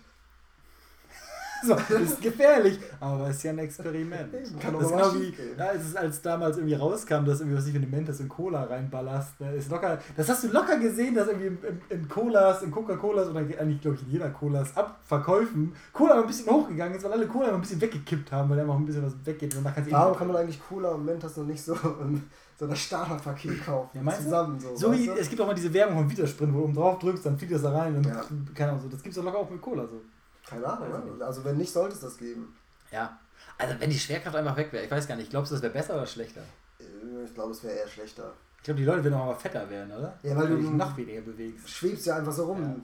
So, 1.67 1.75
das 1.75 1.89
ist 1.89 2.21
gefährlich, 2.21 2.79
aber 2.99 3.29
es 3.29 3.37
ist 3.37 3.43
ja 3.43 3.51
ein 3.51 3.59
Experiment. 3.59 4.31
Kann 4.59 4.79
das 4.79 4.89
genau 4.89 5.13
wie, 5.15 5.33
ja, 5.57 5.65
als, 5.65 5.95
als 5.95 6.21
damals 6.21 6.57
irgendwie 6.57 6.75
rauskam, 6.75 7.25
dass 7.25 7.41
irgendwie, 7.41 7.57
was 7.57 7.67
ich, 7.67 7.73
du 7.73 7.79
Mentos 7.79 8.19
in 8.21 8.29
Cola 8.29 8.63
reinballerst, 8.63 9.39
ne, 9.41 9.55
ist 9.55 9.69
locker, 9.69 9.99
das 10.15 10.29
hast 10.29 10.43
du 10.45 10.47
locker 10.49 10.77
gesehen, 10.77 11.15
dass 11.15 11.27
irgendwie 11.27 11.47
in, 11.47 11.57
in, 11.89 11.99
in 11.99 12.07
Colas, 12.07 12.61
in 12.61 12.71
Coca-Colas 12.71 13.29
oder 13.29 13.39
eigentlich, 13.39 13.81
glaube 13.81 13.97
ich, 13.97 14.03
in 14.03 14.11
jeder 14.11 14.29
Colas 14.29 14.75
Abverkäufen 14.75 15.73
Cola 15.93 16.21
ein 16.21 16.27
bisschen 16.27 16.49
hochgegangen 16.49 16.97
ist, 16.97 17.03
weil 17.03 17.13
alle 17.13 17.27
Cola 17.27 17.53
ein 17.53 17.61
bisschen 17.61 17.81
weggekippt 17.81 18.31
haben, 18.31 18.49
weil 18.49 18.59
einfach 18.59 18.75
ein 18.75 18.85
bisschen 18.85 19.05
was 19.05 19.13
weggeht 19.25 19.55
und 19.55 19.63
danach 19.63 19.77
Warum 19.91 20.15
kann 20.17 20.27
man 20.27 20.37
eigentlich 20.37 20.61
Cola 20.67 20.91
und 20.91 21.05
Mentos 21.05 21.35
noch 21.37 21.45
nicht 21.45 21.61
so 21.61 21.73
in 21.73 22.23
so 22.57 22.67
das 22.67 22.79
Starterpaket 22.79 23.65
kaufen? 23.65 23.89
Ja, 23.93 24.01
meinst 24.01 24.23
zusammen 24.23 24.59
so. 24.59 24.75
so 24.75 24.91
wie, 24.93 25.09
es 25.09 25.29
gibt 25.29 25.41
auch 25.41 25.47
mal 25.47 25.53
diese 25.53 25.73
Werbung 25.73 25.97
von 25.97 26.09
Vitasprint, 26.09 26.53
wo 26.53 26.57
du 26.59 26.63
oben 26.65 26.73
drauf 26.73 26.99
drückst, 26.99 27.25
dann 27.25 27.37
fliegt 27.37 27.53
das 27.53 27.61
da 27.61 27.71
rein 27.71 27.95
und 27.95 28.05
Ja. 28.05 28.21
keine 28.53 28.71
Ahnung, 28.71 28.83
so. 28.83 28.89
das 28.89 29.01
gibt's 29.01 29.17
doch 29.17 29.23
locker 29.23 29.37
auch 29.39 29.49
mit 29.49 29.61
Cola 29.61 29.85
so. 29.85 30.01
Keine 30.49 30.65
Ahnung, 30.67 31.13
ich 31.13 31.17
ne? 31.19 31.25
also 31.25 31.43
wenn 31.45 31.57
nicht, 31.57 31.71
sollte 31.71 31.95
es 31.95 32.01
das 32.01 32.17
geben. 32.17 32.55
Ja. 32.91 33.17
Also 33.57 33.75
wenn 33.79 33.89
die 33.89 33.99
Schwerkraft 33.99 34.35
einfach 34.35 34.55
weg 34.57 34.71
wäre, 34.73 34.85
ich 34.85 34.91
weiß 34.91 35.07
gar 35.07 35.15
nicht, 35.15 35.29
glaubst 35.29 35.51
du, 35.51 35.55
das 35.55 35.61
wäre 35.61 35.73
besser 35.73 35.95
oder 35.95 36.05
schlechter? 36.05 36.41
Äh, 36.79 37.23
Ich 37.25 37.33
glaube, 37.33 37.51
es 37.51 37.63
wäre 37.63 37.75
eher 37.75 37.87
schlechter. 37.87 38.33
Ich 38.57 38.63
glaube, 38.63 38.79
die 38.79 38.85
Leute 38.85 39.03
werden 39.03 39.13
auch 39.15 39.25
mal 39.27 39.35
fetter 39.35 39.69
werden, 39.69 39.91
oder? 39.91 40.17
Ja, 40.23 40.35
weil 40.35 40.47
du- 40.47 40.57
dich 40.57 40.69
noch 40.69 40.95
weniger 40.97 41.21
bewegst. 41.21 41.69
Schwebst 41.69 42.05
ja 42.05 42.17
einfach 42.17 42.33
so 42.33 42.45
rum. 42.45 42.61
Ja. 42.61 42.75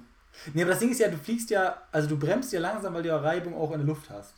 Nee, 0.53 0.61
aber 0.63 0.71
das 0.71 0.79
Ding 0.79 0.91
ist 0.91 0.99
ja, 0.99 1.07
du 1.09 1.17
fliegst 1.17 1.49
ja, 1.49 1.75
also 1.91 2.07
du 2.09 2.17
bremst 2.17 2.51
ja 2.53 2.59
langsam, 2.59 2.93
weil 2.93 3.03
du 3.03 3.09
ja 3.09 3.17
Reibung 3.17 3.55
auch 3.55 3.71
in 3.71 3.79
der 3.79 3.87
Luft 3.87 4.09
hast. 4.09 4.33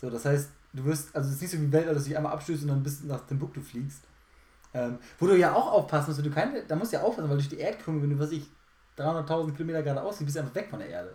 So, 0.00 0.08
das 0.10 0.24
heißt, 0.24 0.48
du 0.72 0.84
wirst, 0.84 1.14
also 1.14 1.28
es 1.28 1.36
ist 1.36 1.42
nicht 1.42 1.50
so 1.50 1.58
wie 1.58 1.70
Weltall, 1.72 1.94
dass 1.94 2.04
du 2.04 2.08
dich 2.08 2.16
einmal 2.16 2.32
abstößt 2.32 2.62
und 2.62 2.68
dann 2.68 2.82
bis 2.82 3.02
nach 3.04 3.20
Timbuktu 3.26 3.60
fliegst. 3.60 4.00
Ähm, 4.74 4.98
wo 5.18 5.26
du 5.26 5.36
ja 5.36 5.52
auch 5.54 5.70
aufpassen 5.72 6.08
musst, 6.10 6.18
wenn 6.24 6.30
du 6.30 6.34
keine, 6.34 6.64
da 6.64 6.74
musst 6.76 6.92
du 6.92 6.96
ja 6.96 7.02
aufpassen, 7.02 7.28
weil 7.28 7.36
durch 7.36 7.50
die 7.50 7.58
Erdkrümmung, 7.58 8.02
wenn 8.02 8.10
du, 8.10 8.18
was 8.18 8.30
ich, 8.32 8.46
300.000 8.96 9.52
Kilometer 9.54 9.82
geradeaus 9.82 10.18
bist 10.18 10.36
du 10.36 10.40
einfach 10.40 10.54
weg 10.54 10.68
von 10.70 10.78
der 10.78 10.88
Erde. 10.88 11.14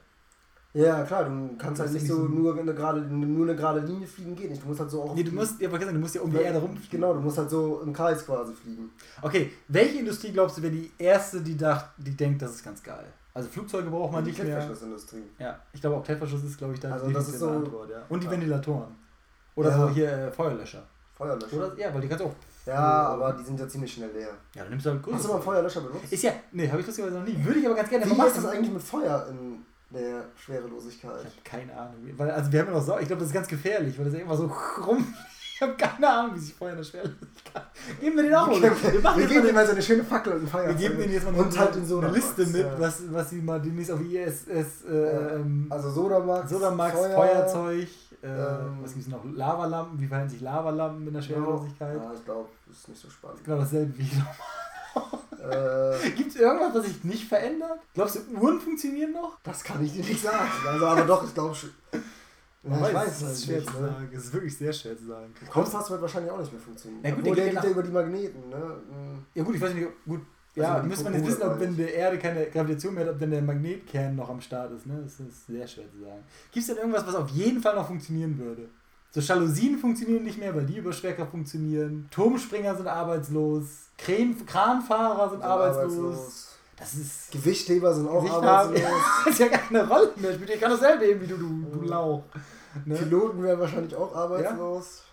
Ja, 0.74 1.04
klar, 1.04 1.24
du 1.26 1.56
kannst 1.58 1.82
halt 1.82 1.92
nicht 1.94 2.06
so 2.06 2.26
nur 2.28 2.60
eine 2.60 2.74
gerade 2.74 3.02
nur 3.02 3.48
eine 3.48 3.56
gerade 3.56 3.80
Linie 3.80 4.06
fliegen, 4.06 4.36
geht 4.36 4.52
nicht. 4.52 4.62
Du 4.62 4.68
musst 4.68 4.80
halt 4.80 4.92
so 4.92 5.02
auch. 5.02 5.16
Nee, 5.16 5.24
du 5.24 5.32
musst, 5.32 5.60
ja, 5.60 5.70
aber 5.70 5.80
du 5.80 5.92
musst 5.94 6.14
ja 6.16 6.22
um 6.22 6.30
die 6.30 6.38
Erde 6.38 6.60
rumfliegen. 6.60 6.90
Genau, 6.92 7.14
du 7.14 7.22
musst 7.22 7.38
halt 7.38 7.50
so 7.50 7.82
im 7.82 7.94
Kreis 7.94 8.26
quasi 8.26 8.54
fliegen. 8.54 8.92
Okay, 9.22 9.52
welche 9.70 10.00
Industrie 10.00 10.32
glaubst 10.32 10.58
du 10.58 10.62
wäre 10.62 10.74
die 10.74 10.92
erste, 10.98 11.42
die, 11.42 11.58
dacht, 11.58 11.88
die 11.98 12.16
denkt, 12.16 12.42
das 12.42 12.52
ist 12.52 12.64
ganz 12.64 12.84
geil? 12.84 13.06
Also 13.34 13.50
Flugzeuge 13.50 13.90
braucht 13.90 14.12
man 14.14 14.24
die 14.24 14.32
nicht 14.32 14.44
mehr. 14.44 14.70
Ja, 15.40 15.60
ich 15.74 15.82
glaube 15.82 15.96
auch 15.98 16.04
Klettverschluss 16.04 16.44
ist, 16.44 16.58
glaube 16.58 16.74
ich, 16.74 16.80
da 16.80 16.92
Also 16.92 17.08
die 17.08 17.14
das 17.14 17.30
ist 17.30 17.40
so- 17.40 17.50
Antwort, 17.50 17.90
ja. 17.90 18.04
Und 18.10 18.22
die 18.22 18.26
Ja. 18.26 18.32
Ventilatoren. 18.32 18.96
Oder 19.56 19.70
Ja. 19.70 19.78
so 19.80 19.90
hier 19.90 20.12
äh, 20.12 20.32
Feuerlöscher. 20.32 20.84
Feuerlöscher. 21.14 21.58
Oder, 21.58 21.80
ja, 21.80 21.94
weil 21.94 22.02
die 22.02 22.08
kannst 22.08 22.24
du 22.24 22.28
auch. 22.28 22.36
Ja, 22.66 23.08
aber 23.10 23.34
die 23.34 23.44
sind 23.44 23.60
ja 23.60 23.68
ziemlich 23.68 23.94
schnell 23.94 24.12
leer. 24.12 24.30
Ja, 24.54 24.62
dann 24.64 24.70
nimmst 24.72 24.86
du 24.86 24.90
halt 24.92 25.02
Hast 25.12 25.24
du 25.24 25.30
mal 25.30 25.36
einen 25.36 25.44
Feuerlöscher 25.44 25.82
benutzt? 25.82 26.12
Ist 26.12 26.24
ja, 26.24 26.34
nee, 26.52 26.68
habe 26.70 26.82
ich 26.82 26.86
lustigerweise 26.86 27.18
noch 27.20 27.26
nie. 27.26 27.44
Würde 27.44 27.60
ich 27.60 27.66
aber 27.66 27.76
ganz 27.76 27.90
gerne 27.90 28.06
Wie 28.06 28.14
mal 28.14 28.28
ist 28.28 28.38
das 28.38 28.46
eigentlich 28.46 28.72
mit 28.74 28.82
Feuer 28.84 29.26
in 29.30 29.66
der 29.92 30.26
Ich 30.36 30.44
Schwerelosigkeit? 30.44 31.12
habe 31.12 31.28
keine 31.44 31.74
Ahnung. 31.78 31.96
Weil, 32.18 32.32
also 32.32 32.52
wir 32.52 32.60
haben 32.60 32.68
ja 32.68 32.74
noch 32.74 32.84
Sau. 32.84 33.00
Ich 33.00 33.08
glaube, 33.08 33.20
das 33.22 33.30
ist 33.30 33.34
ganz 33.34 33.48
gefährlich, 33.48 33.98
weil 33.98 34.06
das 34.06 34.14
ja 34.14 34.20
immer 34.22 34.36
so 34.36 34.52
rum. 34.86 35.14
Ich 35.58 35.62
habe 35.64 35.74
keine 35.74 36.08
Ahnung, 36.08 36.36
wie 36.36 36.40
sich 36.40 36.54
Feuer 36.54 36.70
in 36.70 36.78
der 36.78 36.84
Schwerlosigkeit. 36.84 37.64
Geben 38.00 38.16
wir 38.16 38.24
den 38.26 38.36
auch 38.36 38.46
mal. 38.46 38.62
Wir 38.62 38.70
machen 39.02 39.18
Wir 39.18 39.24
jetzt 39.24 39.34
geben 39.34 39.48
ihm 39.48 39.56
mal 39.56 39.66
so 39.66 39.72
eine 39.72 39.82
schöne 39.82 40.04
Fackel 40.04 40.34
und 40.34 40.54
ein 40.54 40.68
wir 40.68 40.74
geben 40.76 41.00
denen 41.00 41.14
jetzt 41.14 41.26
mal 41.26 41.34
und 41.34 41.58
halt 41.58 41.76
in 41.78 41.84
so 41.84 41.98
eine 41.98 42.12
Liste 42.12 42.46
mit, 42.46 42.62
ja. 42.62 42.80
was, 42.80 43.12
was 43.12 43.32
sie 43.32 43.42
mal 43.42 43.60
demnächst 43.60 43.92
auf 43.92 44.00
ISS 44.00 44.46
äh, 44.88 45.36
ähm, 45.38 45.66
Also 45.72 45.90
Sodamax, 45.90 46.52
Sodamax, 46.52 46.94
Feuer, 46.94 47.10
Feuerzeug, 47.10 47.88
äh, 48.22 48.28
ähm, 48.28 48.78
was 48.84 48.94
gibt 48.94 49.08
es 49.08 49.12
noch? 49.12 49.26
Lavalampen, 49.26 50.00
wie 50.00 50.06
verhalten 50.06 50.30
sich 50.30 50.42
Lavalampen 50.42 51.08
in 51.08 51.14
der 51.16 51.22
Schwerelosigkeit? 51.24 52.04
Ja, 52.04 52.14
ich 52.14 52.24
glaube, 52.24 52.50
das 52.68 52.78
ist 52.78 52.90
nicht 52.90 53.02
so 53.02 53.10
spannend. 53.10 53.44
Genau 53.44 53.58
dasselbe 53.58 53.98
wie 53.98 54.12
Äh, 55.40 56.10
Gibt 56.12 56.30
es 56.32 56.36
irgendwas, 56.36 56.74
was 56.74 56.86
sich 56.86 57.04
nicht 57.04 57.28
verändert? 57.28 57.80
Glaubst 57.94 58.16
du, 58.16 58.20
Uhren 58.40 58.60
funktionieren 58.60 59.14
noch? 59.14 59.38
das 59.44 59.64
kann 59.64 59.84
ich 59.84 59.94
dir 59.94 60.04
nicht 60.04 60.22
sagen. 60.22 60.50
Also, 60.68 60.86
aber 60.86 61.02
doch, 61.04 61.24
ich 61.24 61.34
glaube 61.34 61.54
schon. 61.56 61.72
Ja, 62.64 62.88
ich 62.88 62.94
weiß 62.94 63.22
es 63.22 63.32
ist 63.32 63.46
schwer 63.46 63.58
halt 63.58 63.66
zu 63.66 63.72
nicht. 63.72 63.82
Ne? 63.82 63.88
sagen. 63.88 64.10
Es 64.14 64.24
ist 64.26 64.34
wirklich 64.34 64.58
sehr 64.58 64.74
schwer 64.74 64.98
zu 64.98 65.06
sagen. 65.06 65.34
Kompass 65.50 65.90
wird 65.90 66.02
wahrscheinlich 66.02 66.32
auch 66.32 66.40
nicht 66.40 66.52
mehr 66.52 66.62
funktionieren. 66.62 67.04
Ja, 67.04 67.12
gut, 67.12 67.20
Obwohl, 67.20 67.36
der 67.36 67.50
geht 67.50 67.64
ja 67.64 67.70
über 67.70 67.84
die 67.84 67.92
Magneten. 67.92 68.50
Ne? 68.50 68.58
Mhm. 68.58 69.26
Ja 69.34 69.44
gut, 69.44 69.56
ich 69.56 69.62
weiß 69.62 69.74
nicht, 69.74 69.88
gut. 70.06 70.22
Also 70.58 70.70
Ja, 70.70 70.80
die 70.80 70.88
müsste 70.88 71.04
man 71.04 71.14
jetzt 71.14 71.28
wissen, 71.28 71.44
ob 71.44 71.60
wenn 71.60 71.78
der 71.78 71.94
Erde 71.94 72.18
keine 72.18 72.48
Gravitation 72.48 72.96
mehr 72.96 73.06
hat, 73.06 73.14
ob 73.14 73.20
dann 73.20 73.30
der 73.30 73.42
Magnetkern 73.44 74.16
noch 74.16 74.30
am 74.30 74.42
Start 74.42 74.72
ist. 74.72 74.88
Ne? 74.88 75.00
Das 75.04 75.20
ist 75.20 75.46
sehr 75.46 75.68
schwer 75.68 75.86
zu 75.92 76.00
sagen. 76.00 76.24
Gibt 76.52 76.62
es 76.62 76.68
denn 76.68 76.78
irgendwas, 76.78 77.06
was 77.06 77.16
auf 77.16 77.30
jeden 77.30 77.62
Fall 77.62 77.76
noch 77.76 77.88
funktionieren 77.88 78.38
würde? 78.40 78.68
So 79.12 79.20
Jalousien 79.22 79.78
funktionieren 79.78 80.24
nicht 80.24 80.38
mehr, 80.38 80.56
weil 80.56 80.66
die 80.66 80.78
über 80.78 80.94
Schwerkraft 80.94 81.32
funktionieren. 81.32 82.08
Turmspringer 82.12 82.76
sind 82.76 82.88
arbeitslos. 82.88 83.90
Kran 83.98 84.36
Kranfahrer 84.46 85.30
sind 85.30 85.40
Sind 85.40 85.50
arbeitslos. 85.50 86.48
Das 86.78 86.94
ist 86.94 87.32
Gewichtheber 87.32 87.94
sind 87.94 88.08
auch 88.08 88.30
arbeitslos. 88.30 88.82
ja, 89.26 89.30
ist 89.32 89.40
ja 89.40 89.48
keine 89.48 89.88
Rolle 89.88 90.12
mehr. 90.18 90.34
Spielt 90.34 90.50
ja 90.50 90.58
gerade 90.58 90.74
dasselbe 90.78 91.06
eben 91.06 91.22
wie 91.22 91.28
du, 91.28 91.38
du, 91.38 91.66
du 91.72 91.82
Lauch. 91.82 92.24
Ne? 92.86 92.96
Piloten 92.96 93.42
wären 93.42 93.60
wahrscheinlich 93.60 93.96
auch 93.96 94.14
arbeitslos. 94.14 95.04
Ja, 95.04 95.07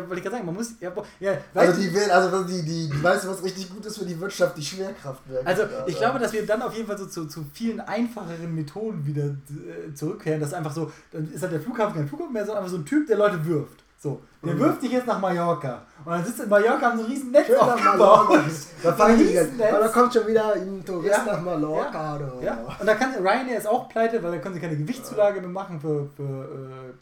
wollte 0.00 0.16
ich 0.16 0.22
gerade 0.22 0.36
sagen, 0.36 0.46
man 0.46 0.54
muss. 0.54 0.72
Ja, 0.80 0.90
ja, 1.20 1.32
Also 1.54 1.80
die 1.80 1.92
will, 1.94 2.10
also 2.10 2.44
die, 2.44 2.62
die, 2.62 2.88
die 2.88 3.02
weißt 3.02 3.24
du, 3.24 3.28
was 3.28 3.42
richtig 3.42 3.70
gut 3.74 3.84
ist 3.84 3.98
für 3.98 4.04
die 4.06 4.18
Wirtschaft, 4.20 4.56
die 4.56 4.62
Schwerkraftwerke. 4.64 5.46
Also 5.46 5.62
Ja, 5.62 5.68
ich 5.86 5.94
ja. 5.94 6.00
glaube, 6.00 6.18
dass 6.18 6.32
wir 6.32 6.46
dann 6.46 6.62
auf 6.62 6.74
jeden 6.74 6.86
Fall 6.86 6.96
so 6.98 7.06
zu, 7.06 7.26
zu 7.26 7.44
vielen 7.52 7.80
einfacheren 7.80 8.54
Methoden 8.54 9.04
wieder 9.04 9.24
äh, 9.24 9.92
zurückkehren. 9.94 10.40
Das 10.40 10.50
ist 10.50 10.54
einfach 10.54 10.72
so, 10.72 10.90
dann 11.12 11.30
ist 11.32 11.42
halt 11.42 11.52
der 11.52 11.60
Flughafen 11.60 11.94
kein 11.94 12.08
Flughafen 12.08 12.32
mehr, 12.32 12.44
sondern 12.46 12.64
einfach 12.64 12.72
so 12.76 12.80
ein 12.80 12.86
Typ, 12.86 13.06
der 13.06 13.18
Leute 13.18 13.44
wirft. 13.44 13.82
So, 13.98 14.20
der 14.44 14.54
Mhm. 14.54 14.58
wirft 14.58 14.82
dich 14.82 14.90
jetzt 14.90 15.06
nach 15.06 15.20
Mallorca. 15.20 15.82
Und 16.04 16.10
dann 16.10 16.24
sitzt 16.24 16.40
in 16.40 16.48
Mallorca 16.48 16.86
haben 16.86 16.98
so 16.98 17.04
ein 17.04 17.10
riesen 17.10 17.30
Netz 17.30 17.46
Schön 17.46 17.54
nach 17.56 17.74
aufgebaut. 17.76 18.40
Da 18.82 18.92
fangen 18.96 19.16
die 19.18 19.24
Riesennetz. 19.26 19.58
jetzt. 19.60 19.72
Da 19.80 19.88
kommt 19.88 20.12
schon 20.14 20.26
wieder 20.26 20.54
ein 20.54 20.84
Tourist 20.84 21.10
Ja. 21.24 21.32
nach 21.32 21.40
Mallorca. 21.40 22.18
du. 22.18 22.44
Ja, 22.44 22.58
und 22.80 22.84
da 22.84 22.94
kann 22.96 23.14
Ryanair 23.14 23.58
ist 23.58 23.68
auch 23.68 23.88
pleite, 23.88 24.20
weil 24.20 24.32
da 24.32 24.38
können 24.38 24.54
sie 24.56 24.60
keine 24.60 24.76
Gewichtszulage 24.76 25.40
mehr 25.40 25.50
machen 25.50 25.80
für, 25.80 26.08
für 26.16 26.22
äh, 26.24 26.92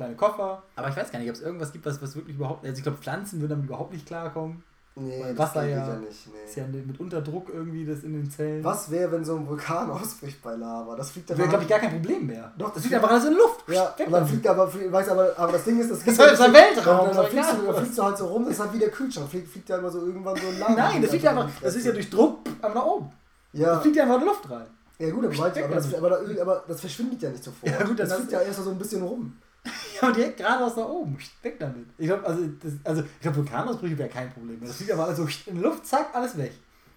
kleine 0.00 0.16
Koffer. 0.16 0.62
Aber 0.76 0.88
ich 0.88 0.96
weiß 0.96 1.10
gar 1.12 1.18
nicht, 1.18 1.28
ob 1.28 1.36
es 1.36 1.42
irgendwas 1.42 1.72
gibt, 1.72 1.84
was, 1.86 2.00
was 2.02 2.16
wirklich 2.16 2.36
überhaupt. 2.36 2.64
Also 2.64 2.76
ich 2.76 2.82
glaube, 2.82 2.98
Pflanzen 2.98 3.40
würden 3.40 3.50
damit 3.50 3.66
überhaupt 3.66 3.92
nicht 3.92 4.06
klarkommen. 4.06 4.62
Nee, 4.96 5.22
Weil 5.22 5.34
das 5.34 5.38
Wasser 5.38 5.62
geht 5.66 5.76
ja, 5.76 5.88
ja 5.88 5.96
nicht. 5.96 6.26
Nee. 6.26 6.44
ist 6.44 6.56
ja 6.56 6.64
mit 6.66 6.98
Unterdruck 6.98 7.48
irgendwie 7.48 7.86
das 7.86 8.02
in 8.02 8.12
den 8.12 8.28
Zellen. 8.28 8.62
Was 8.64 8.90
wäre, 8.90 9.12
wenn 9.12 9.24
so 9.24 9.36
ein 9.36 9.46
Vulkan 9.46 9.88
ausbricht 9.90 10.42
bei 10.42 10.56
Lava? 10.56 10.96
Das 10.96 11.12
fliegt 11.12 11.30
dann 11.30 11.38
Wäre, 11.38 11.48
glaube 11.48 11.62
ich, 11.62 11.70
gar 11.70 11.78
kein 11.78 11.92
Problem 11.92 12.26
mehr. 12.26 12.52
Doch, 12.58 12.66
das 12.66 12.74
das 12.74 12.82
fliegt 12.82 12.96
einfach 12.96 13.10
alles 13.10 13.24
in 13.24 13.30
die 13.30 13.36
Luft. 13.36 13.64
Ja, 13.68 13.94
und 14.04 14.12
dann 14.12 14.26
fliegt 14.26 14.46
aber, 14.48 14.92
weiß 14.92 15.08
aber, 15.10 15.32
aber 15.36 15.52
das 15.52 15.64
Ding 15.64 15.80
ist, 15.80 15.90
das 15.90 16.04
Das 16.04 16.14
ist 16.14 16.18
halt 16.20 16.40
ein 16.40 16.52
Weltraum, 16.52 17.06
Dann, 17.06 17.16
dann, 17.16 17.26
fliegst 17.26 17.52
du, 17.52 17.66
dann 17.66 17.74
fliegst 17.76 17.98
du 17.98 18.02
halt 18.02 18.18
so 18.18 18.26
rum, 18.26 18.44
das 18.44 18.54
ist 18.54 18.60
halt 18.60 18.72
wie 18.72 18.78
der 18.78 18.90
Kühlschrank, 18.90 19.28
fliegt, 19.30 19.48
fliegt 19.48 19.68
ja 19.68 19.78
immer 19.78 19.90
so 19.90 20.00
irgendwann 20.04 20.36
so 20.36 20.48
ein 20.48 20.58
Lava. 20.58 20.74
Nein, 20.74 21.00
das 21.02 21.10
fliegt 21.10 21.24
ja 21.24 21.30
einfach, 21.30 21.48
das 21.62 21.76
ist 21.76 21.86
ja 21.86 21.92
durch 21.92 22.10
Druck 22.10 22.38
einfach 22.60 22.74
nach 22.74 22.86
oben. 22.86 23.12
Das 23.52 23.60
Ja, 23.62 23.80
fliegt 23.80 23.96
ja 23.96 24.02
einfach 24.02 24.16
in 24.16 24.20
die 24.22 24.26
Luft 24.26 24.50
rein. 24.50 24.66
ja 24.98 25.10
gut, 25.10 25.24
aber, 25.24 25.44
aber, 25.44 25.74
das, 25.76 25.94
aber, 25.94 26.20
aber 26.42 26.64
das 26.66 26.80
verschwindet 26.80 27.22
ja 27.22 27.30
nicht 27.30 27.44
sofort. 27.44 27.72
Ja, 27.72 27.84
gut, 27.86 27.98
das 27.98 28.12
fliegt 28.12 28.32
ja 28.32 28.40
erst 28.40 28.62
so 28.62 28.70
ein 28.70 28.78
bisschen 28.78 29.02
rum. 29.02 29.36
Ja, 29.64 30.08
aber 30.08 30.12
direkt 30.12 30.38
geradeaus 30.38 30.76
nach 30.76 30.88
oben. 30.88 31.18
Weg 31.42 31.58
damit. 31.58 31.86
Ich 31.98 32.06
glaube, 32.06 32.26
also, 32.26 32.46
das, 32.62 32.72
also, 32.84 33.02
ich 33.02 33.20
glaube, 33.20 33.38
Vulkanausbrüche 33.38 33.98
wäre 33.98 34.08
kein 34.08 34.30
Problem. 34.32 34.58
Das 34.60 34.76
fliegt 34.76 34.92
aber 34.92 35.04
alles 35.04 35.18
in 35.18 35.56
die 35.56 35.60
Luft, 35.60 35.86
zack, 35.86 36.14
alles 36.14 36.36
weg. 36.38 36.52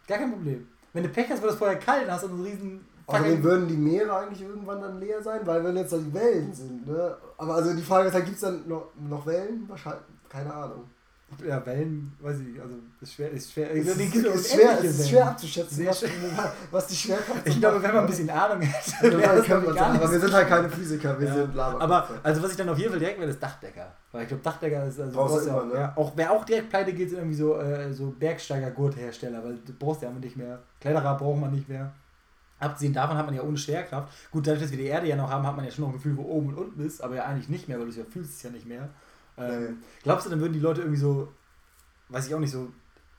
Gar 0.08 0.20
kein 0.20 0.32
Problem. 0.32 0.68
Wenn 0.94 1.04
du 1.04 1.10
Pech 1.10 1.30
hast, 1.30 1.42
wird 1.42 1.52
es 1.54 1.58
vorher 1.58 1.78
kalt, 1.78 2.04
dann 2.04 2.14
hast 2.14 2.24
du 2.24 2.30
einen 2.30 2.44
riesen. 2.44 2.86
Außerdem 3.06 3.44
würden 3.44 3.68
die 3.68 3.76
Meere 3.76 4.16
eigentlich 4.16 4.42
irgendwann 4.42 4.80
dann 4.80 5.00
leer 5.00 5.22
sein, 5.22 5.42
weil 5.46 5.64
wenn 5.64 5.76
jetzt 5.76 5.92
da 5.92 5.98
die 5.98 6.14
Wellen 6.14 6.54
sind, 6.54 6.88
ne? 6.88 7.18
Aber 7.38 7.56
also 7.56 7.74
die 7.74 7.82
Frage 7.82 8.08
ist 8.08 8.14
halt, 8.14 8.24
gibt 8.24 8.36
es 8.36 8.42
dann 8.42 8.66
noch, 8.68 8.92
noch 9.10 9.26
Wellen? 9.26 9.68
Wahrscheinlich, 9.68 10.04
keine 10.30 10.54
Ahnung. 10.54 10.86
Ja, 11.48 11.66
Wellen, 11.66 12.14
weiß 12.20 12.38
ich, 12.40 12.62
also 12.62 12.76
ist 13.02 13.14
schwer, 13.14 13.32
ist 13.32 13.52
schwer. 13.52 13.70
Also, 13.70 13.92
ist, 13.92 14.16
ist, 14.16 14.28
auch 14.28 14.56
schwer, 14.56 14.80
ist 14.80 15.10
schwer 15.10 15.28
abzuschätzen, 15.28 15.86
was, 15.88 16.06
was 16.72 16.88
die 16.88 16.96
Schwerkraft 16.96 17.42
Ich 17.46 17.60
glaube, 17.60 17.82
wenn 17.82 17.94
man 17.94 18.04
ein 18.04 18.10
bisschen 18.10 18.30
Ahnung 18.30 18.62
hätte, 18.62 19.08
Ja, 19.12 19.20
wäre 19.20 19.38
das, 19.38 19.46
können 19.46 19.64
wir 19.64 19.74
gar 19.74 19.76
sagen, 19.76 19.94
nicht 19.94 20.04
aber 20.04 20.12
wir 20.12 20.20
sind 20.20 20.34
halt 20.34 20.48
keine 20.48 20.70
Physiker, 20.70 21.20
wir 21.20 21.28
Ja, 21.28 21.34
sind 21.34 21.56
Lava. 21.56 21.80
Aber 21.80 22.10
also 22.24 22.44
was 22.44 22.52
ich 22.52 22.58
dann 22.58 22.70
auf 22.70 22.78
jeden 22.78 22.92
Fall 22.92 23.00
direkt 23.00 23.20
wäre, 23.20 23.30
ist 23.30 23.42
Dachdecker. 23.42 23.92
Weil 24.12 24.22
ich 24.24 24.28
glaube, 24.28 24.44
Dachdecker 24.44 24.86
ist 24.86 25.00
also 25.00 25.12
Brauchst 25.12 25.34
brauchst 25.36 25.48
immer, 25.48 25.58
auch, 25.58 25.66
ne? 25.66 25.74
ja, 25.74 25.94
auch 25.96 26.12
wer 26.16 26.32
auch 26.32 26.46
direkt 26.46 26.70
pleite 26.70 26.94
geht, 26.94 27.10
sind 27.10 27.20
irgendwie 27.20 27.38
so, 27.38 27.60
äh, 27.60 27.94
so 27.94 28.14
Bergsteiger-Gurthersteller, 28.20 29.44
weil 29.44 29.56
du 29.66 29.74
brauchst 29.74 30.02
ja 30.02 30.10
einfach 30.10 30.22
nicht 30.22 30.38
mehr. 30.38 30.60
Kletterer 30.80 31.18
braucht 31.18 31.40
man 31.40 31.52
nicht 31.52 31.68
mehr. 31.70 31.92
Abgesehen 32.60 32.94
davon 32.94 33.18
hat 33.18 33.26
man 33.26 33.36
ja 33.36 33.42
ohne 33.42 33.58
Schwerkraft. 33.58 34.14
Gut, 34.32 34.48
dadurch, 34.48 34.62
dass 34.62 34.72
wir 34.72 34.78
die 34.78 34.86
Erde 34.86 35.08
ja 35.08 35.16
noch 35.16 35.30
haben, 35.30 35.46
hat 35.46 35.56
man 35.56 35.66
ja 35.66 35.72
schon 35.72 35.84
noch 35.84 35.90
ein 35.90 35.96
Gefühl, 35.96 36.16
wo 36.16 36.24
oben 36.24 36.50
und 36.50 36.58
unten 36.58 36.86
ist, 36.86 37.02
aber 37.02 37.16
ja 37.16 37.26
eigentlich 37.26 37.50
nicht 37.50 37.68
mehr, 37.68 37.78
weil 37.78 37.86
du 37.86 37.92
es 37.92 37.98
ja 37.98 38.04
fühlst 38.10 38.38
es 38.38 38.44
ja 38.44 38.50
nicht 38.50 38.66
mehr. 38.66 38.90
Ähm. 39.38 39.82
Glaubst 40.04 40.26
du, 40.26 40.30
dann 40.30 40.40
würden 40.40 40.54
die 40.54 40.60
Leute 40.60 40.82
irgendwie 40.82 41.00
so, 41.00 41.28
weiß 42.10 42.28
ich 42.28 42.36
auch 42.36 42.40
nicht, 42.40 42.52
so 42.52 42.68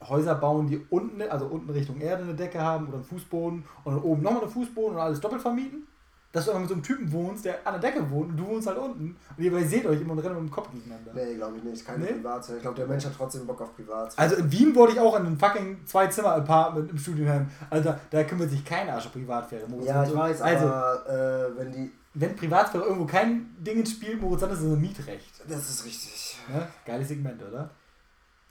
Häuser 0.01 0.35
bauen, 0.35 0.67
die 0.67 0.85
unten, 0.89 1.21
also 1.23 1.45
unten 1.47 1.69
Richtung 1.69 1.99
Erde 1.99 2.23
eine 2.23 2.35
Decke 2.35 2.61
haben 2.61 2.87
oder 2.87 2.97
einen 2.97 3.05
Fußboden 3.05 3.63
und 3.83 3.93
dann 3.95 4.03
oben 4.03 4.21
nochmal 4.21 4.43
einen 4.43 4.51
Fußboden 4.51 4.95
und 4.95 5.01
alles 5.01 5.19
doppelt 5.19 5.41
vermieten? 5.41 5.87
Dass 6.31 6.43
du 6.43 6.51
einfach 6.51 6.61
mit 6.61 6.69
so 6.69 6.75
einem 6.75 6.83
Typen 6.83 7.09
wohnst, 7.13 7.45
der 7.45 7.65
an 7.65 7.79
der 7.79 7.91
Decke 7.91 8.09
wohnt 8.09 8.31
und 8.31 8.37
du 8.37 8.45
wohnst 8.45 8.67
halt 8.67 8.77
unten 8.77 9.15
und 9.37 9.43
ihr 9.43 9.67
seht 9.67 9.85
euch 9.85 10.01
immer 10.01 10.11
und 10.11 10.19
rennt 10.19 10.35
mit 10.35 10.49
dem 10.49 10.51
Kopf 10.51 10.69
gegeneinander. 10.69 11.11
Nee, 11.13 11.35
glaube 11.35 11.57
ich 11.57 11.63
nicht. 11.63 11.85
Keine 11.85 12.03
Nee? 12.03 12.11
Privatsphäre. 12.11 12.57
Ich 12.57 12.61
glaube, 12.61 12.75
der 12.75 12.87
Mensch 12.87 13.05
hat 13.05 13.13
trotzdem 13.15 13.47
Bock 13.47 13.61
auf 13.61 13.73
Privatsphäre. 13.73 14.21
Also 14.29 14.35
in 14.43 14.51
Wien 14.51 14.75
wurde 14.75 14.91
ich 14.91 14.99
auch 14.99 15.15
in 15.17 15.25
einem 15.25 15.39
fucking 15.39 15.85
Zwei-Zimmer-Apartment 15.85 16.91
im 16.91 16.97
Studienheim. 16.97 17.47
Alter, 17.69 17.97
da 18.09 18.23
kümmert 18.25 18.49
sich 18.49 18.65
kein 18.65 18.89
Arsch 18.89 19.05
um 19.05 19.11
Privatsphäre. 19.13 19.63
Ja, 19.85 20.03
ich 20.03 20.13
weiß, 20.13 20.41
Also, 20.41 20.65
aber 20.65 21.09
äh, 21.55 21.57
wenn 21.57 21.71
die. 21.71 21.91
Wenn 22.15 22.35
Privatsphäre 22.35 22.83
irgendwo 22.83 23.05
kein 23.05 23.55
Ding 23.59 23.79
ins 23.79 23.91
Spiel, 23.91 24.15
Moritz, 24.17 24.41
dann 24.41 24.49
ist 24.51 24.59
es 24.59 24.65
ein 24.65 24.81
Mietrecht. 24.81 25.41
Das 25.47 25.69
ist 25.69 25.85
richtig. 25.85 26.37
Ne? 26.49 26.67
Geiles 26.85 27.09
Segment, 27.09 27.41
oder? 27.43 27.69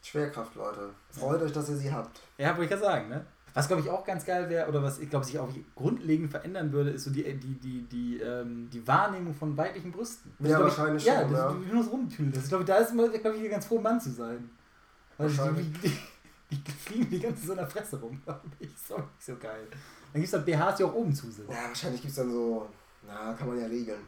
Schwerkraft, 0.03 0.55
Leute. 0.55 0.91
Freut 1.11 1.41
euch, 1.43 1.53
dass 1.53 1.71
ihr 1.71 1.77
sie 1.77 1.93
habt. 1.93 2.21
Ja, 2.37 2.51
wollte 2.51 2.65
ich 2.65 2.71
ja 2.71 2.77
sagen, 2.79 3.09
ne? 3.09 3.25
Was 3.55 3.69
glaube 3.69 3.83
ich 3.83 3.89
auch 3.89 4.05
ganz 4.05 4.27
geil 4.27 4.51
wäre, 4.51 4.69
oder 4.69 4.83
was 4.83 4.99
ich 4.99 5.09
glaube 5.09 5.25
sich 5.25 5.39
auch 5.39 5.49
grundlegend 5.77 6.31
verändern 6.31 6.73
würde, 6.73 6.91
ist 6.91 7.05
so 7.05 7.11
die, 7.11 7.23
die, 7.23 7.55
die, 7.55 7.83
die, 7.83 8.21
ähm, 8.21 8.69
die 8.71 8.87
Wahrnehmung 8.87 9.33
von 9.33 9.57
weiblichen 9.57 9.93
Brüsten. 9.93 10.33
Ja, 10.41 10.59
glaub 10.59 10.63
wahrscheinlich 10.65 11.05
ja, 11.05 11.21
schon, 11.21 11.31
das, 11.31 11.39
ja. 11.39 11.49
Du, 11.53 11.61
du 11.61 11.75
nur 11.75 11.85
so 11.85 11.91
rumtüdelst. 11.91 12.43
Ich 12.43 12.49
glaube, 12.49 12.65
da 12.65 12.79
ist 12.79 12.93
man, 12.93 13.11
glaube 13.13 13.37
ich, 13.37 13.51
ganz 13.51 13.65
froh, 13.65 13.79
Mann 13.79 14.01
zu 14.01 14.11
sein. 14.11 14.51
Weil 15.17 15.29
die, 15.29 15.39
Wahrscheinlich. 15.39 15.67
die, 15.81 15.97
die, 16.51 16.65
die 16.65 16.73
fliegen 16.73 17.11
die 17.11 17.21
ganze 17.21 17.47
so 17.47 17.53
in 17.53 17.59
der 17.59 17.69
Fresse 17.69 18.01
rum, 18.01 18.21
glaube 18.25 18.41
ich. 18.59 18.75
Ist 18.75 18.93
auch 18.93 18.99
nicht 18.99 19.25
so 19.25 19.37
geil. 19.37 19.69
Dann 20.13 20.21
gibt 20.21 20.27
es 20.27 20.33
halt 20.33 20.45
BHs, 20.45 20.77
die 20.77 20.85
auch 20.85 20.95
oben 20.95 21.15
zu 21.15 21.31
sind. 21.31 21.49
Ja, 21.49 21.69
wahrscheinlich 21.69 22.03
gibt 22.03 22.11
es 22.11 22.17
dann 22.17 22.31
so. 22.31 22.69
Na, 23.07 23.33
kann 23.35 23.49
man 23.49 23.61
ja 23.61 23.67
regeln. 23.67 24.01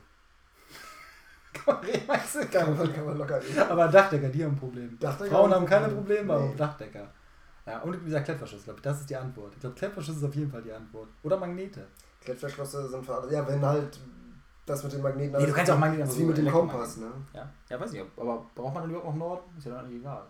Weißt 2.06 2.34
du, 2.36 2.46
Kann 2.48 2.76
man, 2.76 2.92
kann 2.92 3.06
man 3.06 3.16
locker 3.18 3.40
regeln. 3.42 3.58
Aber 3.68 3.88
Dachdecker, 3.88 4.28
die 4.28 4.44
haben 4.44 4.52
ein 4.52 4.58
Problem. 4.58 4.96
Dachdecker 5.00 5.30
Frauen 5.30 5.54
haben 5.54 5.66
keine 5.66 5.88
Probleme. 5.88 6.32
Aber 6.32 6.42
Nee. 6.44 6.52
auch 6.52 6.56
Dachdecker. 6.56 7.06
Ja, 7.66 7.80
und 7.80 7.98
dieser 8.04 8.20
Klettverschluss, 8.20 8.64
glaube 8.64 8.78
ich, 8.78 8.82
das 8.82 9.00
ist 9.00 9.10
die 9.10 9.16
Antwort. 9.16 9.52
Ich 9.54 9.60
glaube, 9.60 9.74
Klettverschluss 9.74 10.18
ist 10.18 10.24
auf 10.24 10.34
jeden 10.34 10.50
Fall 10.50 10.62
die 10.62 10.72
Antwort. 10.72 11.08
Oder 11.22 11.36
Magnete. 11.38 11.86
Klettverschlüsse 12.22 12.88
sind 12.88 13.04
für 13.04 13.14
alle. 13.16 13.32
Ja, 13.32 13.46
wenn 13.48 13.60
halt 13.64 13.98
das 14.66 14.82
mit 14.84 14.92
den 14.92 15.02
Magneten. 15.02 15.36
Nee, 15.40 15.46
du 15.46 15.52
kannst 15.52 15.70
auch 15.72 15.78
Magneten 15.78 16.04
Das 16.04 16.14
ist 16.14 16.20
wie 16.20 16.24
mit 16.24 16.36
dem. 16.36 16.48
Kompass, 16.50 16.98
ne? 16.98 17.10
Ja, 17.32 17.48
ja 17.70 17.80
weiß 17.80 17.92
ich, 17.94 18.02
aber 18.16 18.46
braucht 18.54 18.74
man 18.74 18.82
dann 18.82 18.90
überhaupt 18.90 19.08
noch 19.08 19.16
Norden? 19.16 19.56
Ist 19.58 19.64
ja 19.66 19.72
dann 19.72 19.84
eigentlich 19.86 20.00
egal. 20.00 20.22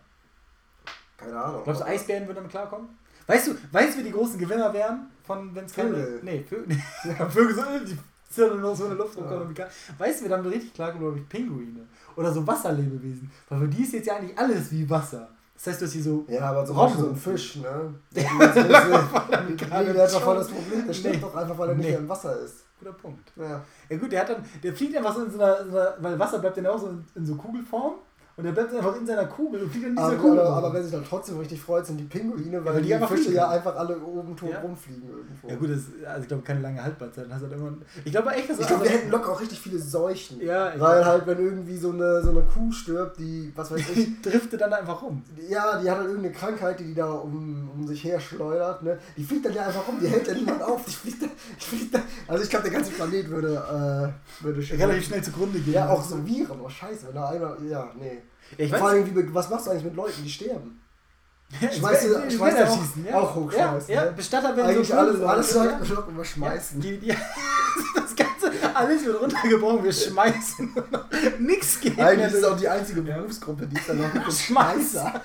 Keine 1.17 1.39
Ahnung. 1.43 1.65
Glaubst 1.65 1.81
du, 1.83 1.87
Eisbären 1.87 2.25
würden 2.27 2.37
damit 2.37 2.51
klarkommen? 2.51 2.89
Weißt 3.27 3.49
du, 3.49 3.57
weißt 3.73 3.95
du, 3.95 3.99
wer 3.99 4.05
die 4.05 4.13
großen 4.13 4.39
Gewinner 4.39 4.73
wären, 4.73 5.11
von 5.25 5.55
wenn 5.55 5.65
es 5.65 5.75
keine. 5.75 5.89
Vögel. 5.91 6.21
Nee, 6.23 6.45
Vögel. 6.45 6.77
Ja, 7.05 7.29
Vögel 7.29 7.55
so, 7.55 7.63
die 8.29 8.35
sind 8.35 8.49
dann 8.51 8.61
noch 8.61 8.75
so 8.77 8.85
in 8.85 8.91
der 8.91 8.99
Luft 8.99 9.17
Ja. 9.17 9.23
rumkommen. 9.23 9.55
Ja. 9.57 9.67
Weißt 9.99 10.21
du, 10.21 10.25
wer 10.25 10.37
damit 10.37 10.53
richtig 10.53 10.75
klarkommt, 10.75 11.01
glaube 11.01 11.19
ich, 11.19 11.29
Pinguine. 11.29 11.87
Oder 12.17 12.33
so 12.33 12.47
Wasserlebewesen. 12.47 13.31
Weil 13.49 13.61
für 13.61 13.69
die 13.69 13.83
ist 13.83 13.93
jetzt 13.93 14.07
ja 14.07 14.17
eigentlich 14.17 14.39
alles 14.39 14.71
wie 14.73 14.89
Wasser. 14.89 15.29
Das 15.55 15.67
heißt, 15.69 15.81
du 15.81 15.87
hast 15.87 15.93
hier 15.93 16.03
so. 16.03 16.25
Ja, 16.29 16.51
aber 16.51 16.65
zum. 16.67 16.77
Beispiel 16.77 17.01
so 17.05 17.09
ein 17.11 17.17
Fisch, 17.17 17.57
ne? 17.57 17.95
Ja, 18.15 18.23
Der, 19.93 20.03
hat 20.03 20.13
doch 20.15 20.23
voll 20.23 20.37
das 20.37 20.49
Problem, 20.49 20.87
der 20.87 20.93
stirbt 20.93 21.23
doch 21.23 21.35
einfach, 21.35 21.57
weil 21.59 21.71
er 21.71 21.75
nicht 21.75 21.89
im 21.91 22.09
Wasser 22.09 22.39
ist. 22.41 22.65
Guter 22.79 22.93
Punkt. 22.93 23.33
Ja. 23.37 23.63
Ja 23.89 23.97
gut, 23.97 24.13
der 24.13 24.21
hat 24.21 24.29
dann, 24.29 24.45
der 24.63 24.75
fliegt 24.75 24.95
einfach 24.97 25.15
so 25.15 25.25
in 25.25 25.31
so 25.31 25.39
einer, 25.41 25.61
in 25.61 25.71
so 25.71 25.79
einer 25.79 25.95
weil 25.99 26.19
Wasser 26.19 26.39
bleibt 26.41 26.59
dann 26.59 26.67
auch 26.67 26.79
so 26.79 26.91
in 27.15 27.25
so 27.25 27.35
Kugelform 27.37 27.95
und 28.37 28.45
der 28.45 28.53
bleibt 28.53 28.75
einfach 28.75 28.95
in 28.97 29.07
seiner 29.07 29.25
Kugel 29.25 29.63
und 29.63 29.71
fliegt 29.71 29.87
in 29.87 29.97
dieser 29.97 30.09
Aber, 30.09 30.17
Kugel. 30.17 30.41
aber, 30.41 30.57
aber 30.57 30.75
wer 30.75 30.83
sich 30.83 30.93
dann 30.93 31.05
trotzdem 31.09 31.39
richtig 31.39 31.59
freut, 31.61 31.87
sind 31.87 31.97
die 31.99 32.05
Pinguine, 32.05 32.63
weil 32.65 32.75
weil 32.75 32.83
die 32.83 32.89
die, 32.89 32.95
einfach 32.95 33.09
Fische 33.09 33.23
fliegen 33.25 33.37
ja 33.37 33.49
einfach 33.49 33.75
alle 33.77 33.99
oben 33.99 34.37
tot 34.37 34.51
Ja. 34.51 34.61
rumfliegen 34.61 35.09
irgendwo. 35.09 35.49
ja 35.49 35.57
gut, 35.57 35.71
das, 35.71 35.79
ist- 35.79 36.05
also 36.07 36.23
ich 36.23 36.29
glaube 36.29 36.43
keine 36.43 36.61
lange 36.61 36.83
Haltbarkeit. 36.85 37.25
Dann 37.25 37.33
hast 37.33 37.41
du 37.43 37.47
halt 37.47 37.53
irgendwann, 37.59 37.83
ich 38.05 38.13
glaube 38.13 38.31
echt, 38.33 38.51
dass 38.51 38.59
Ich 38.61 38.67
glaube, 38.67 38.83
also, 38.83 38.93
wir 38.93 38.99
hätten 39.01 39.11
locker 39.11 39.33
auch 39.33 39.41
richtig 39.41 39.59
viele 39.61 39.79
Seuchen. 39.79 40.41
Ja, 40.43 40.73
Weil 40.79 41.05
halt, 41.07 41.27
wenn 41.27 41.39
irgendwie 41.39 41.77
so 41.79 41.91
eine, 41.93 42.23
so 42.23 42.31
eine 42.31 42.43
Kuh 42.43 42.71
stirbt, 42.73 43.19
die, 43.19 43.53
was 43.57 43.71
weiß 43.71 43.81
ich, 43.81 43.95
die 43.95 44.23
driftet 44.23 44.61
dann 44.61 44.73
einfach 44.75 45.01
rum. 45.01 45.23
ja, 45.49 45.81
die 45.81 45.91
hat 45.91 45.97
halt 45.99 46.09
irgendeine 46.09 46.35
Krankheit, 46.35 46.79
die 46.81 46.85
die 46.85 46.95
da 46.95 47.11
um, 47.11 47.71
um 47.75 47.87
sich 47.87 48.05
her 48.05 48.21
schleudert, 48.21 48.83
ne? 48.83 48.99
Die 49.17 49.25
fliegt 49.25 49.47
dann 49.47 49.55
ja 49.55 49.67
einfach 49.67 49.89
rum, 49.89 49.97
die 50.01 50.09
hält 50.09 50.27
ja 50.29 50.35
niemand 50.35 50.63
auf, 50.63 50.85
die 50.85 50.91
fliegt 50.93 51.23
da, 51.23 51.27
die 51.27 51.65
fliegt 51.65 51.95
da. 51.95 52.01
Also 52.29 52.45
ich 52.45 52.51
glaube, 52.51 52.65
der 52.65 52.73
ganze 52.73 52.91
Planet 52.93 53.31
würde, 53.31 54.13
äh, 54.41 54.45
würde 54.45 54.61
Relativ 54.79 55.07
schnell 55.07 55.23
zugrunde 55.23 55.59
gehen. 55.61 55.73
Ja, 55.75 55.89
auch 55.89 56.03
so 56.05 56.25
Viren, 56.27 56.61
oh 56.63 56.69
scheiße, 56.69 57.09
wenn 57.09 57.15
da 57.15 57.29
einer, 57.31 57.57
ja, 57.69 57.91
nee. 57.99 58.23
Ja, 58.59 58.65
ich 58.65 58.75
Vor 58.75 58.89
allem, 58.89 59.07
wie, 59.17 59.35
was 59.35 59.49
machst 59.51 59.67
du 59.67 59.71
eigentlich 59.71 59.85
mit 59.85 59.97
Leuten, 59.97 60.23
die 60.23 60.31
sterben? 60.31 60.81
Ja, 61.61 61.71
schmeißt 61.71 62.07
du- 62.07 62.31
schmeißt 62.31 62.59
du 62.59 62.65
auch- 62.69 62.77
schießen, 62.79 63.15
auch 63.15 63.35
hochschmeißen, 63.37 63.95
Ja, 63.95 64.01
ja 64.03 64.05
ne? 64.07 64.17
Bestatter 64.17 64.57
werden 64.57 64.67
Eigentlich 64.69 64.89
so 64.89 64.95
alles, 64.95 65.21
alles 65.23 65.55
ja. 65.55 65.65
ja. 65.65 66.05
immer 66.09 66.25
schmeißen. 66.25 66.81
Die, 66.81 66.99
die, 66.99 67.07
das 67.95 68.17
ganze, 68.17 68.51
alles 68.75 69.05
wird 69.05 69.21
runtergebrochen, 69.21 69.85
wir 69.85 69.93
schmeißen. 69.93 70.75
Nix 71.39 71.79
geht. 71.79 72.01
Eigentlich 72.01 72.27
ist 72.27 72.35
es 72.39 72.45
auch 72.45 72.57
die 72.57 72.69
einzige 72.69 73.01
Ja. 73.03 73.19
Berufsgruppe, 73.19 73.67
die 73.69 73.77
es 73.77 73.87
dann 73.87 73.99
noch 73.99 74.13
gibt. 74.13 74.33
Schmeißer. 74.33 75.21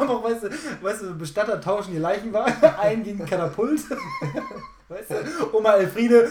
Weißt 0.00 0.42
du, 0.42 0.50
weißt 0.82 1.02
du, 1.02 1.14
Bestatter 1.16 1.60
tauschen 1.60 1.92
die 1.92 1.98
Leichenwagen 1.98 2.54
ein 2.80 3.02
gegen 3.04 3.24
Katapult. 3.24 3.82
Weißt 4.88 5.10
du, 5.10 5.56
Oma 5.56 5.74
Elfriede 5.74 6.28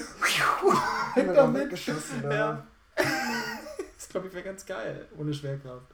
weggeschossen. 1.54 2.22
ne? 2.28 2.36
Ja. 2.36 2.64
Glaube 4.16 4.30
ich 4.30 4.34
wäre 4.34 4.46
ganz 4.46 4.66
geil, 4.66 5.06
ohne 5.18 5.34
Schwerkraft. 5.34 5.88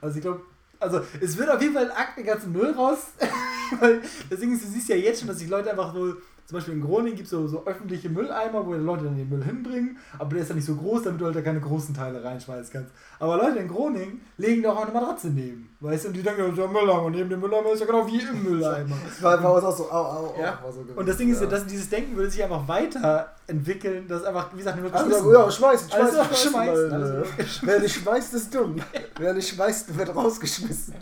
Also 0.00 0.16
ich 0.16 0.22
glaube, 0.22 0.40
also 0.80 1.00
es 1.20 1.38
wird 1.38 1.48
auf 1.48 1.62
jeden 1.62 1.74
Fall 1.74 1.88
den 2.16 2.24
ganzen 2.24 2.50
Müll 2.50 2.72
raus. 2.72 3.12
Ding 4.40 4.52
ist, 4.52 4.64
du 4.64 4.68
siehst 4.68 4.88
ja 4.88 4.96
jetzt 4.96 5.20
schon, 5.20 5.28
dass 5.28 5.38
sich 5.38 5.48
Leute 5.48 5.70
einfach 5.70 5.94
so, 5.94 6.14
zum 6.46 6.54
Beispiel 6.56 6.74
in 6.74 6.80
Groningen 6.80 7.14
gibt 7.14 7.26
es 7.26 7.30
so, 7.30 7.46
so 7.46 7.64
öffentliche 7.66 8.08
Mülleimer, 8.08 8.66
wo 8.66 8.74
die 8.74 8.80
Leute 8.80 9.04
dann 9.04 9.14
den 9.14 9.28
Müll 9.28 9.44
hinbringen, 9.44 9.96
aber 10.18 10.30
der 10.30 10.42
ist 10.42 10.48
ja 10.48 10.56
nicht 10.56 10.64
so 10.64 10.74
groß, 10.74 11.04
damit 11.04 11.20
du 11.20 11.26
halt 11.26 11.36
da 11.36 11.40
keine 11.40 11.60
großen 11.60 11.94
Teile 11.94 12.24
reinschmeißen 12.24 12.72
kannst. 12.72 12.92
Aber 13.20 13.36
Leute 13.36 13.58
in 13.58 13.68
Groningen 13.68 14.20
legen 14.36 14.62
doch 14.62 14.76
auch 14.76 14.82
eine 14.82 14.92
Matratze 14.92 15.28
neben. 15.28 15.68
Weißt 15.80 16.04
du, 16.04 16.08
und 16.08 16.14
die 16.14 16.22
denken, 16.24 16.40
ja, 16.40 16.48
der 16.48 16.66
Mülleimer, 16.66 17.02
und 17.02 17.12
neben 17.12 17.30
dem 17.30 17.38
Mülleimer 17.38 17.70
ist 17.70 17.78
ja 17.78 17.86
genau 17.86 18.04
wie 18.04 18.20
im 18.20 18.42
Mülleimer. 18.42 18.96
Das 19.06 19.22
war, 19.42 19.54
uns 19.54 19.64
auch 19.64 19.76
so, 19.76 19.84
au, 19.84 19.96
au, 19.96 20.34
au. 20.34 20.34
Ja. 20.40 20.58
So 20.72 20.80
gewesen, 20.80 20.98
Und 20.98 21.08
das 21.08 21.16
Ding 21.16 21.30
ist 21.30 21.38
ja, 21.38 21.44
ja. 21.44 21.50
dass 21.50 21.66
dieses 21.66 21.88
Denken 21.88 22.16
würde 22.16 22.30
sich 22.30 22.42
einfach 22.42 22.66
weiterentwickeln, 22.66 24.08
dass 24.08 24.24
einfach, 24.24 24.52
wie 24.54 24.58
gesagt, 24.58 24.80
nur 24.80 24.92
Also, 24.92 25.06
geschmissen 25.08 25.32
ja, 25.32 25.50
schmeißen, 25.50 25.90
schmeißen, 25.90 26.14
schmeißen, 26.16 26.50
schmeißen. 26.50 26.92
alles 26.92 27.10
Leute. 27.10 27.26
Wer 27.62 27.80
nicht 27.80 27.94
schmeißt, 27.94 28.34
ist 28.34 28.54
dumm. 28.54 28.76
Wer 29.18 29.34
nicht 29.34 29.48
schmeißt, 29.48 29.96
wird 29.96 30.16
rausgeschmissen. 30.16 30.94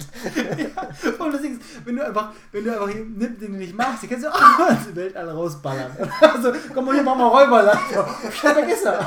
Und 1.18 1.32
das 1.32 1.40
Ding 1.40 1.54
ist, 1.58 1.62
wenn 1.86 1.96
du 1.96 2.04
einfach, 2.06 2.32
wenn 2.52 2.64
du 2.64 2.72
einfach 2.72 2.94
nimmst, 2.94 3.40
den 3.40 3.52
du 3.52 3.58
nicht 3.58 3.74
magst, 3.74 4.02
die 4.02 4.08
kannst 4.08 4.26
du 4.26 4.28
auch 4.30 4.70
in 4.70 4.76
die 4.90 4.96
Welt 4.96 5.16
alle 5.16 5.32
rausballern. 5.32 5.90
Also, 6.20 6.52
komm 6.74 6.84
mal 6.84 6.94
hier, 6.94 7.02
mach 7.02 7.16
mal 7.16 7.28
Räuberland. 7.28 7.80
Vergiss 8.30 8.82
das. 8.82 9.04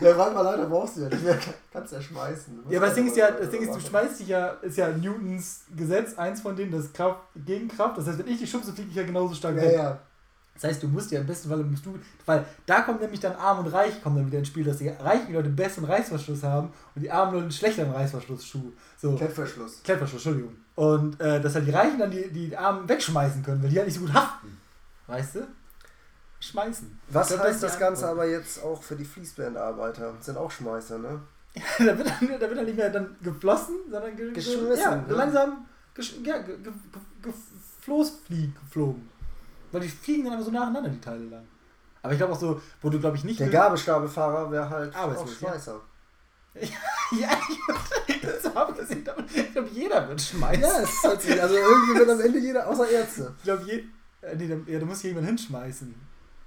Ja, 0.00 0.42
leider 0.42 0.66
brauchst 0.66 0.96
du 0.96 1.02
ja 1.02 1.08
nicht 1.08 1.22
mehr. 1.24 1.38
Kannst 1.72 1.92
ja 1.92 2.00
schmeißen. 2.00 2.43
Du 2.46 2.70
Ja, 2.70 2.78
aber 2.78 2.86
das 2.86 2.94
Ding 2.94 3.06
ist 3.06 3.16
ja, 3.16 3.30
das 3.30 3.50
Ding 3.50 3.62
ist, 3.62 3.74
du 3.74 3.80
schmeißt 3.80 4.20
dich 4.20 4.28
ja, 4.28 4.48
ist 4.62 4.76
ja 4.76 4.88
Newtons 4.88 5.62
Gesetz, 5.76 6.16
eins 6.18 6.40
von 6.40 6.54
denen, 6.56 6.72
das 6.72 6.92
Kraft 6.92 7.20
gegen 7.44 7.68
Kraft. 7.68 7.98
Das 7.98 8.06
heißt, 8.06 8.18
wenn 8.18 8.28
ich 8.28 8.40
dich 8.40 8.50
schubse, 8.50 8.72
fliege 8.72 8.90
ich 8.90 8.96
ja 8.96 9.04
genauso 9.04 9.34
stark 9.34 9.56
Ja, 9.56 9.62
weg. 9.62 9.74
ja. 9.74 9.98
Das 10.54 10.64
heißt, 10.64 10.82
du 10.84 10.88
musst 10.88 11.10
ja 11.10 11.20
im 11.20 11.26
besten 11.26 11.48
Fall 11.48 11.58
musst 11.64 11.84
du, 11.84 11.98
weil 12.26 12.44
da 12.64 12.82
kommt 12.82 13.00
nämlich 13.00 13.18
dann 13.18 13.34
Arm 13.34 13.58
und 13.58 13.66
Reich 13.72 14.00
kommen 14.02 14.16
dann 14.16 14.26
wieder 14.26 14.38
ins 14.38 14.46
Spiel, 14.48 14.62
dass 14.62 14.78
die 14.78 14.88
reichen 14.88 15.32
Leute 15.32 15.46
einen 15.46 15.56
besseren 15.56 15.86
Reißverschluss 15.86 16.44
haben 16.44 16.72
und 16.94 17.02
die 17.02 17.10
armen 17.10 17.32
Leute 17.32 17.42
einen 17.44 17.52
schlechteren 17.52 17.90
Reißverschlussschuh. 17.90 18.70
So. 18.96 19.16
Klettverschluss. 19.16 19.82
Klettverschluss, 19.82 20.24
Entschuldigung. 20.24 20.56
Und 20.76 21.20
äh, 21.20 21.40
dass 21.40 21.56
halt 21.56 21.66
die 21.66 21.72
Reichen 21.72 21.98
dann 21.98 22.10
die, 22.10 22.30
die 22.30 22.56
Armen 22.56 22.88
wegschmeißen 22.88 23.42
können, 23.42 23.62
weil 23.64 23.70
die 23.70 23.78
halt 23.78 23.88
nicht 23.88 23.96
so 23.98 24.02
gut 24.02 24.14
haften. 24.14 24.56
Weißt 25.08 25.34
du? 25.34 25.40
Schmeißen. 26.38 27.00
Was 27.08 27.28
glaub, 27.28 27.40
heißt 27.40 27.62
das 27.62 27.74
die 27.74 27.80
Ganze 27.80 28.06
aber 28.06 28.26
jetzt 28.26 28.62
auch 28.62 28.80
für 28.80 28.94
die 28.94 29.04
Fließbandarbeiter? 29.04 30.14
Sind 30.20 30.36
auch 30.38 30.50
Schmeißer, 30.50 30.98
ne? 30.98 31.20
da, 31.78 31.98
wird 31.98 32.08
dann, 32.08 32.28
da 32.28 32.40
wird 32.40 32.58
dann 32.58 32.64
nicht 32.64 32.76
mehr 32.76 32.90
dann 32.90 33.16
geflossen, 33.22 33.76
sondern 33.90 34.16
ge 34.16 34.32
Geschmissen, 34.32 34.76
Ja, 34.76 34.96
ne? 34.96 35.14
langsam 35.14 35.66
gesch 35.94 36.14
ja, 36.24 36.38
ge 36.38 36.56
ge 36.58 36.72
ge 37.22 37.32
geflogen. 37.86 39.08
Weil 39.70 39.80
die 39.80 39.88
fliegen 39.88 40.24
dann 40.24 40.34
einfach 40.34 40.46
so 40.46 40.50
nacheinander, 40.52 40.88
die 40.88 41.00
Teile 41.00 41.24
lang. 41.26 41.44
Aber 42.02 42.12
ich 42.12 42.18
glaube 42.18 42.32
auch 42.32 42.38
so, 42.38 42.60
wo 42.82 42.90
du 42.90 42.98
glaube 42.98 43.16
ich 43.16 43.24
nicht. 43.24 43.40
Der 43.40 43.48
Gabelstapelfahrer 43.48 44.50
wäre 44.50 44.68
halt 44.68 44.94
auch 44.94 45.00
Arbeitslos, 45.00 45.40
ja. 45.40 45.48
Schmeißer. 45.48 45.80
ja, 46.60 47.28
ich 48.06 48.54
habe 48.54 48.72
gesehen, 48.72 49.08
aber 49.08 49.24
ich 49.34 49.52
glaube, 49.52 49.68
jeder 49.72 50.08
wird 50.08 50.20
schmeißen. 50.20 50.62
Ja, 50.62 50.80
es 50.82 50.90
ist 50.90 51.04
halt 51.04 51.22
so. 51.22 51.32
Also 51.40 51.54
irgendwie 51.56 51.98
wird 51.98 52.10
am 52.10 52.20
Ende 52.20 52.38
jeder, 52.38 52.68
außer 52.68 52.88
Ärzte. 52.88 53.34
Ich 53.38 53.44
glaube, 53.44 53.64
je, 53.64 53.84
äh, 54.20 54.36
nee, 54.36 54.46
da, 54.46 54.72
ja, 54.72 54.78
da 54.78 54.86
muss 54.86 55.02
jemand 55.02 55.26
hinschmeißen. 55.26 55.94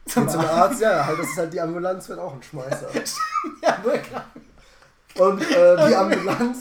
Zum, 0.06 0.30
zum 0.30 0.40
Arzt, 0.40 0.80
ja, 0.80 1.06
halt, 1.06 1.20
das 1.20 1.28
ist 1.28 1.38
halt 1.38 1.52
die 1.52 1.60
Ambulanz 1.60 2.08
wird 2.08 2.20
auch 2.20 2.34
ein 2.34 2.44
Schmeißer. 2.44 2.88
Ja, 3.62 3.78
nur 3.84 3.98
krank. 3.98 4.26
Und 5.20 5.42
äh, 5.42 5.88
die 5.88 5.96
Ambulanz 5.96 6.58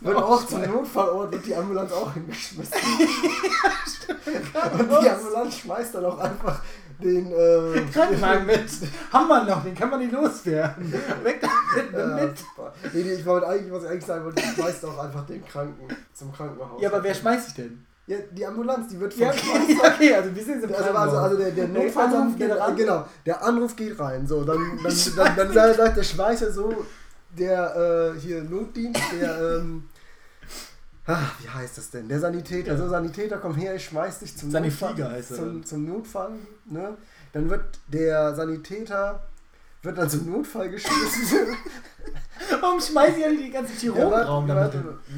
wird 0.00 0.16
Auch 0.16 0.30
auch 0.30 0.46
zum 0.46 0.62
Notfallort, 0.62 1.32
wird 1.32 1.46
die 1.46 1.54
Ambulanz 1.54 1.92
auch 1.92 2.12
hingeschmissen. 2.14 2.74
Und 4.78 4.88
die 5.02 5.10
Ambulanz 5.10 5.56
schmeißt 5.58 5.94
dann 5.94 6.04
auch 6.06 6.18
einfach 6.18 6.60
den 7.02 7.32
äh, 7.32 7.80
Krankenwagen 7.92 8.46
mit. 8.46 8.64
Haben 9.12 9.28
wir 9.28 9.44
noch, 9.44 9.62
den 9.64 9.74
kann 9.74 9.90
man 9.90 10.00
nicht 10.00 10.12
loswerden. 10.12 10.92
Weg 11.22 11.40
damit, 11.40 11.92
Ja, 11.92 12.06
mit. 12.24 12.34
Nee, 12.94 13.02
nee, 13.02 13.12
ich 13.14 13.24
wollte 13.26 13.48
eigentlich, 13.48 13.72
was 13.72 13.84
ich 13.84 13.90
eigentlich 13.90 14.06
sagen 14.06 14.24
wollte, 14.24 14.42
ich 14.42 14.50
schmeißt 14.52 14.84
auch 14.86 14.98
einfach 14.98 15.24
den 15.26 15.44
Kranken 15.46 15.88
zum 16.12 16.32
Krankenhaus. 16.32 16.80
Ja, 16.80 16.90
aber 16.90 17.02
wer 17.02 17.14
schmeißt 17.14 17.46
sich 17.46 17.54
denn? 17.54 17.86
Ja, 18.06 18.16
die 18.32 18.44
Ambulanz, 18.44 18.88
die 18.88 18.98
wird 19.00 19.14
vom 19.14 19.22
Ja, 19.22 19.30
okay, 19.30 19.78
okay, 19.82 20.14
also 20.14 20.34
wir 20.34 20.44
sind 20.44 20.64
im 20.64 20.74
Also, 20.74 20.90
also, 20.90 21.16
also 21.18 21.36
der, 21.36 21.50
der 21.52 21.66
Der 21.68 21.82
Notfall, 21.84 22.06
Anruf 22.06 22.36
geht 22.36 22.50
ran. 22.58 22.76
genau, 22.76 23.04
der 23.24 23.42
Anruf 23.44 23.76
geht 23.76 23.98
rein. 24.00 24.26
So, 24.26 24.42
dann, 24.44 24.58
dann, 24.82 24.92
dann, 25.16 25.36
dann, 25.36 25.52
sagt- 25.52 25.76
sagt 25.76 25.96
der 25.96 26.02
Schmeißer 26.02 26.50
so, 26.50 26.84
der 27.38 28.14
äh, 28.16 28.20
hier 28.20 28.42
Notdienst, 28.42 29.00
der, 29.20 29.58
ähm, 29.58 29.88
ah, 31.06 31.26
wie 31.40 31.48
heißt 31.48 31.78
das 31.78 31.90
denn? 31.90 32.08
Der 32.08 32.20
Sanitäter, 32.20 32.76
so 32.76 32.88
Sanitäter, 32.88 33.38
komm 33.38 33.54
her, 33.54 33.74
ich 33.76 33.84
schmeiß 33.84 34.20
dich 34.20 34.36
zum 34.36 34.50
Sanifliger 34.50 34.90
Notfall. 34.90 35.12
heißt 35.12 35.30
er 35.30 35.36
zum, 35.36 35.64
zum 35.64 35.86
Notfall, 35.86 36.32
ne? 36.66 36.96
Dann 37.32 37.48
wird 37.48 37.78
der 37.88 38.34
Sanitäter, 38.34 39.26
wird 39.82 39.98
dann 39.98 40.10
zum 40.10 40.30
Notfall 40.30 40.70
geschmissen. 40.70 41.56
Warum 42.60 42.80
schmeißen 42.80 43.14
die 43.16 43.20
ja 43.22 43.28
nicht 43.28 43.44
den 43.44 43.52
ganzen 43.52 43.76
Chirurgenraum 43.76 44.48
Ja, 44.48 44.54
damit 44.54 44.72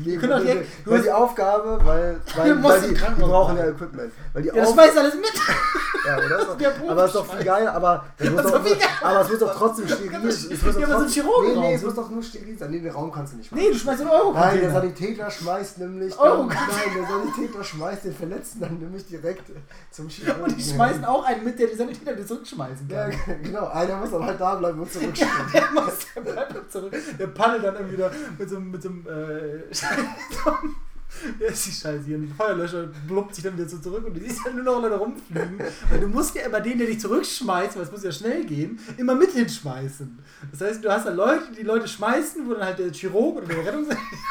nee, 0.04 0.16
können 0.16 0.32
doch 0.32 0.40
direkt- 0.40 0.68
weil 0.86 1.02
die 1.02 1.10
Aufgabe, 1.10 1.78
weil, 1.84 2.20
weil, 2.36 2.62
weil 2.62 2.80
die, 2.80 2.88
die 2.88 2.94
Krankenhaus 2.94 3.30
brauchen 3.30 3.56
ja. 3.56 3.66
Equipment. 3.68 4.12
Weil 4.32 4.42
die 4.42 4.48
Ja, 4.48 4.54
das 4.54 4.72
schmeißt 4.72 4.98
alles 4.98 5.14
mit. 5.14 5.24
ja, 6.06 6.16
oder? 6.18 6.28
Das 6.28 6.42
ist 6.42 6.48
Profi- 6.50 6.88
aber 6.88 7.00
es 7.02 7.06
ist 7.06 7.14
doch 7.16 7.34
viel 7.34 7.44
geil, 7.44 7.68
aber 7.68 8.04
es 8.18 8.30
muss 8.30 8.36
Das 8.42 8.46
ist 8.46 8.54
doch, 8.54 8.64
doch 8.64 8.70
geil. 8.78 8.88
aber 9.02 9.20
es 9.20 9.28
muss 9.30 9.38
doch 9.38 9.54
trotzdem 9.56 9.88
steril 9.88 10.28
es 10.28 10.50
muss 10.50 10.74
doch 10.74 10.80
Ja, 10.80 10.86
aber 10.96 11.08
so 11.08 11.42
Nee, 11.42 11.56
nee, 11.60 11.74
es 11.74 11.82
muss 11.82 11.94
doch 11.94 12.10
nur 12.10 12.22
steril 12.22 12.58
sein. 12.58 12.70
Nee, 12.70 12.80
den 12.80 12.90
Raum 12.92 13.12
kannst 13.12 13.32
du 13.34 13.36
nicht 13.38 13.52
machen. 13.52 13.62
Nee, 13.62 13.70
du 13.70 13.78
schmeißt 13.78 14.00
einen 14.00 14.10
Euro 14.10 14.32
Nein, 14.32 14.60
der 14.60 14.70
Sanitäter 14.70 15.30
schmeißt 15.30 15.78
nämlich. 15.78 16.18
Euro- 16.18 16.44
nein, 16.44 16.58
der 16.96 17.06
Sanitäter 17.06 17.64
schmeißt 17.64 18.04
den 18.04 18.14
Verletzten 18.14 18.60
dann 18.60 18.78
nämlich 18.78 19.06
direkt 19.06 19.44
zum 19.90 20.08
Chirurgen. 20.08 20.42
Und 20.44 20.56
die 20.58 20.62
schmeißen 20.62 21.04
auch 21.04 21.24
einen 21.24 21.44
mit, 21.44 21.58
der 21.58 21.68
die 21.68 21.76
Sanitäter 21.76 22.16
wieder 22.16 22.26
zurückschmeißen 22.26 22.88
Ja, 22.88 23.08
kann. 23.08 23.42
genau. 23.42 23.68
Einer 23.68 23.96
muss 23.96 24.10
dann 24.10 24.24
halt 24.26 24.40
da 24.40 24.54
bleiben 24.56 24.80
und 24.80 24.92
zurückspringen. 24.92 25.52
Der 25.52 25.70
muss, 25.72 25.92
der 26.14 26.20
bleibt 26.20 26.72
zurück. 26.72 26.92
Der 27.18 27.26
paddelt 27.28 27.64
dann 27.64 27.74
irgendwie 27.74 27.94
wieder 27.94 28.10
mit 28.38 28.48
so, 28.48 28.60
mit 28.60 28.82
so 28.82 28.88
einem, 28.88 29.06
äh, 29.06 29.62
Ja, 31.38 31.48
ist 31.48 31.66
die 31.66 31.72
Scheiße 31.72 32.04
hier. 32.04 32.18
Die 32.18 32.26
Feuerlöscher 32.26 32.88
blubbt 33.06 33.34
sich 33.34 33.44
dann 33.44 33.56
wieder 33.56 33.68
so 33.68 33.78
zurück 33.78 34.04
und 34.06 34.14
du 34.14 34.20
siehst 34.20 34.40
dann 34.44 34.56
nur 34.56 34.64
noch 34.64 34.82
Leute 34.82 34.96
rumfliegen. 34.96 35.58
Weil 35.90 36.00
du 36.00 36.08
musst 36.08 36.34
ja 36.34 36.42
immer 36.42 36.60
den, 36.60 36.78
der 36.78 36.86
dich 36.86 37.00
zurückschmeißt, 37.00 37.76
weil 37.76 37.82
es 37.82 37.92
muss 37.92 38.02
ja 38.02 38.10
schnell 38.10 38.44
gehen, 38.44 38.78
immer 38.96 39.14
mit 39.14 39.30
hinschmeißen. 39.30 40.18
Das 40.50 40.60
heißt, 40.60 40.84
du 40.84 40.90
hast 40.90 41.06
dann 41.06 41.16
Leute, 41.16 41.52
die 41.56 41.62
Leute 41.62 41.86
schmeißen, 41.86 42.46
wo 42.46 42.54
dann 42.54 42.64
halt 42.64 42.78
der 42.78 42.92
Chirurg 42.92 43.36
oder 43.36 43.46
der 43.46 43.72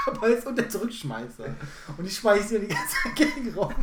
dabei 0.05 0.29
ist 0.29 0.47
und 0.47 0.57
der 0.57 0.67
Zurückschmeißer. 0.67 1.45
Und 1.97 2.05
die 2.05 2.11
schmeißen 2.11 2.55
ja 2.55 2.59
die 2.59 2.67
ganze 2.67 2.95
Zeit 3.03 3.15
gegen 3.15 3.53
rum. 3.53 3.73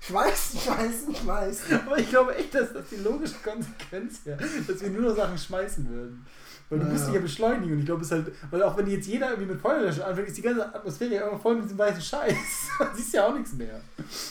Schmeißen, 0.00 0.60
schmeißen, 0.60 1.16
schmeißen. 1.16 1.80
Aber 1.86 1.98
ich 1.98 2.08
glaube 2.08 2.36
echt, 2.36 2.54
dass 2.54 2.72
das 2.72 2.84
die 2.90 3.02
logische 3.02 3.36
Konsequenz 3.42 4.20
wäre, 4.24 4.38
dass 4.66 4.80
wir 4.80 4.90
nur 4.90 5.02
noch 5.02 5.16
Sachen 5.16 5.36
schmeißen 5.36 5.88
würden. 5.88 6.24
Weil 6.68 6.80
du 6.80 6.86
Ja. 6.86 6.92
musst 6.92 7.06
dich 7.06 7.14
ja 7.14 7.20
beschleunigen 7.20 7.72
und 7.74 7.78
ich 7.80 7.86
glaube, 7.86 8.00
es 8.02 8.08
ist 8.08 8.12
halt, 8.12 8.32
weil 8.50 8.62
auch 8.62 8.76
wenn 8.76 8.86
jetzt 8.88 9.06
jeder 9.06 9.30
irgendwie 9.30 9.52
mit 9.52 9.60
Feuerlöscher 9.60 10.06
anfängt, 10.06 10.28
ist 10.28 10.36
die 10.36 10.42
ganze 10.42 10.74
Atmosphäre 10.74 11.14
ja 11.14 11.28
immer 11.28 11.38
voll 11.38 11.54
mit 11.56 11.64
diesem 11.64 11.78
weißen 11.78 12.02
Scheiß. 12.02 12.34
Man 12.80 12.88
siehst 12.94 13.14
ja 13.14 13.26
auch 13.28 13.34
nichts 13.34 13.52
mehr. 13.52 13.80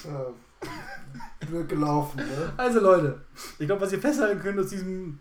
Ja. 0.04 0.26
Wird 1.50 1.70
gelaufen, 1.70 2.18
ne? 2.18 2.54
Also 2.58 2.80
Leute, 2.80 3.22
ich 3.60 3.68
glaube, 3.68 3.82
was 3.82 3.92
ihr 3.92 4.00
festhalten 4.00 4.42
könnt 4.42 4.60
aus 4.60 4.68
diesem, 4.70 5.20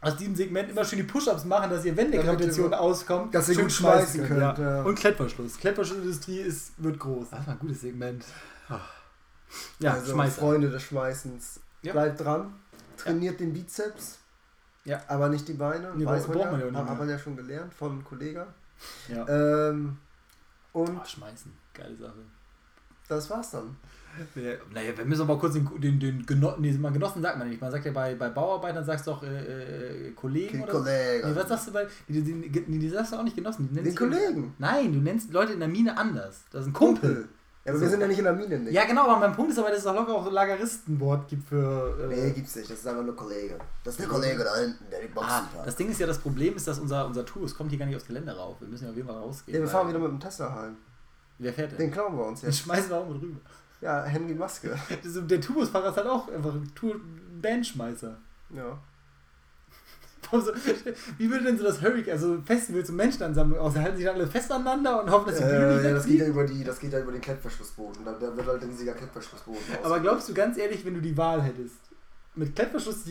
aus 0.00 0.16
diesem 0.16 0.34
Segment, 0.36 0.70
immer 0.70 0.84
schön 0.84 0.98
die 0.98 1.02
Push-Ups 1.04 1.44
machen, 1.44 1.68
dass 1.70 1.84
ihr, 1.84 1.96
wenn 1.96 2.12
der 2.12 2.22
Damit 2.22 2.38
Gravitation 2.38 2.72
auskommt, 2.72 3.34
dass 3.34 3.48
ihr 3.48 3.56
gut 3.56 3.72
schmeißen 3.72 4.24
könnt, 4.26 4.40
Ja. 4.40 4.54
ja. 4.58 4.82
Und 4.82 4.94
Klettverschluss. 4.98 5.58
Klettverschlussindustrie 5.58 6.38
ist, 6.40 6.72
wird 6.82 6.98
groß. 7.00 7.30
Das 7.30 7.46
war 7.46 7.54
ein 7.54 7.58
gutes 7.58 7.80
Segment. 7.80 8.24
Ja, 9.80 9.92
also. 9.94 10.16
Freunde 10.30 10.70
des 10.70 10.82
Schmeißens. 10.84 11.60
Ja. 11.82 11.92
Bleibt 11.92 12.20
dran. 12.20 12.54
Trainiert 12.96 13.40
den 13.40 13.52
Bizeps. 13.52 14.18
Ja. 14.84 15.00
Aber 15.08 15.28
nicht 15.28 15.46
die 15.48 15.54
Beine. 15.54 15.92
Nee, 15.96 16.04
weiß 16.04 16.28
man 16.28 16.36
man 16.38 16.44
ja. 16.44 16.44
ja 16.44 16.52
auch 16.66 16.70
nicht 16.70 16.76
Hat 16.78 16.84
mehr. 16.86 16.94
man 16.96 17.08
ja 17.08 17.18
schon 17.18 17.36
gelernt 17.36 17.72
von 17.74 17.92
einem 17.92 18.04
Kollegen. 18.04 18.44
Ja. 19.08 19.26
Ähm, 19.28 19.96
und 20.72 20.96
Oh, 21.00 21.04
schmeißen. 21.04 21.52
Geile 21.72 21.96
Sache. 21.96 22.12
das 23.08 23.30
war's 23.30 23.50
dann. 23.50 23.76
Ja, 24.36 24.52
Naja, 24.72 24.96
wir 24.96 25.04
müssen 25.04 25.22
aber 25.22 25.38
kurz 25.38 25.54
den, 25.54 25.68
den, 25.80 25.98
den 25.98 26.24
Genossen, 26.26 26.60
nee, 26.62 26.72
man 26.72 26.92
Genossen 26.92 27.20
sagt 27.20 27.36
man 27.38 27.48
nicht. 27.48 27.60
Man 27.60 27.70
sagt 27.72 27.84
ja 27.84 27.90
bei, 27.92 28.14
bei 28.14 28.28
Bauarbeitern 28.28 28.84
sagst 28.84 29.06
du 29.06 29.12
auch 29.12 29.22
äh, 29.24 30.08
äh, 30.08 30.10
Kollegen 30.12 30.62
oder 30.62 30.72
so. 30.72 30.78
Kollege. 30.78 31.26
Nee, 31.28 31.34
was 31.34 31.48
sagst 31.48 31.66
du 31.68 31.72
bei. 31.72 31.86
Die, 32.08 32.22
die, 32.22 32.48
die, 32.48 32.78
die, 32.78 32.88
sagst 32.90 33.12
du 33.12 33.16
auch 33.16 33.24
nicht 33.24 33.34
Genossen. 33.34 33.68
Die 33.72 33.82
Den 33.82 33.94
Kollegen. 33.96 34.54
Nein, 34.58 34.92
du 34.92 35.00
nennst 35.00 35.32
Leute 35.32 35.54
in 35.54 35.58
der 35.58 35.68
Mine 35.68 35.96
anders. 35.96 36.44
Das 36.50 36.62
ist 36.62 36.68
ein 36.68 36.72
Kumpel. 36.72 37.28
Ja, 37.64 37.70
aber 37.72 37.78
So. 37.78 37.84
wir 37.84 37.90
sind 37.90 38.00
ja 38.00 38.06
nicht 38.08 38.18
in 38.18 38.24
der 38.24 38.32
Mine, 38.34 38.58
nicht. 38.58 38.74
Ja, 38.74 38.84
genau, 38.84 39.04
aber 39.08 39.18
mein 39.20 39.34
Punkt 39.34 39.52
ist 39.52 39.58
aber, 39.58 39.70
dass 39.70 39.78
es 39.78 39.86
auch 39.86 39.94
locker 39.94 40.14
auch 40.14 40.30
Lageristenwort 40.30 41.28
gibt 41.28 41.48
für. 41.48 41.96
Äh, 42.10 42.14
Nee, 42.14 42.30
gibt's 42.32 42.54
nicht. 42.56 42.70
Das 42.70 42.78
ist 42.78 42.86
einfach 42.86 43.02
nur 43.04 43.16
Kollege. 43.16 43.58
Das 43.82 43.94
ist 43.94 44.00
der 44.00 44.08
Kollege 44.08 44.44
da 44.44 44.54
hinten, 44.56 44.84
der 44.90 45.00
die 45.00 45.08
Boxen 45.08 45.30
ah, 45.30 45.48
fährt. 45.52 45.66
das 45.66 45.76
Ding 45.76 45.90
ist 45.90 45.98
ja, 45.98 46.06
das 46.06 46.18
Problem 46.18 46.56
ist, 46.56 46.68
dass 46.68 46.78
unser, 46.78 47.06
unser 47.06 47.24
Tour, 47.24 47.44
es 47.44 47.54
kommt 47.56 47.70
hier 47.70 47.78
gar 47.78 47.86
nicht 47.86 47.96
aufs 47.96 48.06
Gelände 48.06 48.36
rauf. 48.36 48.56
Wir 48.60 48.68
müssen 48.68 48.84
ja 48.84 48.90
auf 48.90 48.96
jeden 48.96 49.08
Fall 49.08 49.16
rausgehen. 49.16 49.56
Ja, 49.56 49.62
wir 49.62 49.68
fahren 49.68 49.88
wieder 49.88 49.98
mit 49.98 50.10
dem 50.10 50.20
Tesla 50.20 50.54
heim. 50.54 50.76
Wer 51.38 51.52
fährt 51.54 51.72
denn? 51.72 51.78
Den 51.78 51.90
klauen 51.90 52.16
wir 52.16 52.26
uns 52.26 52.40
Den 52.42 52.50
jetzt. 52.50 52.60
schmeißen 52.60 52.90
wir 52.90 52.96
auch 52.98 53.08
mit 53.08 53.22
rüber. 53.22 53.40
Ja, 53.80 54.02
Henry 54.04 54.34
Maske. 54.34 54.78
Der 55.04 55.40
Tourbusfahrer 55.40 55.88
ist 55.90 55.96
halt 55.96 56.06
auch 56.06 56.28
einfach 56.30 56.52
ein 56.54 56.70
Tour 56.74 56.96
Bandschmeißer. 57.42 58.16
Ja. 58.54 58.78
Also, 60.44 60.52
Wie 61.18 61.30
würde 61.30 61.44
denn 61.44 61.58
so 61.58 61.64
das 61.64 61.80
Hurricane, 61.80 62.12
also 62.12 62.38
Festival 62.44 62.84
zum 62.84 62.96
Menschenansammlung 62.96 63.58
aus? 63.58 63.76
Halten 63.76 63.96
sich 63.96 64.08
alle 64.08 64.26
fest 64.26 64.50
aneinander 64.50 65.02
und 65.02 65.10
hoffen, 65.10 65.28
dass 65.28 65.38
die 65.38 65.44
Bühne 65.44 65.56
Äh, 65.56 65.74
nicht 65.74 65.84
ja, 65.84 65.94
das 65.94 66.06
geht 66.06 66.20
ja 66.20 66.26
über 66.26 66.44
die, 66.44 66.64
das 66.64 66.78
geht 66.78 66.92
ja 66.92 67.00
über 67.00 67.12
den 67.12 67.20
Klettverschlussboden. 67.20 68.04
Da, 68.04 68.12
da 68.12 68.36
wird 68.36 68.46
halt 68.46 68.62
ein 68.62 68.68
riesiger 68.68 68.92
Klettverschlussboden 68.94 69.62
aus. 69.78 69.84
Aber 69.84 70.00
glaubst 70.00 70.28
du 70.28 70.34
ganz 70.34 70.58
ehrlich, 70.58 70.84
wenn 70.84 70.94
du 70.94 71.00
die 71.00 71.16
Wahl 71.16 71.42
hättest, 71.42 71.76
mit 72.34 72.54
Klettverschluss 72.54 73.04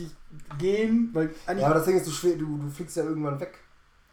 gehen, 0.58 1.10
weil 1.12 1.30
ja, 1.56 1.66
aber 1.66 1.76
das 1.76 1.84
Ding 1.86 1.96
ist, 1.96 2.06
du, 2.06 2.10
schwer, 2.10 2.36
du, 2.36 2.58
du 2.58 2.68
fliegst 2.68 2.96
ja 2.96 3.04
irgendwann 3.04 3.40
weg. 3.40 3.58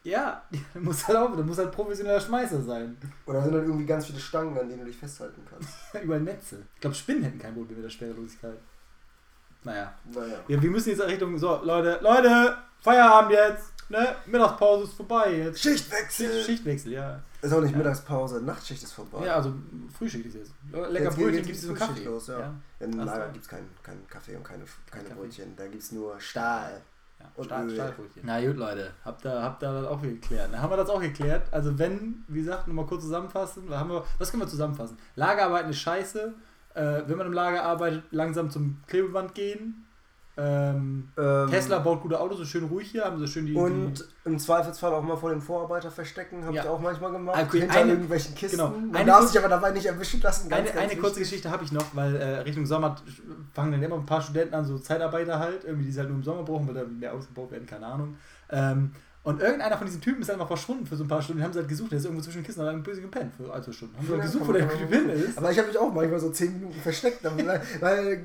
Ja, 0.03 0.43
dann 0.73 0.83
muss 0.83 1.07
halt 1.07 1.17
auch, 1.17 1.35
dann 1.35 1.45
muss 1.45 1.57
halt 1.57 1.71
professioneller 1.71 2.19
Schmeißer 2.19 2.61
sein. 2.61 2.97
Oder 3.25 3.43
sind 3.43 3.53
dann 3.53 3.65
irgendwie 3.65 3.85
ganz 3.85 4.05
viele 4.05 4.19
Stangen, 4.19 4.57
an 4.57 4.67
denen 4.67 4.79
du 4.79 4.85
dich 4.85 4.97
festhalten 4.97 5.41
kannst. 5.49 5.69
Überall 6.03 6.21
Netze. 6.21 6.63
Ich 6.75 6.81
glaube, 6.81 6.95
Spinnen 6.95 7.23
hätten 7.23 7.39
kein 7.39 7.53
Problem 7.53 7.77
mit 7.77 7.85
der 7.85 7.89
Schwerelosigkeit. 7.89 8.57
Naja. 9.63 9.93
Naja. 10.13 10.37
Ja, 10.47 10.61
wir 10.61 10.69
müssen 10.71 10.89
jetzt 10.89 10.99
in 11.01 11.07
Richtung. 11.07 11.37
So, 11.37 11.61
Leute, 11.63 11.99
Leute, 12.01 12.57
Feierabend 12.81 13.31
jetzt! 13.31 13.65
Ne? 13.89 14.15
Mittagspause 14.25 14.85
ist 14.85 14.93
vorbei 14.93 15.35
jetzt. 15.35 15.61
Schichtwechsel! 15.61 16.31
Schicht, 16.31 16.45
Schichtwechsel, 16.45 16.93
ja. 16.93 17.19
Ist 17.41 17.53
auch 17.53 17.61
nicht 17.61 17.71
Ja. 17.71 17.77
Mittagspause, 17.79 18.41
Nachtschicht 18.41 18.81
ist 18.83 18.93
vorbei. 18.93 19.25
Ja, 19.25 19.35
also 19.35 19.53
Frühschicht 19.97 20.25
ist 20.27 20.35
jetzt. 20.35 20.51
Lecker 20.71 21.05
Jetzt 21.05 21.15
Brötchen 21.17 21.43
gibt 21.45 21.57
es 21.57 21.65
Frühschicht 21.65 21.87
Kaffee. 21.89 22.03
los, 22.05 22.27
ja. 22.27 22.53
Im 22.79 22.99
Alles 22.99 23.11
Lager 23.13 23.29
gibt 23.33 23.43
es 23.43 23.49
keinen 23.49 23.69
keinen 23.83 24.07
Kaffee 24.07 24.35
und 24.35 24.43
keine, 24.43 24.63
keine 24.89 25.03
Kaffee. 25.03 25.19
Brötchen. 25.19 25.55
Da 25.57 25.67
gibt 25.67 25.83
es 25.83 25.91
nur 25.91 26.19
Stahl. 26.19 26.81
Ja, 27.19 27.25
Und 27.35 27.45
Stahl, 27.45 27.67
Öl. 27.67 27.75
Stahlbrötchen. 27.75 28.21
Na 28.23 28.41
gut, 28.45 28.55
Leute, 28.57 28.91
habt 29.03 29.25
ihr, 29.25 29.41
habt 29.43 29.61
ihr 29.63 29.71
das 29.73 29.85
auch 29.85 30.01
geklärt? 30.01 30.53
Dann 30.53 30.61
haben 30.61 30.69
wir 30.71 30.77
das 30.77 30.89
auch 30.89 31.01
geklärt. 31.01 31.47
Also 31.51 31.77
wenn, 31.77 32.23
wie 32.29 32.39
gesagt, 32.39 32.67
nochmal 32.67 32.85
kurz 32.85 33.03
zusammenfassen, 33.03 33.63
was, 33.67 33.77
haben 33.77 33.89
wir, 33.89 34.03
was 34.17 34.31
können 34.31 34.41
wir 34.43 34.47
zusammenfassen? 34.47 34.97
Lagerarbeiten 35.15 35.69
ist 35.69 35.79
scheiße. 35.79 36.33
Äh, 36.73 37.01
wenn 37.07 37.17
man 37.17 37.27
im 37.27 37.33
Lager 37.33 37.63
arbeitet, 37.63 38.03
langsam 38.11 38.49
zum 38.49 38.77
Klebeband 38.87 39.35
gehen. 39.35 39.85
Ähm, 40.37 41.09
Ähm, 41.17 41.49
Tesla 41.49 41.79
baut 41.79 42.01
gute 42.01 42.17
Autos, 42.19 42.37
so 42.37 42.45
schön 42.45 42.63
ruhig 42.63 42.89
hier, 42.89 43.03
haben 43.03 43.19
so 43.19 43.27
schön 43.27 43.45
die. 43.45 43.53
Und 43.53 44.05
im 44.23 44.39
Zweifelsfall 44.39 44.93
auch 44.93 45.03
mal 45.03 45.17
vor 45.17 45.29
dem 45.31 45.41
Vorarbeiter 45.41 45.91
verstecken, 45.91 46.45
habe 46.45 46.55
Ja. 46.55 46.63
ich 46.63 46.69
auch 46.69 46.79
manchmal 46.79 47.11
gemacht. 47.11 47.37
Okay, 47.47 47.59
hinter 47.59 47.79
eine- 47.81 47.91
irgendwelchen 47.91 48.33
Kisten. 48.33 48.57
genau, 48.57 48.69
Man 48.69 48.95
eine 48.95 49.05
darf 49.05 49.25
sich 49.27 49.37
aber 49.37 49.49
dabei 49.49 49.71
nicht 49.71 49.85
erwischen 49.85 50.21
lassen. 50.21 50.45
die 50.45 50.49
Ganz, 50.49 50.69
eine, 50.71 50.79
ganz 50.79 50.91
eine 50.93 51.01
kurze. 51.01 51.19
Geschichte 51.19 51.51
habe 51.51 51.65
ich 51.65 51.73
noch, 51.73 51.85
weil 51.93 52.15
äh, 52.15 52.39
Richtung 52.39 52.65
Sommer 52.65 52.95
fangen 53.53 53.73
dann 53.73 53.83
immer 53.83 53.95
ein 53.95 54.05
paar 54.05 54.21
Studenten 54.21 54.55
an, 54.55 54.65
so 54.65 54.79
Zeitarbeiter 54.79 55.37
halt, 55.37 55.65
irgendwie, 55.65 55.85
die 55.85 55.91
sie 55.91 55.99
halt 55.99 56.09
nur 56.09 56.17
im 56.19 56.23
Sommer 56.23 56.43
brauchen, 56.43 56.65
weil 56.67 56.75
da 56.75 56.83
mehr 56.85 57.13
ausgebaut 57.13 57.51
werden, 57.51 57.65
keine 57.67 57.85
Ahnung. 57.87 58.15
Ähm, 58.49 58.91
und 59.23 59.39
irgendeiner 59.39 59.77
von 59.77 59.85
diesen 59.85 60.01
Typen 60.01 60.21
ist 60.23 60.31
einfach 60.31 60.47
verschwunden 60.47 60.85
für 60.85 60.95
so 60.95 61.03
ein 61.03 61.07
paar 61.07 61.21
Stunden. 61.21 61.39
Die 61.41 61.43
haben 61.45 61.53
sie 61.53 61.59
halt 61.59 61.67
gesucht, 61.69 61.91
der 61.91 61.99
ist 61.99 62.05
irgendwo 62.05 62.23
zwischen 62.23 62.39
den 62.39 62.45
Kisten 62.45 62.61
und 62.61 62.67
hat 62.67 62.73
einen 62.73 62.81
böse 62.83 63.01
gepennt 63.01 63.33
für 63.35 63.43
zwei 63.43 63.71
Stunden. 63.71 63.95
Haben 63.97 64.05
sie 64.07 64.11
halt 64.13 64.19
Ja, 64.21 64.25
gesucht, 64.25 64.47
wo 64.47 64.51
der 64.51 64.67
hin 64.69 65.09
ist. 65.09 65.37
Aber 65.37 65.51
ich 65.51 65.57
habe 65.59 65.67
mich 65.67 65.77
auch 65.77 65.93
manchmal 65.93 66.19
so 66.19 66.29
10 66.31 66.53
Minuten 66.53 66.79
versteckt. 66.81 67.23
damit- 67.23 67.45
weil, 67.45 67.61
weil 67.81 68.17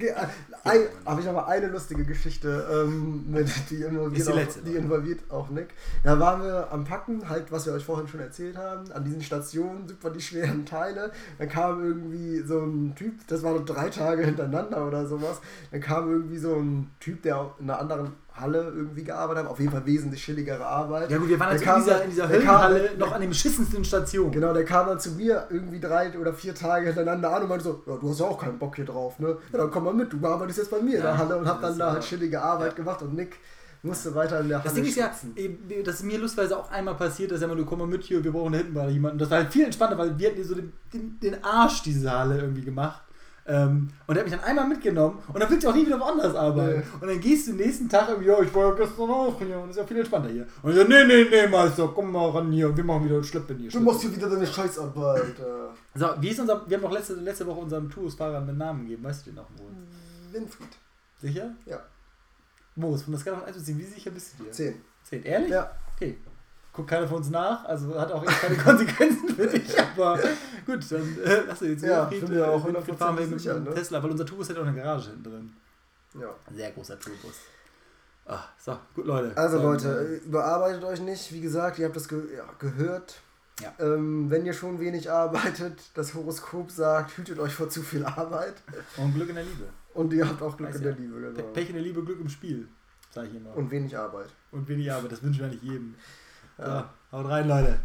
ein, 0.65 0.81
habe 1.05 1.21
ich 1.21 1.29
aber 1.29 1.47
eine 1.49 1.67
lustige 1.69 2.03
Geschichte, 2.05 2.67
ähm, 2.73 3.31
mit, 3.31 3.47
die, 3.71 3.83
involviert 3.83 4.27
die 4.27 4.31
auch, 4.33 4.37
letzte, 4.37 4.61
die 4.63 4.71
oder? 4.71 4.79
involviert 4.81 5.21
auch 5.31 5.51
Nick. 5.51 5.69
Da 6.03 6.19
waren 6.19 6.43
wir 6.43 6.73
am 6.73 6.85
Packen, 6.85 7.29
halt, 7.29 7.53
was 7.53 7.67
wir 7.67 7.75
euch 7.75 7.85
vorhin 7.85 8.09
schon 8.09 8.21
erzählt 8.21 8.57
haben, 8.57 8.91
an 8.93 9.05
diesen 9.05 9.21
Stationen, 9.21 9.87
super 9.87 10.09
die 10.11 10.21
schweren 10.21 10.65
Teile. 10.65 11.13
Dann 11.39 11.49
kam 11.51 11.85
irgendwie 11.85 12.41
so 12.41 12.61
ein 12.61 12.95
Typ, 12.95 13.15
das 13.29 13.43
war 13.43 13.53
noch 13.53 13.67
drei 13.67 13.91
Tage 13.91 14.25
hintereinander 14.25 14.87
oder 14.87 15.07
sowas. 15.07 15.41
Dann 15.71 15.81
kam 15.83 16.11
irgendwie 16.11 16.39
so 16.39 16.55
ein 16.55 16.91
Typ, 17.01 17.21
der 17.23 17.39
auch 17.39 17.61
in 17.61 17.69
einer 17.69 17.79
anderen 17.81 18.13
Halle 18.39 18.73
irgendwie 18.75 19.05
gearbeitet 19.05 19.45
hat, 19.45 19.51
auf 19.51 19.59
jeden 19.59 19.73
Fall 19.73 19.87
wesentlich 19.87 20.23
chilligere 20.25 20.65
Arbeit. 20.65 21.11
Ja 21.11 21.19
gut, 21.19 21.29
wir 21.29 21.41
waren 21.41 21.59
kam 21.61 21.79
in 21.79 21.85
dieser, 21.85 22.05
in 22.05 22.11
dieser 22.11 22.29
Höllenhalle 22.29 22.91
noch 22.99 23.13
an 23.13 23.21
den 23.21 23.31
beschissensten 23.31 23.85
Stationen. 23.85 24.33
Genau, 24.33 24.53
der 24.53 24.65
kam 24.65 24.87
dann 24.87 25.01
zu 25.01 25.13
mir 25.13 25.47
irgendwie 25.51 25.81
drei 25.81 26.17
oder 26.19 26.35
vier 26.35 26.55
Tage 26.55 26.87
hintereinander 26.87 27.35
an 27.35 27.43
und 27.43 27.49
meinte 27.49 27.65
so, 27.65 27.83
ja, 27.87 27.97
du 27.97 28.11
hast 28.11 28.21
ja 28.21 28.27
auch 28.27 28.41
keinen 28.41 28.59
Bock 28.59 28.77
hier 28.77 28.85
drauf, 28.85 29.19
ne? 29.19 29.37
Ja, 29.53 29.59
dann 29.59 29.71
komm 29.71 29.85
mal 29.85 29.95
mit, 29.95 30.13
du 30.13 30.27
arbeitest 30.27 30.59
jetzt 30.59 30.71
bei 30.71 30.81
mir 30.81 30.97
in 30.97 31.05
Ja, 31.05 31.13
der 31.13 31.19
Halle 31.19 31.37
und 31.37 31.47
hab 31.47 31.61
das 31.61 31.71
dann 31.71 31.79
da 31.79 31.93
halt 31.93 32.03
chillige 32.03 32.43
Arbeit 32.43 32.73
ja. 32.73 32.77
gemacht 32.77 33.03
und 33.03 33.15
Nick 33.15 33.37
musste 33.83 34.15
weiter 34.15 34.41
in 34.41 34.49
der 34.49 34.59
Das 34.59 34.73
Halle 34.73 34.83
Ding 34.83 34.91
ist 34.91 34.97
ja, 34.97 35.11
das 35.85 35.95
ist 35.95 36.03
mir 36.03 36.19
lustweise 36.19 36.59
auch 36.59 36.71
einmal 36.71 36.95
passiert, 36.95 37.31
dass 37.31 37.41
er 37.41 37.47
immer, 37.47 37.57
du 37.57 37.65
komm 37.65 37.79
mal 37.79 37.87
mit 37.87 38.03
hier, 38.03 38.23
wir 38.23 38.33
brauchen 38.33 38.53
da 38.53 38.59
hinten 38.59 38.75
mal 38.75 38.91
jemanden. 38.91 39.19
Das 39.19 39.31
war 39.31 39.39
halt 39.39 39.53
viel 39.53 39.65
entspannter, 39.65 39.97
weil 39.97 40.19
wir 40.19 40.31
hatten 40.31 40.45
so 40.45 40.55
den, 40.55 40.73
den, 40.93 41.19
den 41.21 41.45
Arsch 41.45 41.83
diese 41.83 42.11
Halle 42.11 42.39
irgendwie 42.39 42.63
gemacht. 42.63 43.03
Ähm, 43.49 43.91
und 44.07 44.17
er 44.17 44.21
hat 44.21 44.29
mich 44.29 44.37
dann 44.37 44.45
einmal 44.45 44.67
mitgenommen 44.67 45.21
und 45.33 45.39
dann 45.39 45.49
willst 45.49 45.65
du 45.65 45.71
auch 45.71 45.75
nie 45.75 45.87
wieder 45.87 46.01
woanders 46.01 46.35
arbeiten. 46.35 46.81
Nee. 46.81 47.01
Und 47.01 47.09
dann 47.09 47.21
gehst 47.21 47.47
du 47.47 47.53
den 47.53 47.65
nächsten 47.65 47.89
Tag 47.89 48.09
irgendwie, 48.09 48.29
ja, 48.29 48.41
ich 48.43 48.53
war 48.53 48.71
ja 48.71 48.75
gestern 48.75 49.09
auch 49.09 49.39
hier 49.39 49.59
und 49.61 49.71
ist 49.71 49.77
ja 49.77 49.85
viel 49.85 49.99
entspannter 49.99 50.31
hier. 50.31 50.47
Und 50.63 50.73
ich 50.73 50.77
so, 50.77 50.85
nee, 50.85 51.05
nee, 51.05 51.27
nee, 51.31 51.47
Meister, 51.47 51.89
komm 51.95 52.11
mal 52.11 52.29
ran 52.31 52.51
hier 52.51 52.69
und 52.69 52.77
wir 52.77 52.83
machen 52.83 53.05
wieder 53.05 53.23
Schleppen 53.23 53.57
hier. 53.59 53.71
Du 53.71 53.81
machst 53.81 54.01
hier 54.01 54.17
wieder 54.17 54.29
deine 54.29 54.47
Scheißarbeit. 54.47 55.39
Äh. 55.39 55.99
So, 55.99 56.09
wie 56.21 56.29
ist 56.29 56.41
unser, 56.41 56.69
wir 56.69 56.77
haben 56.77 56.83
doch 56.83 56.93
letzte, 56.93 57.15
letzte 57.15 57.47
Woche 57.47 57.61
unserem 57.61 57.89
Tourusfahrer 57.89 58.39
einen 58.39 58.59
Namen 58.59 58.83
gegeben, 58.83 59.05
weißt 59.05 59.27
du 59.27 59.31
den 59.31 59.37
noch, 59.37 59.49
Moritz? 59.51 59.77
Winfried. 60.33 60.69
Sicher? 61.21 61.51
Ja. 61.67 61.81
Moritz, 62.75 63.03
von 63.03 63.13
der 63.13 63.21
Skala 63.21 63.39
von 63.39 63.47
1 63.47 63.57
bis 63.57 63.67
10, 63.67 63.79
wie 63.79 63.85
sicher 63.85 64.11
bist 64.11 64.35
du 64.39 64.45
dir? 64.45 64.51
10. 64.51 64.75
10, 65.05 65.23
ehrlich? 65.23 65.51
Ja. 65.51 65.71
Okay. 65.95 66.19
Guckt 66.77 66.91
keiner 66.91 67.09
von 67.09 67.17
uns 67.17 67.31
nach, 67.31 67.65
also 67.65 67.99
hat 67.99 68.13
auch 68.13 68.23
echt 68.23 68.39
keine 68.39 68.57
Konsequenzen 68.69 69.31
für 69.31 69.47
dich, 69.47 69.81
aber 69.81 70.19
gut, 70.67 70.93
dann 70.93 71.19
äh, 71.25 71.43
lass 71.47 71.61
du 71.61 71.65
jetzt 71.65 71.83
Ja, 71.83 72.11
mir 72.29 72.49
auch 72.51 72.63
äh, 72.69 72.75
Winfried 72.75 72.95
100% 72.95 72.99
fahren 72.99 73.19
wir 73.19 73.27
mit 73.27 73.43
dem 73.43 73.65
ne? 73.65 73.75
Tesla, 73.75 74.03
weil 74.03 74.11
unser 74.11 74.27
Tourbus 74.27 74.51
hat 74.51 74.59
auch 74.59 74.67
eine 74.67 74.77
Garage 74.77 75.09
hinten 75.09 75.25
drin. 75.25 75.53
Ja. 76.21 76.35
Sehr 76.55 76.71
großer 76.73 77.01
Tourbus. 77.01 77.37
Ah, 78.27 78.45
so, 78.59 78.77
gut, 78.95 79.07
Leute. 79.07 79.35
Also 79.39 79.57
Dann, 79.57 79.67
Leute, 79.67 80.21
äh, 80.23 80.27
überarbeitet 80.27 80.85
euch 80.85 81.01
nicht. 81.01 81.33
Wie 81.33 81.41
gesagt, 81.41 81.79
ihr 81.79 81.87
habt 81.87 81.97
das 81.97 82.09
ge 82.09 82.19
ja, 82.37 82.45
gehört. 82.59 83.21
Ja. 83.63 83.73
Ähm, 83.79 84.29
wenn 84.31 84.45
ihr 84.45 84.53
schon 84.53 84.79
wenig 84.79 85.11
arbeitet, 85.11 85.81
das 85.95 86.13
Horoskop 86.13 86.71
sagt, 86.71 87.17
hütet 87.17 87.39
euch 87.39 87.55
vor 87.55 87.71
zu 87.71 87.83
viel 87.83 88.05
Arbeit. 88.05 88.57
Und 88.99 89.15
Glück 89.15 89.31
in 89.31 89.37
der 89.37 89.45
Liebe. 89.45 89.65
Und 89.95 90.13
ihr 90.13 90.29
habt 90.29 90.43
auch 90.43 90.59
Glück 90.59 90.69
Weiß 90.69 90.77
in 90.77 90.83
ja. 90.83 90.91
der 90.91 91.01
Liebe, 91.01 91.21
genau. 91.21 91.49
Pech 91.53 91.69
in 91.69 91.77
der 91.77 91.85
Liebe, 91.85 92.05
Glück 92.05 92.21
im 92.21 92.29
Spiel, 92.29 92.69
sag 93.15 93.29
ich 93.29 93.35
immer. 93.35 93.51
Und, 93.51 93.65
Und 93.65 93.71
wenig 93.71 93.97
Arbeit. 93.97 94.29
wenig 94.53 94.93
Arbeit, 94.93 95.13
das 95.13 95.23
wünschen 95.23 95.41
wir 95.41 95.49
nicht 95.49 95.63
jedem. 95.63 95.95
Ja. 96.59 96.89
Haut 97.13 97.29
rein, 97.29 97.49
Leute. 97.49 97.77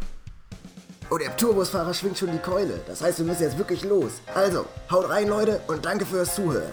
Oh, 1.10 1.18
der 1.18 1.36
Tourbusfahrer 1.36 1.92
schwingt 1.92 2.16
schon 2.18 2.32
die 2.32 2.38
Keule. 2.38 2.80
Das 2.86 3.02
heißt, 3.02 3.18
wir 3.18 3.26
müssen 3.26 3.42
jetzt 3.42 3.58
wirklich 3.58 3.84
los. 3.84 4.20
Also, 4.34 4.64
haut 4.90 5.08
rein, 5.10 5.28
Leute, 5.28 5.60
und 5.68 5.84
danke 5.84 6.06
fürs 6.06 6.34
Zuhören. 6.34 6.72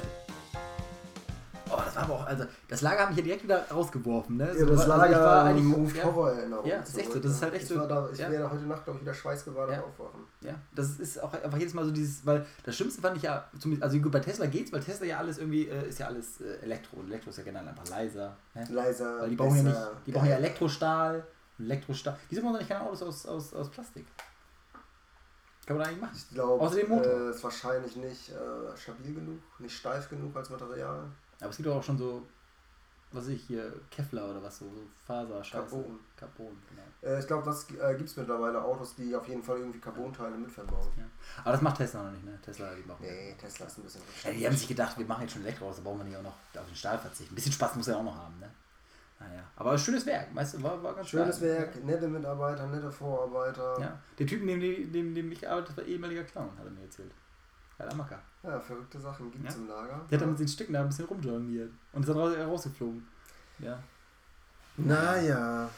Oh, 1.71 1.77
das 1.85 1.95
war 1.95 2.03
aber 2.03 2.13
auch, 2.15 2.25
also, 2.25 2.45
das 2.67 2.81
Lager 2.81 3.01
hat 3.01 3.09
mich 3.09 3.17
ja 3.19 3.23
direkt 3.23 3.43
wieder 3.43 3.63
rausgeworfen, 3.69 4.37
ne? 4.37 4.47
Ja, 4.47 4.53
So, 4.53 4.65
das 4.65 4.69
also, 4.79 4.81
ich 4.81 4.87
Lager 5.11 5.23
war 5.23 5.43
eigentlich- 5.45 5.75
ruft 5.75 5.95
ja. 5.97 6.79
Das 6.79 6.89
ist 6.89 6.97
echt 6.97 7.11
so, 7.11 7.19
das 7.19 7.31
ist 7.33 7.41
halt 7.43 7.53
echt 7.53 7.63
ich 7.63 7.69
so- 7.69 7.75
War 7.79 7.87
da, 7.87 8.09
ich 8.11 8.17
ja. 8.17 8.31
werde 8.31 8.49
heute 8.49 8.63
Nacht, 8.63 8.85
glaube 8.85 8.97
ich, 8.97 9.05
wieder 9.05 9.13
schweißgebadet 9.13 9.75
Ja. 9.75 9.81
aufwachen. 9.83 10.21
Ja, 10.41 10.55
das 10.73 10.97
ist 10.99 11.21
auch 11.21 11.31
einfach 11.33 11.57
jedes 11.59 11.73
Mal 11.75 11.85
so 11.85 11.91
dieses, 11.91 12.25
weil 12.25 12.43
das 12.63 12.75
Schlimmste 12.75 13.01
fand 13.01 13.17
ich 13.17 13.23
ja, 13.23 13.43
zumindest, 13.59 13.83
also 13.83 13.99
gut, 13.99 14.11
bei 14.11 14.19
Tesla 14.19 14.47
geht's, 14.47 14.71
weil 14.73 14.79
Tesla 14.79 15.05
ja 15.05 15.17
alles 15.19 15.37
irgendwie, 15.37 15.67
äh, 15.67 15.89
ist 15.89 15.99
ja 15.99 16.07
alles 16.07 16.41
äh, 16.41 16.63
Elektro. 16.63 16.97
Und 16.97 17.09
Elektro 17.09 17.29
ist 17.29 17.37
ja 17.37 17.43
generell 17.43 17.67
einfach 17.67 17.87
leiser. 17.87 18.35
Ne? 18.55 18.65
Leiser, 18.71 19.19
Weil 19.21 19.29
die 19.29 19.35
brauchen 19.35 19.57
ja 19.57 19.63
nicht, 19.63 19.73
besser, 19.73 19.91
die 20.07 20.11
brauchen 20.11 20.29
ja. 20.29 20.35
Elektrostahl. 20.37 21.23
Und 21.59 21.65
Elektrostahl. 21.65 22.17
Wieso 22.29 22.41
machen 22.41 22.53
sie 22.53 22.59
nicht 22.59 22.69
keine 22.69 22.81
Autos 22.81 23.03
aus, 23.03 23.25
aus, 23.25 23.53
aus 23.53 23.69
Plastik? 23.69 24.05
Kann 25.65 25.77
man 25.77 25.85
eigentlich 25.85 26.01
machen. 26.01 26.15
Ich 26.15 26.29
glaube, 26.33 26.81
äh, 26.81 27.29
ist 27.29 27.43
wahrscheinlich 27.43 27.95
nicht 27.95 28.29
äh, 28.29 28.75
stabil 28.75 29.13
genug, 29.13 29.39
nicht 29.59 29.77
steif 29.77 30.09
genug 30.09 30.35
als 30.35 30.49
Material. 30.49 31.03
Aber 31.39 31.49
es 31.49 31.57
gibt 31.57 31.67
doch 31.67 31.75
auch 31.75 31.83
schon 31.83 31.97
so, 31.97 32.25
was 33.11 33.25
weiß 33.25 33.33
ich 33.33 33.43
hier, 33.43 33.71
Kevlar 33.91 34.31
oder 34.31 34.41
was, 34.41 34.57
so, 34.57 34.65
so 34.65 34.81
Faser, 35.05 35.43
Scheiße. 35.43 35.69
Carbon. 35.69 35.99
Carbon, 36.15 36.57
genau. 36.69 37.13
Äh, 37.13 37.19
ich 37.19 37.27
glaube, 37.27 37.45
das 37.45 37.69
äh, 37.69 37.95
gibt 37.95 38.09
es 38.09 38.17
mittlerweile 38.17 38.63
Autos, 38.63 38.95
die 38.95 39.15
auf 39.15 39.27
jeden 39.27 39.43
Fall 39.43 39.59
irgendwie 39.59 39.79
Carbonteile 39.79 40.37
mitverbauen. 40.37 40.87
Ja. 40.97 41.03
Aber 41.43 41.51
das 41.51 41.61
macht 41.61 41.77
Tesla 41.77 42.03
noch 42.03 42.11
nicht, 42.13 42.25
ne? 42.25 42.39
Tesla, 42.41 42.73
die 42.73 42.87
machen. 42.87 43.01
Nee, 43.01 43.35
Tesla 43.39 43.67
ist 43.67 43.77
ein 43.77 43.83
bisschen 43.83 44.01
Ja, 44.23 44.31
die 44.31 44.47
haben 44.47 44.55
sich 44.55 44.67
gedacht, 44.67 44.97
wir 44.97 45.05
machen 45.05 45.21
jetzt 45.21 45.33
schon 45.33 45.43
Elektro 45.43 45.71
da 45.71 45.81
brauchen 45.83 45.99
wir 45.99 46.05
nicht 46.05 46.17
auch 46.17 46.23
noch 46.23 46.33
auf 46.59 46.65
den 46.65 46.75
Stahl 46.75 46.97
verzichten. 46.97 47.33
Ein 47.33 47.35
bisschen 47.35 47.51
Spaß 47.51 47.75
muss 47.75 47.87
er 47.87 47.97
auch 47.97 48.03
noch 48.03 48.15
haben, 48.15 48.39
ne? 48.39 48.49
Naja. 49.19 49.43
Aber 49.55 49.71
ein 49.71 49.77
schönes 49.77 50.05
Werk, 50.05 50.33
weißt 50.33 50.53
du, 50.55 50.63
war, 50.63 50.81
war 50.81 50.93
ganz 50.95 51.09
Schönes 51.09 51.39
geil. 51.41 51.49
Werk, 51.57 51.83
nette 51.83 52.07
Mitarbeiter, 52.07 52.65
nette 52.67 52.89
Vorarbeiter. 52.89 53.77
Ja. 53.79 53.99
Der 54.17 54.25
Typ, 54.25 54.43
neben 54.43 54.61
dem, 54.61 54.91
dem, 54.93 55.13
dem 55.13 55.31
ich 55.31 55.47
arbeite, 55.47 55.75
war 55.75 55.83
ehemaliger 55.83 56.23
Clown, 56.23 56.49
hat 56.57 56.65
er 56.65 56.71
mir 56.71 56.83
erzählt. 56.83 57.11
Geiler 57.77 57.95
Macker. 57.95 58.19
Ja, 58.43 58.59
verrückte 58.59 58.99
Sachen 58.99 59.29
gibt 59.31 59.47
es 59.47 59.55
Ja. 59.55 59.61
im 59.61 59.67
Lager. 59.67 60.01
Der 60.09 60.17
hat 60.17 60.21
dann 60.21 60.29
mit 60.31 60.39
den 60.39 60.47
Stücken 60.47 60.73
da 60.73 60.81
ein 60.81 60.87
bisschen 60.87 61.05
rumjongliert 61.05 61.71
und 61.93 62.01
ist 62.01 62.07
dann 62.09 62.17
raus, 62.17 62.33
rausgeflogen. 62.37 63.05
Ja. 63.59 63.77
Naja. 64.77 65.69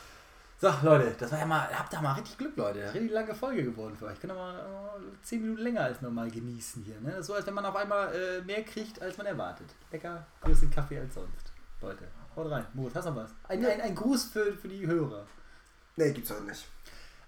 So, 0.60 0.72
Leute, 0.84 1.12
das 1.18 1.32
war 1.32 1.40
ja 1.40 1.46
mal, 1.46 1.68
habt 1.76 1.92
ihr 1.92 2.00
mal 2.00 2.12
richtig 2.12 2.38
Glück, 2.38 2.56
Leute. 2.56 2.84
Richtig 2.94 3.10
lange 3.10 3.34
Folge 3.34 3.64
geworden 3.64 3.96
für 3.96 4.06
euch. 4.06 4.20
Könnt 4.20 4.32
ihr 4.32 4.36
mal 4.36 4.54
äh, 4.60 5.22
10 5.24 5.42
Minuten 5.42 5.60
länger 5.62 5.80
als 5.82 6.00
normal 6.00 6.30
genießen 6.30 6.84
hier. 6.84 7.00
Ne? 7.00 7.10
Das 7.10 7.20
ist 7.20 7.26
so, 7.26 7.34
als 7.34 7.44
wenn 7.46 7.54
man 7.54 7.64
auf 7.66 7.74
einmal 7.74 8.14
äh, 8.14 8.40
mehr 8.42 8.62
kriegt, 8.62 9.02
als 9.02 9.16
man 9.18 9.26
erwartet. 9.26 9.66
Lecker, 9.90 10.24
größeren 10.40 10.70
Kaffee 10.70 11.00
als 11.00 11.14
sonst. 11.14 11.52
Leute, 11.80 12.04
haut 12.36 12.50
rein. 12.50 12.66
Moritz, 12.74 12.94
hast 12.94 13.06
du 13.06 13.10
noch 13.10 13.16
was? 13.24 13.30
Ein, 13.48 13.64
ein, 13.64 13.80
ein 13.80 13.94
Gruß 13.94 14.24
für, 14.24 14.52
für 14.52 14.68
die 14.68 14.86
Hörer. 14.86 15.24
Nee, 15.96 16.10
gibt's 16.12 16.30
heute 16.30 16.44
nicht. 16.44 16.66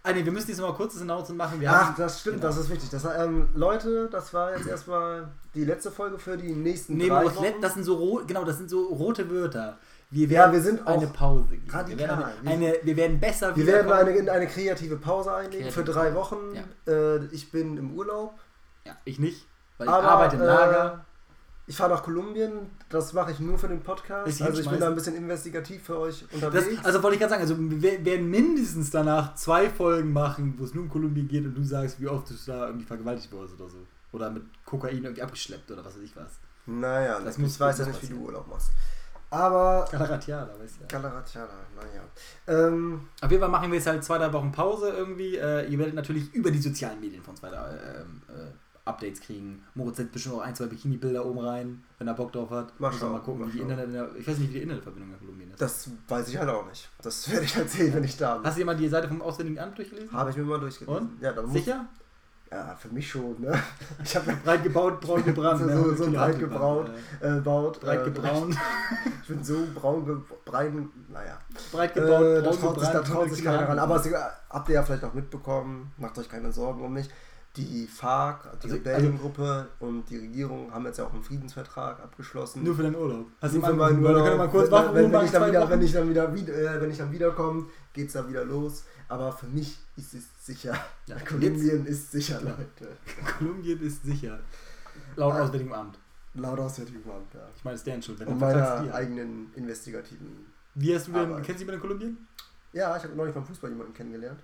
Ah, 0.06 0.12
nee, 0.12 0.22
wir 0.24 0.32
müssen 0.32 0.48
diesmal 0.48 0.70
mal 0.70 0.76
kurzes 0.76 1.00
Announcement 1.00 1.38
machen. 1.38 1.60
Wir 1.60 1.70
Ach, 1.70 1.86
haben, 1.86 1.94
das 1.96 2.20
stimmt, 2.20 2.36
genau. 2.36 2.48
das 2.48 2.58
ist 2.58 2.68
wichtig. 2.70 2.90
Das, 2.90 3.04
ähm, 3.04 3.48
Leute, 3.54 4.08
das 4.10 4.34
war 4.34 4.54
jetzt 4.54 4.66
erstmal 4.66 5.28
die 5.54 5.64
letzte 5.64 5.90
Folge 5.90 6.18
für 6.18 6.36
die 6.36 6.52
nächsten 6.54 6.96
Nee, 6.98 7.08
drei 7.08 7.24
Wochen. 7.24 7.44
das 7.62 7.72
sind 7.74 7.84
so 7.84 7.94
rot, 7.96 8.28
genau, 8.28 8.44
das 8.44 8.58
sind 8.58 8.68
so 8.68 8.84
rote 8.88 9.30
Wörter. 9.30 9.78
Wir 10.10 10.26
Ja, 10.28 10.40
werden 10.40 10.52
wir 10.52 10.60
sind 10.62 10.86
eine 10.86 11.06
Pause 11.06 11.44
geben. 11.48 11.70
radikal. 11.70 11.88
Wir 11.88 11.98
werden, 11.98 12.24
Wir- 12.42 12.50
eine, 12.52 12.74
wir 12.82 12.96
werden 12.96 13.18
besser 13.18 13.56
Wir 13.56 13.66
werden 13.66 13.86
wiederkommen. 13.86 14.08
eine, 14.10 14.18
in 14.18 14.28
eine 14.28 14.46
kreative 14.46 14.96
Pause 14.98 15.34
einlegen 15.34 15.70
für 15.70 15.82
Kreative 15.82 15.92
drei 15.92 16.10
Pause, 16.10 16.36
Wochen. 16.36 16.54
ja. 16.86 16.92
Äh, 16.92 17.24
ich 17.32 17.50
bin 17.50 17.78
im 17.78 17.94
Urlaub. 17.94 18.34
Ja, 18.84 18.94
ich 19.06 19.18
nicht, 19.18 19.46
weil 19.78 19.88
Aber, 19.88 20.02
ich 20.04 20.08
arbeite 20.10 20.36
im 20.36 20.42
Lager. 20.42 21.03
Ich 21.66 21.76
fahre 21.78 21.90
nach 21.94 22.02
Kolumbien. 22.02 22.70
Das 22.90 23.12
mache 23.14 23.32
ich 23.32 23.40
nur 23.40 23.58
für 23.58 23.68
den 23.68 23.80
Podcast. 23.82 24.26
Bisschen 24.26 24.46
Also 24.46 24.60
ich 24.60 24.68
bin 24.68 24.78
da 24.80 24.88
ein 24.88 24.94
bisschen 24.94 25.16
investigativ 25.16 25.82
für 25.84 25.98
euch 25.98 26.24
Das, 26.30 26.34
unterwegs. 26.42 26.84
also 26.84 27.02
wollte 27.02 27.14
ich 27.14 27.20
gerade 27.20 27.30
sagen, 27.30 27.42
also 27.42 27.56
wir 27.58 28.04
werden 28.04 28.28
mindestens 28.28 28.90
danach 28.90 29.34
zwei 29.34 29.70
Folgen 29.70 30.12
machen, 30.12 30.54
wo 30.58 30.64
es 30.64 30.74
nur 30.74 30.84
um 30.84 30.90
Kolumbien 30.90 31.26
geht 31.26 31.44
und 31.46 31.54
du 31.54 31.64
sagst, 31.64 31.98
wie 32.00 32.06
oft 32.08 32.28
du 32.28 32.34
da 32.46 32.66
irgendwie 32.66 32.84
vergewaltigt 32.84 33.32
wurdest 33.32 33.58
oder 33.58 33.70
so. 33.70 33.78
Oder 34.12 34.30
mit 34.30 34.42
Kokain 34.66 35.02
irgendwie 35.02 35.22
abgeschleppt 35.22 35.70
oder 35.70 35.84
was 35.84 35.94
weiß 35.96 36.02
ich 36.02 36.14
was. 36.14 36.38
naja, 36.66 37.14
Das 37.16 37.24
das 37.24 37.38
muss- 37.38 37.54
ich 37.54 37.60
weiß 37.60 37.78
ja 37.78 37.86
nicht, 37.86 38.02
wie 38.02 38.06
du. 38.08 38.16
Urlaub 38.16 38.46
machst. 38.46 38.70
Aber 39.30 39.84
Galaratiala, 39.90 40.50
weißt 40.60 40.76
du 40.76 40.80
ja. 40.82 40.86
Galaratiala, 40.86 41.48
naja. 41.74 42.02
Ähm, 42.68 43.08
Auf 43.20 43.30
jeden 43.30 43.40
Fall 43.40 43.50
machen 43.50 43.70
wir 43.72 43.78
jetzt 43.78 43.86
halt 43.88 44.04
zwei, 44.04 44.18
drei 44.18 44.32
Wochen 44.32 44.52
Pause 44.52 44.90
irgendwie. 44.90 45.36
Äh, 45.36 45.66
ihr 45.68 45.78
werdet 45.78 45.94
natürlich 45.94 46.32
über 46.34 46.50
die 46.52 46.60
sozialen 46.60 47.00
Medien 47.00 47.20
von 47.22 47.34
zwei, 47.34 47.48
drei 47.48 47.70
ähm, 47.70 48.22
äh, 48.28 48.50
Updates 48.86 49.20
kriegen. 49.20 49.62
Moritz 49.74 49.96
setzt 49.96 50.12
bestimmt 50.12 50.34
auch 50.36 50.40
ein, 50.42 50.54
zwei 50.54 50.66
Bikini-Bilder 50.66 51.24
oben 51.24 51.38
rein, 51.38 51.82
wenn 51.98 52.06
er 52.06 52.14
Bock 52.14 52.32
drauf 52.32 52.50
hat. 52.50 52.78
Mal 52.78 52.92
schauen, 52.92 53.12
mal 53.12 53.20
gucken, 53.20 53.40
mal 53.46 53.52
wie. 53.54 53.60
Internet, 53.60 53.88
ich 54.18 54.26
weiß 54.28 54.36
nicht, 54.38 54.50
wie 54.50 54.54
die 54.54 54.62
Internetverbindung 54.62 55.12
in 55.12 55.18
Kolumbien 55.18 55.50
ist. 55.52 55.60
das 55.62 55.88
weiß 56.08 56.28
ich 56.28 56.36
halt 56.36 56.50
auch 56.50 56.66
nicht. 56.66 56.88
Das 57.02 57.30
werde 57.32 57.44
ich 57.44 57.56
halt 57.56 57.70
sehen, 57.70 57.94
wenn 57.94 58.04
ich 58.04 58.16
da 58.16 58.36
bin. 58.36 58.44
Hast 58.46 58.56
du 58.56 58.60
dir 58.60 58.66
mal 58.66 58.76
die 58.76 58.88
Seite 58.88 59.08
vom 59.08 59.22
Auswärtigen 59.22 59.58
Amt 59.58 59.78
durchgelesen? 59.78 60.12
Habe 60.12 60.30
ich 60.30 60.36
mir 60.36 60.44
mal 60.44 60.60
durchgelesen. 60.60 60.96
Und? 61.08 61.22
Ja, 61.22 61.32
Sicher? 61.48 61.86
Ja, 62.52 62.76
für 62.76 62.88
mich 62.88 63.08
schon, 63.10 63.40
ne? 63.40 63.58
Ich 64.04 64.14
habe 64.14 64.32
Breit 64.44 64.62
gebaut, 64.62 65.00
braun 65.00 65.24
gebrannt. 65.24 65.60
So- 65.60 65.66
ne? 65.66 65.96
so- 65.96 66.10
breit 66.10 66.38
gebraut. 66.38 66.90
äh, 67.22 67.38
äh, 67.38 67.40
baut. 67.40 67.80
Breit 67.80 68.02
äh, 68.06 68.10
gebraun. 68.10 68.56
Ich 69.22 69.28
bin 69.28 69.42
so 69.42 69.66
braun, 69.74 70.04
ge 70.04 70.16
brein, 70.44 70.90
naja. 71.10 71.38
Breit 71.72 71.94
gebaut, 71.94 72.22
Äh, 72.22 72.42
da 72.42 72.50
braun 72.50 72.74
da 72.80 73.00
traut 73.00 73.30
sich 73.30 73.42
keiner 73.42 73.66
ran. 73.66 73.78
Aber 73.78 73.96
es, 73.96 74.08
habt 74.50 74.68
ihr 74.68 74.74
ja 74.74 74.82
vielleicht 74.82 75.04
auch 75.04 75.14
mitbekommen, 75.14 75.90
macht 75.96 76.18
euch 76.18 76.28
keine 76.28 76.52
Sorgen 76.52 76.84
um 76.84 76.92
mich. 76.92 77.08
Die 77.56 77.86
FARC, 77.86 78.50
die 78.60 78.64
Also- 78.64 78.76
Rebellengruppe 78.76 79.68
und 79.78 80.10
die 80.10 80.16
Regierung 80.18 80.72
haben 80.72 80.84
jetzt 80.86 80.98
ja 80.98 81.06
auch 81.06 81.12
einen 81.12 81.22
Friedensvertrag 81.22 82.00
abgeschlossen. 82.00 82.64
Nur 82.64 82.74
für 82.74 82.82
deinen 82.82 82.96
Urlaub. 82.96 83.26
Hast 83.40 83.54
du 83.54 83.58
Nur 83.60 83.68
für 83.68 83.74
meinen 83.74 84.02
Urlaub. 84.04 84.24
können 84.26 84.38
mal 84.38 84.48
kurz 84.48 84.70
wenn, 84.72 84.94
wenn, 84.94 85.12
wenn, 85.12 85.24
ich 85.24 85.30
dann 85.30 85.48
wieder, 85.48 85.70
wenn 85.70 85.82
ich 85.82 85.92
dann 85.92 86.10
wieder, 86.10 86.34
wieder 86.34 86.52
äh, 86.76 86.80
wenn 86.80 86.90
ich 86.90 86.98
dann 86.98 87.12
wiederkomme, 87.12 87.66
geht 87.92 88.08
es 88.08 88.14
dann 88.14 88.28
wieder 88.28 88.44
los. 88.44 88.84
Aber 89.08 89.30
für 89.30 89.46
mich 89.46 89.78
ist 89.96 90.14
es 90.14 90.24
sicher. 90.44 90.74
Ja, 91.06 91.16
Kolumbien 91.20 91.86
ist 91.86 92.10
sicher, 92.10 92.40
Leute. 92.40 92.96
Kolumbien 93.38 93.80
ist 93.82 94.02
sicher. 94.02 94.40
Laut 95.14 95.34
Ah. 95.34 95.42
Auswärtigem 95.42 95.72
Amt. 95.72 95.98
Laut 96.34 96.58
auswärtigem 96.58 97.08
Amt, 97.08 97.32
ja. 97.34 97.46
Ich 97.54 97.62
meine, 97.64 97.74
es 97.76 97.82
ist 97.82 97.86
deren 97.86 98.02
Schuld. 98.02 98.18
Wenn 98.18 98.26
Und 98.28 98.40
meiner 98.40 98.82
die. 98.82 98.90
eigenen 98.90 99.52
investigativen. 99.54 100.46
Wie 100.74 100.92
hast 100.92 101.06
du 101.06 101.12
denn, 101.12 101.30
Arbeit. 101.30 101.44
kennst 101.44 101.60
du 101.60 101.66
jemanden 101.66 101.82
in 101.82 101.88
Kolumbien? 101.88 102.26
Ja, 102.72 102.96
ich 102.96 103.04
habe 103.04 103.14
neulich 103.14 103.32
beim 103.34 103.44
Fußball 103.44 103.70
jemanden 103.70 103.94
kennengelernt. 103.94 104.40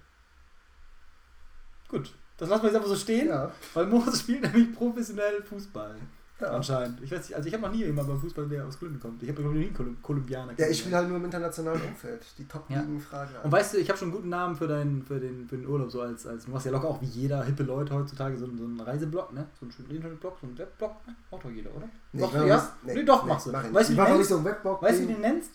Gut. 1.89 2.15
Das 2.41 2.49
lassen 2.49 2.63
wir 2.63 2.69
jetzt 2.71 2.77
einfach 2.77 2.89
so 2.89 2.97
stehen, 2.97 3.29
Ja. 3.29 3.51
weil 3.75 3.87
Moritz 3.87 4.21
spielt 4.21 4.43
nämlich 4.43 4.75
professionell 4.75 5.43
Fußball. 5.43 5.95
Ja, 6.41 6.47
Anscheinend. 6.53 7.03
Ich 7.03 7.11
weiß 7.13 7.19
nicht, 7.29 7.37
also 7.37 7.47
ich 7.49 7.53
habe 7.53 7.65
noch 7.65 7.71
nie 7.71 7.85
jemanden 7.85 8.13
beim 8.13 8.21
Fußball, 8.23 8.49
der 8.49 8.65
aus 8.67 8.79
Kolumbien 8.79 8.99
kommt. 9.03 9.23
Ich 9.23 9.29
habe 9.29 9.43
noch 9.43 9.53
nie 9.53 9.67
einen 9.67 9.75
Kolum 9.75 10.01
Kolumbianer 10.01 10.55
ja 10.57 10.69
ich 10.69 10.79
spiele 10.79 10.97
halt 10.97 11.07
nur 11.09 11.19
im 11.19 11.25
internationalen 11.27 11.83
Umfeld. 11.83 12.23
Die 12.39 12.49
Top-Ligen 12.49 12.99
fragen 12.99 13.37
an. 13.37 13.43
Und 13.45 13.53
weißt 13.53 13.75
du, 13.75 13.79
ich 13.79 13.87
habe 13.91 13.99
schon 13.99 14.09
einen 14.09 14.17
guten 14.17 14.31
Namen 14.31 14.57
für, 14.57 14.67
deinen, 14.67 15.03
für, 15.03 15.21
den, 15.21 15.47
für 15.47 15.59
den 15.59 15.67
Urlaub, 15.69 15.91
so 15.91 16.01
als, 16.01 16.27
als 16.27 16.47
du 16.47 16.51
machst 16.51 16.65
ja 16.65 16.73
locker 16.73 16.89
auch 16.89 17.03
wie 17.03 17.07
jeder 17.07 17.45
hippe 17.45 17.63
Leute 17.63 17.95
heutzutage 17.95 18.39
so, 18.39 18.47
einen- 18.47 18.57
so 18.57 18.65
einen 18.65 18.81
Reiseblog, 18.81 19.35
ne? 19.35 19.45
So 19.61 19.67
einen 19.67 19.73
schönen 19.73 19.91
Internetblog, 19.91 20.39
so 20.41 20.47
einen 20.47 20.57
Webblog, 20.57 20.93
ne? 21.07 21.15
Macht 21.31 21.45
doch 21.45 21.51
jeder, 21.51 21.77
oder? 21.77 21.89
Nee, 22.15 22.21
doch, 22.23 22.29
ich 22.35 22.41
ja? 22.41 22.47
das- 22.47 22.73
Nee, 22.85 23.03
doch, 23.05 23.25
machst 23.27 23.47
du. 23.47 23.53
mach 23.53 23.65
ich 23.67 23.75
Weißt 23.75 23.89
du, 23.91 23.93
ich 23.93 23.99
mach 23.99 24.17
nicht 24.17 24.27
so 24.29 24.37
einen 24.37 24.45
Webblog. 24.47 24.81
Weißt 24.83 24.99
du, 24.99 25.03
wie 25.03 25.07
du 25.09 25.13
den 25.13 25.21
nennst? 25.21 25.51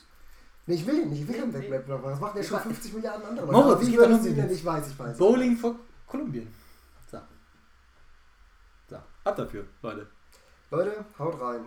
Nee, 0.67 0.75
ich 0.75 0.85
will 0.85 0.99
ihn 0.99 1.09
nicht. 1.09 1.21
Ich 1.23 1.27
will 1.27 1.35
keinen 1.35 1.51
Nee, 1.51 1.71
Webblog. 1.71 2.03
Das 2.03 2.19
machen 2.19 2.37
ja 2.37 2.43
schon 2.43 2.57
Ich 2.57 2.63
weiß- 2.63 2.67
50 2.67 2.93
Milliarden 2.93 3.25
andere. 3.25 3.51
Moritz, 3.51 3.87
um 3.87 3.97
denn? 3.97 4.35
den- 4.35 4.51
Ich 4.51 4.63
weiß, 4.63 4.87
ich 4.87 4.99
weiß. 4.99 5.17
Bowling 5.17 5.57
für 5.57 5.73
Kolumbien. 6.05 6.47
Ab 9.25 9.35
dafür, 9.37 9.65
Leute. 9.81 10.05
Leute, 10.69 11.03
haut 11.17 11.41
rein. 11.41 11.65